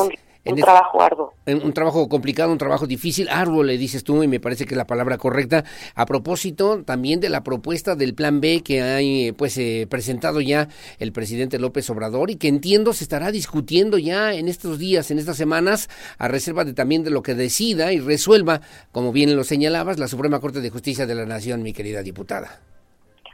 un 0.52 0.56
trabajo 0.60 1.02
arduo. 1.02 1.32
Un 1.46 1.72
trabajo 1.72 2.08
complicado, 2.08 2.52
un 2.52 2.58
trabajo 2.58 2.86
difícil, 2.86 3.28
arduo 3.28 3.62
le 3.62 3.78
dices 3.78 4.04
tú 4.04 4.22
y 4.22 4.28
me 4.28 4.40
parece 4.40 4.66
que 4.66 4.74
es 4.74 4.76
la 4.76 4.86
palabra 4.86 5.16
correcta. 5.16 5.64
A 5.94 6.04
propósito 6.06 6.82
también 6.84 7.20
de 7.20 7.30
la 7.30 7.42
propuesta 7.42 7.94
del 7.94 8.14
plan 8.14 8.40
B 8.40 8.62
que 8.62 8.82
ha 8.82 9.34
pues 9.36 9.56
eh, 9.58 9.86
presentado 9.88 10.40
ya 10.40 10.68
el 10.98 11.12
presidente 11.12 11.58
López 11.58 11.88
Obrador 11.90 12.30
y 12.30 12.36
que 12.36 12.48
entiendo 12.48 12.92
se 12.92 13.04
estará 13.04 13.30
discutiendo 13.30 13.96
ya 13.98 14.34
en 14.34 14.48
estos 14.48 14.78
días, 14.78 15.10
en 15.10 15.18
estas 15.18 15.36
semanas, 15.36 15.88
a 16.18 16.28
reserva 16.28 16.64
de 16.64 16.74
también 16.74 17.04
de 17.04 17.10
lo 17.10 17.22
que 17.22 17.34
decida 17.34 17.92
y 17.92 18.00
resuelva, 18.00 18.60
como 18.92 19.12
bien 19.12 19.34
lo 19.36 19.44
señalabas, 19.44 19.98
la 19.98 20.08
Suprema 20.08 20.40
Corte 20.40 20.60
de 20.60 20.70
Justicia 20.70 21.06
de 21.06 21.14
la 21.14 21.24
Nación, 21.24 21.62
mi 21.62 21.72
querida 21.72 22.02
diputada. 22.02 22.60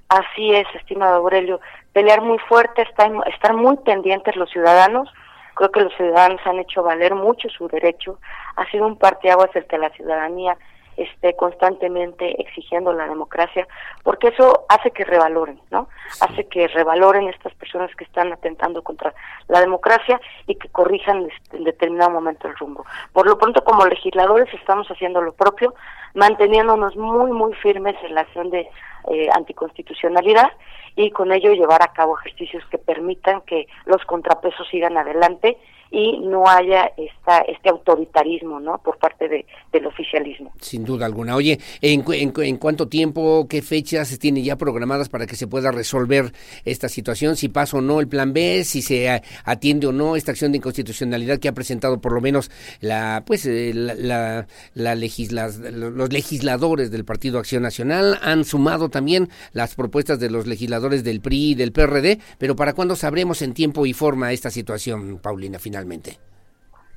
Así 0.08 0.52
es, 0.52 0.66
estimado 0.74 1.16
Aurelio. 1.16 1.60
Pelear 1.92 2.20
muy 2.20 2.38
fuerte, 2.48 2.82
estar, 2.82 3.10
estar 3.32 3.54
muy 3.54 3.76
pendientes 3.78 4.36
los 4.36 4.50
ciudadanos 4.50 5.08
Creo 5.54 5.70
que 5.70 5.80
los 5.80 5.94
ciudadanos 5.94 6.40
han 6.44 6.58
hecho 6.58 6.82
valer 6.82 7.14
mucho 7.14 7.48
su 7.48 7.68
derecho. 7.68 8.18
Ha 8.56 8.68
sido 8.70 8.86
un 8.86 8.96
parteaguas 8.96 9.50
el 9.54 9.66
que 9.66 9.78
la 9.78 9.90
ciudadanía 9.90 10.56
esté 11.02 11.34
constantemente 11.34 12.40
exigiendo 12.40 12.92
la 12.92 13.06
democracia, 13.06 13.66
porque 14.02 14.28
eso 14.28 14.64
hace 14.68 14.90
que 14.90 15.04
revaloren, 15.04 15.60
¿no? 15.70 15.88
Hace 16.20 16.46
que 16.46 16.68
revaloren 16.68 17.28
estas 17.28 17.54
personas 17.54 17.94
que 17.96 18.04
están 18.04 18.32
atentando 18.32 18.82
contra 18.82 19.14
la 19.48 19.60
democracia 19.60 20.20
y 20.46 20.54
que 20.56 20.68
corrijan 20.68 21.28
en 21.52 21.64
determinado 21.64 22.10
momento 22.10 22.48
el 22.48 22.56
rumbo. 22.56 22.84
Por 23.12 23.26
lo 23.26 23.38
pronto, 23.38 23.62
como 23.64 23.86
legisladores, 23.86 24.52
estamos 24.54 24.88
haciendo 24.88 25.20
lo 25.20 25.32
propio, 25.32 25.74
manteniéndonos 26.14 26.96
muy, 26.96 27.32
muy 27.32 27.54
firmes 27.54 27.96
en 28.02 28.14
la 28.14 28.22
acción 28.22 28.50
de 28.50 28.68
eh, 29.10 29.28
anticonstitucionalidad 29.34 30.50
y 30.96 31.10
con 31.10 31.32
ello 31.32 31.52
llevar 31.52 31.82
a 31.82 31.92
cabo 31.92 32.18
ejercicios 32.18 32.64
que 32.70 32.78
permitan 32.78 33.40
que 33.42 33.66
los 33.86 34.04
contrapesos 34.04 34.68
sigan 34.68 34.98
adelante 34.98 35.56
y 35.90 36.18
no 36.20 36.46
haya 36.46 36.92
esta, 36.96 37.40
este 37.40 37.68
autoritarismo 37.68 38.60
¿no? 38.60 38.78
por 38.78 38.98
parte 38.98 39.28
de, 39.28 39.44
del 39.72 39.86
oficialismo. 39.86 40.52
Sin 40.60 40.84
duda 40.84 41.06
alguna. 41.06 41.34
Oye, 41.34 41.58
¿en, 41.80 42.04
en, 42.08 42.56
cuánto 42.58 42.88
tiempo, 42.88 43.46
qué 43.48 43.60
fechas 43.62 44.08
se 44.08 44.18
tienen 44.18 44.44
ya 44.44 44.56
programadas 44.56 45.08
para 45.08 45.26
que 45.26 45.36
se 45.36 45.48
pueda 45.48 45.72
resolver 45.72 46.32
esta 46.64 46.88
situación? 46.88 47.36
Si 47.36 47.48
pasa 47.48 47.78
o 47.78 47.80
no 47.80 48.00
el 48.00 48.08
plan 48.08 48.32
B, 48.32 48.62
si 48.64 48.82
se 48.82 49.22
atiende 49.44 49.88
o 49.88 49.92
no 49.92 50.14
esta 50.14 50.30
acción 50.30 50.52
de 50.52 50.58
inconstitucionalidad 50.58 51.38
que 51.38 51.48
ha 51.48 51.52
presentado 51.52 52.00
por 52.00 52.12
lo 52.12 52.20
menos 52.20 52.50
la 52.80 53.24
pues 53.26 53.46
eh, 53.46 53.72
la, 53.74 54.46
la, 54.74 54.94
los 54.94 56.12
legisladores 56.12 56.90
del 56.90 57.04
Partido 57.04 57.38
Acción 57.38 57.62
Nacional. 57.62 58.18
Han 58.22 58.44
sumado 58.44 58.90
también 58.90 59.28
las 59.52 59.74
propuestas 59.74 60.20
de 60.20 60.30
los 60.30 60.46
legisladores 60.46 61.02
del 61.02 61.20
PRI 61.20 61.50
y 61.50 61.54
del 61.54 61.72
PRD, 61.72 62.20
pero 62.38 62.54
¿para 62.54 62.74
cuándo 62.74 62.94
sabremos 62.94 63.42
en 63.42 63.54
tiempo 63.54 63.86
y 63.86 63.92
forma 63.92 64.32
esta 64.32 64.50
situación, 64.50 65.18
Paulina, 65.18 65.58
final? 65.58 65.79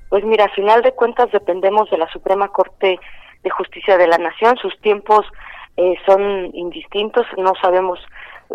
Pues 0.09 0.23
mira, 0.23 0.45
a 0.45 0.49
final 0.49 0.81
de 0.81 0.93
cuentas 0.93 1.31
dependemos 1.31 1.89
de 1.89 1.97
la 1.97 2.07
Suprema 2.11 2.49
Corte 2.49 2.99
de 3.43 3.49
Justicia 3.49 3.97
de 3.97 4.07
la 4.07 4.17
Nación. 4.17 4.57
Sus 4.57 4.79
tiempos 4.79 5.25
eh, 5.77 5.95
son 6.05 6.51
indistintos, 6.53 7.25
no 7.37 7.53
sabemos 7.61 7.99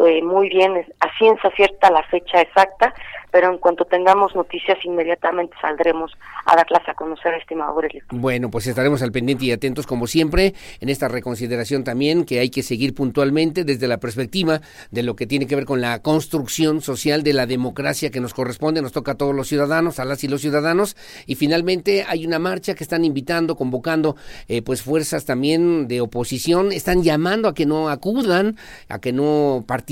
eh, 0.06 0.22
muy 0.22 0.48
bien 0.48 0.76
a 1.00 1.18
ciencia 1.18 1.50
cierta 1.56 1.90
la 1.90 2.04
fecha 2.04 2.40
exacta, 2.40 2.94
pero 3.32 3.50
en 3.50 3.58
cuanto 3.58 3.84
tengamos 3.84 4.34
noticias 4.36 4.78
inmediatamente 4.84 5.56
saldremos 5.60 6.12
a 6.46 6.54
darlas 6.54 6.88
a 6.88 6.94
conocer, 6.94 7.34
estimado 7.34 7.72
Aurelio. 7.72 8.04
Bueno, 8.10 8.48
pues 8.48 8.66
estaremos 8.68 9.02
al 9.02 9.10
pendiente 9.10 9.46
y 9.46 9.52
atentos 9.52 9.86
como 9.86 10.06
siempre 10.06 10.54
en 10.80 10.88
esta 10.88 11.08
reconsideración 11.08 11.82
también 11.82 12.24
que 12.24 12.38
hay 12.38 12.48
que 12.48 12.62
seguir 12.62 12.94
puntualmente 12.94 13.64
desde 13.64 13.88
la 13.88 13.98
perspectiva 13.98 14.60
de 14.92 15.02
lo 15.02 15.16
que 15.16 15.26
tiene 15.26 15.46
que 15.46 15.56
ver 15.56 15.64
con 15.64 15.80
la 15.80 16.00
construcción 16.00 16.80
social 16.80 17.24
de 17.24 17.32
la 17.32 17.46
democracia 17.46 18.10
que 18.10 18.20
nos 18.20 18.34
corresponde, 18.34 18.80
nos 18.80 18.92
toca 18.92 19.12
a 19.12 19.16
todos 19.16 19.34
los 19.34 19.48
ciudadanos, 19.48 19.98
a 19.98 20.04
las 20.04 20.22
y 20.22 20.28
los 20.28 20.40
ciudadanos. 20.40 20.96
Y 21.26 21.34
finalmente 21.34 22.04
hay 22.08 22.24
una 22.24 22.38
marcha 22.38 22.74
que 22.74 22.84
están 22.84 23.04
invitando, 23.04 23.56
convocando 23.56 24.14
eh, 24.46 24.62
pues 24.62 24.82
fuerzas 24.82 25.24
también 25.24 25.88
de 25.88 26.00
oposición, 26.00 26.70
están 26.72 27.02
llamando 27.02 27.48
a 27.48 27.54
que 27.54 27.66
no 27.66 27.88
acudan, 27.88 28.56
a 28.88 29.00
que 29.00 29.12
no 29.12 29.64
participen 29.66 29.87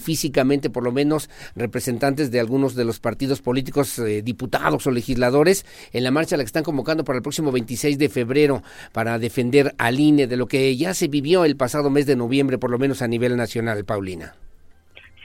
físicamente 0.00 0.70
por 0.70 0.84
lo 0.84 0.92
menos 0.92 1.28
representantes 1.56 2.30
de 2.30 2.40
algunos 2.40 2.74
de 2.74 2.84
los 2.84 3.00
partidos 3.00 3.42
políticos, 3.42 3.98
eh, 3.98 4.22
diputados 4.22 4.86
o 4.86 4.90
legisladores, 4.90 5.66
en 5.92 6.04
la 6.04 6.10
marcha 6.10 6.36
a 6.36 6.38
la 6.38 6.44
que 6.44 6.48
están 6.48 6.64
convocando 6.64 7.04
para 7.04 7.16
el 7.16 7.22
próximo 7.22 7.50
26 7.50 7.98
de 7.98 8.08
febrero 8.08 8.62
para 8.92 9.18
defender 9.18 9.74
al 9.78 9.98
INE 9.98 10.26
de 10.26 10.36
lo 10.36 10.46
que 10.46 10.76
ya 10.76 10.94
se 10.94 11.08
vivió 11.08 11.44
el 11.44 11.56
pasado 11.56 11.90
mes 11.90 12.06
de 12.06 12.16
noviembre, 12.16 12.58
por 12.58 12.70
lo 12.70 12.78
menos 12.78 13.02
a 13.02 13.08
nivel 13.08 13.36
nacional, 13.36 13.84
Paulina. 13.84 14.34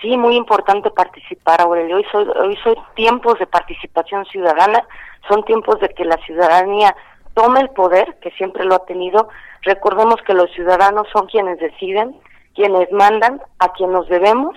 Sí, 0.01 0.15
muy 0.15 0.35
importante 0.35 0.89
participar, 0.91 1.61
Aurelio. 1.61 1.97
Hoy 1.97 2.05
son, 2.11 2.29
hoy 2.37 2.57
son 2.63 2.75
tiempos 2.95 3.37
de 3.37 3.47
participación 3.47 4.25
ciudadana, 4.25 4.85
son 5.27 5.43
tiempos 5.43 5.79
de 5.81 5.89
que 5.89 6.05
la 6.05 6.17
ciudadanía 6.25 6.95
tome 7.33 7.59
el 7.59 7.69
poder, 7.69 8.17
que 8.21 8.31
siempre 8.31 8.63
lo 8.63 8.75
ha 8.75 8.85
tenido. 8.85 9.27
Recordemos 9.63 10.15
que 10.25 10.33
los 10.33 10.49
ciudadanos 10.51 11.07
son 11.11 11.27
quienes 11.27 11.59
deciden, 11.59 12.15
quienes 12.59 12.91
mandan, 12.91 13.41
a 13.59 13.71
quien 13.71 13.93
nos 13.93 14.09
debemos 14.09 14.53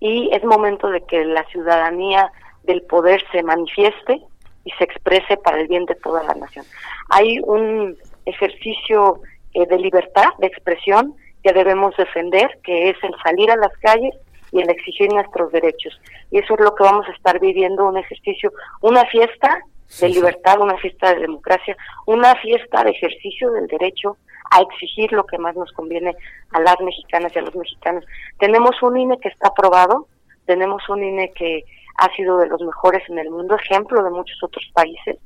y 0.00 0.28
es 0.34 0.44
momento 0.44 0.90
de 0.90 1.00
que 1.06 1.24
la 1.24 1.44
ciudadanía 1.44 2.30
del 2.64 2.82
poder 2.82 3.24
se 3.32 3.42
manifieste 3.42 4.20
y 4.66 4.70
se 4.72 4.84
exprese 4.84 5.38
para 5.38 5.58
el 5.58 5.66
bien 5.66 5.86
de 5.86 5.94
toda 5.94 6.22
la 6.24 6.34
nación. 6.34 6.66
Hay 7.08 7.38
un 7.42 7.96
ejercicio 8.26 9.22
eh, 9.54 9.64
de 9.66 9.78
libertad 9.78 10.28
de 10.40 10.46
expresión 10.46 11.14
que 11.42 11.54
debemos 11.54 11.96
defender, 11.96 12.50
que 12.64 12.90
es 12.90 12.96
el 13.02 13.14
salir 13.24 13.50
a 13.50 13.56
las 13.56 13.74
calles 13.78 14.14
y 14.52 14.60
el 14.60 14.68
exigir 14.68 15.10
nuestros 15.10 15.50
derechos. 15.50 15.98
Y 16.30 16.40
eso 16.40 16.52
es 16.52 16.60
lo 16.60 16.74
que 16.74 16.84
vamos 16.84 17.06
a 17.08 17.12
estar 17.12 17.40
viviendo, 17.40 17.88
un 17.88 17.96
ejercicio, 17.96 18.52
una 18.82 19.06
fiesta 19.06 19.62
de 20.00 20.08
libertad, 20.08 20.60
una 20.60 20.76
fiesta 20.76 21.14
de 21.14 21.20
democracia, 21.20 21.76
una 22.06 22.34
fiesta 22.36 22.84
de 22.84 22.90
ejercicio 22.90 23.50
del 23.52 23.66
derecho 23.66 24.16
a 24.50 24.60
exigir 24.62 25.12
lo 25.12 25.24
que 25.24 25.38
más 25.38 25.56
nos 25.56 25.72
conviene 25.72 26.14
a 26.52 26.60
las 26.60 26.80
mexicanas 26.80 27.32
y 27.34 27.38
a 27.38 27.42
los 27.42 27.54
mexicanos. 27.54 28.04
Tenemos 28.38 28.82
un 28.82 28.96
INE 28.96 29.18
que 29.18 29.28
está 29.28 29.48
aprobado, 29.48 30.06
tenemos 30.46 30.88
un 30.88 31.04
INE 31.04 31.32
que 31.32 31.64
ha 31.98 32.14
sido 32.14 32.38
de 32.38 32.46
los 32.46 32.60
mejores 32.60 33.02
en 33.08 33.18
el 33.18 33.30
mundo, 33.30 33.56
ejemplo 33.56 34.02
de 34.02 34.10
muchos 34.10 34.42
otros 34.42 34.64
países, 34.72 35.18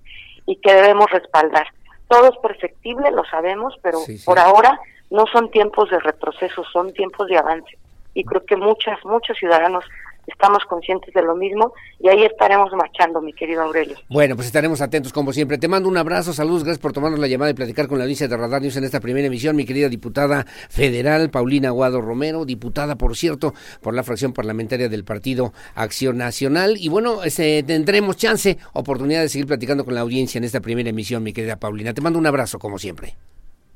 y 0.47 0.56
que 0.56 0.72
debemos 0.72 1.10
respaldar. 1.10 1.66
Todo 2.09 2.30
es 2.30 2.39
perfectible, 2.39 3.10
lo 3.10 3.24
sabemos, 3.24 3.74
pero 3.82 3.98
por 4.24 4.39
ahora 4.39 4.80
no 5.10 5.26
son 5.26 5.51
tiempos 5.51 5.90
de 5.90 5.98
retroceso, 6.01 6.64
son 6.64 6.93
tiempos 6.93 7.28
de 7.28 7.39
avance. 7.39 7.78
Y 8.14 8.24
creo 8.24 8.44
que 8.44 8.56
muchas, 8.56 9.02
muchos 9.05 9.39
ciudadanos 9.39 9.84
estamos 10.27 10.65
conscientes 10.65 11.12
de 11.15 11.23
lo 11.23 11.35
mismo 11.35 11.73
y 11.99 12.09
ahí 12.09 12.24
estaremos 12.24 12.73
marchando, 12.73 13.20
mi 13.20 13.32
querido 13.32 13.62
Aurelio. 13.62 13.97
Bueno, 14.09 14.35
pues 14.36 14.47
estaremos 14.47 14.81
atentos 14.81 15.12
como 15.12 15.32
siempre. 15.32 15.59
Te 15.59 15.69
mando 15.69 15.89
un 15.89 15.97
abrazo, 15.97 16.32
saludos, 16.32 16.65
gracias 16.65 16.82
por 16.82 16.93
tomarnos 16.93 17.20
la 17.20 17.27
llamada 17.27 17.51
y 17.51 17.55
platicar 17.55 17.89
con 17.89 17.99
la 17.99 18.05
audiencia 18.05 18.28
de 18.28 18.36
Radar 18.36 18.62
News 18.62 18.77
en 18.77 18.85
esta 18.85 19.01
primera 19.01 19.27
emisión, 19.27 19.57
mi 19.57 19.65
querida 19.65 19.89
diputada 19.89 20.44
federal 20.69 21.31
Paulina 21.31 21.69
Aguado 21.69 22.01
Romero, 22.01 22.44
diputada, 22.44 22.97
por 22.97 23.16
cierto, 23.16 23.55
por 23.81 23.94
la 23.94 24.03
fracción 24.03 24.32
parlamentaria 24.32 24.89
del 24.89 25.05
Partido 25.05 25.53
Acción 25.74 26.19
Nacional. 26.19 26.77
Y 26.78 26.89
bueno, 26.89 27.24
este, 27.24 27.62
tendremos 27.62 28.16
chance, 28.16 28.59
oportunidad 28.73 29.23
de 29.23 29.28
seguir 29.28 29.47
platicando 29.47 29.85
con 29.85 29.94
la 29.94 30.01
audiencia 30.01 30.39
en 30.39 30.44
esta 30.44 30.61
primera 30.61 30.90
emisión, 30.90 31.23
mi 31.23 31.32
querida 31.32 31.57
Paulina. 31.57 31.94
Te 31.94 32.01
mando 32.01 32.19
un 32.19 32.27
abrazo, 32.27 32.59
como 32.59 32.78
siempre. 32.78 33.15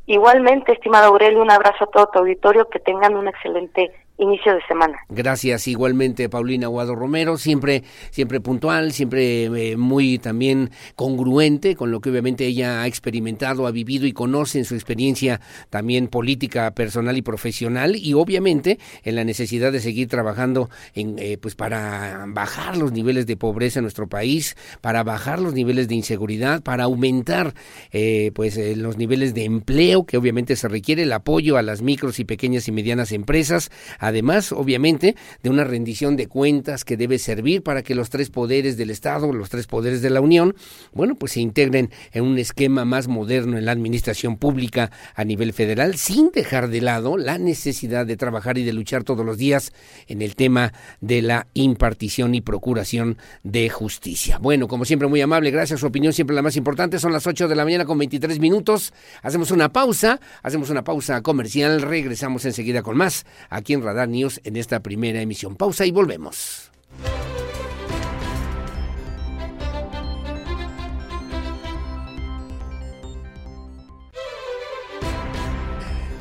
Igualmente, 0.06 0.73
estimado 0.73 1.06
Aurelio, 1.09 1.43
un 1.43 1.51
abrazo 1.51 1.85
a 1.85 1.86
todo 1.89 2.06
tu 2.12 2.20
auditorio, 2.20 2.68
que 2.68 2.78
tengan 2.78 3.16
un 3.16 3.27
excelente 3.27 3.93
inicio 4.18 4.55
de 4.55 4.60
semana. 4.66 4.97
Gracias 5.09 5.68
igualmente 5.68 6.28
Paulina 6.28 6.68
Guado 6.68 6.94
Romero, 6.94 7.36
siempre 7.36 7.82
siempre 8.10 8.40
puntual, 8.40 8.93
siempre 8.93 9.44
eh, 9.44 9.76
muy 9.76 10.18
también 10.18 10.70
congruente 10.94 11.76
con 11.76 11.90
lo 11.90 12.01
que 12.01 12.10
obviamente 12.10 12.47
ella 12.47 12.82
ha 12.82 12.86
experimentado, 12.86 13.66
ha 13.66 13.70
vivido 13.70 14.06
y 14.06 14.12
conoce 14.12 14.59
en 14.59 14.64
su 14.64 14.74
experiencia 14.74 15.40
también 15.70 16.09
política 16.09 16.70
personal 16.74 17.16
y 17.16 17.22
profesional 17.22 17.97
y 17.97 18.14
obviamente 18.14 18.78
en 19.02 19.16
la 19.16 19.24
necesidad 19.24 19.72
de 19.72 19.80
seguir 19.80 20.09
trabajando 20.09 20.70
en 20.94 21.18
eh, 21.18 21.38
pues 21.38 21.55
para 21.55 22.24
bajar 22.28 22.76
los 22.76 22.93
niveles 22.93 23.26
de 23.26 23.36
pobreza 23.36 23.80
en 23.80 23.84
nuestro 23.84 24.09
país, 24.09 24.56
para 24.80 25.02
bajar 25.02 25.40
los 25.40 25.55
niveles 25.55 25.88
de 25.88 25.94
inseguridad, 25.94 26.62
para 26.62 26.84
aumentar 26.84 27.55
eh, 27.93 28.32
pues 28.34 28.59
los 28.76 28.97
niveles 28.97 29.34
de 29.34 29.44
empleo 29.44 30.05
que 30.05 30.16
obviamente 30.16 30.56
se 30.56 30.68
requiere 30.68 31.02
el 31.02 31.12
apoyo 31.12 31.56
a 31.56 31.62
las 31.62 31.82
micros 31.82 32.18
y 32.18 32.24
pequeñas 32.24 32.68
y 32.68 32.72
medianas 32.72 33.12
empresas 33.12 33.70
además, 34.07 34.53
obviamente, 34.53 35.16
de 35.43 35.51
una 35.51 35.65
rendición 35.65 36.16
de 36.16 36.28
cuentas 36.28 36.85
que 36.85 36.97
debe 36.97 37.19
servir 37.19 37.62
para 37.62 37.83
que 37.83 37.97
los 37.97 38.09
tres 38.09 38.31
poderes 38.31 38.77
del 38.77 38.91
Estado, 38.91 39.33
los 39.33 39.51
tres 39.51 39.66
poderes 39.66 40.01
de 40.01 40.11
la 40.11 40.20
Unión, 40.20 40.55
bueno, 40.93 41.16
pues 41.16 41.33
se 41.33 41.41
integren 41.41 41.91
en 42.12 42.23
un 42.23 42.39
esquema 42.39 42.85
más 42.85 43.09
moderno 43.09 43.59
en 43.59 43.65
la 43.65 43.73
administración 43.73 44.37
pública 44.37 44.93
a 45.16 45.24
nivel 45.24 45.53
federal, 45.53 45.97
sin 45.97 46.31
dejar 46.31 46.69
de 46.69 46.81
lado 46.81 47.16
la 47.16 47.39
necesidad 47.39 48.07
de 48.07 48.16
trabajar 48.16 48.59
y 48.59 48.65
de 48.65 48.73
luchar 48.73 49.03
todos 49.03 49.27
los 49.27 49.39
días 49.39 49.73
en 50.07 50.23
el 50.23 50.37
tema 50.37 50.73
de 51.01 51.23
la 51.23 51.49
impartición 51.55 52.37
y 52.37 52.41
procuración 52.41 53.19
de 53.43 53.69
justicia. 53.70 54.39
Bueno, 54.39 54.69
como 54.69 54.85
siempre, 54.85 55.09
muy 55.09 55.20
amable, 55.20 55.51
gracias. 55.51 55.81
Su 55.81 55.87
opinión 55.87 56.12
siempre 56.12 56.37
la 56.37 56.43
más 56.43 56.57
importante. 56.57 57.01
Son 57.01 57.12
las 57.12 57.27
8 57.27 57.49
de 57.49 57.57
la 57.57 57.65
mañana 57.65 57.85
con 57.85 57.99
23 57.99 58.39
minutos. 58.39 58.93
Hacemos 59.23 59.51
una 59.51 59.73
pausa, 59.73 60.20
hacemos 60.45 60.70
una 60.70 60.85
pausa 60.85 61.23
comercial. 61.23 61.83
Regresamos 61.83 62.45
enseguida 62.45 62.83
con 62.83 62.97
más 62.97 63.27
aquí 63.51 63.73
en 63.73 63.83
Radio 63.83 63.95
Radar 63.97 64.09
News 64.10 64.40
en 64.44 64.56
esta 64.56 64.81
primera 64.81 65.23
emisión. 65.23 65.56
Pausa 65.56 65.86
y 65.86 65.90
volvemos. 65.90 66.70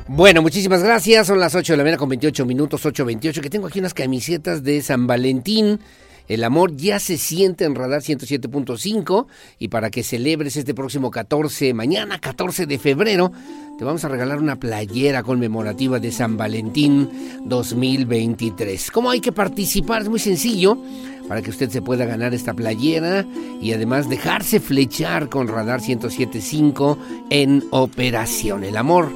Bueno, 0.07 0.41
muchísimas 0.41 0.81
gracias. 0.81 1.27
Son 1.27 1.37
las 1.37 1.53
8 1.53 1.73
de 1.73 1.77
la 1.77 1.83
mañana 1.83 1.97
con 1.97 2.07
28 2.07 2.45
minutos, 2.45 2.85
8.28, 2.85 3.41
que 3.41 3.49
tengo 3.49 3.67
aquí 3.67 3.79
unas 3.79 3.93
camisetas 3.93 4.63
de 4.63 4.81
San 4.81 5.05
Valentín. 5.07 5.81
El 6.27 6.43
amor 6.43 6.75
ya 6.75 6.99
se 6.99 7.17
siente 7.17 7.65
en 7.65 7.75
Radar 7.75 8.01
107.5 8.01 9.27
y 9.59 9.67
para 9.67 9.91
que 9.91 10.03
celebres 10.03 10.57
este 10.57 10.73
próximo 10.73 11.11
14, 11.11 11.73
mañana 11.73 12.19
14 12.19 12.65
de 12.65 12.79
febrero, 12.79 13.31
te 13.77 13.85
vamos 13.85 14.03
a 14.05 14.09
regalar 14.09 14.39
una 14.39 14.55
playera 14.55 15.21
conmemorativa 15.21 15.99
de 15.99 16.11
San 16.11 16.37
Valentín 16.37 17.09
2023. 17.45 18.89
¿Cómo 18.91 19.09
hay 19.09 19.19
que 19.19 19.31
participar? 19.31 20.01
Es 20.01 20.09
muy 20.09 20.19
sencillo 20.19 20.77
para 21.27 21.41
que 21.41 21.49
usted 21.49 21.69
se 21.69 21.81
pueda 21.81 22.05
ganar 22.05 22.33
esta 22.33 22.53
playera 22.53 23.25
y 23.61 23.73
además 23.73 24.09
dejarse 24.09 24.59
flechar 24.59 25.29
con 25.29 25.47
Radar 25.47 25.81
107.5 25.81 26.97
en 27.29 27.63
operación. 27.71 28.63
El 28.63 28.77
amor 28.77 29.11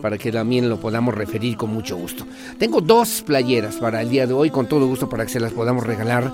para 0.00 0.16
que 0.16 0.32
también 0.32 0.68
lo 0.68 0.80
podamos 0.80 1.12
referir 1.12 1.56
con 1.56 1.70
mucho 1.70 1.96
gusto. 1.96 2.24
Tengo 2.58 2.80
dos 2.80 3.22
playeras 3.26 3.76
para 3.76 4.00
el 4.00 4.08
día 4.08 4.26
de 4.26 4.32
hoy, 4.32 4.50
con 4.50 4.68
todo 4.68 4.86
gusto 4.86 5.08
para 5.08 5.26
que 5.26 5.32
se 5.32 5.40
las 5.40 5.52
podamos 5.52 5.84
regalar 5.84 6.32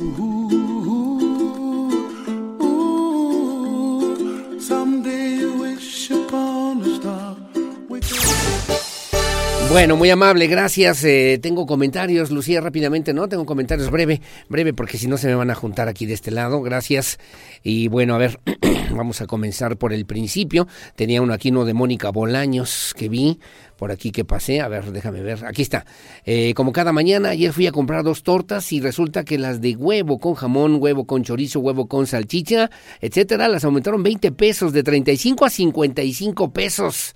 Bueno, 9.72 9.96
muy 9.96 10.10
amable, 10.10 10.48
gracias. 10.48 11.02
Eh, 11.02 11.38
tengo 11.40 11.64
comentarios, 11.64 12.30
Lucía, 12.30 12.60
rápidamente, 12.60 13.14
¿no? 13.14 13.26
Tengo 13.26 13.46
comentarios 13.46 13.90
breve, 13.90 14.20
breve, 14.50 14.74
porque 14.74 14.98
si 14.98 15.06
no 15.06 15.16
se 15.16 15.28
me 15.28 15.34
van 15.34 15.50
a 15.50 15.54
juntar 15.54 15.88
aquí 15.88 16.04
de 16.04 16.12
este 16.12 16.30
lado. 16.30 16.60
Gracias. 16.60 17.18
Y 17.62 17.88
bueno, 17.88 18.14
a 18.14 18.18
ver, 18.18 18.38
vamos 18.94 19.22
a 19.22 19.26
comenzar 19.26 19.78
por 19.78 19.94
el 19.94 20.04
principio. 20.04 20.68
Tenía 20.94 21.22
uno 21.22 21.32
aquí, 21.32 21.50
uno 21.50 21.64
de 21.64 21.72
Mónica 21.72 22.10
Bolaños, 22.10 22.92
que 22.98 23.08
vi 23.08 23.40
por 23.78 23.90
aquí 23.90 24.12
que 24.12 24.26
pasé. 24.26 24.60
A 24.60 24.68
ver, 24.68 24.92
déjame 24.92 25.22
ver. 25.22 25.42
Aquí 25.46 25.62
está. 25.62 25.86
Eh, 26.26 26.52
como 26.52 26.70
cada 26.72 26.92
mañana, 26.92 27.30
ayer 27.30 27.50
fui 27.50 27.66
a 27.66 27.72
comprar 27.72 28.04
dos 28.04 28.22
tortas 28.22 28.70
y 28.72 28.80
resulta 28.82 29.24
que 29.24 29.38
las 29.38 29.62
de 29.62 29.74
huevo 29.74 30.18
con 30.18 30.34
jamón, 30.34 30.76
huevo 30.80 31.06
con 31.06 31.24
chorizo, 31.24 31.60
huevo 31.60 31.88
con 31.88 32.06
salchicha, 32.06 32.70
etcétera, 33.00 33.48
las 33.48 33.64
aumentaron 33.64 34.02
20 34.02 34.32
pesos, 34.32 34.74
de 34.74 34.82
35 34.82 35.46
a 35.46 35.50
55 35.50 36.52
pesos 36.52 37.14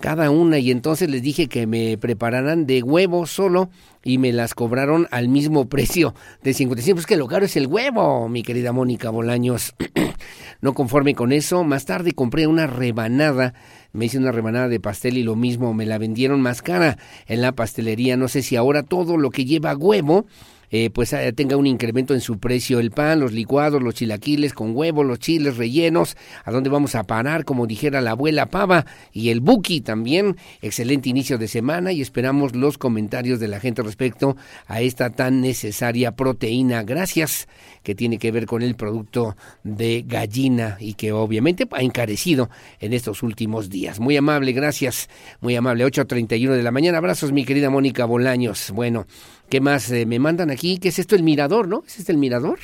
cada 0.00 0.30
una 0.30 0.58
y 0.58 0.70
entonces 0.70 1.10
les 1.10 1.22
dije 1.22 1.48
que 1.48 1.66
me 1.66 1.98
prepararan 1.98 2.66
de 2.66 2.82
huevo 2.82 3.26
solo 3.26 3.70
y 4.04 4.18
me 4.18 4.32
las 4.32 4.54
cobraron 4.54 5.08
al 5.10 5.28
mismo 5.28 5.68
precio 5.68 6.14
de 6.42 6.54
55. 6.54 6.94
Pues 6.94 7.06
que 7.06 7.16
lo 7.16 7.26
caro 7.26 7.44
es 7.44 7.56
el 7.56 7.66
huevo, 7.66 8.28
mi 8.28 8.42
querida 8.42 8.72
Mónica 8.72 9.10
Bolaños. 9.10 9.74
no 10.60 10.74
conforme 10.74 11.14
con 11.14 11.32
eso, 11.32 11.64
más 11.64 11.84
tarde 11.84 12.12
compré 12.12 12.46
una 12.46 12.66
rebanada 12.66 13.54
me 13.92 14.04
hice 14.04 14.18
una 14.18 14.32
rebanada 14.32 14.68
de 14.68 14.80
pastel 14.80 15.16
y 15.16 15.22
lo 15.22 15.34
mismo, 15.34 15.72
me 15.72 15.86
la 15.86 15.98
vendieron 15.98 16.40
más 16.42 16.62
cara 16.62 16.98
en 17.26 17.40
la 17.40 17.52
pastelería. 17.52 18.16
No 18.16 18.28
sé 18.28 18.42
si 18.42 18.54
ahora 18.54 18.82
todo 18.82 19.16
lo 19.16 19.30
que 19.30 19.44
lleva 19.44 19.74
huevo 19.74 20.26
eh, 20.70 20.90
pues 20.90 21.12
eh, 21.12 21.32
tenga 21.32 21.56
un 21.56 21.66
incremento 21.66 22.14
en 22.14 22.20
su 22.20 22.38
precio 22.38 22.78
el 22.78 22.90
pan, 22.90 23.20
los 23.20 23.32
licuados, 23.32 23.82
los 23.82 23.94
chilaquiles 23.94 24.52
con 24.52 24.76
huevo, 24.76 25.04
los 25.04 25.18
chiles 25.18 25.56
rellenos, 25.56 26.16
a 26.44 26.50
dónde 26.50 26.70
vamos 26.70 26.94
a 26.94 27.04
parar, 27.04 27.44
como 27.44 27.66
dijera 27.66 28.00
la 28.00 28.12
abuela 28.12 28.46
Pava, 28.46 28.86
y 29.12 29.30
el 29.30 29.40
Buki 29.40 29.80
también. 29.80 30.36
Excelente 30.62 31.08
inicio 31.08 31.38
de 31.38 31.48
semana 31.48 31.92
y 31.92 32.00
esperamos 32.00 32.54
los 32.54 32.78
comentarios 32.78 33.40
de 33.40 33.48
la 33.48 33.60
gente 33.60 33.82
respecto 33.82 34.36
a 34.66 34.80
esta 34.80 35.10
tan 35.10 35.40
necesaria 35.40 36.12
proteína. 36.12 36.82
Gracias, 36.82 37.48
que 37.82 37.94
tiene 37.94 38.18
que 38.18 38.30
ver 38.30 38.46
con 38.46 38.62
el 38.62 38.74
producto 38.74 39.36
de 39.64 40.04
gallina 40.06 40.76
y 40.80 40.94
que 40.94 41.12
obviamente 41.12 41.66
ha 41.70 41.82
encarecido 41.82 42.50
en 42.80 42.92
estos 42.92 43.22
últimos 43.22 43.70
días. 43.70 44.00
Muy 44.00 44.16
amable, 44.16 44.52
gracias, 44.52 45.08
muy 45.40 45.56
amable. 45.56 45.86
8.31 45.86 46.50
de 46.50 46.62
la 46.62 46.70
mañana. 46.70 46.98
Abrazos, 46.98 47.32
mi 47.32 47.44
querida 47.44 47.70
Mónica 47.70 48.04
Bolaños. 48.04 48.70
Bueno. 48.72 49.06
¿Qué 49.48 49.62
más 49.62 49.90
eh, 49.90 50.04
me 50.04 50.18
mandan 50.18 50.50
aquí? 50.50 50.78
¿Qué 50.78 50.88
es 50.88 50.98
esto? 50.98 51.16
El 51.16 51.22
mirador, 51.22 51.68
¿no? 51.68 51.82
¿Es 51.86 51.98
este 51.98 52.12
el 52.12 52.18
mirador? 52.18 52.58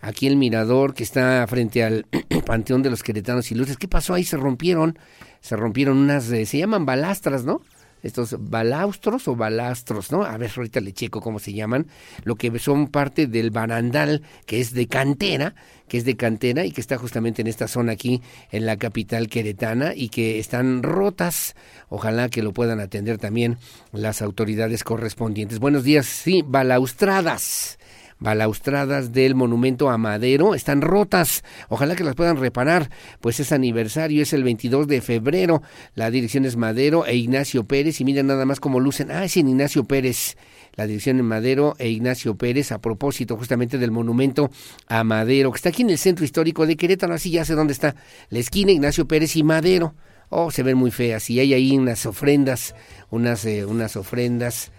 Aquí 0.00 0.28
el 0.28 0.36
mirador 0.36 0.94
que 0.94 1.02
está 1.02 1.44
frente 1.48 1.82
al 1.82 2.06
Panteón 2.46 2.82
de 2.82 2.90
los 2.90 3.02
Queretanos 3.02 3.50
Ilustres. 3.50 3.76
¿Qué 3.76 3.88
pasó 3.88 4.14
ahí? 4.14 4.22
Se 4.22 4.36
rompieron, 4.36 4.96
se 5.40 5.56
rompieron 5.56 5.98
unas, 5.98 6.30
eh, 6.30 6.46
se 6.46 6.58
llaman 6.58 6.86
balastras, 6.86 7.44
¿no? 7.44 7.60
Estos 8.02 8.36
balaustros 8.38 9.28
o 9.28 9.36
balastros, 9.36 10.12
¿no? 10.12 10.24
A 10.24 10.36
ver, 10.36 10.50
ahorita 10.56 10.80
le 10.80 10.92
checo 10.92 11.20
cómo 11.20 11.38
se 11.38 11.52
llaman, 11.52 11.86
lo 12.24 12.36
que 12.36 12.58
son 12.58 12.88
parte 12.88 13.26
del 13.26 13.50
barandal 13.50 14.22
que 14.46 14.60
es 14.60 14.72
de 14.74 14.88
cantera, 14.88 15.54
que 15.88 15.98
es 15.98 16.04
de 16.04 16.16
cantera 16.16 16.64
y 16.64 16.72
que 16.72 16.80
está 16.80 16.98
justamente 16.98 17.42
en 17.42 17.48
esta 17.48 17.68
zona 17.68 17.92
aquí 17.92 18.22
en 18.50 18.66
la 18.66 18.76
capital 18.76 19.28
queretana 19.28 19.92
y 19.94 20.08
que 20.08 20.38
están 20.38 20.82
rotas. 20.82 21.54
Ojalá 21.88 22.28
que 22.28 22.42
lo 22.42 22.52
puedan 22.52 22.80
atender 22.80 23.18
también 23.18 23.58
las 23.92 24.22
autoridades 24.22 24.84
correspondientes. 24.84 25.58
Buenos 25.58 25.84
días, 25.84 26.06
sí, 26.06 26.42
balaustradas 26.46 27.78
balaustradas 28.22 29.12
del 29.12 29.34
monumento 29.34 29.90
a 29.90 29.98
Madero 29.98 30.54
están 30.54 30.80
rotas. 30.80 31.42
Ojalá 31.68 31.96
que 31.96 32.04
las 32.04 32.14
puedan 32.14 32.38
reparar, 32.38 32.90
pues 33.20 33.40
es 33.40 33.52
aniversario, 33.52 34.22
es 34.22 34.32
el 34.32 34.44
22 34.44 34.86
de 34.86 35.00
febrero. 35.00 35.62
La 35.94 36.10
dirección 36.10 36.44
es 36.44 36.56
Madero 36.56 37.04
e 37.04 37.16
Ignacio 37.16 37.64
Pérez 37.64 38.00
y 38.00 38.04
miren 38.04 38.28
nada 38.28 38.46
más 38.46 38.60
cómo 38.60 38.80
lucen. 38.80 39.10
Ah, 39.10 39.24
es 39.24 39.36
en 39.36 39.48
Ignacio 39.48 39.84
Pérez 39.84 40.36
la 40.74 40.86
dirección 40.86 41.18
en 41.18 41.26
Madero 41.26 41.74
e 41.78 41.88
Ignacio 41.90 42.36
Pérez 42.36 42.72
a 42.72 42.80
propósito 42.80 43.36
justamente 43.36 43.76
del 43.76 43.90
monumento 43.90 44.50
a 44.86 45.04
Madero, 45.04 45.50
que 45.50 45.56
está 45.56 45.68
aquí 45.68 45.82
en 45.82 45.90
el 45.90 45.98
centro 45.98 46.24
histórico 46.24 46.66
de 46.66 46.76
Querétaro, 46.76 47.12
así 47.12 47.30
ya 47.30 47.44
sé 47.44 47.54
dónde 47.54 47.74
está 47.74 47.94
la 48.30 48.38
esquina 48.38 48.72
Ignacio 48.72 49.06
Pérez 49.06 49.36
y 49.36 49.42
Madero. 49.42 49.94
Oh, 50.30 50.50
se 50.50 50.62
ven 50.62 50.78
muy 50.78 50.90
feas 50.90 51.28
y 51.28 51.40
hay 51.40 51.52
ahí 51.52 51.76
unas 51.76 52.06
ofrendas, 52.06 52.74
unas, 53.10 53.44
eh, 53.44 53.66
unas 53.66 53.96
ofrendas. 53.96 54.72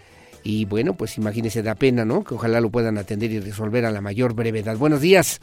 Y 0.44 0.66
bueno, 0.66 0.94
pues 0.94 1.16
imagínense, 1.16 1.62
da 1.62 1.74
pena, 1.74 2.04
¿no? 2.04 2.22
Que 2.22 2.34
ojalá 2.34 2.60
lo 2.60 2.70
puedan 2.70 2.98
atender 2.98 3.32
y 3.32 3.40
resolver 3.40 3.86
a 3.86 3.90
la 3.90 4.02
mayor 4.02 4.34
brevedad. 4.34 4.76
Buenos 4.76 5.00
días 5.00 5.40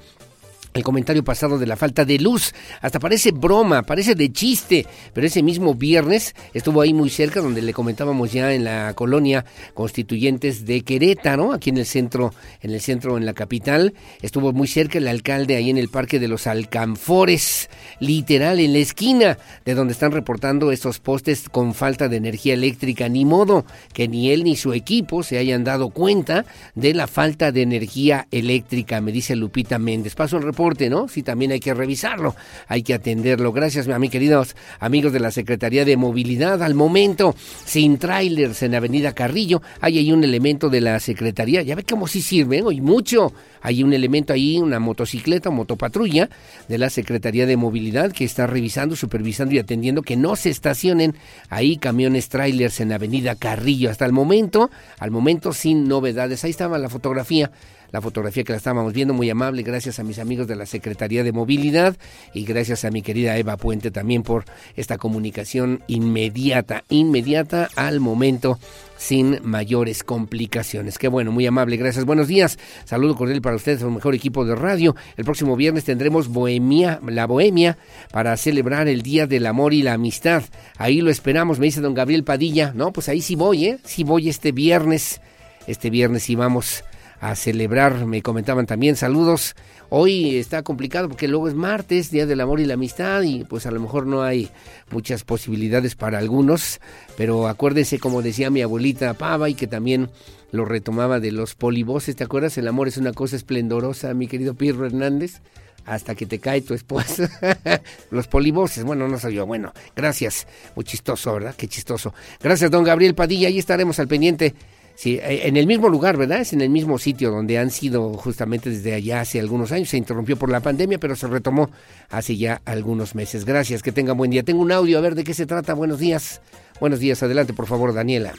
el 0.73 0.83
comentario 0.83 1.23
pasado 1.23 1.57
de 1.57 1.65
la 1.67 1.75
falta 1.75 2.05
de 2.05 2.19
luz. 2.19 2.53
Hasta 2.81 2.99
parece 2.99 3.31
broma, 3.31 3.83
parece 3.83 4.15
de 4.15 4.31
chiste, 4.31 4.85
pero 5.13 5.27
ese 5.27 5.43
mismo 5.43 5.75
viernes 5.75 6.33
estuvo 6.53 6.81
ahí 6.81 6.93
muy 6.93 7.09
cerca, 7.09 7.41
donde 7.41 7.61
le 7.61 7.73
comentábamos 7.73 8.31
ya 8.31 8.53
en 8.53 8.63
la 8.63 8.93
colonia 8.93 9.45
Constituyentes 9.73 10.65
de 10.65 10.81
Querétaro, 10.81 11.53
aquí 11.53 11.71
en 11.71 11.77
el 11.77 11.85
centro, 11.85 12.33
en 12.61 12.71
el 12.71 12.81
centro, 12.81 13.17
en 13.17 13.25
la 13.25 13.33
capital. 13.33 13.93
Estuvo 14.21 14.53
muy 14.53 14.67
cerca 14.67 14.97
el 14.97 15.07
alcalde 15.07 15.55
ahí 15.55 15.69
en 15.69 15.77
el 15.77 15.89
Parque 15.89 16.19
de 16.19 16.27
los 16.27 16.47
Alcanfores, 16.47 17.69
literal, 17.99 18.59
en 18.59 18.73
la 18.73 18.79
esquina 18.79 19.37
de 19.65 19.75
donde 19.75 19.93
están 19.93 20.11
reportando 20.11 20.71
estos 20.71 20.99
postes 20.99 21.49
con 21.49 21.73
falta 21.73 22.07
de 22.07 22.17
energía 22.17 22.53
eléctrica. 22.53 23.09
Ni 23.09 23.25
modo 23.25 23.65
que 23.93 24.07
ni 24.07 24.31
él 24.31 24.43
ni 24.43 24.55
su 24.55 24.73
equipo 24.73 25.23
se 25.23 25.37
hayan 25.37 25.63
dado 25.63 25.89
cuenta 25.89 26.45
de 26.75 26.93
la 26.93 27.07
falta 27.07 27.51
de 27.51 27.61
energía 27.61 28.27
eléctrica, 28.31 29.01
me 29.01 29.11
dice 29.11 29.35
Lupita 29.35 29.77
Méndez. 29.77 30.15
Paso 30.15 30.37
el 30.37 30.43
reporte 30.43 30.60
¿no? 30.61 31.07
Sí, 31.07 31.23
también 31.23 31.51
hay 31.51 31.59
que 31.59 31.73
revisarlo, 31.73 32.35
hay 32.67 32.83
que 32.83 32.93
atenderlo. 32.93 33.51
Gracias 33.51 33.87
a 33.87 33.97
mis 33.97 34.11
queridos 34.11 34.55
amigos 34.79 35.11
de 35.11 35.19
la 35.19 35.31
Secretaría 35.31 35.85
de 35.85 35.97
Movilidad. 35.97 36.61
Al 36.61 36.75
momento, 36.75 37.35
sin 37.65 37.97
trailers 37.97 38.61
en 38.61 38.75
Avenida 38.75 39.13
Carrillo, 39.13 39.61
hay 39.79 39.97
ahí 39.97 40.11
un 40.11 40.23
elemento 40.23 40.69
de 40.69 40.81
la 40.81 40.99
Secretaría. 40.99 41.63
Ya 41.63 41.75
ve 41.75 41.83
cómo 41.83 42.07
sí 42.07 42.21
sirve, 42.21 42.61
hoy 42.61 42.79
mucho. 42.79 43.33
Hay 43.63 43.83
un 43.83 43.93
elemento 43.93 44.33
ahí, 44.33 44.57
una 44.57 44.79
motocicleta 44.79 45.49
o 45.49 45.51
motopatrulla 45.51 46.29
de 46.67 46.77
la 46.77 46.89
Secretaría 46.89 47.45
de 47.45 47.57
Movilidad 47.57 48.11
que 48.11 48.25
está 48.25 48.47
revisando, 48.47 48.95
supervisando 48.95 49.55
y 49.55 49.59
atendiendo 49.59 50.01
que 50.01 50.15
no 50.15 50.35
se 50.35 50.49
estacionen 50.49 51.15
ahí 51.49 51.77
camiones 51.77 52.29
trailers 52.29 52.79
en 52.81 52.91
Avenida 52.91 53.35
Carrillo. 53.35 53.89
Hasta 53.89 54.05
el 54.05 54.13
momento, 54.13 54.69
al 54.99 55.11
momento 55.11 55.53
sin 55.53 55.87
novedades. 55.87 56.43
Ahí 56.43 56.51
estaba 56.51 56.77
la 56.77 56.89
fotografía 56.89 57.51
la 57.91 58.01
fotografía 58.01 58.43
que 58.43 58.53
la 58.53 58.57
estábamos 58.57 58.93
viendo, 58.93 59.13
muy 59.13 59.29
amable, 59.29 59.63
gracias 59.63 59.99
a 59.99 60.03
mis 60.03 60.19
amigos 60.19 60.47
de 60.47 60.55
la 60.55 60.65
Secretaría 60.65 61.23
de 61.23 61.31
Movilidad 61.31 61.95
y 62.33 62.43
gracias 62.45 62.85
a 62.85 62.91
mi 62.91 63.01
querida 63.01 63.37
Eva 63.37 63.57
Puente 63.57 63.91
también 63.91 64.23
por 64.23 64.45
esta 64.75 64.97
comunicación 64.97 65.83
inmediata, 65.87 66.83
inmediata 66.89 67.69
al 67.75 67.99
momento 67.99 68.59
sin 69.01 69.39
mayores 69.43 70.03
complicaciones. 70.03 70.99
Qué 70.99 71.07
bueno, 71.07 71.31
muy 71.31 71.47
amable, 71.47 71.75
gracias. 71.75 72.05
Buenos 72.05 72.27
días. 72.27 72.59
Saludo 72.85 73.15
cordial 73.15 73.41
para 73.41 73.55
ustedes, 73.55 73.81
el 73.81 73.89
mejor 73.89 74.13
equipo 74.13 74.45
de 74.45 74.55
radio. 74.55 74.95
El 75.17 75.25
próximo 75.25 75.55
viernes 75.55 75.85
tendremos 75.85 76.27
Bohemia, 76.27 76.99
la 77.07 77.25
Bohemia 77.25 77.79
para 78.11 78.37
celebrar 78.37 78.87
el 78.87 79.01
Día 79.01 79.25
del 79.25 79.47
Amor 79.47 79.73
y 79.73 79.81
la 79.81 79.93
Amistad. 79.93 80.43
Ahí 80.77 81.01
lo 81.01 81.09
esperamos, 81.09 81.57
me 81.57 81.65
dice 81.65 81.81
don 81.81 81.95
Gabriel 81.95 82.23
Padilla. 82.23 82.73
No, 82.75 82.93
pues 82.93 83.09
ahí 83.09 83.21
sí 83.21 83.35
voy, 83.35 83.65
¿eh? 83.65 83.79
Sí 83.83 84.03
voy 84.03 84.29
este 84.29 84.51
viernes. 84.51 85.19
Este 85.65 85.89
viernes 85.89 86.23
sí 86.23 86.35
vamos 86.35 86.83
a 87.21 87.35
celebrar. 87.35 88.05
Me 88.05 88.21
comentaban 88.21 88.65
también 88.65 88.97
saludos. 88.97 89.55
Hoy 89.89 90.35
está 90.37 90.63
complicado 90.63 91.07
porque 91.07 91.27
luego 91.27 91.47
es 91.47 91.53
martes, 91.53 92.11
Día 92.11 92.25
del 92.25 92.41
Amor 92.41 92.59
y 92.59 92.65
la 92.65 92.73
Amistad, 92.73 93.21
y 93.21 93.43
pues 93.45 93.65
a 93.65 93.71
lo 93.71 93.79
mejor 93.79 94.07
no 94.07 94.23
hay 94.23 94.49
muchas 94.89 95.23
posibilidades 95.23 95.95
para 95.95 96.17
algunos, 96.17 96.79
pero 97.17 97.47
acuérdense 97.47 97.99
como 97.99 98.21
decía 98.21 98.49
mi 98.49 98.61
abuelita 98.61 99.13
Pava 99.13 99.49
y 99.49 99.53
que 99.53 99.67
también 99.67 100.09
lo 100.51 100.65
retomaba 100.65 101.19
de 101.19 101.31
los 101.31 101.55
polivoces, 101.55 102.15
¿te 102.15 102.23
acuerdas? 102.23 102.57
El 102.57 102.67
amor 102.67 102.87
es 102.87 102.97
una 102.97 103.13
cosa 103.13 103.35
esplendorosa, 103.35 104.13
mi 104.13 104.27
querido 104.27 104.55
Pirro 104.55 104.85
Hernández 104.85 105.41
hasta 105.85 106.15
que 106.15 106.25
te 106.25 106.39
cae 106.39 106.61
tu 106.61 106.73
esposa. 106.73 107.29
Los 108.11 108.27
polivoces, 108.27 108.83
bueno, 108.83 109.07
no 109.07 109.17
soy. 109.17 109.39
Bueno, 109.39 109.73
gracias. 109.95 110.45
Muy 110.75 110.85
chistoso, 110.85 111.33
¿verdad? 111.33 111.55
Qué 111.57 111.67
chistoso. 111.67 112.13
Gracias, 112.39 112.69
don 112.69 112.83
Gabriel 112.83 113.15
Padilla. 113.15 113.47
Ahí 113.47 113.57
estaremos 113.57 113.97
al 113.99 114.07
pendiente 114.07 114.53
Sí, 114.95 115.19
eh, 115.21 115.47
en 115.47 115.57
el 115.57 115.67
mismo 115.67 115.89
lugar, 115.89 116.17
¿verdad? 116.17 116.41
Es 116.41 116.53
en 116.53 116.61
el 116.61 116.69
mismo 116.69 116.97
sitio 116.97 117.31
donde 117.31 117.57
han 117.57 117.71
sido 117.71 118.13
justamente 118.13 118.69
desde 118.69 118.93
allá 118.93 119.21
hace 119.21 119.39
algunos 119.39 119.71
años. 119.71 119.89
Se 119.89 119.97
interrumpió 119.97 120.37
por 120.37 120.49
la 120.49 120.59
pandemia, 120.59 120.99
pero 120.99 121.15
se 121.15 121.27
retomó 121.27 121.69
hace 122.09 122.37
ya 122.37 122.61
algunos 122.65 123.15
meses. 123.15 123.45
Gracias, 123.45 123.81
que 123.81 123.91
tengan 123.91 124.17
buen 124.17 124.31
día. 124.31 124.43
Tengo 124.43 124.61
un 124.61 124.71
audio, 124.71 124.97
a 124.97 125.01
ver 125.01 125.15
de 125.15 125.23
qué 125.23 125.33
se 125.33 125.45
trata. 125.45 125.73
Buenos 125.73 125.99
días. 125.99 126.41
Buenos 126.79 126.99
días, 126.99 127.21
adelante, 127.23 127.53
por 127.53 127.67
favor, 127.67 127.93
Daniela. 127.93 128.33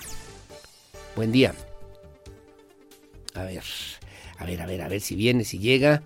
Buen 1.16 1.32
día. 1.32 1.54
A 3.34 3.44
ver, 3.44 3.62
a 4.38 4.44
ver, 4.44 4.62
a 4.62 4.66
ver, 4.66 4.82
a 4.82 4.88
ver 4.88 5.00
si 5.00 5.14
viene, 5.14 5.44
si 5.44 5.58
llega. 5.58 6.02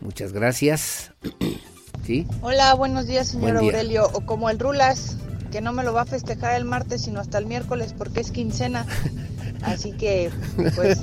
Muchas 0.00 0.32
gracias. 0.32 1.12
¿Sí? 2.06 2.26
Hola, 2.42 2.74
buenos 2.74 3.06
días, 3.06 3.28
señor 3.28 3.56
Aurelio. 3.56 4.08
O 4.12 4.26
como 4.26 4.50
el 4.50 4.58
Rulas, 4.58 5.16
que 5.50 5.60
no 5.60 5.72
me 5.72 5.82
lo 5.82 5.92
va 5.92 6.02
a 6.02 6.06
festejar 6.06 6.56
el 6.56 6.64
martes, 6.64 7.02
sino 7.02 7.20
hasta 7.20 7.38
el 7.38 7.46
miércoles, 7.46 7.94
porque 7.96 8.20
es 8.20 8.30
quincena. 8.30 8.86
Así 9.64 9.92
que, 9.92 10.30
pues, 10.74 10.98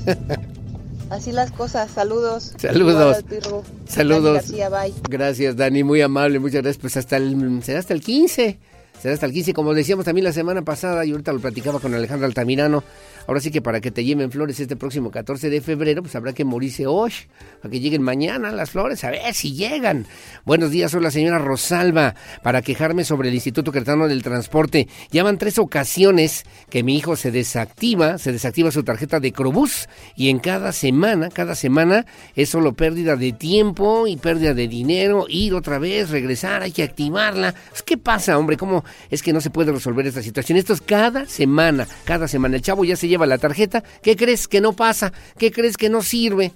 así 1.09 1.31
las 1.31 1.51
cosas. 1.51 1.91
Saludos. 1.91 2.53
Saludos. 2.57 3.23
Saludos. 3.87 4.45
Gracias, 5.09 5.55
Dani. 5.55 5.83
Muy 5.83 6.01
amable. 6.01 6.39
Muchas 6.39 6.61
gracias. 6.61 6.81
Pues 6.81 6.97
hasta 6.97 7.17
el, 7.17 7.63
será 7.63 7.79
hasta 7.79 7.93
el 7.93 8.01
15. 8.01 8.59
Será 9.01 9.15
hasta 9.15 9.25
el 9.25 9.33
15, 9.33 9.53
como 9.53 9.73
decíamos 9.73 10.05
también 10.05 10.25
la 10.25 10.31
semana 10.31 10.61
pasada, 10.61 11.03
y 11.03 11.11
ahorita 11.11 11.33
lo 11.33 11.39
platicaba 11.39 11.79
con 11.79 11.91
Alejandro 11.95 12.27
Altamirano. 12.27 12.83
Ahora 13.27 13.39
sí 13.39 13.49
que 13.49 13.59
para 13.59 13.81
que 13.81 13.89
te 13.89 14.03
lleven 14.03 14.31
flores 14.31 14.59
este 14.59 14.75
próximo 14.75 15.09
14 15.09 15.49
de 15.49 15.59
febrero, 15.59 16.03
pues 16.03 16.15
habrá 16.15 16.33
que 16.33 16.45
morirse 16.45 16.85
hoy, 16.85 17.11
para 17.61 17.71
que 17.71 17.79
lleguen 17.79 18.03
mañana 18.03 18.51
las 18.51 18.69
flores, 18.69 19.03
a 19.03 19.09
ver 19.09 19.33
si 19.33 19.53
llegan. 19.53 20.05
Buenos 20.45 20.69
días, 20.69 20.91
soy 20.91 21.01
la 21.01 21.09
señora 21.09 21.39
Rosalba, 21.39 22.13
para 22.43 22.61
quejarme 22.61 23.03
sobre 23.03 23.29
el 23.29 23.33
Instituto 23.33 23.71
Cretano 23.71 24.07
del 24.07 24.21
Transporte. 24.21 24.87
Ya 25.09 25.23
van 25.23 25.39
tres 25.39 25.57
ocasiones 25.57 26.43
que 26.69 26.83
mi 26.83 26.95
hijo 26.95 27.15
se 27.15 27.31
desactiva, 27.31 28.19
se 28.19 28.31
desactiva 28.31 28.69
su 28.69 28.83
tarjeta 28.83 29.19
de 29.19 29.31
Crobús, 29.31 29.89
y 30.15 30.29
en 30.29 30.37
cada 30.37 30.71
semana, 30.73 31.29
cada 31.29 31.55
semana 31.55 32.05
es 32.35 32.49
solo 32.49 32.73
pérdida 32.73 33.15
de 33.15 33.31
tiempo 33.31 34.05
y 34.05 34.17
pérdida 34.17 34.53
de 34.53 34.67
dinero, 34.67 35.25
ir 35.27 35.55
otra 35.55 35.79
vez, 35.79 36.11
regresar, 36.11 36.61
hay 36.61 36.71
que 36.71 36.83
activarla. 36.83 37.55
Pues, 37.71 37.81
¿Qué 37.81 37.97
pasa, 37.97 38.37
hombre? 38.37 38.57
¿Cómo 38.57 38.83
es 39.09 39.21
que 39.21 39.33
no 39.33 39.41
se 39.41 39.49
puede 39.49 39.71
resolver 39.71 40.05
esta 40.07 40.21
situación? 40.21 40.57
Esto 40.57 40.73
es 40.73 40.81
cada 40.81 41.25
semana, 41.25 41.87
cada 42.05 42.27
semana. 42.27 42.55
El 42.55 42.61
chavo 42.61 42.85
ya 42.85 42.95
se 42.95 43.07
lleva 43.07 43.25
la 43.25 43.37
tarjeta, 43.37 43.83
¿qué 44.01 44.15
crees 44.15 44.47
que 44.47 44.61
no 44.61 44.73
pasa? 44.73 45.13
¿Qué 45.37 45.51
crees 45.51 45.77
que 45.77 45.89
no 45.89 46.01
sirve? 46.01 46.51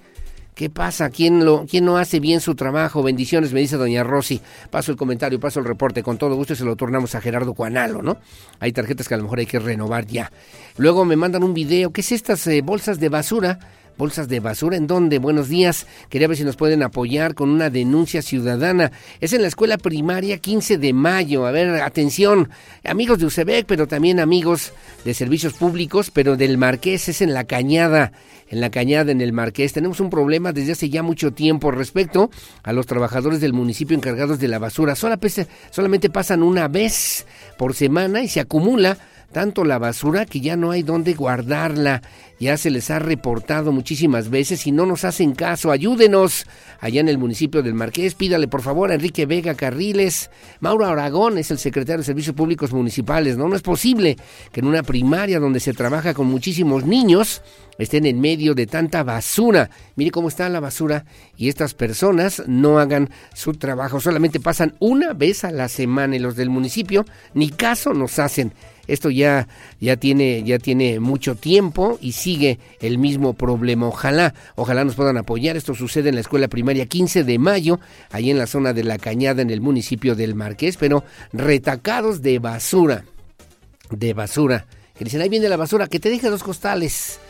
¿Qué 0.56 0.70
pasa? 0.70 1.10
¿Quién, 1.10 1.44
lo, 1.44 1.66
¿Quién 1.66 1.84
no 1.84 1.98
hace 1.98 2.18
bien 2.18 2.40
su 2.40 2.54
trabajo? 2.54 3.02
Bendiciones, 3.02 3.52
me 3.52 3.60
dice 3.60 3.76
doña 3.76 4.02
Rosy. 4.02 4.40
Paso 4.70 4.90
el 4.90 4.96
comentario, 4.96 5.38
paso 5.38 5.60
el 5.60 5.66
reporte. 5.66 6.02
Con 6.02 6.16
todo 6.16 6.34
gusto 6.34 6.54
se 6.54 6.64
lo 6.64 6.76
turnamos 6.76 7.14
a 7.14 7.20
Gerardo 7.20 7.52
Cuanalo, 7.52 8.00
¿no? 8.00 8.16
Hay 8.58 8.72
tarjetas 8.72 9.06
que 9.06 9.12
a 9.12 9.18
lo 9.18 9.24
mejor 9.24 9.40
hay 9.40 9.44
que 9.44 9.58
renovar 9.58 10.06
ya. 10.06 10.32
Luego 10.78 11.04
me 11.04 11.14
mandan 11.14 11.42
un 11.42 11.52
video. 11.52 11.92
¿Qué 11.92 12.00
es 12.00 12.10
estas 12.10 12.46
eh, 12.46 12.62
bolsas 12.62 12.98
de 12.98 13.10
basura? 13.10 13.58
Bolsas 13.96 14.28
de 14.28 14.40
basura. 14.40 14.76
¿En 14.76 14.86
dónde? 14.86 15.18
Buenos 15.18 15.48
días. 15.48 15.86
Quería 16.08 16.28
ver 16.28 16.36
si 16.36 16.44
nos 16.44 16.56
pueden 16.56 16.82
apoyar 16.82 17.34
con 17.34 17.50
una 17.50 17.70
denuncia 17.70 18.22
ciudadana. 18.22 18.92
Es 19.20 19.32
en 19.32 19.42
la 19.42 19.48
escuela 19.48 19.78
primaria 19.78 20.38
15 20.38 20.78
de 20.78 20.92
mayo. 20.92 21.46
A 21.46 21.50
ver, 21.50 21.80
atención, 21.82 22.50
amigos 22.84 23.18
de 23.18 23.26
UCEBEC, 23.26 23.66
pero 23.66 23.86
también 23.86 24.20
amigos 24.20 24.72
de 25.04 25.14
servicios 25.14 25.54
públicos, 25.54 26.10
pero 26.10 26.36
del 26.36 26.58
Marqués 26.58 27.08
es 27.08 27.22
en 27.22 27.34
la 27.34 27.44
cañada. 27.44 28.12
En 28.48 28.60
la 28.60 28.70
cañada, 28.70 29.10
en 29.10 29.20
el 29.20 29.32
Marqués. 29.32 29.72
Tenemos 29.72 29.98
un 29.98 30.08
problema 30.08 30.52
desde 30.52 30.72
hace 30.72 30.88
ya 30.88 31.02
mucho 31.02 31.32
tiempo 31.32 31.72
respecto 31.72 32.30
a 32.62 32.72
los 32.72 32.86
trabajadores 32.86 33.40
del 33.40 33.52
municipio 33.52 33.96
encargados 33.96 34.38
de 34.38 34.46
la 34.46 34.60
basura. 34.60 34.94
Solamente 34.94 36.10
pasan 36.10 36.44
una 36.44 36.68
vez 36.68 37.26
por 37.58 37.74
semana 37.74 38.22
y 38.22 38.28
se 38.28 38.38
acumula 38.38 38.98
tanto 39.32 39.64
la 39.64 39.78
basura 39.78 40.26
que 40.26 40.40
ya 40.40 40.56
no 40.56 40.70
hay 40.70 40.82
dónde 40.82 41.14
guardarla. 41.14 42.02
Ya 42.38 42.56
se 42.58 42.70
les 42.70 42.90
ha 42.90 42.98
reportado 42.98 43.72
muchísimas 43.72 44.28
veces 44.28 44.66
y 44.66 44.72
no 44.72 44.84
nos 44.84 45.04
hacen 45.04 45.34
caso. 45.34 45.70
Ayúdenos 45.70 46.46
allá 46.80 47.00
en 47.00 47.08
el 47.08 47.16
municipio 47.16 47.62
del 47.62 47.74
Marqués. 47.74 48.14
Pídale 48.14 48.46
por 48.46 48.62
favor 48.62 48.90
a 48.90 48.94
Enrique 48.94 49.24
Vega 49.24 49.54
Carriles. 49.54 50.30
Mauro 50.60 50.86
Aragón 50.86 51.38
es 51.38 51.50
el 51.50 51.58
secretario 51.58 51.98
de 51.98 52.04
Servicios 52.04 52.36
Públicos 52.36 52.72
Municipales. 52.72 53.38
No, 53.38 53.48
no 53.48 53.56
es 53.56 53.62
posible 53.62 54.16
que 54.52 54.60
en 54.60 54.66
una 54.66 54.82
primaria 54.82 55.40
donde 55.40 55.60
se 55.60 55.72
trabaja 55.72 56.12
con 56.12 56.26
muchísimos 56.26 56.84
niños 56.84 57.42
estén 57.78 58.06
en 58.06 58.20
medio 58.20 58.54
de 58.54 58.66
tanta 58.66 59.02
basura. 59.02 59.70
Mire 59.96 60.10
cómo 60.10 60.28
está 60.28 60.48
la 60.48 60.60
basura 60.60 61.04
y 61.36 61.48
estas 61.48 61.74
personas 61.74 62.42
no 62.46 62.78
hagan 62.78 63.10
su 63.34 63.54
trabajo. 63.54 64.00
Solamente 64.00 64.40
pasan 64.40 64.74
una 64.78 65.14
vez 65.14 65.44
a 65.44 65.50
la 65.50 65.68
semana 65.68 66.16
y 66.16 66.18
los 66.18 66.36
del 66.36 66.50
municipio 66.50 67.04
ni 67.34 67.50
caso 67.50 67.94
nos 67.94 68.18
hacen. 68.18 68.52
Esto 68.86 69.10
ya, 69.10 69.48
ya, 69.80 69.96
tiene, 69.96 70.42
ya 70.42 70.58
tiene 70.58 71.00
mucho 71.00 71.34
tiempo 71.34 71.98
y 72.00 72.12
sigue 72.12 72.58
el 72.80 72.98
mismo 72.98 73.34
problema. 73.34 73.86
Ojalá, 73.86 74.34
ojalá 74.54 74.84
nos 74.84 74.94
puedan 74.94 75.16
apoyar. 75.16 75.56
Esto 75.56 75.74
sucede 75.74 76.08
en 76.08 76.14
la 76.14 76.20
escuela 76.20 76.48
primaria 76.48 76.86
15 76.86 77.24
de 77.24 77.38
mayo, 77.38 77.80
ahí 78.10 78.30
en 78.30 78.38
la 78.38 78.46
zona 78.46 78.72
de 78.72 78.84
la 78.84 78.98
Cañada, 78.98 79.42
en 79.42 79.50
el 79.50 79.60
municipio 79.60 80.14
del 80.14 80.34
Marqués, 80.34 80.76
pero 80.76 81.04
retacados 81.32 82.22
de 82.22 82.38
basura. 82.38 83.04
De 83.90 84.14
basura. 84.14 84.66
Que 84.96 85.04
dicen, 85.04 85.20
ahí 85.20 85.28
viene 85.28 85.48
la 85.48 85.56
basura, 85.56 85.88
que 85.88 86.00
te 86.00 86.08
deje 86.08 86.30
dos 86.30 86.42
costales 86.42 87.20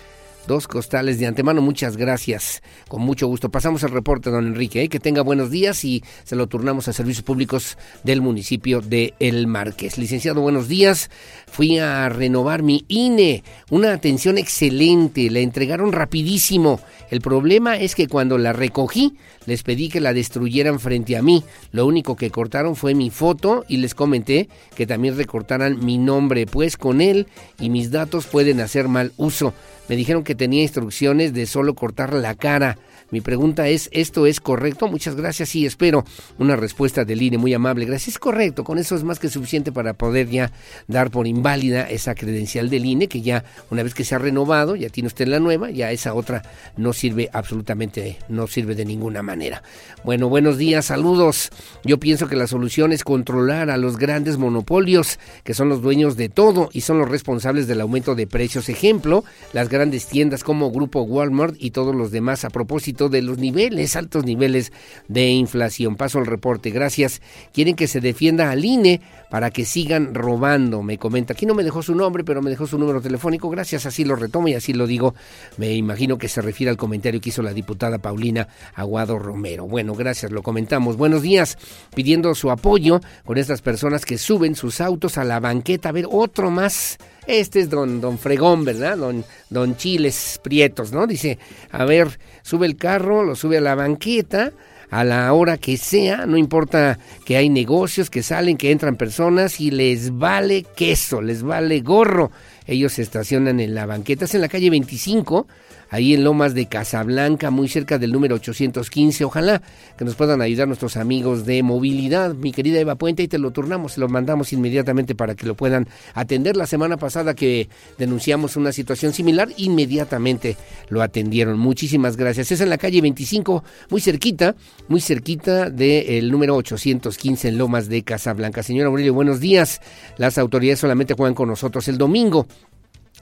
dos 0.46 0.68
costales 0.68 1.18
de 1.18 1.26
antemano. 1.26 1.60
Muchas 1.60 1.96
gracias. 1.96 2.62
Con 2.88 3.02
mucho 3.02 3.26
gusto. 3.26 3.50
Pasamos 3.50 3.82
el 3.82 3.90
reporte, 3.90 4.30
don 4.30 4.46
Enrique. 4.46 4.82
¿eh? 4.82 4.88
Que 4.88 5.00
tenga 5.00 5.22
buenos 5.22 5.50
días 5.50 5.84
y 5.84 6.02
se 6.24 6.36
lo 6.36 6.46
turnamos 6.46 6.88
a 6.88 6.92
Servicios 6.92 7.24
Públicos 7.24 7.76
del 8.04 8.22
municipio 8.22 8.80
de 8.80 9.14
El 9.18 9.46
Marqués. 9.46 9.98
Licenciado, 9.98 10.40
buenos 10.40 10.68
días. 10.68 11.10
Fui 11.56 11.78
a 11.78 12.10
renovar 12.10 12.62
mi 12.62 12.84
INE. 12.86 13.42
Una 13.70 13.94
atención 13.94 14.36
excelente. 14.36 15.30
La 15.30 15.38
entregaron 15.38 15.90
rapidísimo. 15.90 16.80
El 17.10 17.22
problema 17.22 17.78
es 17.78 17.94
que 17.94 18.08
cuando 18.08 18.36
la 18.36 18.52
recogí, 18.52 19.14
les 19.46 19.62
pedí 19.62 19.88
que 19.88 20.02
la 20.02 20.12
destruyeran 20.12 20.78
frente 20.78 21.16
a 21.16 21.22
mí. 21.22 21.44
Lo 21.72 21.86
único 21.86 22.14
que 22.14 22.30
cortaron 22.30 22.76
fue 22.76 22.94
mi 22.94 23.08
foto 23.08 23.64
y 23.68 23.78
les 23.78 23.94
comenté 23.94 24.50
que 24.74 24.86
también 24.86 25.16
recortaran 25.16 25.82
mi 25.82 25.96
nombre, 25.96 26.44
pues 26.44 26.76
con 26.76 27.00
él 27.00 27.26
y 27.58 27.70
mis 27.70 27.90
datos 27.90 28.26
pueden 28.26 28.60
hacer 28.60 28.88
mal 28.88 29.12
uso. 29.16 29.54
Me 29.88 29.96
dijeron 29.96 30.24
que 30.24 30.34
tenía 30.34 30.60
instrucciones 30.60 31.32
de 31.32 31.46
solo 31.46 31.74
cortar 31.74 32.12
la 32.12 32.34
cara. 32.34 32.76
Mi 33.10 33.20
pregunta 33.20 33.68
es, 33.68 33.88
¿esto 33.92 34.26
es 34.26 34.40
correcto? 34.40 34.88
Muchas 34.88 35.14
gracias 35.14 35.54
y 35.54 35.64
espero 35.64 36.04
una 36.38 36.56
respuesta 36.56 37.04
del 37.04 37.22
INE 37.22 37.38
muy 37.38 37.54
amable. 37.54 37.84
Gracias, 37.84 38.16
es 38.16 38.18
correcto. 38.18 38.64
Con 38.64 38.78
eso 38.78 38.96
es 38.96 39.04
más 39.04 39.20
que 39.20 39.28
suficiente 39.28 39.70
para 39.70 39.94
poder 39.94 40.28
ya 40.28 40.50
dar 40.88 41.12
por 41.12 41.28
inválida 41.28 41.88
esa 41.88 42.16
credencial 42.16 42.68
del 42.68 42.84
INE, 42.84 43.06
que 43.06 43.22
ya 43.22 43.44
una 43.70 43.84
vez 43.84 43.94
que 43.94 44.04
se 44.04 44.16
ha 44.16 44.18
renovado, 44.18 44.74
ya 44.74 44.88
tiene 44.88 45.06
usted 45.06 45.28
la 45.28 45.38
nueva, 45.38 45.70
ya 45.70 45.92
esa 45.92 46.14
otra 46.14 46.42
no 46.76 46.92
sirve 46.92 47.30
absolutamente, 47.32 48.18
no 48.28 48.48
sirve 48.48 48.74
de 48.74 48.84
ninguna 48.84 49.22
manera. 49.22 49.62
Bueno, 50.04 50.28
buenos 50.28 50.58
días, 50.58 50.86
saludos. 50.86 51.50
Yo 51.84 52.00
pienso 52.00 52.26
que 52.26 52.34
la 52.34 52.48
solución 52.48 52.92
es 52.92 53.04
controlar 53.04 53.70
a 53.70 53.76
los 53.76 53.98
grandes 53.98 54.36
monopolios, 54.36 55.20
que 55.44 55.54
son 55.54 55.68
los 55.68 55.80
dueños 55.80 56.16
de 56.16 56.28
todo 56.28 56.70
y 56.72 56.80
son 56.80 56.98
los 56.98 57.08
responsables 57.08 57.68
del 57.68 57.80
aumento 57.80 58.16
de 58.16 58.26
precios. 58.26 58.68
Ejemplo, 58.68 59.22
las 59.52 59.68
grandes 59.68 60.06
tiendas 60.06 60.42
como 60.42 60.72
Grupo 60.72 61.02
Walmart 61.02 61.54
y 61.58 61.70
todos 61.70 61.94
los 61.94 62.10
demás 62.10 62.44
a 62.44 62.50
propósito 62.50 62.95
de 62.97 63.23
los 63.23 63.39
niveles, 63.39 63.97
altos 63.97 64.24
niveles 64.24 64.73
de 65.09 65.28
inflación. 65.28 65.97
Paso 65.97 66.18
al 66.18 66.27
reporte, 66.27 66.70
gracias. 66.70 67.20
Quieren 67.52 67.77
que 67.77 67.86
se 67.86 68.01
defienda 68.01 68.51
al 68.51 68.64
INE 68.64 69.01
para 69.31 69.51
que 69.51 69.64
sigan 69.64 70.14
robando, 70.14 70.82
me 70.82 70.98
comenta. 70.98 71.35
Aquí 71.35 71.47
no 71.47 71.55
me 71.55 71.64
dejó 71.64 71.82
su 71.82 71.94
nombre, 71.94 72.24
pero 72.24 72.43
me 72.43 72.51
dejó 72.51 72.66
su 72.66 72.78
número 72.78 73.01
telefónico. 73.01 73.51
Gracias, 73.51 73.86
así 73.86 74.05
lo 74.05 74.16
retomo 74.16 74.48
y 74.48 74.55
así 74.55 74.73
lo 74.73 74.86
digo. 74.86 75.14
Me 75.56 75.74
imagino 75.74 76.18
que 76.18 76.28
se 76.28 76.40
refiere 76.40 76.70
al 76.70 76.77
comentario 76.77 77.20
que 77.20 77.28
hizo 77.28 77.43
la 77.43 77.52
diputada 77.52 77.98
Paulina 77.98 78.48
Aguado 78.74 79.18
Romero. 79.18 79.66
Bueno, 79.66 79.94
gracias, 79.94 80.32
lo 80.32 80.43
comentamos. 80.43 80.97
Buenos 80.97 81.23
días, 81.23 81.59
pidiendo 81.94 82.35
su 82.35 82.51
apoyo 82.51 83.01
con 83.24 83.39
estas 83.39 83.62
personas 83.62 84.05
que 84.05 84.18
suben 84.18 84.55
sus 84.55 84.81
autos 84.81 85.18
a 85.18 85.24
la 85.24 85.40
banqueta. 85.40 85.90
A 85.90 85.93
ver, 85.93 86.06
otro 86.10 86.51
más. 86.51 86.98
Este 87.27 87.61
es 87.61 87.70
don, 87.70 88.01
don 88.01 88.19
Fregón, 88.19 88.65
¿verdad? 88.65 88.97
Don, 88.98 89.24
don 89.51 89.77
Chiles 89.77 90.40
Prietos, 90.43 90.93
¿no? 90.93 91.07
Dice, 91.07 91.39
a 91.70 91.85
ver, 91.85 92.19
sube 92.43 92.66
el 92.66 92.77
carro, 92.77 93.24
lo 93.24 93.35
sube 93.35 93.59
a 93.59 93.61
la 93.61 93.74
banqueta, 93.74 94.53
a 94.90 95.03
la 95.03 95.32
hora 95.32 95.59
que 95.59 95.77
sea, 95.77 96.27
no 96.27 96.36
importa 96.36 96.98
que 97.24 97.36
hay 97.36 97.48
negocios, 97.48 98.11
que 98.11 98.23
salen, 98.23 98.57
que 98.57 98.70
entran 98.70 98.97
personas 98.97 99.61
y 99.61 99.73
les 99.73 100.16
vale 100.16 100.65
queso, 100.77 101.20
les 101.20 101.43
vale 101.43 101.81
gorro. 101.81 102.31
Ellos 102.66 102.94
se 102.94 103.03
estacionan 103.03 103.59
en 103.59 103.74
la 103.74 103.86
banqueta, 103.86 104.24
es 104.24 104.35
en 104.35 104.40
la 104.40 104.48
calle 104.48 104.70
25, 104.70 105.47
ahí 105.90 106.14
en 106.14 106.24
Lomas 106.24 106.54
de 106.54 106.66
Casablanca, 106.66 107.50
muy 107.50 107.68
cerca 107.68 107.98
del 107.98 108.12
número 108.12 108.36
815. 108.36 109.24
Ojalá 109.24 109.62
que 109.96 110.04
nos 110.04 110.14
puedan 110.14 110.42
ayudar 110.42 110.66
nuestros 110.66 110.96
amigos 110.96 111.46
de 111.46 111.62
movilidad, 111.62 112.34
mi 112.34 112.52
querida 112.52 112.80
Eva 112.80 112.96
Puente, 112.96 113.22
y 113.22 113.28
te 113.28 113.38
lo 113.38 113.50
turnamos, 113.50 113.92
se 113.92 114.00
lo 114.00 114.08
mandamos 114.08 114.52
inmediatamente 114.52 115.14
para 115.14 115.34
que 115.34 115.46
lo 115.46 115.54
puedan 115.54 115.88
atender. 116.14 116.56
La 116.56 116.66
semana 116.66 116.96
pasada 116.96 117.34
que 117.34 117.68
denunciamos 117.98 118.56
una 118.56 118.72
situación 118.72 119.12
similar, 119.12 119.48
inmediatamente 119.56 120.56
lo 120.88 121.02
atendieron. 121.02 121.58
Muchísimas 121.58 122.16
gracias. 122.16 122.52
Es 122.52 122.60
en 122.60 122.70
la 122.70 122.78
calle 122.78 123.00
25, 123.00 123.64
muy 123.90 124.00
cerquita, 124.00 124.54
muy 124.88 125.00
cerquita 125.00 125.70
del 125.70 126.30
número 126.30 126.56
815 126.56 127.48
en 127.48 127.58
Lomas 127.58 127.88
de 127.88 128.02
Casablanca. 128.02 128.62
Señora 128.62 128.88
Aurelio, 128.88 129.14
buenos 129.14 129.40
días. 129.40 129.80
Las 130.16 130.38
autoridades 130.38 130.80
solamente 130.80 131.14
juegan 131.14 131.34
con 131.34 131.48
nosotros 131.48 131.88
el 131.88 131.98
domingo. 131.98 132.46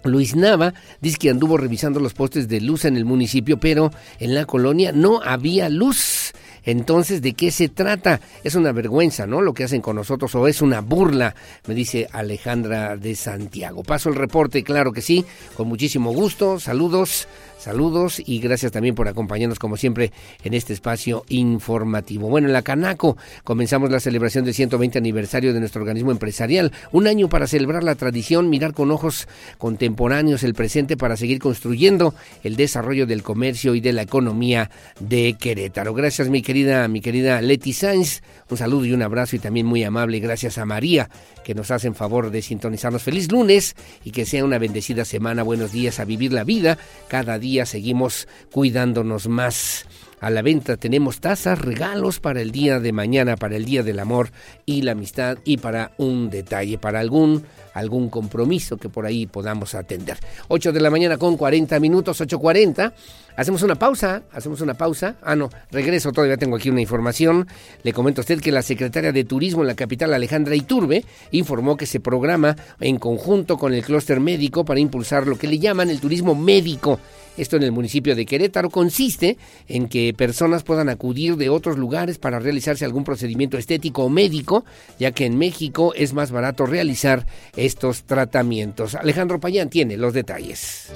Luis 0.04 0.36
Nava 0.36 0.74
dice 1.00 1.18
que 1.18 1.30
anduvo 1.30 1.56
revisando 1.56 2.00
los 2.00 2.14
postes 2.14 2.48
de 2.48 2.60
luz 2.60 2.84
en 2.84 2.96
el 2.96 3.04
municipio, 3.04 3.58
pero 3.58 3.90
en 4.18 4.34
la 4.34 4.44
colonia 4.44 4.92
no 4.92 5.20
había 5.22 5.68
luz. 5.68 6.32
Entonces, 6.64 7.20
¿de 7.20 7.34
qué 7.34 7.50
se 7.50 7.68
trata? 7.68 8.20
Es 8.42 8.54
una 8.54 8.72
vergüenza, 8.72 9.26
¿no? 9.26 9.42
Lo 9.42 9.52
que 9.52 9.64
hacen 9.64 9.82
con 9.82 9.96
nosotros 9.96 10.34
o 10.34 10.48
es 10.48 10.62
una 10.62 10.80
burla, 10.80 11.34
me 11.66 11.74
dice 11.74 12.08
Alejandra 12.10 12.96
de 12.96 13.14
Santiago. 13.14 13.82
Paso 13.82 14.08
el 14.08 14.14
reporte, 14.14 14.64
claro 14.64 14.92
que 14.92 15.02
sí, 15.02 15.24
con 15.56 15.68
muchísimo 15.68 16.12
gusto. 16.12 16.58
Saludos 16.58 17.28
Saludos 17.58 18.20
y 18.24 18.40
gracias 18.40 18.72
también 18.72 18.94
por 18.94 19.08
acompañarnos 19.08 19.58
como 19.58 19.76
siempre 19.76 20.12
en 20.42 20.54
este 20.54 20.72
espacio 20.72 21.24
informativo. 21.28 22.28
Bueno, 22.28 22.48
en 22.48 22.52
la 22.52 22.62
Canaco 22.62 23.16
comenzamos 23.42 23.90
la 23.90 24.00
celebración 24.00 24.44
del 24.44 24.54
120 24.54 24.98
aniversario 24.98 25.54
de 25.54 25.60
nuestro 25.60 25.80
organismo 25.80 26.10
empresarial. 26.10 26.72
Un 26.92 27.06
año 27.06 27.28
para 27.28 27.46
celebrar 27.46 27.82
la 27.82 27.94
tradición, 27.94 28.50
mirar 28.50 28.74
con 28.74 28.90
ojos 28.90 29.28
contemporáneos 29.56 30.42
el 30.42 30.54
presente 30.54 30.96
para 30.96 31.16
seguir 31.16 31.38
construyendo 31.38 32.14
el 32.42 32.56
desarrollo 32.56 33.06
del 33.06 33.22
comercio 33.22 33.74
y 33.74 33.80
de 33.80 33.92
la 33.92 34.02
economía 34.02 34.70
de 35.00 35.36
Querétaro. 35.38 35.94
Gracias 35.94 36.28
mi 36.28 36.42
querida, 36.42 36.86
mi 36.88 37.00
querida 37.00 37.40
Leti 37.40 37.72
Sainz. 37.72 38.22
Un 38.50 38.58
saludo 38.58 38.84
y 38.84 38.92
un 38.92 39.02
abrazo 39.02 39.36
y 39.36 39.38
también 39.38 39.66
muy 39.66 39.84
amable 39.84 40.18
gracias 40.18 40.58
a 40.58 40.66
María 40.66 41.08
que 41.44 41.54
nos 41.54 41.70
hacen 41.70 41.94
favor 41.94 42.30
de 42.30 42.42
sintonizarnos. 42.42 43.02
Feliz 43.02 43.30
lunes 43.30 43.76
y 44.04 44.10
que 44.10 44.26
sea 44.26 44.44
una 44.44 44.58
bendecida 44.58 45.04
semana. 45.04 45.42
Buenos 45.42 45.72
días 45.72 46.00
a 46.00 46.04
vivir 46.04 46.32
la 46.32 46.42
vida 46.44 46.78
cada 47.08 47.38
día 47.38 47.53
seguimos 47.62 48.28
cuidándonos 48.50 49.28
más. 49.28 49.86
A 50.20 50.30
la 50.30 50.42
venta 50.42 50.76
tenemos 50.76 51.20
tazas, 51.20 51.58
regalos 51.58 52.18
para 52.18 52.40
el 52.40 52.50
día 52.50 52.80
de 52.80 52.92
mañana, 52.92 53.36
para 53.36 53.56
el 53.56 53.66
día 53.66 53.82
del 53.82 53.98
amor 53.98 54.30
y 54.64 54.82
la 54.82 54.92
amistad 54.92 55.36
y 55.44 55.58
para 55.58 55.92
un 55.98 56.30
detalle, 56.30 56.78
para 56.78 57.00
algún 57.00 57.44
algún 57.74 58.08
compromiso 58.08 58.76
que 58.76 58.88
por 58.88 59.04
ahí 59.04 59.26
podamos 59.26 59.74
atender. 59.74 60.16
8 60.48 60.72
de 60.72 60.80
la 60.80 60.90
mañana 60.90 61.18
con 61.18 61.36
40 61.36 61.78
minutos, 61.80 62.20
8.40. 62.20 62.92
Hacemos 63.36 63.62
una 63.62 63.74
pausa, 63.74 64.22
hacemos 64.32 64.60
una 64.60 64.74
pausa. 64.74 65.16
Ah, 65.22 65.36
no, 65.36 65.50
regreso, 65.70 66.12
todavía 66.12 66.36
tengo 66.36 66.56
aquí 66.56 66.70
una 66.70 66.80
información. 66.80 67.46
Le 67.82 67.92
comento 67.92 68.20
a 68.20 68.22
usted 68.22 68.40
que 68.40 68.52
la 68.52 68.62
secretaria 68.62 69.12
de 69.12 69.24
Turismo 69.24 69.62
en 69.62 69.66
la 69.66 69.74
capital, 69.74 70.14
Alejandra 70.14 70.54
Iturbe, 70.54 71.04
informó 71.32 71.76
que 71.76 71.86
se 71.86 72.00
programa 72.00 72.56
en 72.80 72.98
conjunto 72.98 73.58
con 73.58 73.74
el 73.74 73.84
clúster 73.84 74.20
médico 74.20 74.64
para 74.64 74.80
impulsar 74.80 75.26
lo 75.26 75.36
que 75.36 75.48
le 75.48 75.58
llaman 75.58 75.90
el 75.90 76.00
turismo 76.00 76.34
médico 76.34 77.00
esto 77.36 77.56
en 77.56 77.62
el 77.62 77.72
municipio 77.72 78.14
de 78.14 78.26
Querétaro 78.26 78.70
consiste 78.70 79.36
en 79.68 79.88
que 79.88 80.14
personas 80.14 80.62
puedan 80.62 80.88
acudir 80.88 81.36
de 81.36 81.48
otros 81.48 81.78
lugares 81.78 82.18
para 82.18 82.38
realizarse 82.38 82.84
algún 82.84 83.04
procedimiento 83.04 83.58
estético 83.58 84.04
o 84.04 84.08
médico, 84.08 84.64
ya 84.98 85.12
que 85.12 85.26
en 85.26 85.38
México 85.38 85.92
es 85.94 86.12
más 86.12 86.30
barato 86.30 86.66
realizar 86.66 87.26
estos 87.56 88.04
tratamientos. 88.04 88.94
Alejandro 88.94 89.40
Payán 89.40 89.70
tiene 89.70 89.96
los 89.96 90.12
detalles. 90.12 90.92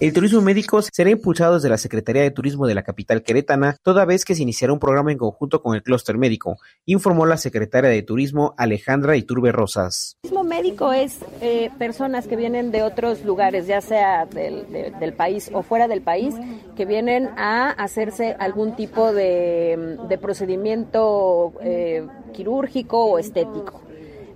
El 0.00 0.12
turismo 0.12 0.40
médico 0.40 0.80
será 0.80 1.10
impulsado 1.10 1.54
desde 1.54 1.68
la 1.68 1.76
Secretaría 1.76 2.22
de 2.22 2.30
Turismo 2.30 2.68
de 2.68 2.74
la 2.76 2.84
capital 2.84 3.24
queretana, 3.24 3.76
toda 3.82 4.04
vez 4.04 4.24
que 4.24 4.36
se 4.36 4.42
iniciará 4.42 4.72
un 4.72 4.78
programa 4.78 5.10
en 5.10 5.18
conjunto 5.18 5.60
con 5.60 5.74
el 5.74 5.82
clúster 5.82 6.16
médico, 6.16 6.56
informó 6.86 7.26
la 7.26 7.36
secretaria 7.36 7.90
de 7.90 8.04
Turismo 8.04 8.54
Alejandra 8.56 9.16
Iturbe 9.16 9.50
Rosas. 9.50 10.16
El 10.22 10.30
turismo 10.30 10.44
médico 10.48 10.92
es 10.92 11.18
eh, 11.40 11.70
personas 11.78 12.28
que 12.28 12.36
vienen 12.36 12.70
de 12.70 12.84
otros 12.84 13.24
lugares, 13.24 13.66
ya 13.66 13.80
sea 13.80 14.24
del, 14.26 15.14
país 15.16 15.50
o 15.52 15.64
fuera 15.64 15.88
del 15.88 16.00
país, 16.00 16.36
que 16.76 16.84
vienen 16.84 17.30
a 17.36 17.70
hacerse 17.70 18.36
algún 18.38 18.76
tipo 18.76 19.12
de, 19.12 20.16
procedimiento 20.22 21.54
eh, 21.60 22.06
quirúrgico 22.32 23.04
o 23.04 23.18
estético. 23.18 23.87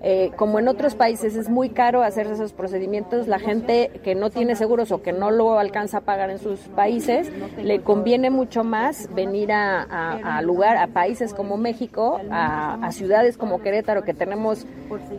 Eh, 0.04 0.32
como 0.34 0.58
en 0.58 0.66
otros 0.66 0.96
países 0.96 1.36
es 1.36 1.48
muy 1.48 1.70
caro 1.70 2.02
hacer 2.02 2.26
esos 2.26 2.52
procedimientos, 2.52 3.28
la 3.28 3.38
gente 3.38 4.00
que 4.02 4.16
no 4.16 4.30
tiene 4.30 4.56
seguros 4.56 4.90
o 4.90 5.00
que 5.00 5.12
no 5.12 5.30
lo 5.30 5.60
alcanza 5.60 5.98
a 5.98 6.00
pagar 6.00 6.28
en 6.30 6.38
sus 6.38 6.58
países, 6.58 7.30
le 7.56 7.82
conviene 7.82 8.28
mucho 8.28 8.64
más 8.64 9.08
venir 9.14 9.52
a, 9.52 10.42
lugar, 10.42 10.76
a 10.76 10.88
países 10.88 11.32
como 11.32 11.56
México, 11.56 12.20
a, 12.32 12.90
ciudades 12.90 13.38
como 13.38 13.60
Querétaro, 13.60 14.02
que 14.02 14.12
tenemos 14.12 14.66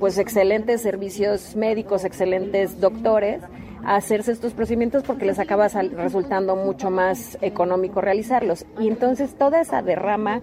pues 0.01 0.17
excelentes 0.17 0.81
servicios 0.81 1.55
médicos, 1.55 2.03
excelentes 2.03 2.81
doctores, 2.81 3.41
hacerse 3.85 4.31
estos 4.31 4.53
procedimientos 4.53 5.03
porque 5.03 5.25
les 5.25 5.39
acaba 5.39 5.67
resultando 5.67 6.55
mucho 6.55 6.89
más 6.89 7.37
económico 7.41 8.01
realizarlos. 8.01 8.65
Y 8.79 8.87
entonces 8.87 9.35
toda 9.37 9.61
esa 9.61 9.81
derrama 9.81 10.41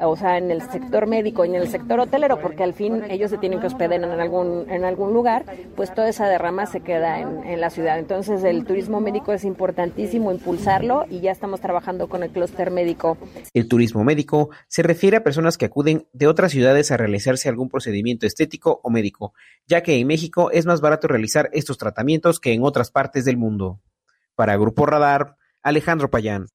o 0.00 0.16
sea, 0.16 0.38
en 0.38 0.50
el 0.50 0.62
sector 0.62 1.06
médico 1.06 1.44
y 1.44 1.48
en 1.48 1.54
el 1.56 1.68
sector 1.68 2.00
hotelero, 2.00 2.40
porque 2.40 2.62
al 2.62 2.74
fin 2.74 3.02
ellos 3.08 3.30
se 3.30 3.38
tienen 3.38 3.60
que 3.60 3.66
hospedar 3.66 3.92
en 3.92 4.04
algún, 4.04 4.66
en 4.70 4.84
algún 4.84 5.12
lugar, 5.12 5.44
pues 5.76 5.94
toda 5.94 6.08
esa 6.08 6.28
derrama 6.28 6.66
se 6.66 6.80
queda 6.80 7.20
en, 7.20 7.44
en 7.44 7.60
la 7.60 7.70
ciudad. 7.70 7.98
Entonces 7.98 8.44
el 8.44 8.64
turismo 8.64 9.00
médico 9.00 9.32
es 9.32 9.44
importantísimo 9.44 10.32
impulsarlo 10.32 11.06
y 11.08 11.20
ya 11.20 11.30
estamos 11.30 11.60
trabajando 11.60 12.08
con 12.08 12.22
el 12.22 12.30
clúster 12.30 12.70
médico. 12.70 13.16
El 13.54 13.68
turismo 13.68 14.04
médico 14.04 14.50
se 14.68 14.82
refiere 14.82 15.16
a 15.16 15.24
personas 15.24 15.58
que 15.58 15.66
acuden 15.66 16.06
de 16.12 16.26
otras 16.26 16.52
ciudades 16.52 16.90
a 16.90 16.96
realizarse 16.96 17.48
algún 17.48 17.68
procedimiento 17.68 18.26
estético 18.26 18.80
o 18.82 18.90
médico, 18.90 19.32
ya 19.66 19.82
que 19.82 19.98
en 19.98 20.06
México 20.06 20.50
es 20.50 20.66
más 20.66 20.80
barato 20.80 21.08
realizar 21.08 21.48
estos 21.52 21.78
tratamientos 21.78 22.40
que 22.40 22.51
en 22.52 22.62
otras 22.64 22.90
partes 22.90 23.24
del 23.24 23.36
mundo. 23.36 23.80
Para 24.34 24.56
Grupo 24.56 24.86
Radar, 24.86 25.36
Alejandro 25.62 26.10
Payán. 26.10 26.46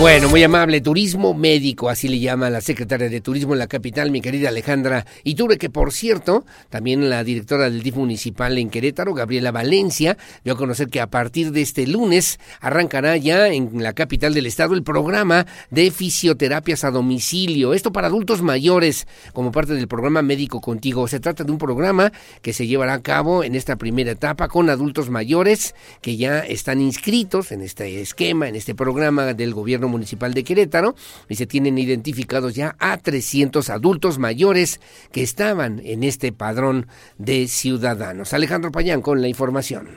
Bueno, 0.00 0.28
muy 0.28 0.42
amable, 0.42 0.80
turismo 0.80 1.32
médico, 1.32 1.88
así 1.88 2.08
le 2.08 2.18
llama 2.18 2.50
la 2.50 2.60
secretaria 2.60 3.08
de 3.08 3.20
Turismo 3.20 3.52
en 3.52 3.60
la 3.60 3.68
capital, 3.68 4.10
mi 4.10 4.20
querida 4.20 4.48
Alejandra 4.48 5.06
Iturbe, 5.22 5.58
que 5.58 5.70
por 5.70 5.92
cierto, 5.92 6.44
también 6.70 7.08
la 7.08 7.22
directora 7.22 7.70
del 7.70 7.84
DIF 7.84 7.94
municipal 7.94 8.58
en 8.58 8.68
Querétaro, 8.68 9.14
Gabriela 9.14 9.52
Valencia, 9.52 10.16
dio 10.42 10.54
a 10.54 10.56
conocer 10.56 10.88
que 10.88 11.00
a 11.00 11.06
partir 11.06 11.52
de 11.52 11.62
este 11.62 11.86
lunes 11.86 12.40
arrancará 12.60 13.16
ya 13.16 13.46
en 13.48 13.80
la 13.80 13.92
capital 13.92 14.34
del 14.34 14.46
estado 14.46 14.74
el 14.74 14.82
programa 14.82 15.46
de 15.70 15.92
fisioterapias 15.92 16.82
a 16.82 16.90
domicilio, 16.90 17.72
esto 17.72 17.92
para 17.92 18.08
adultos 18.08 18.42
mayores, 18.42 19.06
como 19.32 19.52
parte 19.52 19.74
del 19.74 19.86
programa 19.86 20.20
Médico 20.20 20.60
Contigo. 20.60 21.06
Se 21.06 21.20
trata 21.20 21.44
de 21.44 21.52
un 21.52 21.58
programa 21.58 22.12
que 22.40 22.52
se 22.52 22.66
llevará 22.66 22.94
a 22.94 23.02
cabo 23.02 23.44
en 23.44 23.54
esta 23.54 23.76
primera 23.76 24.10
etapa 24.10 24.48
con 24.48 24.68
adultos 24.68 25.10
mayores 25.10 25.76
que 26.00 26.16
ya 26.16 26.40
están 26.40 26.80
inscritos 26.80 27.52
en 27.52 27.60
este 27.60 28.00
esquema, 28.00 28.48
en 28.48 28.56
este 28.56 28.74
programa 28.74 29.32
del 29.32 29.54
gobierno 29.54 29.81
municipal 29.88 30.34
de 30.34 30.44
Querétaro 30.44 30.94
y 31.28 31.36
se 31.36 31.46
tienen 31.46 31.78
identificados 31.78 32.54
ya 32.54 32.76
a 32.78 32.96
300 32.96 33.70
adultos 33.70 34.18
mayores 34.18 34.80
que 35.12 35.22
estaban 35.22 35.80
en 35.84 36.04
este 36.04 36.32
padrón 36.32 36.86
de 37.18 37.48
ciudadanos. 37.48 38.32
Alejandro 38.32 38.72
Payán 38.72 39.02
con 39.02 39.20
la 39.20 39.28
información. 39.28 39.88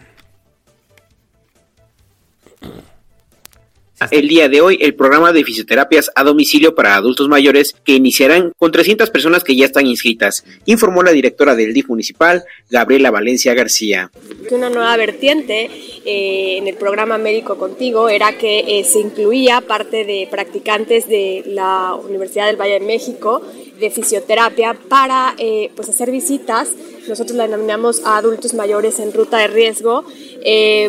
El 4.12 4.28
día 4.28 4.50
de 4.50 4.62
hoy 4.62 4.78
el 4.82 4.96
programa 4.96 5.32
de 5.32 5.44
fisioterapias 5.44 6.12
a 6.16 6.24
domicilio 6.24 6.76
para 6.76 6.96
adultos 6.96 7.28
mayores 7.28 7.76
que 7.84 7.94
iniciarán 7.94 8.52
con 8.58 8.72
300 8.72 9.10
personas 9.10 9.44
que 9.44 9.56
ya 9.56 9.66
están 9.66 9.88
inscritas, 9.88 10.44
informó 10.66 11.04
la 11.04 11.12
directora 11.12 11.56
del 11.56 11.74
DIF 11.74 11.90
municipal, 11.90 12.44
Gabriela 12.70 13.12
Valencia 13.12 13.54
García. 13.54 14.12
Una 14.52 14.70
nueva 14.70 14.96
vertiente 14.98 15.70
eh, 16.06 16.58
en 16.58 16.68
el 16.68 16.76
programa 16.76 17.18
Médico 17.18 17.58
Contigo 17.58 18.10
era 18.10 18.38
que 18.38 18.80
eh, 18.80 18.84
se 18.84 19.00
incluía 19.00 19.62
parte 19.62 20.06
de 20.06 20.28
practicantes 20.30 21.08
de 21.08 21.44
la 21.48 21.96
Universidad 21.96 22.48
del 22.48 22.58
Valle 22.58 22.80
de 22.80 22.86
México 22.86 23.42
de 23.80 23.90
fisioterapia 23.90 24.78
para 24.90 25.36
eh, 25.38 25.72
pues 25.76 25.90
hacer 25.90 26.12
visitas. 26.12 26.70
Nosotros 27.08 27.38
la 27.38 27.44
denominamos 27.44 28.04
a 28.04 28.18
adultos 28.18 28.54
mayores 28.54 29.00
en 29.00 29.14
ruta 29.14 29.38
de 29.38 29.48
riesgo, 29.48 30.04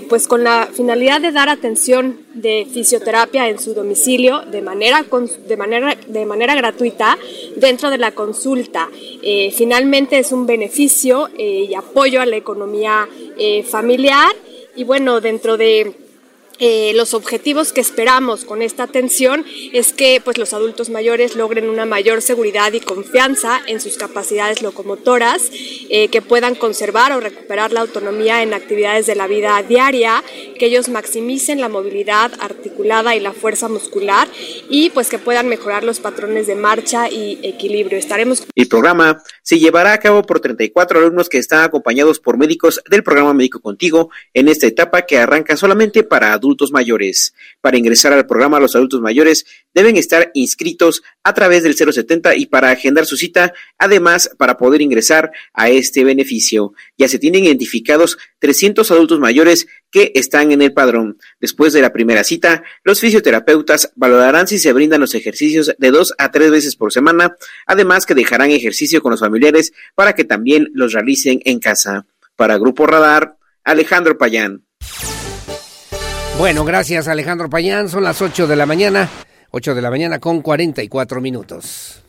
pues 0.09 0.27
con 0.27 0.45
la 0.45 0.67
finalidad 0.73 1.21
de 1.21 1.31
dar 1.31 1.51
atención 1.51 2.21
de 2.33 2.67
fisioterapia 2.73 3.51
en 3.51 3.59
su 3.59 3.75
domicilio 3.75 4.41
de 4.41 4.63
manera, 4.63 5.05
de 5.47 5.57
manera, 5.59 5.95
de 6.07 6.25
manera 6.25 6.55
gratuita 6.55 7.19
dentro 7.57 7.91
de 7.91 7.99
la 7.99 8.13
consulta. 8.13 8.89
finalmente 9.55 10.19
es 10.19 10.33
un 10.33 10.47
beneficio 10.47 11.29
y 11.37 11.75
apoyo 11.75 12.23
a 12.23 12.27
la 12.27 12.37
economía 12.37 13.07
familiar 13.69 14.35
y 14.75 14.85
bueno, 14.85 15.21
dentro 15.21 15.59
de 15.59 16.06
eh, 16.59 16.93
los 16.95 17.13
objetivos 17.13 17.73
que 17.73 17.83
esperamos 17.83 18.45
con 18.47 18.63
esta 18.63 18.85
atención 18.85 19.45
es 19.73 19.93
que 19.93 20.23
pues, 20.25 20.39
los 20.39 20.55
adultos 20.55 20.89
mayores 20.89 21.37
logren 21.37 21.69
una 21.69 21.85
mayor 21.85 22.23
seguridad 22.23 22.73
y 22.73 22.81
confianza 22.81 23.61
en 23.67 23.81
sus 23.81 23.99
capacidades 23.99 24.63
locomotoras, 24.63 25.51
eh, 25.91 26.09
que 26.09 26.23
puedan 26.23 26.55
conservar 26.55 27.13
o 27.13 27.21
recuperar 27.21 27.73
la 27.73 27.81
autonomía 27.81 28.43
en 28.43 28.55
actividades 28.55 29.07
de 29.07 29.17
la 29.17 29.27
vida 29.27 29.63
diaria, 29.63 30.25
que 30.59 30.67
ellos 30.67 30.89
maximicen 30.89 31.61
la 31.61 31.69
movilidad 31.69 32.33
articulada 32.41 33.15
y 33.15 33.21
la 33.21 33.33
fuerza 33.33 33.69
muscular 33.69 34.27
y 34.71 34.89
pues 34.91 35.09
que 35.11 35.19
puedan 35.19 35.49
mejorar 35.49 35.85
los 35.85 36.01
patrones 36.01 36.47
de 36.47 36.55
marcha 36.55 37.11
y 37.11 37.39
equilibrio. 37.43 37.99
Estaremos. 37.99 38.45
El 38.55 38.69
programa 38.69 39.23
se 39.43 39.59
llevará 39.59 39.93
a 39.93 40.01
cabo 40.01 40.23
por 40.23 40.41
34 40.41 41.01
alumnos 41.01 41.29
que 41.29 41.39
están 41.39 41.63
acompañados 41.63 42.19
por 42.19 42.39
médicos 42.39 42.81
del 42.91 43.03
programa 43.03 43.35
Médico 43.35 43.61
Contigo 43.61 44.11
en 44.33 44.49
esta 44.49 44.67
etapa 44.67 45.03
que 45.03 45.19
arranca 45.19 45.57
solamente 45.57 46.03
para 46.03 46.33
adultos 46.33 46.46
adultos 46.47 46.73
mayores. 46.73 47.35
Para 47.61 47.77
ingresar 47.77 48.13
al 48.13 48.27
programa, 48.27 48.61
los 48.61 48.77
adultos 48.77 49.01
mayores 49.01 49.45
deben 49.75 49.97
estar 49.97 50.31
inscritos 50.35 51.03
a 51.23 51.35
través 51.35 51.63
del 51.63 51.75
070 51.75 52.37
y 52.37 52.47
para 52.47 52.71
agendar 52.71 53.05
su 53.05 53.17
cita, 53.17 53.53
además, 53.79 54.31
para 54.39 54.57
poder 54.57 54.81
ingresar 54.81 55.33
a 55.53 55.69
este 55.69 56.05
beneficio. 56.05 56.73
Ya 56.97 57.09
se 57.09 57.19
tienen 57.19 57.45
identificados 57.45 58.17
300 58.39 58.91
adultos 58.91 59.19
mayores 59.19 59.67
que 59.91 60.13
están 60.15 60.53
en 60.53 60.63
el 60.63 60.73
padrón. 60.73 61.19
Después 61.41 61.73
de 61.73 61.83
la 61.83 61.93
primera 61.93 62.25
cita, 62.25 62.63
los 62.85 63.01
fisioterapeutas 63.01 63.93
valorarán 63.97 64.47
si 64.47 64.59
se 64.59 64.73
brindan 64.73 65.01
los 65.01 65.15
ejercicios 65.15 65.75
de 65.77 65.91
dos 65.91 66.15
a 66.19 66.31
tres 66.31 66.51
veces 66.51 66.77
por 66.77 66.93
semana, 66.93 67.37
además 67.67 68.07
que 68.07 68.15
dejarán 68.15 68.51
ejercicio 68.51 69.03
con 69.03 69.11
los 69.11 69.21
familiares 69.21 69.73
para 69.95 70.15
que 70.15 70.25
también 70.25 70.69
los 70.75 70.93
realicen 70.93 71.41
en 71.45 71.59
casa. 71.59 72.07
Para 72.37 72.59
Grupo 72.59 72.87
Radar, 72.87 73.37
Alejandro 73.65 74.17
Payán. 74.17 74.65
Bueno, 76.39 76.67
gracias 76.67 77.09
Alejandro 77.09 77.49
Payán. 77.49 77.89
Son 77.89 78.05
las 78.05 78.21
8 78.21 78.47
de 78.47 78.57
la 78.57 78.67
mañana. 78.67 79.09
8 79.53 79.75
de 79.75 79.81
la 79.81 79.91
mañana 79.91 80.19
con 80.19 80.43
44 80.43 81.21
minutos. 81.23 82.03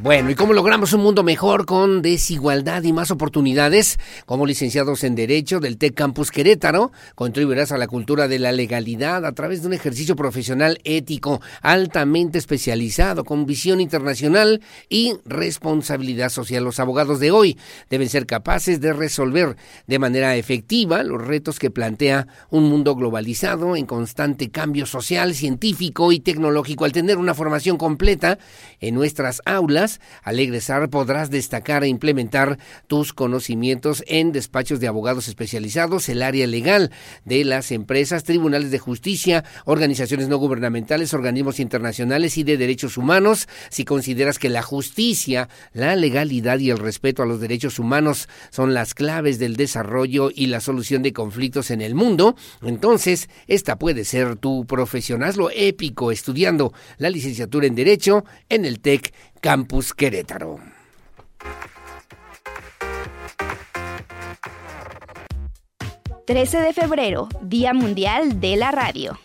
Bueno, 0.00 0.30
¿y 0.30 0.36
cómo 0.36 0.52
logramos 0.52 0.92
un 0.92 1.00
mundo 1.00 1.24
mejor 1.24 1.66
con 1.66 2.02
desigualdad 2.02 2.84
y 2.84 2.92
más 2.92 3.10
oportunidades? 3.10 3.98
Como 4.26 4.46
licenciados 4.46 5.02
en 5.02 5.16
Derecho 5.16 5.58
del 5.58 5.76
TEC 5.76 5.92
Campus 5.94 6.30
Querétaro, 6.30 6.92
contribuirás 7.16 7.72
a 7.72 7.78
la 7.78 7.88
cultura 7.88 8.28
de 8.28 8.38
la 8.38 8.52
legalidad 8.52 9.26
a 9.26 9.32
través 9.32 9.60
de 9.60 9.66
un 9.66 9.72
ejercicio 9.72 10.14
profesional 10.14 10.78
ético 10.84 11.40
altamente 11.62 12.38
especializado 12.38 13.24
con 13.24 13.44
visión 13.44 13.80
internacional 13.80 14.62
y 14.88 15.14
responsabilidad 15.24 16.28
social. 16.28 16.62
Los 16.62 16.78
abogados 16.78 17.18
de 17.18 17.32
hoy 17.32 17.58
deben 17.90 18.08
ser 18.08 18.24
capaces 18.24 18.80
de 18.80 18.92
resolver 18.92 19.56
de 19.88 19.98
manera 19.98 20.36
efectiva 20.36 21.02
los 21.02 21.26
retos 21.26 21.58
que 21.58 21.72
plantea 21.72 22.28
un 22.50 22.70
mundo 22.70 22.94
globalizado 22.94 23.74
en 23.74 23.84
constante 23.84 24.50
cambio 24.50 24.86
social, 24.86 25.34
científico 25.34 26.12
y 26.12 26.20
tecnológico. 26.20 26.84
Al 26.84 26.92
tener 26.92 27.18
una 27.18 27.34
formación 27.34 27.76
completa 27.78 28.38
en 28.78 28.94
nuestras 28.94 29.42
aulas, 29.44 29.87
al 30.22 30.38
egresar 30.38 30.90
podrás 30.90 31.30
destacar 31.30 31.84
e 31.84 31.88
implementar 31.88 32.58
tus 32.86 33.12
conocimientos 33.12 34.04
en 34.06 34.32
despachos 34.32 34.80
de 34.80 34.88
abogados 34.88 35.28
especializados, 35.28 36.08
el 36.08 36.22
área 36.22 36.46
legal 36.46 36.90
de 37.24 37.44
las 37.44 37.72
empresas, 37.72 38.24
tribunales 38.24 38.70
de 38.70 38.78
justicia, 38.78 39.44
organizaciones 39.64 40.28
no 40.28 40.36
gubernamentales, 40.38 41.14
organismos 41.14 41.60
internacionales 41.60 42.36
y 42.38 42.44
de 42.44 42.56
derechos 42.56 42.96
humanos. 42.96 43.48
Si 43.70 43.84
consideras 43.84 44.38
que 44.38 44.48
la 44.48 44.62
justicia, 44.62 45.48
la 45.72 45.96
legalidad 45.96 46.58
y 46.58 46.70
el 46.70 46.78
respeto 46.78 47.22
a 47.22 47.26
los 47.26 47.40
derechos 47.40 47.78
humanos 47.78 48.28
son 48.50 48.74
las 48.74 48.94
claves 48.94 49.38
del 49.38 49.56
desarrollo 49.56 50.30
y 50.34 50.46
la 50.46 50.60
solución 50.60 51.02
de 51.02 51.12
conflictos 51.12 51.70
en 51.70 51.80
el 51.80 51.94
mundo, 51.94 52.36
entonces 52.62 53.28
esta 53.46 53.78
puede 53.78 54.04
ser 54.04 54.36
tu 54.36 54.66
profesión. 54.66 55.22
Hazlo 55.22 55.50
épico 55.54 56.12
estudiando 56.12 56.72
la 56.98 57.10
licenciatura 57.10 57.66
en 57.66 57.74
Derecho 57.74 58.24
en 58.48 58.64
el 58.64 58.80
TEC 58.80 59.12
Campus 59.40 59.94
Querétaro. 59.94 60.58
13 66.26 66.60
de 66.60 66.72
febrero, 66.72 67.28
Día 67.40 67.72
Mundial 67.72 68.40
de 68.40 68.56
la 68.56 68.70
Radio. 68.70 69.18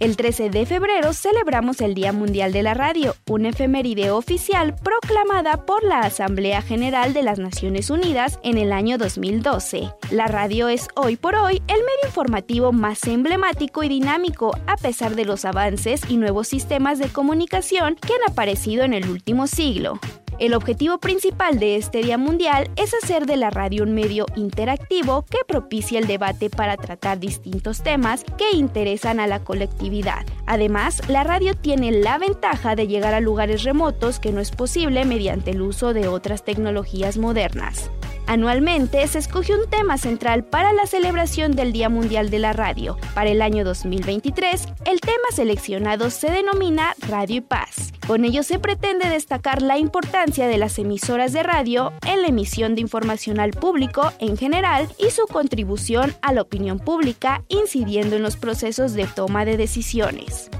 El 0.00 0.16
13 0.16 0.48
de 0.48 0.64
febrero 0.64 1.12
celebramos 1.12 1.82
el 1.82 1.92
Día 1.92 2.14
Mundial 2.14 2.52
de 2.52 2.62
la 2.62 2.72
Radio, 2.72 3.14
una 3.28 3.50
efeméride 3.50 4.10
oficial 4.10 4.74
proclamada 4.74 5.66
por 5.66 5.84
la 5.84 6.00
Asamblea 6.00 6.62
General 6.62 7.12
de 7.12 7.22
las 7.22 7.38
Naciones 7.38 7.90
Unidas 7.90 8.40
en 8.42 8.56
el 8.56 8.72
año 8.72 8.96
2012. 8.96 9.90
La 10.10 10.26
radio 10.26 10.68
es 10.68 10.88
hoy 10.96 11.16
por 11.16 11.34
hoy 11.34 11.56
el 11.68 11.76
medio 11.76 12.06
informativo 12.06 12.72
más 12.72 13.06
emblemático 13.06 13.82
y 13.82 13.90
dinámico 13.90 14.56
a 14.66 14.78
pesar 14.78 15.16
de 15.16 15.26
los 15.26 15.44
avances 15.44 16.00
y 16.08 16.16
nuevos 16.16 16.48
sistemas 16.48 16.98
de 16.98 17.10
comunicación 17.10 17.96
que 17.96 18.14
han 18.14 18.32
aparecido 18.32 18.84
en 18.84 18.94
el 18.94 19.06
último 19.06 19.46
siglo. 19.46 20.00
El 20.40 20.54
objetivo 20.54 20.96
principal 20.96 21.58
de 21.58 21.76
este 21.76 22.02
Día 22.02 22.16
Mundial 22.16 22.70
es 22.76 22.94
hacer 22.94 23.26
de 23.26 23.36
la 23.36 23.50
radio 23.50 23.82
un 23.82 23.92
medio 23.92 24.24
interactivo 24.36 25.26
que 25.28 25.40
propicia 25.46 25.98
el 25.98 26.06
debate 26.06 26.48
para 26.48 26.78
tratar 26.78 27.20
distintos 27.20 27.82
temas 27.82 28.24
que 28.38 28.56
interesan 28.56 29.20
a 29.20 29.26
la 29.26 29.40
colectividad. 29.40 30.24
Además, 30.46 31.06
la 31.10 31.24
radio 31.24 31.54
tiene 31.54 31.92
la 31.92 32.16
ventaja 32.16 32.74
de 32.74 32.86
llegar 32.86 33.12
a 33.12 33.20
lugares 33.20 33.64
remotos 33.64 34.18
que 34.18 34.32
no 34.32 34.40
es 34.40 34.50
posible 34.50 35.04
mediante 35.04 35.50
el 35.50 35.60
uso 35.60 35.92
de 35.92 36.08
otras 36.08 36.42
tecnologías 36.42 37.18
modernas. 37.18 37.90
Anualmente 38.30 39.04
se 39.08 39.18
escoge 39.18 39.56
un 39.56 39.68
tema 39.68 39.98
central 39.98 40.44
para 40.44 40.72
la 40.72 40.86
celebración 40.86 41.56
del 41.56 41.72
Día 41.72 41.88
Mundial 41.88 42.30
de 42.30 42.38
la 42.38 42.52
Radio. 42.52 42.96
Para 43.12 43.28
el 43.30 43.42
año 43.42 43.64
2023, 43.64 44.68
el 44.84 45.00
tema 45.00 45.26
seleccionado 45.34 46.10
se 46.10 46.30
denomina 46.30 46.94
Radio 47.08 47.38
y 47.38 47.40
Paz. 47.40 47.92
Con 48.06 48.24
ello 48.24 48.44
se 48.44 48.60
pretende 48.60 49.08
destacar 49.08 49.62
la 49.62 49.78
importancia 49.78 50.46
de 50.46 50.58
las 50.58 50.78
emisoras 50.78 51.32
de 51.32 51.42
radio 51.42 51.92
en 52.06 52.22
la 52.22 52.28
emisión 52.28 52.76
de 52.76 52.82
información 52.82 53.40
al 53.40 53.50
público 53.50 54.12
en 54.20 54.36
general 54.36 54.88
y 54.96 55.10
su 55.10 55.26
contribución 55.26 56.14
a 56.22 56.32
la 56.32 56.42
opinión 56.42 56.78
pública 56.78 57.42
incidiendo 57.48 58.14
en 58.14 58.22
los 58.22 58.36
procesos 58.36 58.92
de 58.92 59.08
toma 59.08 59.44
de 59.44 59.56
decisiones 59.56 60.50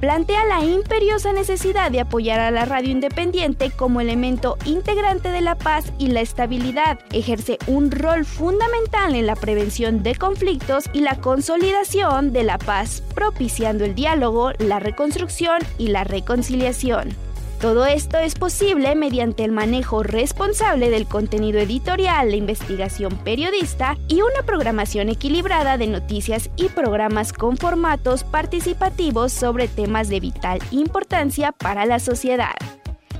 plantea 0.00 0.44
la 0.44 0.64
imperiosa 0.64 1.32
necesidad 1.32 1.90
de 1.90 2.00
apoyar 2.00 2.40
a 2.40 2.50
la 2.50 2.64
radio 2.64 2.90
independiente 2.90 3.70
como 3.70 4.00
elemento 4.00 4.56
integrante 4.64 5.30
de 5.30 5.40
la 5.40 5.56
paz 5.56 5.92
y 5.98 6.08
la 6.08 6.20
estabilidad. 6.20 6.98
Ejerce 7.12 7.58
un 7.66 7.90
rol 7.90 8.24
fundamental 8.24 9.14
en 9.14 9.26
la 9.26 9.36
prevención 9.36 10.02
de 10.02 10.14
conflictos 10.14 10.84
y 10.92 11.00
la 11.00 11.16
consolidación 11.16 12.32
de 12.32 12.44
la 12.44 12.58
paz, 12.58 13.02
propiciando 13.14 13.84
el 13.84 13.94
diálogo, 13.94 14.52
la 14.58 14.78
reconstrucción 14.78 15.58
y 15.78 15.88
la 15.88 16.04
reconciliación. 16.04 17.27
Todo 17.60 17.86
esto 17.86 18.18
es 18.18 18.36
posible 18.36 18.94
mediante 18.94 19.42
el 19.42 19.50
manejo 19.50 20.04
responsable 20.04 20.90
del 20.90 21.08
contenido 21.08 21.58
editorial, 21.58 22.30
la 22.30 22.36
investigación 22.36 23.18
periodista 23.24 23.98
y 24.06 24.20
una 24.20 24.46
programación 24.46 25.08
equilibrada 25.08 25.76
de 25.76 25.88
noticias 25.88 26.50
y 26.54 26.68
programas 26.68 27.32
con 27.32 27.56
formatos 27.56 28.22
participativos 28.22 29.32
sobre 29.32 29.66
temas 29.66 30.08
de 30.08 30.20
vital 30.20 30.60
importancia 30.70 31.50
para 31.50 31.84
la 31.84 31.98
sociedad. 31.98 32.54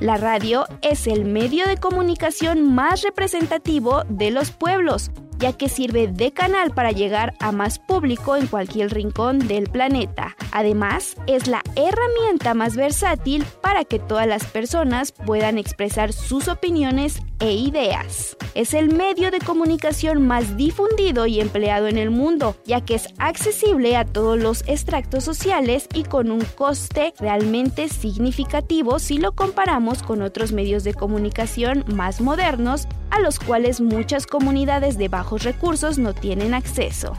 La 0.01 0.17
radio 0.17 0.65
es 0.81 1.09
el 1.09 1.25
medio 1.25 1.67
de 1.67 1.77
comunicación 1.77 2.73
más 2.73 3.03
representativo 3.03 4.05
de 4.09 4.31
los 4.31 4.53
pueblos, 4.53 5.11
ya 5.39 5.53
que 5.53 5.69
sirve 5.69 6.07
de 6.07 6.31
canal 6.31 6.71
para 6.71 6.93
llegar 6.93 7.35
a 7.41 7.51
más 7.51 7.81
público 7.81 8.37
en 8.37 8.47
cualquier 8.47 8.93
rincón 8.93 9.41
del 9.41 9.69
planeta. 9.69 10.37
Además, 10.53 11.17
es 11.27 11.49
la 11.49 11.63
herramienta 11.75 12.55
más 12.55 12.77
versátil 12.77 13.45
para 13.61 13.85
que 13.85 13.99
todas 13.99 14.27
las 14.27 14.45
personas 14.45 15.11
puedan 15.11 15.59
expresar 15.59 16.13
sus 16.13 16.47
opiniones 16.47 17.21
e 17.41 17.53
ideas. 17.53 18.37
Es 18.55 18.75
el 18.75 18.93
medio 18.93 19.31
de 19.31 19.39
comunicación 19.39 20.27
más 20.27 20.57
difundido 20.57 21.27
y 21.27 21.41
empleado 21.41 21.87
en 21.87 21.99
el 21.99 22.11
mundo, 22.11 22.57
ya 22.65 22.85
que 22.85 22.95
es 22.97 23.09
accesible 23.19 23.97
a 23.97 24.05
todos 24.05 24.39
los 24.39 24.65
extractos 24.67 25.23
sociales 25.25 25.87
y 25.95 26.03
con 26.03 26.31
un 26.31 26.41
coste 26.57 27.15
realmente 27.21 27.89
significativo 27.89 28.99
si 28.99 29.19
lo 29.19 29.33
comparamos 29.33 29.88
con 30.03 30.23
otros 30.23 30.53
medios 30.53 30.85
de 30.85 30.95
comunicación 30.95 31.85
más 31.89 32.21
modernos 32.21 32.87
a 33.11 33.21
los 33.21 33.39
cuales 33.39 33.81
muchas 33.81 34.27
comunidades 34.27 34.99
de 34.99 35.09
bajos 35.09 35.45
recursos 35.45 35.99
no 35.99 36.15
tienen 36.15 36.55
acceso. 36.55 37.17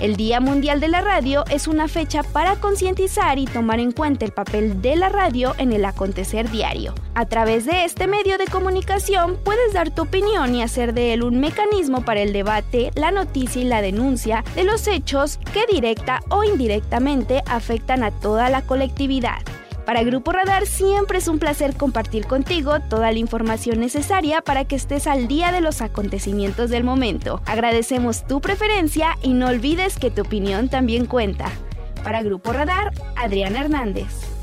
El 0.00 0.16
Día 0.16 0.40
Mundial 0.40 0.80
de 0.80 0.88
la 0.88 1.00
Radio 1.00 1.44
es 1.50 1.68
una 1.68 1.86
fecha 1.86 2.24
para 2.24 2.56
concientizar 2.56 3.38
y 3.38 3.44
tomar 3.46 3.78
en 3.78 3.92
cuenta 3.92 4.24
el 4.24 4.32
papel 4.32 4.82
de 4.82 4.96
la 4.96 5.08
radio 5.08 5.54
en 5.56 5.72
el 5.72 5.84
acontecer 5.84 6.50
diario. 6.50 6.94
A 7.14 7.26
través 7.26 7.64
de 7.64 7.84
este 7.84 8.08
medio 8.08 8.36
de 8.36 8.46
comunicación 8.46 9.38
puedes 9.44 9.72
dar 9.72 9.94
tu 9.94 10.02
opinión 10.02 10.54
y 10.54 10.62
hacer 10.62 10.94
de 10.94 11.14
él 11.14 11.22
un 11.22 11.38
mecanismo 11.38 12.04
para 12.04 12.22
el 12.22 12.32
debate, 12.32 12.90
la 12.96 13.12
noticia 13.12 13.62
y 13.62 13.66
la 13.66 13.82
denuncia 13.82 14.44
de 14.56 14.64
los 14.64 14.88
hechos 14.88 15.38
que 15.52 15.64
directa 15.72 16.20
o 16.28 16.42
indirectamente 16.42 17.42
afectan 17.46 18.02
a 18.02 18.10
toda 18.10 18.50
la 18.50 18.62
colectividad. 18.62 19.42
Para 19.86 20.02
Grupo 20.02 20.32
Radar 20.32 20.66
siempre 20.66 21.18
es 21.18 21.28
un 21.28 21.38
placer 21.38 21.76
compartir 21.76 22.26
contigo 22.26 22.80
toda 22.80 23.12
la 23.12 23.18
información 23.18 23.80
necesaria 23.80 24.40
para 24.40 24.64
que 24.64 24.76
estés 24.76 25.06
al 25.06 25.28
día 25.28 25.52
de 25.52 25.60
los 25.60 25.82
acontecimientos 25.82 26.70
del 26.70 26.84
momento. 26.84 27.42
Agradecemos 27.44 28.26
tu 28.26 28.40
preferencia 28.40 29.18
y 29.22 29.34
no 29.34 29.48
olvides 29.48 29.98
que 29.98 30.10
tu 30.10 30.22
opinión 30.22 30.70
también 30.70 31.04
cuenta. 31.04 31.50
Para 32.02 32.22
Grupo 32.22 32.52
Radar, 32.52 32.92
Adrián 33.16 33.56
Hernández. 33.56 34.33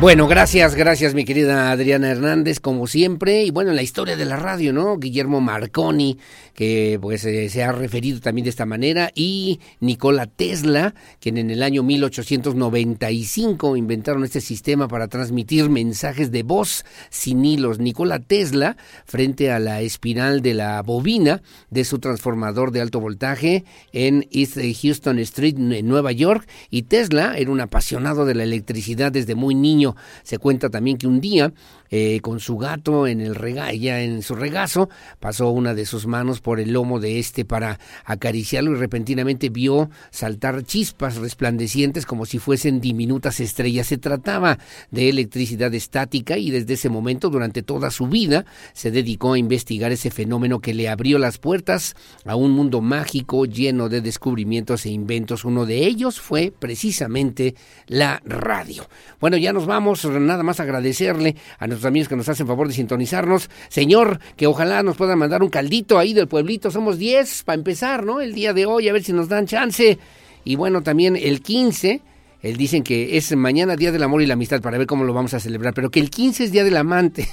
Bueno, 0.00 0.28
gracias, 0.28 0.76
gracias 0.76 1.12
mi 1.12 1.24
querida 1.24 1.72
Adriana 1.72 2.08
Hernández, 2.08 2.60
como 2.60 2.86
siempre. 2.86 3.42
Y 3.42 3.50
bueno, 3.50 3.72
la 3.72 3.82
historia 3.82 4.16
de 4.16 4.26
la 4.26 4.36
radio, 4.36 4.72
¿no? 4.72 4.96
Guillermo 4.96 5.40
Marconi, 5.40 6.18
que 6.54 7.00
pues 7.02 7.24
eh, 7.24 7.48
se 7.48 7.64
ha 7.64 7.72
referido 7.72 8.20
también 8.20 8.44
de 8.44 8.50
esta 8.50 8.64
manera, 8.64 9.10
y 9.12 9.58
Nikola 9.80 10.26
Tesla, 10.26 10.94
quien 11.18 11.36
en 11.36 11.50
el 11.50 11.64
año 11.64 11.82
1895 11.82 13.76
inventaron 13.76 14.22
este 14.22 14.40
sistema 14.40 14.86
para 14.86 15.08
transmitir 15.08 15.68
mensajes 15.68 16.30
de 16.30 16.44
voz 16.44 16.84
sin 17.10 17.44
hilos. 17.44 17.80
Nikola 17.80 18.20
Tesla, 18.20 18.76
frente 19.04 19.50
a 19.50 19.58
la 19.58 19.80
espiral 19.80 20.42
de 20.42 20.54
la 20.54 20.80
bobina 20.82 21.42
de 21.70 21.84
su 21.84 21.98
transformador 21.98 22.70
de 22.70 22.82
alto 22.82 23.00
voltaje 23.00 23.64
en 23.92 24.28
East 24.30 24.58
Houston 24.80 25.18
Street, 25.18 25.56
en 25.58 25.88
Nueva 25.88 26.12
York, 26.12 26.48
y 26.70 26.82
Tesla 26.82 27.36
era 27.36 27.50
un 27.50 27.60
apasionado 27.60 28.26
de 28.26 28.36
la 28.36 28.44
electricidad 28.44 29.10
desde 29.10 29.34
muy 29.34 29.56
niño 29.56 29.87
se 30.22 30.38
cuenta 30.38 30.70
también 30.70 30.98
que 30.98 31.06
un 31.06 31.20
día 31.20 31.52
eh, 31.90 32.20
con 32.20 32.40
su 32.40 32.56
gato 32.56 33.06
en 33.06 33.20
el 33.20 33.34
rega 33.34 33.72
en 33.72 34.22
su 34.22 34.34
regazo, 34.34 34.88
pasó 35.20 35.50
una 35.50 35.74
de 35.74 35.86
sus 35.86 36.06
manos 36.06 36.40
por 36.40 36.60
el 36.60 36.72
lomo 36.72 37.00
de 37.00 37.18
este 37.18 37.44
para 37.44 37.78
acariciarlo 38.04 38.72
y 38.72 38.76
repentinamente 38.76 39.48
vio 39.48 39.90
saltar 40.10 40.64
chispas 40.64 41.16
resplandecientes 41.16 42.06
como 42.06 42.26
si 42.26 42.38
fuesen 42.38 42.80
diminutas 42.80 43.40
estrellas. 43.40 43.86
Se 43.86 43.98
trataba 43.98 44.58
de 44.90 45.08
electricidad 45.08 45.72
estática 45.74 46.38
y 46.38 46.50
desde 46.50 46.74
ese 46.74 46.88
momento, 46.88 47.30
durante 47.30 47.62
toda 47.62 47.90
su 47.90 48.06
vida, 48.06 48.44
se 48.72 48.90
dedicó 48.90 49.34
a 49.34 49.38
investigar 49.38 49.92
ese 49.92 50.10
fenómeno 50.10 50.60
que 50.60 50.74
le 50.74 50.88
abrió 50.88 51.18
las 51.18 51.38
puertas 51.38 51.96
a 52.24 52.36
un 52.36 52.52
mundo 52.52 52.80
mágico 52.80 53.44
lleno 53.46 53.88
de 53.88 54.00
descubrimientos 54.00 54.86
e 54.86 54.90
inventos. 54.90 55.44
Uno 55.44 55.66
de 55.66 55.86
ellos 55.86 56.20
fue 56.20 56.52
precisamente 56.56 57.54
la 57.86 58.20
radio. 58.24 58.88
Bueno, 59.20 59.36
ya 59.36 59.52
nos 59.52 59.66
vamos, 59.66 60.04
nada 60.04 60.42
más 60.42 60.60
agradecerle 60.60 61.36
a 61.58 61.66
amigos 61.84 62.08
que 62.08 62.16
nos 62.16 62.28
hacen 62.28 62.46
favor 62.46 62.68
de 62.68 62.74
sintonizarnos. 62.74 63.50
Señor, 63.68 64.20
que 64.36 64.46
ojalá 64.46 64.82
nos 64.82 64.96
puedan 64.96 65.18
mandar 65.18 65.42
un 65.42 65.50
caldito 65.50 65.98
ahí 65.98 66.14
del 66.14 66.28
pueblito. 66.28 66.70
Somos 66.70 66.98
10 66.98 67.44
para 67.44 67.58
empezar, 67.58 68.04
¿no? 68.04 68.20
El 68.20 68.34
día 68.34 68.52
de 68.52 68.66
hoy, 68.66 68.88
a 68.88 68.92
ver 68.92 69.02
si 69.02 69.12
nos 69.12 69.28
dan 69.28 69.46
chance. 69.46 69.98
Y 70.44 70.56
bueno, 70.56 70.82
también 70.82 71.16
el 71.16 71.42
15. 71.42 72.02
Él 72.40 72.56
dicen 72.56 72.84
que 72.84 73.16
es 73.16 73.34
mañana 73.34 73.74
Día 73.74 73.90
del 73.90 74.04
Amor 74.04 74.22
y 74.22 74.26
la 74.26 74.34
Amistad 74.34 74.60
para 74.60 74.78
ver 74.78 74.86
cómo 74.86 75.02
lo 75.02 75.12
vamos 75.12 75.34
a 75.34 75.40
celebrar, 75.40 75.74
pero 75.74 75.90
que 75.90 75.98
el 75.98 76.08
15 76.08 76.44
es 76.44 76.52
Día 76.52 76.62
del 76.62 76.76
Amante, 76.76 77.26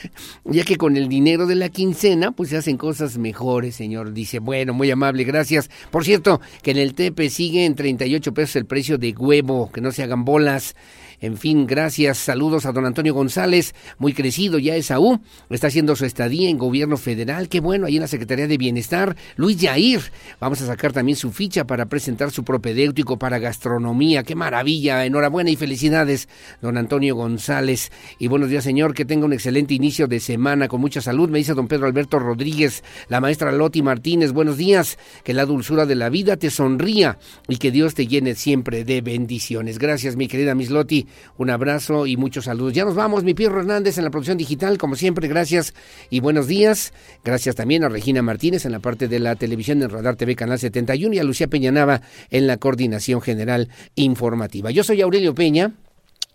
ya 0.44 0.64
que 0.64 0.74
con 0.74 0.96
el 0.96 1.08
dinero 1.08 1.46
de 1.46 1.54
la 1.54 1.68
quincena 1.68 2.32
pues 2.32 2.48
se 2.48 2.56
hacen 2.56 2.76
cosas 2.76 3.18
mejores, 3.18 3.76
señor. 3.76 4.12
Dice, 4.12 4.40
bueno, 4.40 4.74
muy 4.74 4.90
amable, 4.90 5.22
gracias. 5.22 5.70
Por 5.92 6.04
cierto, 6.04 6.40
que 6.62 6.72
en 6.72 6.78
el 6.78 6.94
Tepe 6.94 7.30
sigue 7.30 7.66
en 7.66 7.76
38 7.76 8.34
pesos 8.34 8.56
el 8.56 8.66
precio 8.66 8.98
de 8.98 9.12
huevo, 9.12 9.70
que 9.70 9.80
no 9.80 9.92
se 9.92 10.02
hagan 10.02 10.24
bolas. 10.24 10.74
En 11.20 11.36
fin, 11.36 11.66
gracias. 11.66 12.18
Saludos 12.18 12.64
a 12.64 12.72
don 12.72 12.86
Antonio 12.86 13.12
González, 13.12 13.74
muy 13.98 14.12
crecido 14.12 14.58
ya 14.58 14.76
es 14.76 14.92
AU. 14.92 15.20
Está 15.50 15.66
haciendo 15.66 15.96
su 15.96 16.04
estadía 16.04 16.48
en 16.48 16.58
gobierno 16.58 16.96
federal. 16.96 17.48
Qué 17.48 17.58
bueno, 17.58 17.86
ahí 17.86 17.96
en 17.96 18.02
la 18.02 18.08
Secretaría 18.08 18.46
de 18.46 18.56
Bienestar. 18.56 19.16
Luis 19.36 19.56
Yair, 19.56 20.00
vamos 20.40 20.60
a 20.60 20.66
sacar 20.66 20.92
también 20.92 21.16
su 21.16 21.32
ficha 21.32 21.66
para 21.66 21.86
presentar 21.86 22.30
su 22.30 22.44
propedéutico 22.44 23.18
para 23.18 23.40
gastronomía. 23.40 24.22
Qué 24.22 24.36
maravilla. 24.36 25.04
Enhorabuena 25.04 25.50
y 25.50 25.56
felicidades, 25.56 26.28
don 26.62 26.76
Antonio 26.78 27.16
González. 27.16 27.90
Y 28.20 28.28
buenos 28.28 28.48
días, 28.48 28.62
señor. 28.62 28.94
Que 28.94 29.04
tenga 29.04 29.26
un 29.26 29.32
excelente 29.32 29.74
inicio 29.74 30.06
de 30.06 30.20
semana 30.20 30.68
con 30.68 30.80
mucha 30.80 31.00
salud. 31.00 31.28
Me 31.28 31.38
dice 31.38 31.54
don 31.54 31.66
Pedro 31.66 31.86
Alberto 31.86 32.20
Rodríguez, 32.20 32.84
la 33.08 33.20
maestra 33.20 33.50
Loti 33.50 33.82
Martínez. 33.82 34.30
Buenos 34.30 34.56
días. 34.56 34.98
Que 35.24 35.34
la 35.34 35.46
dulzura 35.46 35.84
de 35.84 35.96
la 35.96 36.10
vida 36.10 36.36
te 36.36 36.50
sonría 36.50 37.18
y 37.48 37.56
que 37.56 37.72
Dios 37.72 37.94
te 37.94 38.06
llene 38.06 38.36
siempre 38.36 38.84
de 38.84 39.00
bendiciones. 39.00 39.80
Gracias, 39.80 40.14
mi 40.14 40.28
querida 40.28 40.54
Miss 40.54 40.70
Loti. 40.70 41.07
Un 41.36 41.50
abrazo 41.50 42.06
y 42.06 42.16
muchos 42.16 42.46
saludos. 42.46 42.72
Ya 42.72 42.84
nos 42.84 42.94
vamos, 42.94 43.24
mi 43.24 43.34
Pierro 43.34 43.60
Hernández 43.60 43.98
en 43.98 44.04
la 44.04 44.10
producción 44.10 44.38
digital, 44.38 44.78
como 44.78 44.96
siempre, 44.96 45.28
gracias 45.28 45.74
y 46.10 46.20
buenos 46.20 46.46
días. 46.46 46.92
Gracias 47.24 47.54
también 47.54 47.84
a 47.84 47.88
Regina 47.88 48.22
Martínez 48.22 48.64
en 48.64 48.72
la 48.72 48.80
parte 48.80 49.08
de 49.08 49.18
la 49.18 49.36
televisión 49.36 49.82
en 49.82 49.90
Radar 49.90 50.16
TV 50.16 50.36
Canal 50.36 50.58
71 50.58 51.14
y 51.14 51.18
a 51.18 51.24
Lucía 51.24 51.48
Peñanava 51.48 52.02
en 52.30 52.46
la 52.46 52.56
coordinación 52.56 53.20
general 53.20 53.68
informativa. 53.94 54.70
Yo 54.70 54.84
soy 54.84 55.00
Aurelio 55.00 55.34
Peña 55.34 55.72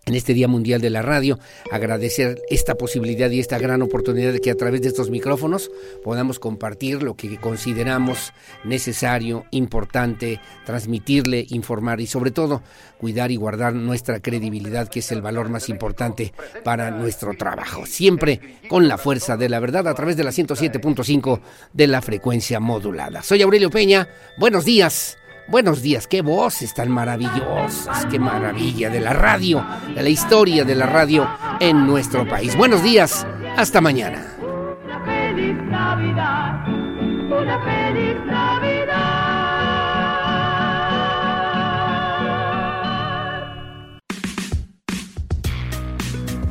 en 0.06 0.16
este 0.16 0.34
Día 0.34 0.48
Mundial 0.48 0.82
de 0.82 0.90
la 0.90 1.02
Radio, 1.02 1.40
agradecer 1.72 2.42
esta 2.50 2.76
posibilidad 2.76 3.30
y 3.30 3.40
esta 3.40 3.58
gran 3.58 3.82
oportunidad 3.82 4.34
de 4.34 4.40
que 4.40 4.52
a 4.52 4.56
través 4.56 4.82
de 4.82 4.90
estos 4.90 5.10
micrófonos 5.10 5.72
podamos 6.04 6.40
compartir 6.40 7.04
lo 7.04 7.16
que 7.16 7.38
consideramos 7.38 8.34
necesario, 8.64 9.46
importante, 9.52 10.42
transmitirle, 10.66 11.46
informar 11.50 12.02
y 12.02 12.08
sobre 12.08 12.32
todo 12.32 12.62
cuidar 12.98 13.32
y 13.32 13.38
guardar 13.38 13.74
nuestra 13.74 14.20
credibilidad, 14.20 14.90
que 14.90 15.00
es 15.00 15.12
el 15.12 15.22
valor 15.22 15.50
más 15.50 15.70
importante 15.70 16.34
para 16.64 16.92
nuestro 16.92 17.34
trabajo. 17.36 17.86
Siempre 17.86 18.60
con 18.68 18.88
la 18.88 18.98
fuerza 18.98 19.38
de 19.38 19.50
la 19.50 19.60
verdad 19.60 19.88
a 19.88 19.94
través 19.94 20.18
de 20.18 20.24
la 20.24 20.32
107.5 20.32 21.40
de 21.72 21.88
la 21.88 22.02
frecuencia 22.02 22.60
modulada. 22.60 23.24
Soy 23.24 23.42
Aurelio 23.42 23.70
Peña, 23.70 24.10
buenos 24.38 24.66
días. 24.66 25.18
Buenos 25.48 25.82
días, 25.82 26.08
qué 26.08 26.22
voces 26.22 26.74
tan 26.74 26.90
maravillosas, 26.90 28.06
qué 28.06 28.18
maravilla 28.18 28.90
de 28.90 29.02
la 29.02 29.14
radio, 29.14 29.66
de 29.94 30.02
la 30.02 30.10
historia 30.10 30.64
de 30.64 30.74
la 30.74 30.86
radio 30.86 31.28
en 31.60 31.86
nuestro 31.86 32.28
país. 32.28 32.56
Buenos 32.56 32.82
días, 32.82 33.28
Hasta 33.58 33.82
mañana. 33.82 34.26
Una 34.42 35.04
feliz 35.06 35.56
Navidad, 35.70 36.68
una 36.68 37.62
feliz 37.64 38.16
Navidad. 38.26 39.04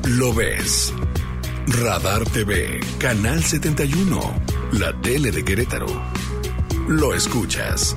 Lo 0.05 0.35
ves. 0.35 0.93
Radar 1.67 2.25
TV, 2.25 2.81
Canal 2.99 3.43
71, 3.43 4.21
la 4.73 4.93
tele 5.01 5.31
de 5.31 5.43
Querétaro. 5.43 5.87
Lo 6.87 7.15
escuchas. 7.15 7.97